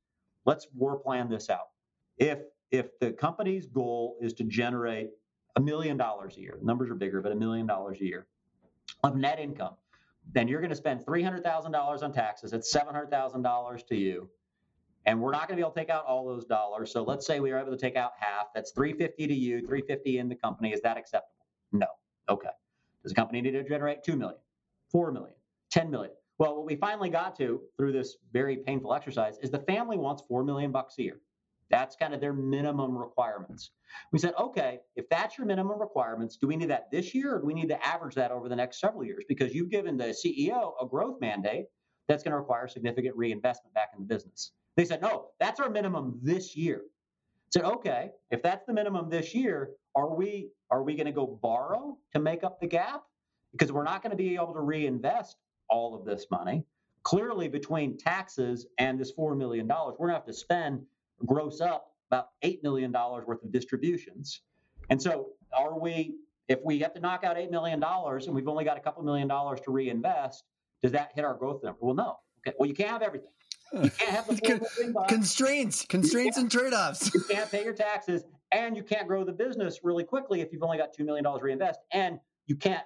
let's 0.46 0.68
war 0.74 1.00
plan 1.00 1.30
this 1.30 1.50
out. 1.50 1.70
If 2.18 2.40
if 2.72 3.00
the 3.00 3.12
company's 3.12 3.66
goal 3.66 4.18
is 4.22 4.34
to 4.36 4.44
generate 4.44 5.10
a 5.56 5.62
million 5.62 5.98
dollars 5.98 6.38
a 6.38 6.42
year, 6.42 6.60
numbers 6.62 6.90
are 6.90 6.96
bigger, 6.96 7.22
but 7.22 7.32
a 7.32 7.36
million 7.36 7.66
dollars 7.68 8.00
a 8.02 8.06
year 8.06 8.28
of 9.04 9.16
net 9.16 9.40
income, 9.40 9.76
then 10.34 10.48
you're 10.48 10.62
going 10.62 10.70
to 10.72 10.76
spend 10.76 11.06
three 11.06 11.24
hundred 11.24 11.44
thousand 11.44 11.72
dollars 11.72 12.04
on 12.04 12.14
taxes. 12.14 12.54
It's 12.54 12.72
seven 12.72 12.94
hundred 12.94 13.12
thousand 13.12 13.44
dollars 13.44 13.84
to 13.86 13.96
you. 13.96 14.30
And 15.06 15.22
we're 15.22 15.32
not 15.32 15.48
going 15.48 15.52
to 15.52 15.56
be 15.56 15.62
able 15.62 15.72
to 15.72 15.80
take 15.80 15.90
out 15.90 16.06
all 16.06 16.28
those 16.28 16.46
dollars. 16.46 16.92
So 16.92 17.04
let's 17.04 17.26
say 17.26 17.40
we 17.40 17.52
are 17.52 17.60
able 17.60 17.72
to 17.72 17.78
take 17.78 17.96
out 17.96 18.12
half. 18.20 18.48
That's 18.54 18.72
350 18.72 19.28
to 19.28 19.34
you, 19.34 19.60
350 19.60 20.20
in 20.20 20.30
the 20.30 20.36
company. 20.36 20.74
Is 20.74 20.82
that 20.82 20.98
acceptable? 20.98 21.46
No. 21.72 21.88
Okay. 22.28 22.50
Does 23.04 23.12
the 23.12 23.16
company 23.16 23.42
need 23.42 23.52
to 23.52 23.64
generate 23.64 24.04
2 24.04 24.16
million, 24.16 24.40
4 24.92 25.12
million, 25.12 25.36
10 25.72 25.90
million? 25.90 26.12
Well, 26.38 26.56
what 26.56 26.66
we 26.66 26.76
finally 26.76 27.10
got 27.10 27.36
to 27.38 27.62
through 27.78 27.94
this 27.94 28.18
very 28.32 28.58
painful 28.58 28.94
exercise 28.94 29.38
is 29.42 29.52
the 29.52 29.60
family 29.60 29.98
wants 29.98 30.24
4 30.28 30.44
million 30.44 30.72
bucks 30.72 30.96
a 31.00 31.04
year. 31.04 31.20
That's 31.70 31.96
kind 31.96 32.14
of 32.14 32.22
their 32.22 32.34
minimum 32.34 32.98
requirements. 32.98 33.72
We 34.12 34.20
said, 34.20 34.34
okay, 34.40 34.80
if 34.96 35.08
that's 35.10 35.38
your 35.38 35.46
minimum 35.46 35.80
requirements, 35.80 36.38
do 36.38 36.48
we 36.48 36.56
need 36.56 36.70
that 36.70 36.90
this 36.92 37.14
year 37.14 37.36
or 37.36 37.40
do 37.40 37.46
we 37.46 37.54
need 37.54 37.70
to 37.70 37.86
average 37.86 38.16
that 38.16 38.32
over 38.32 38.50
the 38.50 38.56
next 38.56 38.80
several 38.80 39.04
years? 39.04 39.24
Because 39.28 39.54
you've 39.54 39.70
given 39.70 39.98
the 39.98 40.06
CEO 40.06 40.74
a 40.82 40.86
growth 40.88 41.22
mandate 41.22 41.66
that's 42.08 42.24
going 42.24 42.32
to 42.32 42.38
require 42.38 42.68
significant 42.68 43.16
reinvestment 43.16 43.74
back 43.76 43.90
in 43.94 44.00
the 44.00 44.06
business. 44.06 44.52
They 44.80 44.86
said, 44.86 45.02
no, 45.02 45.32
that's 45.42 45.60
our 45.60 45.70
minimum 45.70 46.18
this 46.24 46.56
year. 46.56 46.84
I 46.86 47.50
said, 47.50 47.66
okay, 47.66 48.12
if 48.32 48.42
that's 48.42 48.66
the 48.66 48.72
minimum 48.72 49.10
this 49.10 49.36
year, 49.36 49.72
are 49.94 50.16
we 50.16 50.52
are 50.72 50.84
we 50.84 50.96
going 50.96 51.06
to 51.06 51.12
go 51.12 51.28
borrow 51.28 51.98
to 52.14 52.20
make 52.22 52.46
up 52.46 52.62
the 52.62 52.68
gap? 52.68 53.04
Because 53.52 53.74
we're 53.74 53.84
not 53.84 54.02
going 54.02 54.12
to 54.12 54.16
be 54.16 54.36
able 54.36 54.54
to 54.54 54.62
reinvest 54.62 55.36
all 55.70 55.96
of 55.96 56.06
this 56.06 56.28
money. 56.32 56.64
Clearly, 57.04 57.50
between 57.50 57.98
taxes 57.98 58.68
and 58.78 58.98
this 58.98 59.12
$4 59.12 59.36
million, 59.38 59.68
we're 59.68 59.98
going 59.98 60.12
to 60.12 60.14
have 60.14 60.26
to 60.26 60.34
spend, 60.34 60.82
gross 61.26 61.60
up 61.60 61.92
about 62.10 62.30
$8 62.46 62.64
million 62.64 62.94
worth 62.94 63.44
of 63.44 63.52
distributions. 63.52 64.44
And 64.90 65.02
so, 65.02 65.32
are 65.52 65.78
we, 65.78 66.16
if 66.48 66.60
we 66.64 66.80
have 66.80 66.94
to 66.94 67.02
knock 67.02 67.26
out 67.26 67.36
$8 67.36 67.52
million 67.52 67.84
and 67.84 68.34
we've 68.34 68.48
only 68.48 68.64
got 68.64 68.78
a 68.78 68.80
couple 68.80 69.04
million 69.04 69.28
dollars 69.28 69.60
to 69.66 69.72
reinvest, 69.72 70.46
does 70.82 70.94
that 70.94 71.12
hit 71.16 71.26
our 71.26 71.34
growth 71.34 71.66
number? 71.66 71.80
Well, 71.82 71.96
no. 71.96 72.20
Okay. 72.48 72.56
Well, 72.58 72.70
you 72.70 72.74
can't 72.74 72.92
have 72.92 73.02
everything. 73.02 73.32
You 73.74 73.90
can't 73.90 74.12
have 74.12 74.28
the 74.28 75.06
constraints, 75.08 75.86
constraints, 75.86 76.38
and 76.38 76.52
trade-offs. 76.52 77.14
You 77.14 77.22
can't 77.30 77.50
pay 77.52 77.64
your 77.64 77.74
taxes, 77.74 78.24
and 78.52 78.76
you 78.76 78.84
can't 78.84 79.08
grow 79.08 79.24
the 79.24 79.32
business 79.32 79.80
really 79.84 80.04
quickly 80.04 80.42
if 80.42 80.52
you've 80.52 80.64
only 80.64 80.78
got 80.78 80.94
two 80.94 81.04
million 81.04 81.24
dollars 81.24 81.42
reinvest, 81.42 81.80
and 81.92 82.20
you 82.48 82.56
can't 82.56 82.84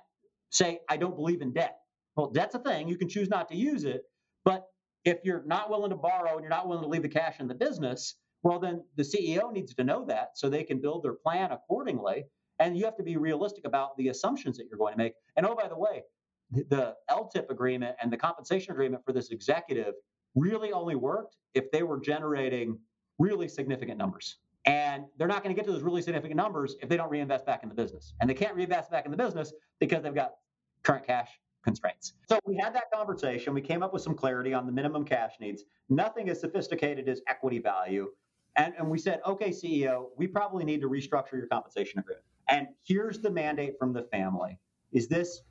say 0.50 0.80
I 0.90 0.98
don't 0.98 1.16
believe 1.16 1.42
in 1.42 1.54
debt. 1.54 1.78
Well, 2.16 2.32
that's 2.32 2.56
a 2.56 2.60
thing. 2.60 2.88
You 2.88 2.98
can 2.98 3.10
choose 3.10 3.30
not 3.30 3.50
to 3.50 3.56
use 3.56 3.86
it, 3.86 4.04
but 4.46 4.68
if 5.04 5.20
you're 5.24 5.44
not 5.46 5.70
willing 5.70 5.90
to 5.90 5.96
borrow 5.96 6.34
and 6.34 6.42
you're 6.42 6.50
not 6.50 6.68
willing 6.68 6.84
to 6.84 6.90
leave 6.90 7.02
the 7.02 7.10
cash 7.10 7.40
in 7.40 7.48
the 7.48 7.56
business, 7.56 8.16
well, 8.44 8.60
then 8.60 8.84
the 8.96 9.04
CEO 9.04 9.52
needs 9.52 9.74
to 9.74 9.84
know 9.84 10.06
that 10.06 10.32
so 10.36 10.50
they 10.50 10.64
can 10.64 10.80
build 10.80 11.04
their 11.04 11.14
plan 11.14 11.52
accordingly. 11.52 12.26
And 12.60 12.78
you 12.78 12.86
have 12.86 12.98
to 12.98 13.04
be 13.04 13.18
realistic 13.18 13.66
about 13.66 13.98
the 13.98 14.10
assumptions 14.10 14.58
that 14.58 14.68
you're 14.70 14.78
going 14.78 14.94
to 14.94 14.98
make. 14.98 15.14
And 15.36 15.46
oh, 15.46 15.56
by 15.56 15.68
the 15.68 15.78
way, 15.78 16.04
the 16.52 16.94
LTIP 17.10 17.50
agreement 17.50 17.96
and 18.02 18.14
the 18.14 18.18
compensation 18.18 18.74
agreement 18.74 19.04
for 19.06 19.12
this 19.12 19.32
executive 19.32 19.94
really 20.36 20.72
only 20.72 20.96
worked 20.96 21.38
if 21.54 21.72
they 21.72 21.84
were 21.84 22.00
generating 22.00 22.78
really 23.20 23.48
significant 23.48 23.98
numbers. 23.98 24.38
And 24.66 25.06
they're 25.18 25.28
not 25.28 25.44
going 25.44 25.54
to 25.54 25.60
get 25.60 25.66
to 25.66 25.74
those 25.74 25.84
really 25.84 26.02
significant 26.02 26.38
numbers 26.38 26.76
if 26.82 26.88
they 26.88 26.98
don't 26.98 27.10
reinvest 27.10 27.46
back 27.46 27.64
in 27.64 27.70
the 27.70 27.76
business. 27.76 28.14
And 28.22 28.30
they 28.30 28.34
can't 28.34 28.56
reinvest 28.56 28.90
back 28.92 29.06
in 29.06 29.12
the 29.12 29.18
business 29.18 29.54
because 29.80 30.04
they've 30.04 30.16
got 30.16 30.36
current 30.84 31.06
cash 31.06 31.30
constraints. 31.64 32.14
So 32.30 32.40
we 32.46 32.56
had 32.56 32.74
that 32.76 32.92
conversation. 32.94 33.54
We 33.54 33.62
came 33.62 33.84
up 33.84 33.94
with 33.94 34.02
some 34.02 34.16
clarity 34.16 34.54
on 34.54 34.66
the 34.66 34.72
minimum 34.72 35.06
cash 35.06 35.34
needs. 35.40 35.64
Nothing 35.90 36.30
as 36.30 36.40
sophisticated 36.40 37.10
as 37.10 37.22
equity 37.28 37.60
value. 37.60 38.10
And, 38.56 38.74
and 38.78 38.90
we 38.90 39.00
said, 39.00 39.22
okay, 39.26 39.50
CEO, 39.50 40.08
we 40.18 40.28
probably 40.28 40.64
need 40.64 40.82
to 40.82 40.90
restructure 40.90 41.34
your 41.34 41.48
compensation 41.48 42.00
agreement. 42.00 42.26
And 42.50 42.68
here's 42.84 43.20
the 43.20 43.32
mandate 43.32 43.74
from 43.80 43.94
the 43.94 44.04
family. 44.04 44.60
Is 44.92 45.08
this 45.08 45.42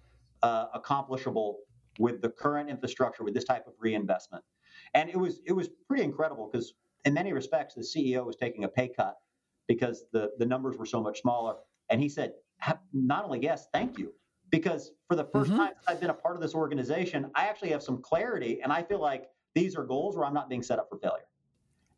uh, 0.43 0.67
accomplishable 0.75 1.59
with 1.99 2.23
the 2.23 2.29
current 2.29 2.71
infrastructure, 2.71 3.25
with 3.25 3.35
this 3.35 3.45
type 3.45 3.67
of 3.67 3.73
reinvestment? 3.79 4.45
And 4.95 5.09
it 5.09 5.17
was 5.17 5.41
it 5.47 5.53
was 5.53 5.69
pretty 5.89 6.05
incredible 6.05 6.49
because 6.51 6.75
in 7.05 7.15
many 7.15 7.33
respects 7.33 7.75
the 7.75 7.83
CEO 7.83 8.25
was 8.25 8.37
taking 8.37 8.65
a 8.65 8.69
pay 8.69 8.89
cut 8.89 9.17
because 9.69 10.05
the 10.13 10.31
the 10.39 10.47
numbers 10.47 10.77
were 10.77 10.87
so 10.87 11.03
much 11.03 11.21
smaller. 11.21 11.57
And 11.91 12.01
he 12.01 12.09
said, 12.09 12.33
not 12.93 13.25
only 13.25 13.41
yes, 13.43 13.69
thank 13.73 13.99
you, 13.99 14.13
because 14.51 14.93
for 15.09 15.17
the 15.17 15.25
1st 15.25 15.47
mm-hmm. 15.47 15.57
time 15.57 15.73
I've 15.89 16.01
been 16.01 16.11
a 16.11 16.15
part 16.15 16.37
of 16.37 16.43
this 16.43 16.55
organization, 16.55 17.31
I 17.35 17.47
actually 17.47 17.71
have 17.71 17.83
some 17.83 18.01
clarity, 18.01 18.61
and 18.63 18.73
I 18.73 18.83
feel 18.83 19.01
like 19.01 19.29
these 19.55 19.77
are 19.77 19.85
goals 19.85 20.17
where 20.17 20.25
I'm 20.25 20.35
not 20.35 20.49
being 20.49 20.63
set 20.63 20.79
up 20.79 20.89
for 20.89 20.99
failure. 20.99 21.27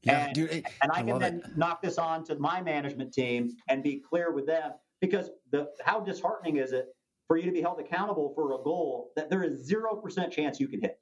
Yeah, 0.02 0.26
and, 0.26 0.34
dude, 0.34 0.50
it, 0.50 0.64
and 0.82 0.92
I, 0.92 1.00
I 1.00 1.02
can 1.02 1.18
then 1.18 1.42
it. 1.44 1.56
knock 1.56 1.82
this 1.82 1.98
on 1.98 2.24
to 2.24 2.36
my 2.36 2.60
management 2.60 3.12
team 3.12 3.56
and 3.68 3.82
be 3.82 4.00
clear 4.00 4.32
with 4.32 4.46
them 4.46 4.72
because 5.00 5.30
the 5.50 5.68
how 5.84 6.00
disheartening 6.00 6.56
is 6.56 6.72
it 6.72 6.88
for 7.26 7.36
you 7.36 7.44
to 7.44 7.52
be 7.52 7.60
held 7.60 7.80
accountable 7.80 8.32
for 8.34 8.52
a 8.52 8.62
goal 8.62 9.12
that 9.16 9.30
there 9.30 9.42
is 9.42 9.64
zero 9.64 9.96
percent 9.96 10.32
chance 10.32 10.60
you 10.60 10.68
can 10.68 10.80
hit. 10.80 10.98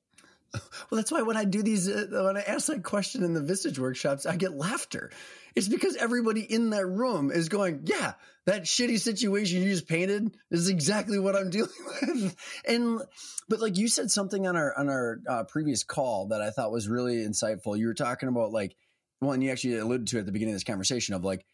Well, 0.55 0.99
that's 0.99 1.11
why 1.11 1.23
when 1.23 1.37
I 1.37 1.45
do 1.45 1.63
these, 1.63 1.89
uh, 1.89 2.07
when 2.11 2.37
I 2.37 2.43
ask 2.43 2.67
that 2.67 2.83
question 2.83 3.25
in 3.25 3.33
the 3.33 3.41
Vistage 3.41 3.79
workshops, 3.79 4.27
I 4.27 4.37
get 4.37 4.53
laughter. 4.53 5.11
It's 5.55 5.69
because 5.69 5.97
everybody 5.97 6.41
in 6.41 6.71
that 6.71 6.87
room 6.87 7.31
is 7.31 7.49
going, 7.49 7.83
yeah, 7.85 8.15
that 8.47 8.65
shitty 8.65 8.99
situation 9.01 9.63
you 9.63 9.71
just 9.71 9.89
painted 9.89 10.37
is 10.51 10.69
exactly 10.69 11.19
what 11.19 11.37
I'm 11.37 11.51
dealing 11.51 11.71
with. 12.03 12.37
And, 12.67 13.01
but 13.49 13.61
like 13.61 13.79
you 13.79 13.89
said 13.89 14.11
something 14.11 14.47
on 14.47 14.57
our, 14.57 14.77
on 14.79 14.89
our 14.89 15.21
uh, 15.29 15.45
previous 15.45 15.85
call 15.85 16.29
that 16.29 16.43
I 16.43 16.51
thought 16.51 16.73
was 16.73 16.89
really 16.89 17.17
insightful. 17.17 17.79
You 17.79 17.87
were 17.87 17.95
talking 17.95 18.29
about 18.29 18.53
like, 18.53 18.77
well, 19.21 19.33
and 19.33 19.43
you 19.43 19.51
actually 19.51 19.79
alluded 19.79 20.09
to 20.09 20.19
at 20.19 20.27
the 20.27 20.33
beginning 20.33 20.55
of 20.55 20.57
this 20.57 20.65
conversation 20.65 21.15
of 21.15 21.25
like 21.25 21.47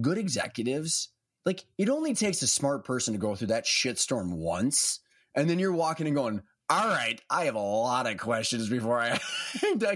good 0.00 0.18
executives. 0.18 1.10
Like 1.44 1.64
it 1.76 1.90
only 1.90 2.14
takes 2.14 2.42
a 2.42 2.46
smart 2.46 2.84
person 2.84 3.14
to 3.14 3.18
go 3.18 3.34
through 3.34 3.48
that 3.48 3.64
shitstorm 3.66 4.30
once. 4.36 5.00
And 5.34 5.50
then 5.50 5.58
you're 5.58 5.72
walking 5.72 6.06
and 6.06 6.16
going, 6.16 6.42
all 6.68 6.88
right, 6.88 7.20
I 7.30 7.44
have 7.44 7.54
a 7.54 7.60
lot 7.60 8.10
of 8.10 8.18
questions 8.18 8.68
before 8.68 9.00
I, 9.00 9.18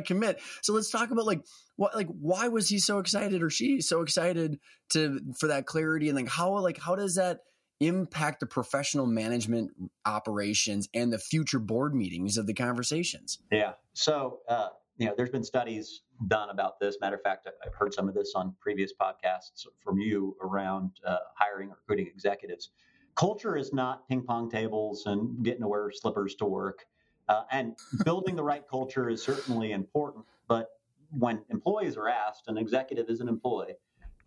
commit. 0.01 0.41
So 0.62 0.73
let's 0.73 0.91
talk 0.91 1.11
about 1.11 1.27
like 1.27 1.45
what 1.77 1.95
like 1.95 2.09
why 2.09 2.49
was 2.49 2.68
he 2.68 2.79
so 2.79 2.99
excited 2.99 3.43
or 3.43 3.51
she 3.51 3.81
so 3.81 4.03
excited 4.03 4.59
to 4.91 5.21
for 5.39 5.49
that 5.49 5.66
clarity 5.66 6.09
and 6.09 6.16
like 6.16 6.29
how 6.29 6.57
like 6.59 6.79
how 6.79 6.95
does 6.95 7.16
that 7.16 7.41
impact 7.81 8.41
the 8.41 8.47
professional 8.47 9.07
management 9.07 9.71
operations 10.05 10.89
and 10.95 11.12
the 11.12 11.18
future 11.18 11.59
board 11.59 11.95
meetings 11.95 12.37
of 12.37 12.47
the 12.47 12.55
conversations? 12.55 13.39
Yeah. 13.51 13.73
So 13.95 14.41
uh, 14.49 14.68
you 14.97 15.07
know, 15.07 15.14
there's 15.16 15.31
been 15.31 15.45
studies 15.45 16.03
done 16.29 16.51
about 16.51 16.79
this. 16.79 16.99
Matter 17.01 17.16
of 17.16 17.23
fact, 17.23 17.49
I've 17.66 17.75
heard 17.75 17.95
some 17.95 18.09
of 18.09 18.14
this 18.14 18.33
on 18.37 18.55
previous 18.61 18.93
podcasts 18.93 19.66
from 19.83 19.99
you 19.99 20.37
around 20.43 20.91
uh, 21.05 21.16
hiring, 21.37 21.71
recruiting 21.71 22.07
executives 22.07 22.71
culture 23.14 23.56
is 23.56 23.72
not 23.72 24.08
ping 24.08 24.22
pong 24.22 24.50
tables 24.50 25.04
and 25.06 25.44
getting 25.44 25.62
to 25.62 25.68
wear 25.68 25.90
slippers 25.92 26.34
to 26.36 26.44
work. 26.44 26.84
Uh, 27.28 27.42
and 27.52 27.76
building 28.04 28.34
the 28.34 28.42
right 28.42 28.64
culture 28.68 29.08
is 29.08 29.22
certainly 29.22 29.72
important. 29.72 30.24
But 30.48 30.68
when 31.11 31.42
employees 31.48 31.96
are 31.96 32.08
asked, 32.08 32.44
an 32.48 32.58
executive 32.58 33.08
is 33.08 33.20
an 33.20 33.28
employee, 33.28 33.74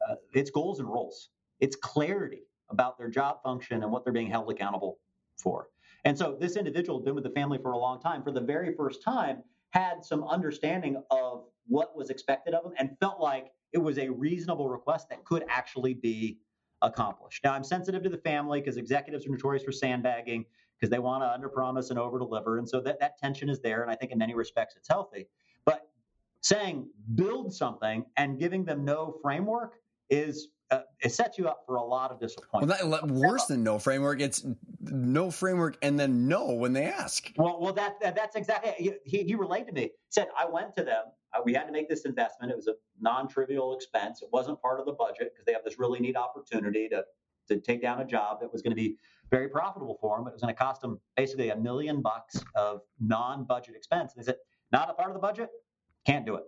uh, 0.09 0.15
it's 0.33 0.49
goals 0.49 0.79
and 0.79 0.87
roles. 0.87 1.29
It's 1.59 1.75
clarity 1.75 2.43
about 2.69 2.97
their 2.97 3.09
job 3.09 3.43
function 3.43 3.83
and 3.83 3.91
what 3.91 4.03
they're 4.03 4.13
being 4.13 4.29
held 4.29 4.49
accountable 4.49 4.99
for. 5.37 5.67
And 6.05 6.17
so 6.17 6.37
this 6.39 6.55
individual 6.55 6.99
had 6.99 7.05
been 7.05 7.15
with 7.15 7.23
the 7.23 7.29
family 7.29 7.57
for 7.57 7.71
a 7.71 7.77
long 7.77 8.01
time. 8.01 8.23
For 8.23 8.31
the 8.31 8.41
very 8.41 8.73
first 8.75 9.03
time, 9.03 9.43
had 9.69 10.03
some 10.03 10.23
understanding 10.25 11.01
of 11.09 11.45
what 11.67 11.95
was 11.95 12.09
expected 12.09 12.53
of 12.53 12.63
them 12.63 12.73
and 12.77 12.97
felt 12.99 13.19
like 13.19 13.51
it 13.71 13.79
was 13.79 13.97
a 13.97 14.09
reasonable 14.09 14.69
request 14.69 15.09
that 15.09 15.23
could 15.25 15.43
actually 15.49 15.93
be 15.93 16.37
accomplished. 16.83 17.43
Now, 17.43 17.53
I'm 17.53 17.63
sensitive 17.63 18.03
to 18.03 18.09
the 18.09 18.17
family 18.17 18.59
because 18.61 18.77
executives 18.77 19.25
are 19.25 19.31
notorious 19.31 19.63
for 19.63 19.71
sandbagging 19.71 20.45
because 20.79 20.91
they 20.91 20.99
want 20.99 21.23
to 21.23 21.47
underpromise 21.47 21.89
and 21.89 21.97
overdeliver, 21.97 22.59
and 22.59 22.67
so 22.67 22.81
that 22.81 22.99
that 22.99 23.17
tension 23.17 23.49
is 23.49 23.59
there. 23.61 23.81
And 23.81 23.89
I 23.89 23.95
think 23.95 24.11
in 24.11 24.17
many 24.17 24.35
respects 24.35 24.75
it's 24.75 24.87
healthy. 24.87 25.27
But 25.65 25.87
saying 26.41 26.89
build 27.15 27.53
something 27.53 28.05
and 28.17 28.37
giving 28.37 28.65
them 28.65 28.83
no 28.83 29.17
framework 29.21 29.75
is 30.09 30.49
uh, 30.71 30.81
it 31.01 31.11
sets 31.11 31.37
you 31.37 31.47
up 31.47 31.63
for 31.65 31.75
a 31.75 31.83
lot 31.83 32.11
of 32.11 32.19
disappointment. 32.19 32.81
Well, 32.83 33.01
that, 33.01 33.07
worse 33.07 33.45
than 33.45 33.63
no 33.63 33.77
framework, 33.79 34.21
it's 34.21 34.45
no 34.81 35.29
framework 35.29 35.77
and 35.81 35.99
then 35.99 36.27
no 36.27 36.53
when 36.53 36.73
they 36.73 36.85
ask. 36.85 37.31
Well, 37.37 37.59
well, 37.61 37.73
that, 37.73 37.99
that 38.01 38.15
that's 38.15 38.35
exactly. 38.35 38.97
He, 39.05 39.23
he 39.23 39.35
relayed 39.35 39.67
to 39.67 39.73
me. 39.73 39.81
He 39.81 39.89
said 40.09 40.27
I 40.37 40.45
went 40.45 40.73
to 40.75 40.83
them. 40.83 41.03
Uh, 41.33 41.41
we 41.43 41.53
had 41.53 41.63
to 41.65 41.71
make 41.71 41.89
this 41.89 42.05
investment. 42.05 42.51
It 42.51 42.55
was 42.55 42.67
a 42.67 42.75
non-trivial 42.99 43.75
expense. 43.75 44.21
It 44.21 44.29
wasn't 44.31 44.61
part 44.61 44.79
of 44.79 44.85
the 44.85 44.93
budget 44.93 45.31
because 45.33 45.45
they 45.45 45.53
have 45.53 45.63
this 45.63 45.79
really 45.79 45.99
neat 45.99 46.15
opportunity 46.15 46.87
to 46.89 47.03
to 47.49 47.59
take 47.59 47.81
down 47.81 47.99
a 47.99 48.05
job 48.05 48.39
that 48.39 48.51
was 48.51 48.61
going 48.61 48.71
to 48.71 48.75
be 48.75 48.95
very 49.29 49.49
profitable 49.49 49.97
for 49.99 50.17
them. 50.17 50.27
It 50.27 50.33
was 50.33 50.41
going 50.41 50.53
to 50.53 50.57
cost 50.57 50.81
them 50.81 50.99
basically 51.17 51.49
a 51.49 51.55
million 51.55 52.01
bucks 52.01 52.37
of 52.55 52.81
non-budget 52.99 53.75
expense. 53.75 54.13
And 54.13 54.23
they 54.23 54.25
said, 54.25 54.37
not 54.71 54.89
a 54.89 54.93
part 54.93 55.09
of 55.09 55.13
the 55.13 55.19
budget, 55.19 55.49
can't 56.05 56.25
do 56.25 56.35
it. 56.35 56.43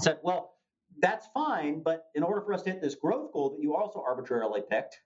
I 0.00 0.04
said, 0.04 0.18
well, 0.22 0.54
that's 1.00 1.28
fine, 1.34 1.82
but 1.82 2.06
in 2.14 2.22
order 2.22 2.40
for 2.40 2.54
us 2.54 2.62
to 2.62 2.70
hit 2.70 2.80
this 2.80 2.94
growth 2.94 3.32
goal 3.32 3.50
that 3.50 3.62
you 3.62 3.74
also 3.74 4.02
arbitrarily 4.06 4.62
picked, 4.70 4.98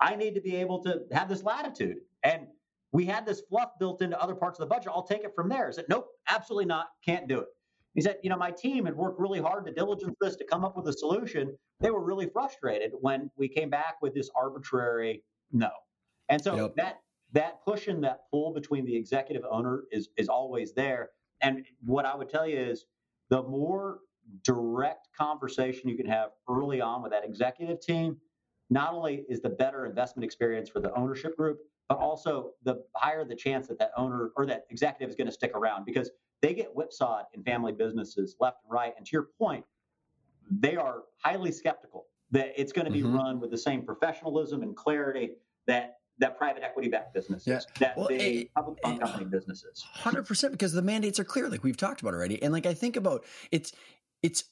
I 0.00 0.14
need 0.14 0.34
to 0.34 0.40
be 0.40 0.56
able 0.56 0.82
to 0.84 1.02
have 1.12 1.28
this 1.28 1.42
latitude. 1.42 1.98
And 2.22 2.46
we 2.92 3.06
had 3.06 3.24
this 3.24 3.40
fluff 3.48 3.70
built 3.78 4.02
into 4.02 4.20
other 4.20 4.34
parts 4.34 4.58
of 4.58 4.68
the 4.68 4.74
budget. 4.74 4.92
I'll 4.94 5.06
take 5.06 5.24
it 5.24 5.32
from 5.34 5.48
there. 5.48 5.68
I 5.68 5.70
said, 5.70 5.86
nope, 5.88 6.08
absolutely 6.28 6.66
not. 6.66 6.88
Can't 7.04 7.28
do 7.28 7.40
it. 7.40 7.46
He 7.94 8.00
said, 8.00 8.16
you 8.22 8.30
know, 8.30 8.36
my 8.36 8.50
team 8.50 8.86
had 8.86 8.96
worked 8.96 9.20
really 9.20 9.40
hard 9.40 9.66
to 9.66 9.72
diligence 9.72 10.16
this 10.20 10.36
to 10.36 10.44
come 10.44 10.64
up 10.64 10.76
with 10.76 10.88
a 10.88 10.92
solution. 10.92 11.56
They 11.80 11.90
were 11.90 12.02
really 12.02 12.26
frustrated 12.26 12.92
when 13.00 13.30
we 13.36 13.48
came 13.48 13.68
back 13.68 13.96
with 14.00 14.14
this 14.14 14.30
arbitrary 14.34 15.22
no. 15.52 15.70
And 16.28 16.42
so 16.42 16.56
yep. 16.56 16.74
that 16.76 17.00
that 17.32 17.64
push 17.64 17.88
and 17.88 18.02
that 18.04 18.20
pull 18.30 18.52
between 18.54 18.84
the 18.84 18.96
executive 18.96 19.42
owner 19.50 19.84
is 19.90 20.08
is 20.16 20.28
always 20.28 20.72
there. 20.72 21.10
And 21.42 21.66
what 21.84 22.06
I 22.06 22.16
would 22.16 22.30
tell 22.30 22.46
you 22.46 22.58
is 22.58 22.86
the 23.28 23.42
more 23.42 23.98
direct 24.44 25.08
conversation 25.16 25.88
you 25.88 25.96
can 25.96 26.06
have 26.06 26.30
early 26.48 26.80
on 26.80 27.02
with 27.02 27.12
that 27.12 27.24
executive 27.24 27.80
team, 27.80 28.16
not 28.70 28.94
only 28.94 29.24
is 29.28 29.40
the 29.40 29.50
better 29.50 29.84
investment 29.84 30.24
experience 30.24 30.68
for 30.68 30.80
the 30.80 30.94
ownership 30.94 31.36
group, 31.36 31.58
but 31.88 31.98
also 31.98 32.52
the 32.64 32.82
higher 32.94 33.24
the 33.24 33.36
chance 33.36 33.68
that 33.68 33.78
that 33.78 33.92
owner 33.96 34.30
or 34.36 34.46
that 34.46 34.64
executive 34.70 35.10
is 35.10 35.16
going 35.16 35.26
to 35.26 35.32
stick 35.32 35.52
around 35.54 35.84
because 35.84 36.10
they 36.40 36.54
get 36.54 36.68
whipsawed 36.74 37.24
in 37.34 37.42
family 37.42 37.72
businesses 37.72 38.36
left 38.40 38.58
and 38.64 38.72
right. 38.72 38.92
And 38.96 39.06
to 39.06 39.12
your 39.12 39.28
point, 39.38 39.64
they 40.50 40.76
are 40.76 41.02
highly 41.18 41.52
skeptical 41.52 42.06
that 42.32 42.52
it's 42.56 42.72
going 42.72 42.86
to 42.86 42.90
be 42.90 43.02
mm-hmm. 43.02 43.16
run 43.16 43.40
with 43.40 43.50
the 43.50 43.58
same 43.58 43.82
professionalism 43.82 44.62
and 44.62 44.76
clarity 44.76 45.32
that 45.66 45.98
that 46.18 46.36
private 46.36 46.62
equity 46.62 46.88
backed 46.88 47.14
businesses, 47.14 47.46
yeah. 47.46 47.60
that 47.80 47.96
well, 47.96 48.08
big 48.08 48.52
public 48.54 48.78
fund 48.82 49.00
company 49.00 49.24
businesses. 49.24 49.84
Hundred 49.92 50.26
percent, 50.26 50.52
because 50.52 50.72
the 50.72 50.82
mandates 50.82 51.18
are 51.18 51.24
clear, 51.24 51.48
like 51.48 51.64
we've 51.64 51.76
talked 51.76 52.00
about 52.00 52.14
already. 52.14 52.42
And 52.42 52.52
like 52.52 52.66
I 52.66 52.74
think 52.74 52.96
about 52.96 53.24
it's 53.50 53.72
it's 54.22 54.44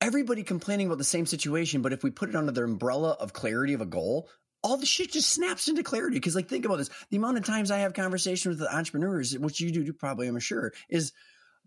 everybody 0.00 0.42
complaining 0.42 0.86
about 0.86 0.98
the 0.98 1.04
same 1.04 1.26
situation, 1.26 1.82
but 1.82 1.92
if 1.92 2.02
we 2.02 2.10
put 2.10 2.28
it 2.28 2.36
under 2.36 2.52
the 2.52 2.64
umbrella 2.64 3.16
of 3.20 3.32
clarity 3.32 3.72
of 3.72 3.80
a 3.80 3.86
goal, 3.86 4.28
all 4.62 4.76
the 4.76 4.86
shit 4.86 5.12
just 5.12 5.30
snaps 5.30 5.68
into 5.68 5.82
clarity. 5.82 6.16
Because 6.16 6.34
like 6.34 6.48
think 6.48 6.64
about 6.64 6.76
this: 6.76 6.90
the 7.10 7.16
amount 7.16 7.38
of 7.38 7.44
times 7.44 7.70
I 7.70 7.78
have 7.78 7.94
conversations 7.94 8.58
with 8.58 8.68
entrepreneurs, 8.68 9.36
which 9.38 9.60
you 9.60 9.70
do 9.70 9.92
probably, 9.92 10.28
I'm 10.28 10.38
sure, 10.38 10.72
is 10.88 11.12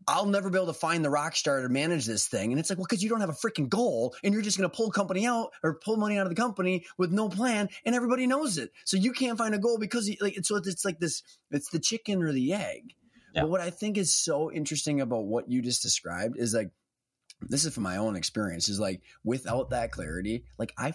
I'll 0.08 0.26
never 0.26 0.50
be 0.50 0.58
able 0.58 0.68
to 0.68 0.74
find 0.74 1.04
the 1.04 1.10
rock 1.10 1.36
star 1.36 1.62
to 1.62 1.70
manage 1.70 2.06
this 2.06 2.28
thing. 2.28 2.52
And 2.52 2.60
it's 2.60 2.70
like, 2.70 2.78
well, 2.78 2.86
because 2.88 3.04
you 3.04 3.10
don't 3.10 3.22
have 3.22 3.30
a 3.30 3.34
freaking 3.34 3.70
goal 3.70 4.14
and 4.24 4.34
you're 4.34 4.44
just 4.44 4.58
going 4.58 4.70
to 4.70 4.76
pull 4.76 4.92
company 4.92 5.26
out 5.26 5.52
or 5.64 5.80
pull 5.84 5.98
money 5.98 6.18
out 6.18 6.28
of 6.28 6.30
the 6.30 6.40
company 6.40 6.86
with 6.98 7.12
no 7.12 7.28
plan 7.28 7.70
and 7.86 7.96
everybody 7.96 8.28
knows 8.28 8.58
it. 8.58 8.72
So 8.84 8.98
you 8.98 9.14
can't 9.14 9.38
find 9.38 9.56
a 9.56 9.60
goal 9.60 9.80
because 9.80 10.14
like, 10.22 10.38
so 10.44 10.58
it's 10.58 10.86
like 10.86 11.00
this, 11.00 11.24
it's 11.50 11.70
the 11.70 11.80
chicken 11.80 12.22
or 12.22 12.32
the 12.32 12.54
egg. 12.54 12.94
Yeah. 13.34 13.42
But 13.42 13.50
what 13.50 13.62
I 13.62 13.72
think 13.72 13.98
is 13.98 14.14
so 14.14 14.52
interesting 14.52 15.02
about 15.02 15.26
what 15.26 15.50
you 15.50 15.62
just 15.62 15.82
described 15.82 16.38
is 16.38 16.54
like, 16.54 16.70
this 17.42 17.66
is 17.66 17.74
from 17.74 17.84
my 17.84 17.98
own 17.98 18.16
experience 18.16 18.70
is 18.70 18.80
like 18.80 19.02
without 19.24 19.72
that 19.72 19.92
clarity, 19.92 20.46
like 20.60 20.74
I 20.78 20.94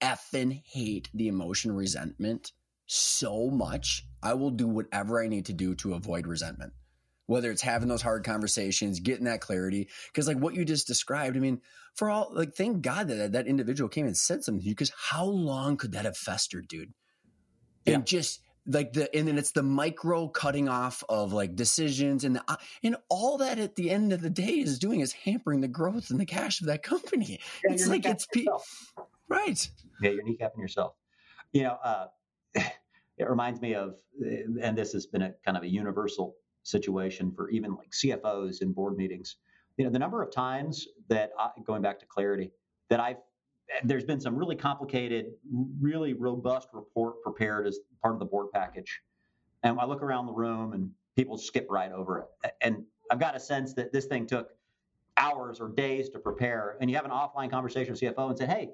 effing 0.00 0.62
hate 0.64 1.08
the 1.14 1.28
emotion 1.28 1.74
resentment 1.74 2.52
so 2.86 3.50
much. 3.50 4.06
I 4.22 4.34
will 4.34 4.50
do 4.50 4.66
whatever 4.66 5.22
I 5.22 5.28
need 5.28 5.46
to 5.46 5.52
do 5.52 5.74
to 5.76 5.94
avoid 5.94 6.26
resentment 6.26 6.72
whether 7.26 7.50
it's 7.50 7.62
having 7.62 7.88
those 7.88 8.02
hard 8.02 8.24
conversations, 8.24 9.00
getting 9.00 9.24
that 9.24 9.40
clarity. 9.40 9.88
Because 10.06 10.28
like 10.28 10.38
what 10.38 10.54
you 10.54 10.64
just 10.64 10.86
described, 10.86 11.36
I 11.36 11.40
mean, 11.40 11.60
for 11.94 12.08
all 12.08 12.30
like, 12.32 12.54
thank 12.54 12.82
God 12.82 13.08
that 13.08 13.32
that 13.32 13.46
individual 13.46 13.88
came 13.88 14.06
and 14.06 14.16
said 14.16 14.44
something 14.44 14.60
to 14.62 14.68
you. 14.68 14.74
Because 14.74 14.92
how 14.96 15.24
long 15.24 15.76
could 15.76 15.92
that 15.92 16.04
have 16.04 16.16
festered, 16.16 16.68
dude? 16.68 16.92
And 17.84 17.96
yeah. 17.96 18.02
just 18.04 18.40
like 18.68 18.92
the 18.92 19.14
and 19.14 19.28
then 19.28 19.38
it's 19.38 19.52
the 19.52 19.62
micro 19.62 20.26
cutting 20.26 20.68
off 20.68 21.04
of 21.08 21.32
like 21.32 21.54
decisions 21.54 22.24
and 22.24 22.36
the, 22.36 22.42
uh, 22.48 22.56
and 22.82 22.96
all 23.08 23.38
that 23.38 23.60
at 23.60 23.76
the 23.76 23.90
end 23.90 24.12
of 24.12 24.20
the 24.20 24.30
day 24.30 24.58
is 24.58 24.80
doing 24.80 25.00
is 25.00 25.12
hampering 25.12 25.60
the 25.60 25.68
growth 25.68 26.10
and 26.10 26.18
the 26.18 26.26
cash 26.26 26.60
of 26.60 26.66
that 26.66 26.82
company. 26.82 27.38
Yeah, 27.64 27.72
it's 27.72 27.86
like 27.86 28.04
it's 28.04 28.26
pe- 28.26 28.46
right. 29.28 29.70
Yeah, 30.00 30.10
you're 30.10 30.24
kneecapping 30.24 30.58
yourself. 30.58 30.94
You 31.52 31.64
know, 31.64 31.78
uh, 31.82 32.06
it 32.54 33.28
reminds 33.28 33.60
me 33.60 33.74
of, 33.74 33.96
and 34.20 34.76
this 34.76 34.92
has 34.92 35.06
been 35.06 35.22
a 35.22 35.32
kind 35.44 35.56
of 35.56 35.62
a 35.62 35.68
universal 35.68 36.36
situation 36.62 37.32
for 37.34 37.48
even 37.50 37.74
like 37.74 37.90
CFOs 37.90 38.62
in 38.62 38.72
board 38.72 38.96
meetings. 38.96 39.36
You 39.76 39.84
know, 39.84 39.90
the 39.90 39.98
number 39.98 40.22
of 40.22 40.32
times 40.32 40.86
that 41.08 41.30
I, 41.38 41.50
going 41.64 41.82
back 41.82 41.98
to 42.00 42.06
clarity 42.06 42.50
that 42.88 43.00
I've 43.00 43.18
there's 43.82 44.04
been 44.04 44.20
some 44.20 44.36
really 44.36 44.54
complicated, 44.54 45.32
really 45.80 46.12
robust 46.12 46.68
report 46.72 47.20
prepared 47.22 47.66
as 47.66 47.80
part 48.00 48.14
of 48.14 48.20
the 48.20 48.24
board 48.24 48.46
package, 48.52 49.00
and 49.64 49.78
I 49.80 49.84
look 49.86 50.02
around 50.02 50.26
the 50.26 50.32
room 50.32 50.72
and 50.72 50.90
people 51.16 51.36
skip 51.36 51.66
right 51.68 51.90
over 51.90 52.18
it. 52.44 52.52
And 52.60 52.84
I've 53.10 53.18
got 53.18 53.34
a 53.34 53.40
sense 53.40 53.74
that 53.74 53.92
this 53.92 54.04
thing 54.06 54.26
took 54.26 54.50
hours 55.16 55.60
or 55.60 55.68
days 55.68 56.10
to 56.10 56.18
prepare. 56.18 56.76
And 56.80 56.90
you 56.90 56.96
have 56.96 57.04
an 57.04 57.10
offline 57.10 57.50
conversation 57.50 57.92
with 57.92 58.00
CFO 58.00 58.28
and 58.28 58.38
say, 58.38 58.46
"Hey, 58.46 58.70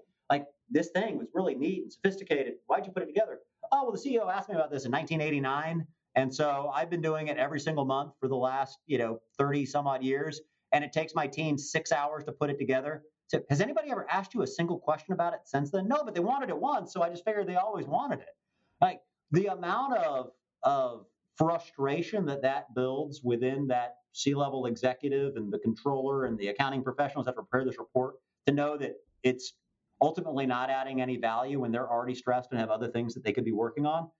this 0.71 0.91
thing 0.91 1.19
was 1.19 1.29
really 1.35 1.55
neat 1.55 1.83
and 1.83 1.93
sophisticated. 1.93 2.55
Why'd 2.67 2.87
you 2.87 2.93
put 2.93 3.03
it 3.03 3.07
together?" 3.07 3.41
Oh, 3.71 3.85
well, 3.85 3.93
the 3.93 3.99
CEO 3.99 4.31
asked 4.31 4.49
me 4.49 4.55
about 4.55 4.71
this 4.71 4.85
in 4.85 4.93
1989 4.93 5.87
and 6.15 6.35
so 6.35 6.71
I've 6.75 6.91
been 6.91 7.01
doing 7.01 7.29
it 7.29 7.39
every 7.39 7.61
single 7.61 7.85
month 7.85 8.13
for 8.21 8.29
the 8.29 8.37
last, 8.37 8.79
you 8.87 8.99
know, 8.99 9.21
30 9.39 9.65
some 9.67 9.87
odd 9.87 10.03
years. 10.03 10.41
And 10.73 10.85
it 10.85 10.93
takes 10.93 11.15
my 11.15 11.27
team 11.27 11.59
six 11.59 11.93
hours 11.93 12.25
to 12.25 12.33
put 12.33 12.51
it 12.51 12.59
together. 12.59 13.03
So 13.29 13.41
has 13.49 13.61
anybody 13.61 13.91
ever 13.91 14.07
asked 14.11 14.35
you 14.35 14.43
a 14.43 14.47
single 14.47 14.79
question 14.79 15.13
about 15.13 15.33
it 15.33 15.41
since 15.45 15.71
then? 15.71 15.89
No, 15.89 16.03
but 16.05 16.15
they 16.15 16.21
wanted 16.21 16.51
it 16.51 16.59
once. 16.59 16.93
So 16.93 17.03
I 17.03 17.09
just 17.09 17.25
figured 17.25 17.47
they 17.47 17.57
always 17.57 17.87
wanted 17.87 18.21
it. 18.21 18.37
Like 18.81 19.01
the 19.31 19.47
amount 19.47 19.97
of, 19.97 20.31
of 20.63 21.07
frustration 21.37 22.27
that 22.27 22.43
that 22.43 22.75
builds 22.75 23.23
within 23.23 23.67
that 23.69 23.97
C 24.13 24.35
level 24.35 24.67
executive 24.67 25.37
and 25.37 25.51
the 25.51 25.59
controller 25.59 26.27
and 26.27 26.39
the 26.39 26.49
accounting 26.49 26.83
professionals 26.83 27.25
that 27.27 27.35
prepare 27.35 27.65
this 27.65 27.79
report 27.79 28.17
to 28.47 28.53
know 28.53 28.77
that 28.77 28.97
it's 29.23 29.55
ultimately 30.03 30.45
not 30.45 30.69
adding 30.69 31.01
any 31.01 31.17
value 31.17 31.61
when 31.61 31.73
they're 31.73 31.91
already 31.91 32.15
stressed 32.15 32.51
and 32.51 32.61
have 32.61 32.71
other 32.71 32.89
things 32.89 33.15
that 33.15 33.25
they 33.25 33.33
could 33.33 33.45
be 33.45 33.53
working 33.53 33.87
on 33.87 34.11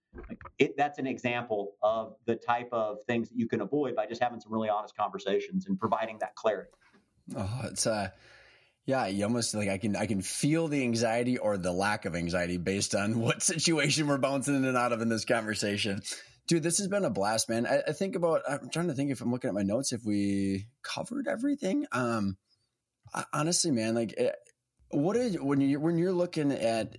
it, 0.59 0.75
that's 0.77 0.99
an 0.99 1.07
example 1.07 1.75
of 1.81 2.15
the 2.25 2.35
type 2.35 2.69
of 2.71 3.03
things 3.03 3.29
that 3.29 3.37
you 3.37 3.47
can 3.47 3.61
avoid 3.61 3.95
by 3.95 4.05
just 4.05 4.21
having 4.21 4.39
some 4.39 4.51
really 4.51 4.69
honest 4.69 4.95
conversations 4.95 5.65
and 5.65 5.79
providing 5.79 6.17
that 6.19 6.35
clarity. 6.35 6.71
Oh, 7.35 7.61
it's 7.65 7.87
uh 7.87 8.09
yeah, 8.85 9.07
you 9.07 9.23
almost 9.23 9.55
like 9.55 9.69
I 9.69 9.77
can 9.77 9.95
I 9.95 10.05
can 10.05 10.21
feel 10.21 10.67
the 10.67 10.83
anxiety 10.83 11.37
or 11.37 11.57
the 11.57 11.71
lack 11.71 12.05
of 12.05 12.15
anxiety 12.15 12.57
based 12.57 12.95
on 12.95 13.19
what 13.21 13.41
situation 13.41 14.07
we're 14.07 14.17
bouncing 14.17 14.55
in 14.55 14.65
and 14.65 14.77
out 14.77 14.93
of 14.93 15.01
in 15.01 15.09
this 15.09 15.25
conversation. 15.25 16.01
Dude, 16.47 16.63
this 16.63 16.77
has 16.79 16.89
been 16.89 17.05
a 17.05 17.09
blast, 17.09 17.47
man. 17.47 17.65
I, 17.65 17.81
I 17.87 17.91
think 17.93 18.15
about 18.15 18.41
I'm 18.47 18.69
trying 18.69 18.87
to 18.87 18.93
think 18.93 19.11
if 19.11 19.21
I'm 19.21 19.31
looking 19.31 19.47
at 19.47 19.53
my 19.53 19.63
notes 19.63 19.93
if 19.93 20.03
we 20.05 20.67
covered 20.83 21.27
everything. 21.27 21.85
Um 21.91 22.37
honestly, 23.31 23.71
man, 23.71 23.95
like 23.95 24.13
eh, 24.17 24.31
what 24.93 25.15
is 25.15 25.39
when 25.39 25.61
you 25.61 25.79
when 25.79 25.97
you're 25.97 26.13
looking 26.13 26.51
at 26.51 26.97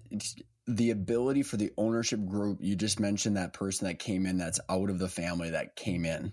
the 0.67 0.91
ability 0.91 1.43
for 1.43 1.57
the 1.57 1.73
ownership 1.77 2.25
group 2.25 2.59
you 2.61 2.75
just 2.75 2.99
mentioned 2.99 3.37
that 3.37 3.53
person 3.53 3.87
that 3.87 3.99
came 3.99 4.27
in 4.27 4.39
that's 4.39 4.61
out 4.69 4.91
of 4.91 4.99
the 4.99 5.09
family 5.09 5.51
that 5.51 5.77
came 5.77 6.05
in. 6.05 6.33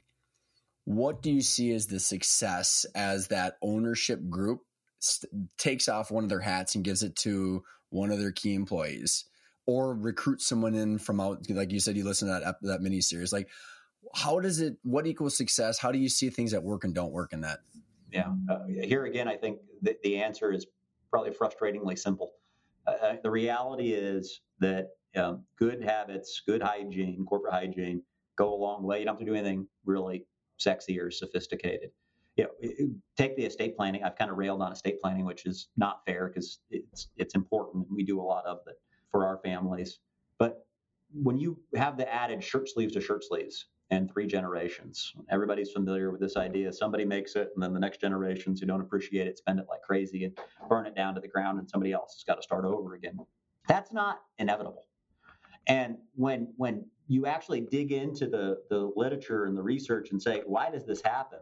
What 0.86 1.22
do 1.22 1.32
you 1.32 1.41
see 1.41 1.72
as 1.74 1.88
the 1.88 1.99
success 1.99 2.86
as 2.95 3.28
that 3.28 3.57
ownership 3.62 4.20
group 4.30 4.62
st- 4.99 5.32
takes 5.57 5.88
off 5.88 6.09
one 6.09 6.24
of 6.24 6.30
their 6.30 6.39
hats 6.39 6.76
and 6.76 6.84
gives 6.84 7.03
it 7.03 7.16
to 7.18 7.64
one 7.89 8.12
of 8.12 8.20
their 8.20 8.32
key 8.32 8.55
employees? 8.55 9.26
Or 9.68 9.93
recruit 9.93 10.41
someone 10.41 10.74
in 10.74 10.97
from 10.97 11.22
out 11.22 11.47
like 11.49 11.72
you 11.72 11.80
said 11.80 11.95
you 11.95 12.03
listen 12.03 12.28
to 12.28 12.39
that 12.43 12.55
that 12.64 12.82
mini 12.82 13.01
series 13.01 13.32
like 13.32 13.47
how 14.16 14.39
does 14.39 14.59
it 14.59 14.78
what 14.82 15.05
equals 15.05 15.38
success? 15.38 15.78
How 15.78 15.91
do 15.91 15.99
you 15.99 16.09
see 16.09 16.30
things 16.30 16.51
that 16.51 16.64
work 16.64 16.84
and 16.84 16.95
don't 16.95 17.12
work 17.12 17.32
in 17.32 17.41
that? 17.41 17.59
Yeah. 18.12 18.34
Uh, 18.49 18.66
here 18.66 19.05
again 19.05 19.30
i 19.30 19.38
think 19.38 19.59
the, 19.82 19.95
the 20.03 20.18
answer 20.18 20.51
is 20.51 20.66
probably 21.12 21.32
frustratingly 21.32 21.97
simple 21.97 22.34
uh, 22.88 22.91
uh, 22.91 23.16
the 23.24 23.32
reality 23.32 23.93
is 23.93 24.41
that 24.59 24.89
um, 25.16 25.43
good 25.57 25.84
habits, 25.84 26.41
good 26.45 26.62
hygiene, 26.62 27.26
corporate 27.26 27.53
hygiene 27.53 28.01
go 28.38 28.53
a 28.53 28.55
long 28.55 28.84
way. 28.84 28.99
You 28.99 29.05
don't 29.05 29.16
have 29.16 29.20
to 29.20 29.26
do 29.26 29.36
anything 29.36 29.68
really 29.86 30.26
sexy 30.57 30.99
or 30.99 31.12
sophisticated. 31.12 31.91
You 32.38 32.45
know, 32.45 32.88
take 33.18 33.36
the 33.36 33.43
estate 33.43 33.76
planning. 33.76 34.03
I've 34.03 34.16
kind 34.16 34.32
of 34.32 34.38
railed 34.38 34.62
on 34.62 34.72
estate 34.72 35.01
planning, 35.01 35.26
which 35.26 35.45
is 35.45 35.68
not 35.76 36.01
fair 36.05 36.30
because 36.30 36.59
it's 36.70 37.09
it's 37.18 37.36
important. 37.36 37.88
And 37.88 37.95
we 37.95 38.03
do 38.03 38.22
a 38.22 38.24
lot 38.24 38.45
of 38.45 38.59
it 38.68 38.80
for 39.12 39.26
our 39.26 39.38
families. 39.43 39.99
But 40.39 40.66
when 41.14 41.38
you 41.38 41.59
have 41.76 41.97
the 41.97 42.12
added 42.12 42.41
shirt 42.41 42.70
sleeves 42.70 42.93
to 42.93 43.01
shirt 43.01 43.26
sleeves, 43.26 43.66
and 43.92 44.10
three 44.12 44.26
generations. 44.26 45.14
Everybody's 45.30 45.72
familiar 45.72 46.12
with 46.12 46.22
this 46.22 46.38
idea. 46.38 46.72
Somebody 46.72 47.04
makes 47.06 47.36
it, 47.36 47.52
and 47.54 47.62
then 47.62 47.74
the 47.74 47.80
next 47.80 48.00
generations 48.00 48.60
who 48.60 48.66
don't 48.66 48.82
appreciate 48.82 49.28
it 49.28 49.38
spend 49.38 49.60
it 49.60 49.66
like 49.70 49.82
crazy 49.82 50.24
and 50.24 50.38
burn 50.70 50.86
it 50.88 50.96
down 50.96 51.14
to 51.16 51.22
the 51.22 51.28
ground, 51.28 51.60
and 51.60 51.70
somebody 51.70 51.92
else 51.92 52.16
has 52.16 52.24
got 52.24 52.36
to 52.36 52.42
start 52.42 52.64
over 52.66 52.96
again. 52.96 53.20
That's 53.68 53.92
not 53.92 54.22
inevitable. 54.39 54.88
And 55.68 55.98
when 56.16 56.54
when 56.56 56.86
you 57.08 57.26
actually 57.26 57.62
dig 57.62 57.92
into 57.92 58.28
the 58.28 58.62
the 58.70 58.92
literature 58.96 59.46
and 59.46 59.56
the 59.56 59.62
research 59.62 60.12
and 60.12 60.22
say, 60.22 60.42
why 60.46 60.72
does 60.72 60.86
this 60.86 61.02
happen? 61.02 61.39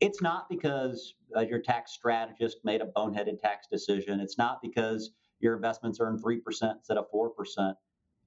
It's 0.00 0.20
not 0.20 0.48
because 0.50 1.14
uh, 1.34 1.40
your 1.40 1.60
tax 1.60 1.92
strategist 1.92 2.58
made 2.64 2.82
a 2.82 2.86
boneheaded 2.86 3.40
tax 3.40 3.66
decision. 3.70 4.20
It's 4.20 4.36
not 4.36 4.60
because 4.60 5.12
your 5.40 5.54
investments 5.54 6.00
earn 6.00 6.18
3% 6.18 6.40
instead 6.76 6.98
of 6.98 7.10
4%. 7.10 7.74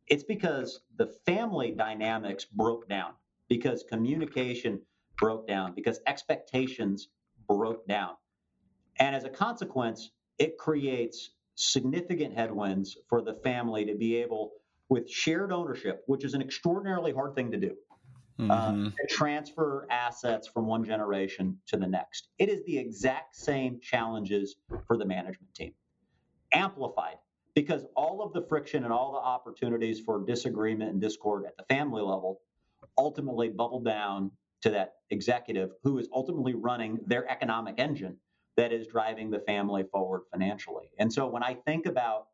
It's 0.08 0.24
because 0.24 0.82
the 0.98 1.06
family 1.26 1.72
dynamics 1.72 2.46
broke 2.46 2.90
down 2.90 3.12
because 3.50 3.84
communication 3.84 4.80
broke 5.18 5.48
down, 5.48 5.74
because 5.76 6.00
expectations 6.08 7.10
broke 7.48 7.86
down. 7.88 8.12
And 9.00 9.16
as 9.16 9.26
a 9.26 9.30
consequence, 9.30 10.12
it 10.38 10.58
creates 10.58 11.32
significant 11.56 12.34
headwinds 12.34 12.98
for 13.10 13.22
the 13.22 13.34
family 13.44 13.86
to 13.86 13.96
be 13.96 14.16
able, 14.18 14.52
with 14.88 15.10
shared 15.10 15.52
ownership, 15.52 16.04
which 16.08 16.24
is 16.24 16.34
an 16.34 16.42
extraordinarily 16.42 17.12
hard 17.12 17.36
thing 17.36 17.52
to 17.52 17.58
do, 17.58 17.76
mm-hmm. 18.40 18.52
um, 18.52 18.94
to 18.98 19.08
transfer 19.14 19.86
assets 19.90 20.48
from 20.48 20.68
one 20.68 20.86
generation 20.86 21.58
to 21.68 21.76
the 21.76 21.88
next. 21.88 22.30
It 22.38 22.50
is 22.50 22.64
the 22.66 22.78
exact 22.78 23.36
same 23.36 23.80
challenges 23.82 24.56
for 24.88 24.96
the 24.96 25.06
management 25.06 25.54
team, 25.54 25.74
amplified 26.54 27.18
because 27.56 27.86
all 27.96 28.22
of 28.22 28.32
the 28.32 28.48
friction 28.48 28.84
and 28.86 28.94
all 28.94 29.12
the 29.12 29.18
opportunities 29.18 30.00
for 30.00 30.24
disagreement 30.26 30.92
and 30.92 31.02
discord 31.02 31.46
at 31.46 31.58
the 31.58 31.64
family 31.64 32.02
level 32.02 32.40
ultimately 33.00 33.50
bubble 33.50 33.82
down 33.82 34.32
to 34.62 34.70
that 34.72 34.96
executive 35.10 35.72
who 35.84 35.98
is 35.98 36.08
ultimately 36.14 36.54
running 36.54 37.00
their 37.08 37.28
economic 37.32 37.76
engine 37.80 38.18
that 38.58 38.74
is 38.74 38.86
driving 38.88 39.32
the 39.32 39.40
family 39.40 39.84
forward 39.92 40.24
financially. 40.32 40.92
And 41.00 41.12
so 41.12 41.28
when 41.28 41.44
I 41.44 41.54
think 41.54 41.86
about 41.86 42.28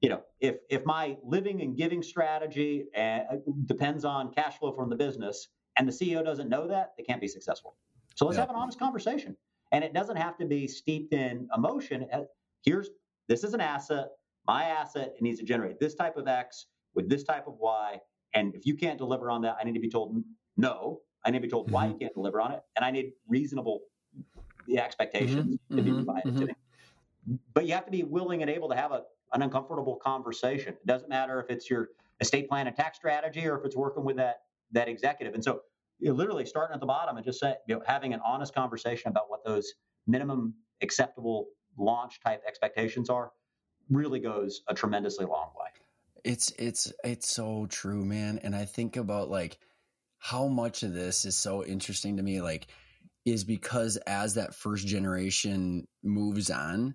you 0.00 0.08
know, 0.08 0.22
if 0.40 0.56
if 0.68 0.84
my 0.84 1.16
living 1.22 1.62
and 1.62 1.76
giving 1.76 2.02
strategy 2.02 2.86
uh, 2.96 3.20
depends 3.66 4.04
on 4.04 4.32
cash 4.32 4.58
flow 4.58 4.72
from 4.72 4.90
the 4.90 4.96
business, 4.96 5.46
and 5.76 5.86
the 5.86 5.92
CEO 5.92 6.24
doesn't 6.24 6.48
know 6.48 6.66
that, 6.66 6.94
they 6.98 7.04
can't 7.04 7.20
be 7.20 7.28
successful. 7.28 7.76
So 8.16 8.26
let's 8.26 8.36
have 8.36 8.50
an 8.50 8.56
honest 8.56 8.80
conversation. 8.80 9.36
And 9.70 9.82
it 9.84 9.94
doesn't 9.94 10.16
have 10.16 10.36
to 10.38 10.44
be 10.44 10.66
steeped 10.66 11.14
in 11.14 11.48
emotion. 11.56 12.06
here's 12.64 12.90
this 13.28 13.44
is 13.44 13.54
an 13.54 13.60
asset. 13.60 14.08
My 14.46 14.64
asset 14.64 15.14
it 15.16 15.22
needs 15.22 15.38
to 15.38 15.46
generate 15.46 15.78
this 15.78 15.94
type 15.94 16.16
of 16.16 16.26
X 16.26 16.66
with 16.94 17.08
this 17.08 17.22
type 17.22 17.46
of 17.46 17.54
Y. 17.58 18.00
And 18.34 18.54
if 18.54 18.66
you 18.66 18.74
can't 18.74 18.98
deliver 18.98 19.30
on 19.30 19.42
that, 19.42 19.56
I 19.60 19.64
need 19.64 19.74
to 19.74 19.80
be 19.80 19.90
told 19.90 20.22
no. 20.56 21.00
I 21.24 21.30
need 21.30 21.38
to 21.38 21.42
be 21.42 21.48
told 21.48 21.66
mm-hmm. 21.66 21.74
why 21.74 21.86
you 21.86 21.94
can't 21.94 22.14
deliver 22.14 22.40
on 22.40 22.52
it, 22.52 22.62
and 22.76 22.84
I 22.84 22.90
need 22.90 23.12
reasonable 23.28 23.80
the 24.66 24.78
expectations 24.78 25.54
mm-hmm. 25.54 25.76
to 25.76 25.82
be 25.82 25.90
mm-hmm. 25.90 26.04
provided 26.04 26.36
to 26.36 26.46
me. 26.46 26.54
But 27.54 27.66
you 27.66 27.74
have 27.74 27.84
to 27.84 27.90
be 27.90 28.02
willing 28.02 28.42
and 28.42 28.50
able 28.50 28.68
to 28.68 28.74
have 28.74 28.90
a, 28.92 29.02
an 29.32 29.42
uncomfortable 29.42 29.96
conversation. 29.96 30.74
It 30.74 30.86
doesn't 30.86 31.08
matter 31.08 31.40
if 31.40 31.50
it's 31.50 31.70
your 31.70 31.90
estate 32.20 32.48
plan 32.48 32.66
and 32.66 32.74
tax 32.74 32.96
strategy 32.96 33.46
or 33.46 33.58
if 33.58 33.64
it's 33.64 33.76
working 33.76 34.04
with 34.04 34.16
that 34.16 34.42
that 34.72 34.88
executive. 34.88 35.34
And 35.34 35.44
so, 35.44 35.60
you 35.98 36.12
literally 36.12 36.46
starting 36.46 36.74
at 36.74 36.80
the 36.80 36.86
bottom 36.86 37.16
and 37.16 37.24
just 37.24 37.38
say, 37.38 37.54
you 37.68 37.76
know, 37.76 37.82
having 37.86 38.12
an 38.12 38.20
honest 38.24 38.54
conversation 38.54 39.10
about 39.10 39.30
what 39.30 39.44
those 39.44 39.74
minimum 40.06 40.54
acceptable 40.80 41.46
launch 41.78 42.20
type 42.24 42.42
expectations 42.46 43.08
are 43.08 43.30
really 43.88 44.18
goes 44.18 44.62
a 44.68 44.74
tremendously 44.74 45.24
long 45.24 45.50
way. 45.58 45.68
It's 46.24 46.50
it's 46.58 46.92
it's 47.04 47.28
so 47.28 47.66
true, 47.68 48.04
man. 48.04 48.38
And 48.42 48.54
I 48.54 48.64
think 48.64 48.96
about 48.96 49.30
like 49.30 49.58
how 50.18 50.46
much 50.46 50.82
of 50.82 50.94
this 50.94 51.24
is 51.24 51.36
so 51.36 51.64
interesting 51.64 52.16
to 52.16 52.22
me, 52.22 52.40
like, 52.40 52.68
is 53.24 53.44
because 53.44 53.96
as 53.98 54.34
that 54.34 54.54
first 54.54 54.86
generation 54.86 55.88
moves 56.02 56.50
on, 56.50 56.94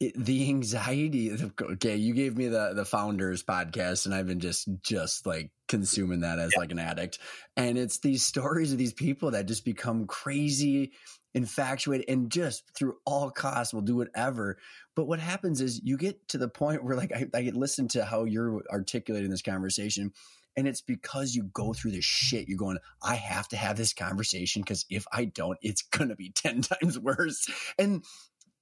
it, 0.00 0.12
the 0.16 0.48
anxiety 0.48 1.32
okay 1.60 1.96
you 1.96 2.14
gave 2.14 2.36
me 2.36 2.48
the 2.48 2.72
the 2.74 2.84
founders 2.84 3.42
podcast 3.42 4.06
and 4.06 4.14
i've 4.14 4.26
been 4.26 4.40
just 4.40 4.68
just 4.82 5.26
like 5.26 5.50
consuming 5.68 6.20
that 6.20 6.38
as 6.38 6.52
yeah. 6.54 6.60
like 6.60 6.72
an 6.72 6.78
addict 6.78 7.18
and 7.56 7.78
it's 7.78 7.98
these 7.98 8.22
stories 8.22 8.72
of 8.72 8.78
these 8.78 8.92
people 8.92 9.30
that 9.30 9.46
just 9.46 9.64
become 9.64 10.06
crazy 10.06 10.92
infatuated 11.36 12.06
and 12.08 12.30
just 12.30 12.64
through 12.74 12.96
all 13.04 13.30
costs 13.30 13.72
will 13.72 13.82
do 13.82 13.94
whatever 13.94 14.58
but 14.96 15.06
what 15.06 15.20
happens 15.20 15.60
is 15.60 15.80
you 15.84 15.96
get 15.96 16.26
to 16.28 16.38
the 16.38 16.48
point 16.48 16.82
where 16.82 16.96
like 16.96 17.12
i, 17.12 17.26
I 17.34 17.52
listen 17.54 17.86
to 17.88 18.04
how 18.04 18.24
you're 18.24 18.62
articulating 18.72 19.30
this 19.30 19.42
conversation 19.42 20.12
and 20.56 20.66
it's 20.66 20.80
because 20.80 21.34
you 21.34 21.44
go 21.52 21.74
through 21.74 21.90
this 21.90 22.04
shit. 22.06 22.48
You're 22.48 22.56
going, 22.56 22.78
I 23.02 23.16
have 23.16 23.46
to 23.48 23.56
have 23.56 23.76
this 23.76 23.92
conversation 23.92 24.62
because 24.62 24.86
if 24.88 25.04
I 25.12 25.26
don't, 25.26 25.58
it's 25.60 25.82
going 25.82 26.08
to 26.08 26.16
be 26.16 26.30
10 26.34 26.62
times 26.62 26.98
worse. 26.98 27.46
And 27.78 28.02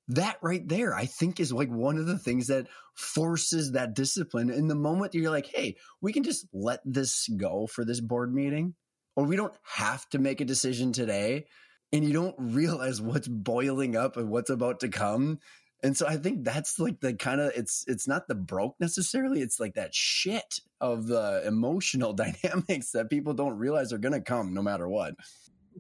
that 0.09 0.39
right 0.43 0.67
there, 0.67 0.95
I 0.95 1.07
think 1.07 1.41
is 1.41 1.53
like 1.53 1.71
one 1.71 1.97
of 1.97 2.07
the 2.07 2.19
things 2.19 2.49
that 2.49 2.67
forces 2.95 3.73
that 3.73 3.95
discipline. 3.95 4.51
In 4.51 4.69
the 4.69 4.75
moment 4.75 5.15
you're 5.15 5.31
like, 5.31 5.47
hey, 5.47 5.77
we 6.01 6.13
can 6.13 6.25
just 6.25 6.47
let 6.53 6.81
this 6.85 7.29
go 7.37 7.67
for 7.67 7.85
this 7.85 8.01
board 8.01 8.35
meeting, 8.35 8.75
or 9.17 9.25
we 9.25 9.37
don't 9.37 9.55
have 9.63 10.09
to 10.11 10.19
make 10.19 10.41
a 10.41 10.45
decision 10.45 10.93
today. 10.93 11.47
And 11.95 12.05
you 12.05 12.13
don't 12.13 12.35
realize 12.39 13.01
what's 13.01 13.29
boiling 13.29 13.95
up 13.95 14.17
and 14.17 14.29
what's 14.29 14.51
about 14.51 14.81
to 14.81 14.89
come. 14.89 15.39
And 15.85 15.97
so 15.97 16.09
I 16.09 16.17
think 16.17 16.43
that's 16.43 16.81
like 16.81 16.99
the 16.99 17.15
kind 17.15 17.41
of 17.41 17.53
it's 17.55 17.85
it's 17.87 18.09
not 18.09 18.27
the 18.27 18.35
broke 18.35 18.75
necessarily. 18.81 19.41
It's 19.43 19.61
like 19.61 19.75
that 19.75 19.95
shit 19.95 20.59
of 20.81 21.07
the 21.07 21.47
emotional 21.47 22.13
dynamics 22.15 22.91
that 22.93 23.11
people 23.11 23.33
don't 23.33 23.57
realize 23.59 23.93
are 23.93 23.99
going 23.99 24.13
to 24.13 24.21
come 24.21 24.53
no 24.53 24.61
matter 24.61 24.89
what. 24.89 25.15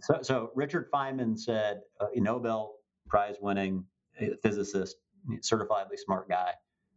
So, 0.02 0.18
so 0.22 0.50
Richard 0.54 0.88
Feynman 0.92 1.36
said, 1.36 1.80
uh, 2.00 2.06
a 2.14 2.20
Nobel 2.20 2.74
Prize 3.08 3.36
winning 3.40 3.84
physicist, 4.40 4.96
certifiably 5.40 5.96
smart 5.96 6.28
guy, 6.28 6.52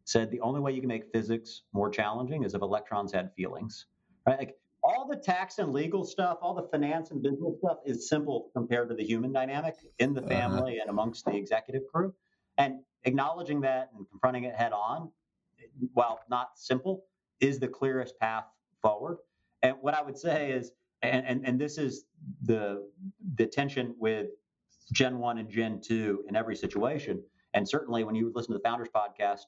said 0.05 0.29
the 0.29 0.41
only 0.41 0.59
way 0.61 0.73
you 0.73 0.79
can 0.79 0.87
make 0.87 1.11
physics 1.11 1.63
more 1.73 1.89
challenging 1.89 2.43
is 2.43 2.53
if 2.53 2.61
electrons 2.61 3.11
had 3.11 3.31
feelings. 3.35 3.87
Right? 4.27 4.37
Like 4.37 4.55
all 4.87 5.05
the 5.05 5.17
tax 5.17 5.57
and 5.57 5.73
legal 5.73 6.05
stuff, 6.05 6.37
all 6.41 6.55
the 6.55 6.67
finance 6.69 7.11
and 7.11 7.21
business 7.21 7.55
stuff 7.59 7.79
is 7.85 8.07
simple 8.07 8.49
compared 8.55 8.87
to 8.87 8.95
the 8.95 9.03
human 9.03 9.33
dynamic 9.33 9.75
in 9.99 10.13
the 10.13 10.21
uh-huh. 10.21 10.29
family 10.29 10.73
uh-huh. 10.73 10.81
and 10.83 10.89
amongst 10.89 11.25
the 11.25 11.35
executive 11.35 11.81
crew. 11.93 12.13
And 12.57 12.79
acknowledging 13.03 13.61
that 13.61 13.89
and 13.95 14.07
confronting 14.09 14.45
it 14.45 14.55
head 14.55 14.71
on, 14.71 15.11
while 15.93 16.21
not 16.29 16.51
simple, 16.55 17.03
is 17.41 17.59
the 17.59 17.67
clearest 17.67 18.17
path 18.17 18.45
forward. 18.81 19.17
And 19.61 19.75
what 19.81 19.93
I 19.93 20.01
would 20.01 20.17
say 20.17 20.51
is, 20.51 20.71
and, 21.01 21.25
and, 21.25 21.45
and 21.45 21.59
this 21.59 21.77
is 21.77 22.05
the 22.41 22.89
the 23.35 23.45
tension 23.45 23.93
with 23.99 24.27
Gen 24.93 25.19
1 25.19 25.37
and 25.37 25.49
Gen 25.49 25.81
2 25.85 26.23
in 26.29 26.35
every 26.35 26.55
situation. 26.55 27.21
And 27.53 27.67
certainly 27.67 28.05
when 28.05 28.15
you 28.15 28.31
listen 28.33 28.53
to 28.53 28.57
the 28.57 28.63
Founders 28.63 28.87
podcast, 28.95 29.41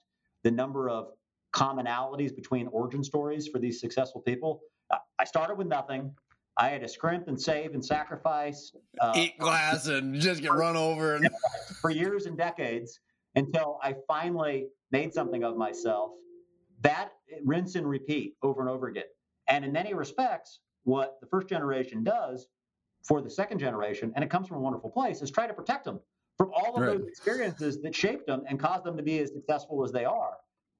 the 0.43 0.51
number 0.51 0.89
of 0.89 1.07
commonalities 1.53 2.35
between 2.35 2.67
origin 2.67 3.03
stories 3.03 3.47
for 3.47 3.57
these 3.57 3.79
successful 3.79 4.21
people. 4.21 4.61
I 4.91 5.25
started 5.25 5.57
with 5.57 5.67
nothing. 5.67 6.13
I 6.57 6.69
had 6.69 6.81
to 6.81 6.87
scrimp 6.87 7.27
and 7.27 7.39
save 7.39 7.73
and 7.73 7.83
sacrifice. 7.83 8.73
Uh, 8.99 9.13
Eat 9.15 9.37
glass 9.39 9.87
and 9.87 10.15
just 10.15 10.41
get 10.41 10.51
run 10.51 10.75
over. 10.75 11.15
And... 11.15 11.29
for 11.81 11.89
years 11.89 12.25
and 12.25 12.37
decades 12.37 12.99
until 13.35 13.79
I 13.81 13.95
finally 14.07 14.67
made 14.91 15.13
something 15.13 15.43
of 15.43 15.55
myself. 15.55 16.11
That 16.81 17.11
rinse 17.43 17.75
and 17.75 17.87
repeat 17.87 18.35
over 18.41 18.61
and 18.61 18.69
over 18.69 18.87
again. 18.87 19.03
And 19.47 19.65
in 19.65 19.71
many 19.71 19.93
respects, 19.93 20.59
what 20.83 21.17
the 21.21 21.27
first 21.27 21.47
generation 21.47 22.03
does 22.03 22.47
for 23.07 23.21
the 23.21 23.29
second 23.29 23.59
generation, 23.59 24.11
and 24.15 24.23
it 24.23 24.29
comes 24.29 24.47
from 24.47 24.57
a 24.57 24.61
wonderful 24.61 24.89
place, 24.89 25.21
is 25.21 25.31
try 25.31 25.47
to 25.47 25.53
protect 25.53 25.85
them 25.85 25.99
from 26.37 26.51
all 26.53 26.75
of 26.75 26.81
right. 26.81 26.97
those 26.97 27.07
experiences 27.07 27.81
that 27.81 27.95
shaped 27.95 28.27
them 28.27 28.43
and 28.47 28.59
caused 28.59 28.83
them 28.83 28.95
to 28.97 29.03
be 29.03 29.19
as 29.19 29.31
successful 29.31 29.83
as 29.83 29.91
they 29.91 30.05
are. 30.05 30.37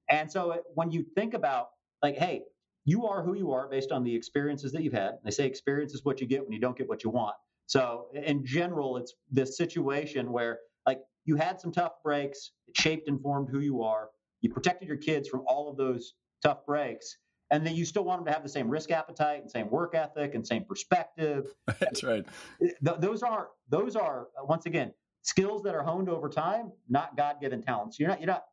And 0.08 0.30
so 0.30 0.52
it, 0.52 0.62
when 0.74 0.90
you 0.90 1.04
think 1.14 1.34
about, 1.34 1.70
like, 2.02 2.16
hey, 2.16 2.42
you 2.90 3.06
are 3.06 3.22
who 3.22 3.34
you 3.34 3.52
are 3.52 3.68
based 3.68 3.92
on 3.92 4.02
the 4.02 4.14
experiences 4.14 4.72
that 4.72 4.82
you've 4.82 4.92
had. 4.92 5.18
They 5.24 5.30
say 5.30 5.46
experience 5.46 5.94
is 5.94 6.04
what 6.04 6.20
you 6.20 6.26
get 6.26 6.42
when 6.42 6.52
you 6.52 6.60
don't 6.60 6.76
get 6.76 6.88
what 6.88 7.04
you 7.04 7.10
want. 7.10 7.36
So 7.66 8.06
in 8.14 8.44
general, 8.44 8.96
it's 8.96 9.14
this 9.30 9.56
situation 9.56 10.32
where 10.32 10.58
like 10.86 11.00
you 11.24 11.36
had 11.36 11.60
some 11.60 11.70
tough 11.70 11.92
breaks, 12.02 12.52
it 12.66 12.76
shaped 12.76 13.08
and 13.08 13.20
formed 13.20 13.48
who 13.48 13.60
you 13.60 13.82
are. 13.82 14.08
You 14.40 14.50
protected 14.50 14.88
your 14.88 14.96
kids 14.96 15.28
from 15.28 15.42
all 15.46 15.70
of 15.70 15.76
those 15.76 16.14
tough 16.42 16.66
breaks 16.66 17.16
and 17.50 17.66
then 17.66 17.74
you 17.74 17.84
still 17.84 18.04
want 18.04 18.20
them 18.20 18.26
to 18.26 18.32
have 18.32 18.42
the 18.42 18.48
same 18.48 18.68
risk 18.68 18.90
appetite 18.90 19.42
and 19.42 19.50
same 19.50 19.68
work 19.70 19.94
ethic 19.94 20.34
and 20.34 20.46
same 20.46 20.64
perspective. 20.64 21.46
That's 21.80 22.02
right. 22.02 22.24
Th- 22.60 22.96
those 22.98 23.22
are 23.22 23.48
those 23.68 23.96
are 23.96 24.28
uh, 24.40 24.44
once 24.44 24.66
again 24.66 24.92
skills 25.22 25.62
that 25.62 25.74
are 25.74 25.82
honed 25.82 26.08
over 26.08 26.28
time, 26.28 26.72
not 26.88 27.16
God-given 27.16 27.62
talents. 27.62 27.98
You're 27.98 28.08
not 28.08 28.20
you're 28.20 28.28
not. 28.28 28.44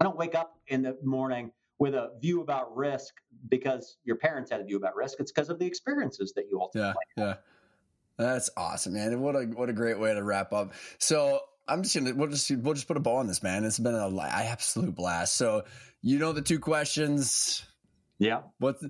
I 0.00 0.04
don't 0.04 0.16
wake 0.16 0.34
up 0.34 0.54
in 0.66 0.82
the 0.82 0.98
morning 1.02 1.52
with 1.82 1.94
a 1.94 2.12
view 2.20 2.42
about 2.42 2.76
risk 2.76 3.12
because 3.48 3.96
your 4.04 4.14
parents 4.14 4.52
had 4.52 4.60
a 4.60 4.64
view 4.64 4.76
about 4.76 4.94
risk. 4.94 5.18
It's 5.18 5.32
because 5.32 5.50
of 5.50 5.58
the 5.58 5.66
experiences 5.66 6.32
that 6.36 6.44
you 6.48 6.60
ultimately. 6.60 6.94
Yeah, 7.16 7.24
yeah. 7.24 7.34
That's 8.18 8.50
awesome, 8.56 8.92
man. 8.92 9.12
And 9.12 9.20
what 9.20 9.34
a 9.34 9.40
what 9.46 9.68
a 9.68 9.72
great 9.72 9.98
way 9.98 10.14
to 10.14 10.22
wrap 10.22 10.52
up. 10.52 10.74
So 10.98 11.40
I'm 11.66 11.82
just 11.82 11.96
gonna 11.96 12.14
we'll 12.14 12.28
just 12.28 12.48
we'll 12.52 12.74
just 12.74 12.86
put 12.86 12.96
a 12.96 13.00
bow 13.00 13.16
on 13.16 13.26
this, 13.26 13.42
man. 13.42 13.64
It's 13.64 13.80
been 13.80 13.96
a 13.96 14.20
absolute 14.20 14.94
blast. 14.94 15.34
So 15.34 15.64
you 16.02 16.20
know 16.20 16.32
the 16.32 16.40
two 16.40 16.60
questions 16.60 17.64
yeah. 18.22 18.42
What's 18.58 18.84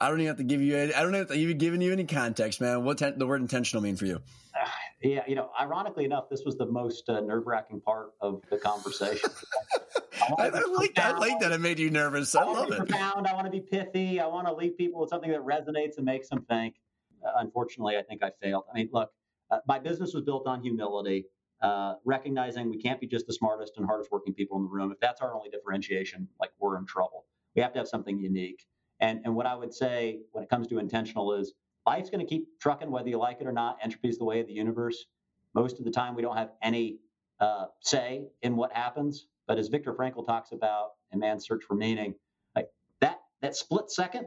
I 0.00 0.08
don't 0.08 0.20
even 0.20 0.28
have 0.28 0.36
to 0.36 0.44
give 0.44 0.62
you. 0.62 0.76
Any, 0.76 0.94
I 0.94 1.02
don't 1.02 1.14
have 1.14 1.28
to 1.28 1.34
even 1.34 1.58
giving 1.58 1.80
you 1.80 1.90
any 1.90 2.04
context, 2.04 2.60
man. 2.60 2.84
What 2.84 2.98
ten, 2.98 3.18
the 3.18 3.26
word 3.26 3.40
intentional 3.40 3.82
mean 3.82 3.96
for 3.96 4.06
you? 4.06 4.20
Uh, 4.54 4.68
yeah, 5.02 5.24
you 5.26 5.34
know, 5.34 5.50
ironically 5.60 6.04
enough, 6.04 6.28
this 6.30 6.42
was 6.46 6.56
the 6.56 6.66
most 6.66 7.08
uh, 7.08 7.18
nerve 7.18 7.48
wracking 7.48 7.80
part 7.80 8.12
of 8.20 8.40
the 8.50 8.58
conversation. 8.58 9.30
I, 10.38 10.42
I, 10.42 10.46
I 10.46 10.72
like 10.74 10.94
that. 10.94 11.14
I 11.14 11.18
like 11.18 11.40
that. 11.40 11.52
It 11.52 11.60
made 11.60 11.78
you 11.78 11.90
nervous. 11.90 12.34
I, 12.34 12.42
I 12.42 12.44
love 12.44 12.70
it. 12.70 12.78
Profound. 12.78 13.26
I 13.26 13.34
want 13.34 13.46
to 13.46 13.50
be 13.50 13.60
pithy. 13.60 14.20
I 14.20 14.26
want 14.26 14.46
to 14.46 14.54
leave 14.54 14.76
people 14.76 15.00
with 15.00 15.10
something 15.10 15.30
that 15.30 15.40
resonates 15.40 15.96
and 15.96 16.04
makes 16.04 16.28
them 16.28 16.44
think. 16.48 16.76
Uh, 17.24 17.32
unfortunately, 17.36 17.96
I 17.96 18.02
think 18.02 18.22
I 18.22 18.30
failed. 18.42 18.64
I 18.70 18.76
mean, 18.76 18.88
look, 18.92 19.10
uh, 19.50 19.58
my 19.66 19.78
business 19.78 20.14
was 20.14 20.22
built 20.24 20.46
on 20.46 20.62
humility. 20.62 21.26
Uh, 21.62 21.94
recognizing 22.04 22.68
we 22.68 22.76
can't 22.76 23.00
be 23.00 23.06
just 23.06 23.26
the 23.26 23.32
smartest 23.32 23.78
and 23.78 23.86
hardest 23.86 24.12
working 24.12 24.34
people 24.34 24.58
in 24.58 24.64
the 24.64 24.68
room. 24.68 24.92
If 24.92 25.00
that's 25.00 25.22
our 25.22 25.34
only 25.34 25.48
differentiation, 25.48 26.28
like 26.38 26.50
we're 26.58 26.76
in 26.76 26.84
trouble. 26.84 27.24
We 27.54 27.62
have 27.62 27.72
to 27.72 27.78
have 27.78 27.88
something 27.88 28.18
unique. 28.18 28.66
And, 29.00 29.20
and 29.24 29.34
what 29.34 29.46
I 29.46 29.54
would 29.54 29.72
say 29.72 30.20
when 30.32 30.44
it 30.44 30.50
comes 30.50 30.66
to 30.68 30.78
intentional 30.78 31.32
is 31.32 31.54
life's 31.86 32.10
going 32.10 32.24
to 32.24 32.28
keep 32.28 32.46
trucking 32.60 32.90
whether 32.90 33.08
you 33.08 33.18
like 33.18 33.40
it 33.40 33.46
or 33.46 33.52
not. 33.52 33.78
Entropy 33.82 34.08
is 34.08 34.18
the 34.18 34.24
way 34.24 34.40
of 34.40 34.46
the 34.46 34.52
universe. 34.52 35.06
Most 35.54 35.78
of 35.78 35.86
the 35.86 35.90
time, 35.90 36.14
we 36.14 36.20
don't 36.20 36.36
have 36.36 36.50
any 36.62 36.98
uh, 37.40 37.66
say 37.80 38.26
in 38.42 38.56
what 38.56 38.72
happens. 38.72 39.26
But 39.46 39.58
as 39.58 39.68
Viktor 39.68 39.94
Frankl 39.94 40.26
talks 40.26 40.52
about 40.52 40.92
in 41.12 41.20
Man's 41.20 41.46
Search 41.46 41.64
for 41.64 41.74
Meaning, 41.74 42.14
like 42.54 42.68
that 43.00 43.20
that 43.42 43.56
split 43.56 43.90
second 43.90 44.26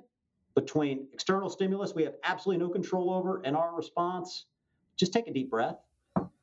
between 0.56 1.08
external 1.14 1.50
stimulus 1.50 1.94
we 1.94 2.04
have 2.04 2.16
absolutely 2.24 2.66
no 2.66 2.72
control 2.72 3.12
over 3.12 3.41
and 3.46 3.56
our 3.56 3.76
response, 3.76 4.46
just 4.98 5.14
take 5.14 5.28
a 5.28 5.34
deep 5.34 5.50
breath, 5.50 5.78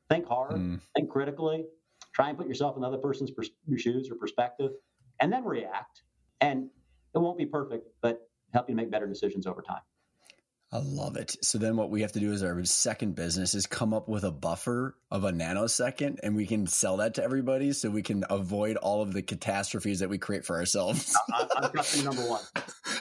think 0.09 0.25
hard, 0.27 0.55
mm. 0.55 0.79
think 0.95 1.09
critically, 1.09 1.65
try 2.13 2.29
and 2.29 2.37
put 2.37 2.47
yourself 2.47 2.77
in 2.77 2.83
another 2.83 2.97
person's 2.97 3.31
pers- 3.31 3.51
shoes 3.77 4.09
or 4.09 4.15
perspective, 4.15 4.71
and 5.19 5.31
then 5.31 5.43
react. 5.43 6.03
And 6.41 6.69
it 7.13 7.19
won't 7.19 7.37
be 7.37 7.45
perfect, 7.45 7.87
but 8.01 8.29
help 8.53 8.69
you 8.69 8.75
make 8.75 8.91
better 8.91 9.07
decisions 9.07 9.47
over 9.47 9.61
time. 9.61 9.81
I 10.69 10.79
love 10.79 11.15
it. 11.15 11.37
So 11.41 11.57
then 11.57 11.77
what 11.77 11.89
we 11.89 12.01
have 12.01 12.11
to 12.11 12.19
do 12.19 12.33
is 12.33 12.43
our 12.43 12.61
second 12.65 13.15
business 13.15 13.55
is 13.55 13.65
come 13.65 13.93
up 13.93 14.09
with 14.09 14.25
a 14.25 14.31
buffer 14.31 14.97
of 15.09 15.23
a 15.23 15.31
nanosecond 15.31 16.17
and 16.23 16.35
we 16.35 16.45
can 16.45 16.67
sell 16.67 16.97
that 16.97 17.13
to 17.13 17.23
everybody 17.23 17.71
so 17.71 17.89
we 17.89 18.01
can 18.01 18.25
avoid 18.29 18.75
all 18.75 19.01
of 19.01 19.13
the 19.13 19.21
catastrophes 19.21 19.99
that 19.99 20.09
we 20.09 20.17
create 20.17 20.43
for 20.43 20.57
ourselves. 20.57 21.17
I'm, 21.33 21.71
I'm 21.73 22.03
number 22.03 22.21
one. 22.23 22.41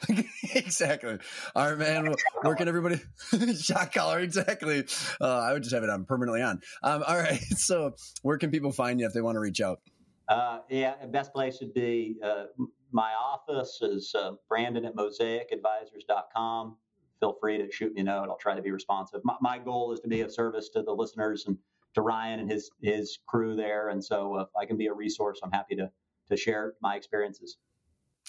exactly. 0.55 1.18
All 1.56 1.70
right, 1.70 1.78
man. 1.78 2.14
Where 2.43 2.55
can 2.55 2.68
everybody 2.68 3.01
shot 3.60 3.93
collar? 3.93 4.20
Exactly. 4.20 4.84
Uh, 5.20 5.38
I 5.40 5.52
would 5.52 5.64
just 5.64 5.74
have 5.74 5.82
it 5.82 5.90
on 5.90 6.05
permanently 6.05 6.43
on. 6.43 6.60
Um, 6.84 7.02
all 7.05 7.18
right. 7.18 7.43
So 7.56 7.97
where 8.22 8.38
can 8.38 8.52
people 8.52 8.70
find 8.70 9.01
you 9.01 9.06
if 9.06 9.12
they 9.12 9.22
want 9.22 9.34
to 9.34 9.40
reach 9.40 9.60
out? 9.60 9.80
Uh, 10.28 10.60
yeah, 10.68 10.94
best 11.06 11.32
place 11.32 11.59
would 11.60 11.74
be 11.74 12.16
uh, 12.22 12.44
my 12.93 13.12
office 13.12 13.80
is 13.82 14.14
uh, 14.14 14.32
Brandon 14.48 14.84
at 14.84 14.94
mosaicadvisors.com. 14.94 16.76
Feel 17.20 17.36
free 17.40 17.59
to 17.59 17.70
shoot 17.70 17.94
me 17.94 18.02
a 18.02 18.05
note. 18.05 18.28
I'll 18.28 18.36
try 18.36 18.55
to 18.55 18.62
be 18.62 18.70
responsive. 18.70 19.20
My, 19.24 19.36
my 19.40 19.59
goal 19.59 19.93
is 19.93 20.01
to 20.01 20.09
be 20.09 20.20
of 20.20 20.32
service 20.32 20.68
to 20.70 20.82
the 20.82 20.93
listeners 20.93 21.47
and 21.47 21.56
to 21.94 22.02
Ryan 22.02 22.40
and 22.40 22.51
his 22.51 22.70
his 22.82 23.18
crew 23.26 23.56
there. 23.56 23.88
And 23.88 24.05
so, 24.05 24.38
if 24.38 24.48
I 24.59 24.66
can 24.66 24.76
be 24.76 24.86
a 24.86 24.93
resource, 24.93 25.40
I'm 25.43 25.51
happy 25.51 25.76
to 25.76 25.90
to 26.28 26.36
share 26.36 26.74
my 26.80 26.97
experiences. 26.97 27.56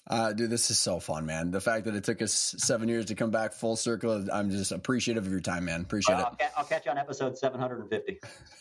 Uh, 0.10 0.32
dude, 0.32 0.50
this 0.50 0.72
is 0.72 0.80
so 0.80 1.00
fun, 1.00 1.26
man. 1.26 1.52
The 1.52 1.60
fact 1.60 1.86
that 1.86 1.96
it 1.96 2.04
took 2.04 2.22
us 2.22 2.56
seven 2.58 2.88
years 2.88 3.06
to 3.06 3.16
come 3.16 3.30
back 3.30 3.52
full 3.52 3.76
circle, 3.76 4.26
I'm 4.32 4.50
just 4.50 4.72
appreciative 4.72 5.26
of 5.26 5.32
your 5.32 5.42
time, 5.42 5.66
man. 5.66 5.82
Appreciate 5.82 6.16
well, 6.16 6.38
it. 6.40 6.46
I'll, 6.46 6.60
I'll 6.60 6.66
catch 6.66 6.86
you 6.86 6.92
on 6.92 6.98
episode 6.98 7.38
750. 7.38 8.20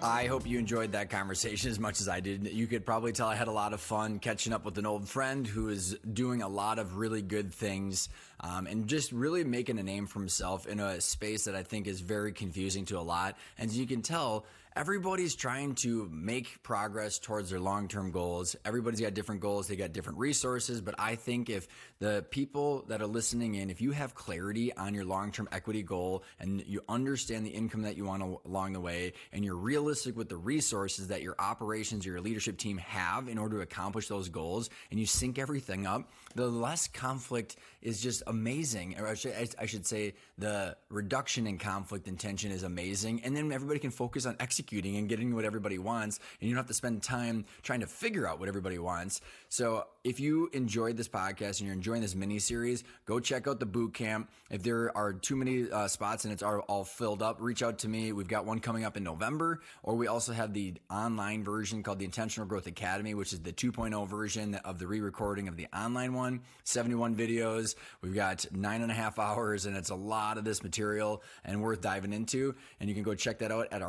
I 0.01 0.27
hope 0.27 0.47
you 0.47 0.57
enjoyed 0.57 0.93
that 0.93 1.09
conversation 1.09 1.69
as 1.69 1.77
much 1.77 1.99
as 1.99 2.07
I 2.07 2.21
did. 2.21 2.47
You 2.53 2.67
could 2.67 2.85
probably 2.85 3.11
tell 3.11 3.27
I 3.27 3.35
had 3.35 3.49
a 3.49 3.51
lot 3.51 3.73
of 3.73 3.81
fun 3.81 4.19
catching 4.19 4.53
up 4.53 4.63
with 4.63 4.77
an 4.77 4.85
old 4.85 5.09
friend 5.09 5.45
who 5.45 5.67
is 5.67 5.97
doing 6.13 6.41
a 6.41 6.47
lot 6.47 6.79
of 6.79 6.95
really 6.95 7.21
good 7.21 7.53
things 7.53 8.07
um, 8.39 8.65
and 8.65 8.87
just 8.87 9.11
really 9.11 9.43
making 9.43 9.77
a 9.77 9.83
name 9.83 10.07
for 10.07 10.19
himself 10.19 10.67
in 10.67 10.79
a 10.79 11.01
space 11.01 11.43
that 11.45 11.55
I 11.55 11.63
think 11.63 11.85
is 11.85 11.99
very 11.99 12.31
confusing 12.31 12.85
to 12.85 12.97
a 12.97 13.01
lot. 13.01 13.37
And 13.57 13.69
as 13.69 13.77
you 13.77 13.85
can 13.85 14.01
tell, 14.01 14.45
everybody's 14.79 15.35
trying 15.35 15.75
to 15.75 16.09
make 16.09 16.63
progress 16.63 17.19
towards 17.19 17.49
their 17.49 17.59
long 17.59 17.89
term 17.89 18.11
goals. 18.11 18.55
Everybody's 18.63 19.01
got 19.01 19.13
different 19.13 19.41
goals, 19.41 19.67
they 19.67 19.75
got 19.75 19.91
different 19.91 20.17
resources. 20.19 20.79
But 20.79 20.95
I 20.97 21.15
think 21.15 21.49
if 21.49 21.67
the 21.99 22.25
people 22.29 22.85
that 22.87 23.01
are 23.01 23.07
listening 23.07 23.55
in, 23.55 23.69
if 23.69 23.81
you 23.81 23.91
have 23.91 24.15
clarity 24.15 24.73
on 24.73 24.93
your 24.93 25.03
long 25.03 25.33
term 25.33 25.49
equity 25.51 25.83
goal 25.83 26.23
and 26.39 26.63
you 26.65 26.81
understand 26.87 27.45
the 27.45 27.49
income 27.49 27.81
that 27.81 27.97
you 27.97 28.05
want 28.05 28.23
along 28.45 28.71
the 28.71 28.79
way, 28.79 29.11
and 29.33 29.43
you're 29.43 29.57
realistic 29.57 30.15
with 30.15 30.29
the 30.29 30.37
resources 30.37 31.09
that 31.09 31.21
your 31.21 31.35
operations 31.39 32.07
or 32.07 32.11
your 32.11 32.21
leadership 32.21 32.57
team 32.57 32.77
have 32.77 33.27
in 33.27 33.37
order 33.37 33.57
to 33.57 33.63
accomplish 33.63 34.07
those 34.07 34.29
goals, 34.29 34.69
and 34.91 34.99
you 34.99 35.05
sync 35.05 35.37
everything 35.37 35.85
up, 35.85 36.09
the 36.35 36.47
less 36.47 36.87
conflict 36.87 37.57
is 37.81 38.01
just 38.01 38.23
amazing. 38.27 38.95
Or 38.97 39.07
I 39.07 39.15
should, 39.15 39.33
I 39.59 39.65
should 39.65 39.85
say, 39.85 40.13
the 40.37 40.77
reduction 40.87 41.47
in 41.47 41.57
conflict 41.57 42.07
and 42.07 42.17
tension 42.17 42.51
is 42.51 42.63
amazing. 42.63 43.23
And 43.25 43.35
then 43.35 43.51
everybody 43.51 43.79
can 43.79 43.91
focus 43.91 44.25
on 44.25 44.37
executing 44.39 44.68
and 44.71 45.09
getting 45.09 45.35
what 45.35 45.45
everybody 45.45 45.77
wants. 45.77 46.19
And 46.39 46.49
you 46.49 46.55
don't 46.55 46.59
have 46.59 46.67
to 46.67 46.73
spend 46.73 47.03
time 47.03 47.45
trying 47.63 47.79
to 47.81 47.87
figure 47.87 48.27
out 48.27 48.39
what 48.39 48.47
everybody 48.47 48.77
wants. 48.79 49.21
So 49.49 49.85
if 50.03 50.19
you 50.19 50.49
enjoyed 50.53 50.95
this 50.95 51.07
podcast 51.07 51.59
and 51.59 51.61
you're 51.61 51.73
enjoying 51.73 52.01
this 52.01 52.15
mini 52.15 52.39
series, 52.39 52.83
go 53.05 53.19
check 53.19 53.47
out 53.47 53.59
the 53.59 53.65
boot 53.65 53.93
camp. 53.93 54.29
If 54.49 54.63
there 54.63 54.95
are 54.95 55.13
too 55.13 55.35
many 55.35 55.69
uh, 55.69 55.87
spots 55.87 56.23
and 56.23 56.33
it's 56.33 56.43
all, 56.43 56.83
filled 56.83 57.21
up, 57.21 57.37
reach 57.41 57.61
out 57.61 57.79
to 57.79 57.89
me. 57.89 58.11
We've 58.13 58.27
got 58.27 58.45
one 58.45 58.59
coming 58.59 58.85
up 58.85 58.95
in 58.95 59.03
November, 59.03 59.61
or 59.83 59.95
we 59.95 60.07
also 60.07 60.31
have 60.33 60.53
the 60.53 60.73
online 60.89 61.43
version 61.43 61.83
called 61.83 61.99
the 61.99 62.05
Intentional 62.05 62.47
Growth 62.47 62.67
Academy, 62.67 63.13
which 63.13 63.33
is 63.33 63.39
the 63.41 63.51
2.0 63.51 64.07
version 64.07 64.55
of 64.55 64.79
the 64.79 64.87
re 64.87 65.01
recording 65.01 65.47
of 65.47 65.57
the 65.57 65.67
online 65.75 66.13
one. 66.13 66.41
71 66.63 67.15
videos. 67.15 67.75
We've 68.01 68.15
got 68.15 68.45
nine 68.51 68.81
and 68.81 68.91
a 68.91 68.95
half 68.95 69.19
hours, 69.19 69.65
and 69.65 69.75
it's 69.75 69.89
a 69.89 69.95
lot 69.95 70.37
of 70.37 70.45
this 70.45 70.63
material 70.63 71.21
and 71.43 71.61
worth 71.61 71.81
diving 71.81 72.13
into. 72.13 72.55
And 72.79 72.87
you 72.87 72.95
can 72.95 73.03
go 73.03 73.15
check 73.15 73.39
that 73.39 73.51
out 73.51 73.67
at 73.71 73.81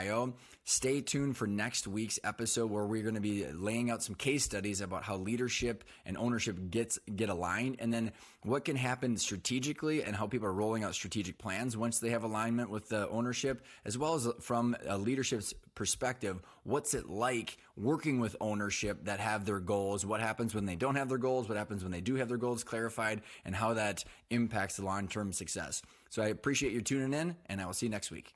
arkona.io. 0.00 0.34
Stay 0.64 1.00
tuned 1.00 1.36
for 1.36 1.46
next 1.46 1.88
week's 1.88 2.20
episode 2.22 2.70
where 2.70 2.86
we're 2.86 3.02
going 3.02 3.14
to 3.14 3.20
be 3.20 3.44
laying 3.46 3.90
out 3.90 4.02
some 4.02 4.14
case 4.14 4.44
studies 4.44 4.80
about 4.80 5.02
how 5.02 5.16
leadership 5.16 5.82
and 6.04 6.16
ownership 6.16 6.70
gets 6.70 6.98
get 7.16 7.28
aligned, 7.28 7.76
and 7.80 7.92
then 7.92 8.12
what 8.42 8.64
can 8.64 8.76
happen 8.76 9.16
strategically 9.16 10.04
and 10.04 10.14
how 10.14 10.26
people 10.26 10.46
are 10.46 10.52
rolling 10.52 10.84
out 10.84 10.94
strategic 10.94 11.38
plans 11.38 11.76
once 11.76 11.98
they 11.98 12.10
have 12.10 12.22
alignment 12.22 12.70
with 12.70 12.88
the 12.88 13.08
ownership, 13.08 13.64
as 13.84 13.98
well 13.98 14.14
as 14.14 14.28
from 14.40 14.76
a 14.86 14.96
leadership's 14.96 15.54
perspective, 15.74 16.40
what's 16.62 16.94
it 16.94 17.08
like 17.08 17.56
working 17.76 18.20
with 18.20 18.36
ownership 18.40 19.06
that 19.06 19.18
have 19.18 19.44
their 19.46 19.60
goals? 19.60 20.06
What 20.06 20.20
happens 20.20 20.54
when 20.54 20.66
they 20.66 20.76
don't 20.76 20.96
have 20.96 21.08
their 21.08 21.18
goals? 21.18 21.48
What 21.48 21.58
happens 21.58 21.82
when 21.82 21.92
they 21.92 22.00
do 22.00 22.14
have 22.16 22.28
their 22.28 22.36
goals 22.36 22.62
clarified? 22.62 23.22
And 23.44 23.56
how 23.56 23.74
that 23.74 24.04
impacts 24.28 24.76
the 24.76 24.84
long 24.84 25.08
term 25.08 25.32
success. 25.32 25.82
So 26.10 26.22
I 26.22 26.26
appreciate 26.26 26.72
you 26.72 26.80
tuning 26.80 27.18
in, 27.18 27.36
and 27.46 27.60
I 27.60 27.66
will 27.66 27.72
see 27.72 27.86
you 27.86 27.90
next 27.90 28.10
week. 28.10 28.34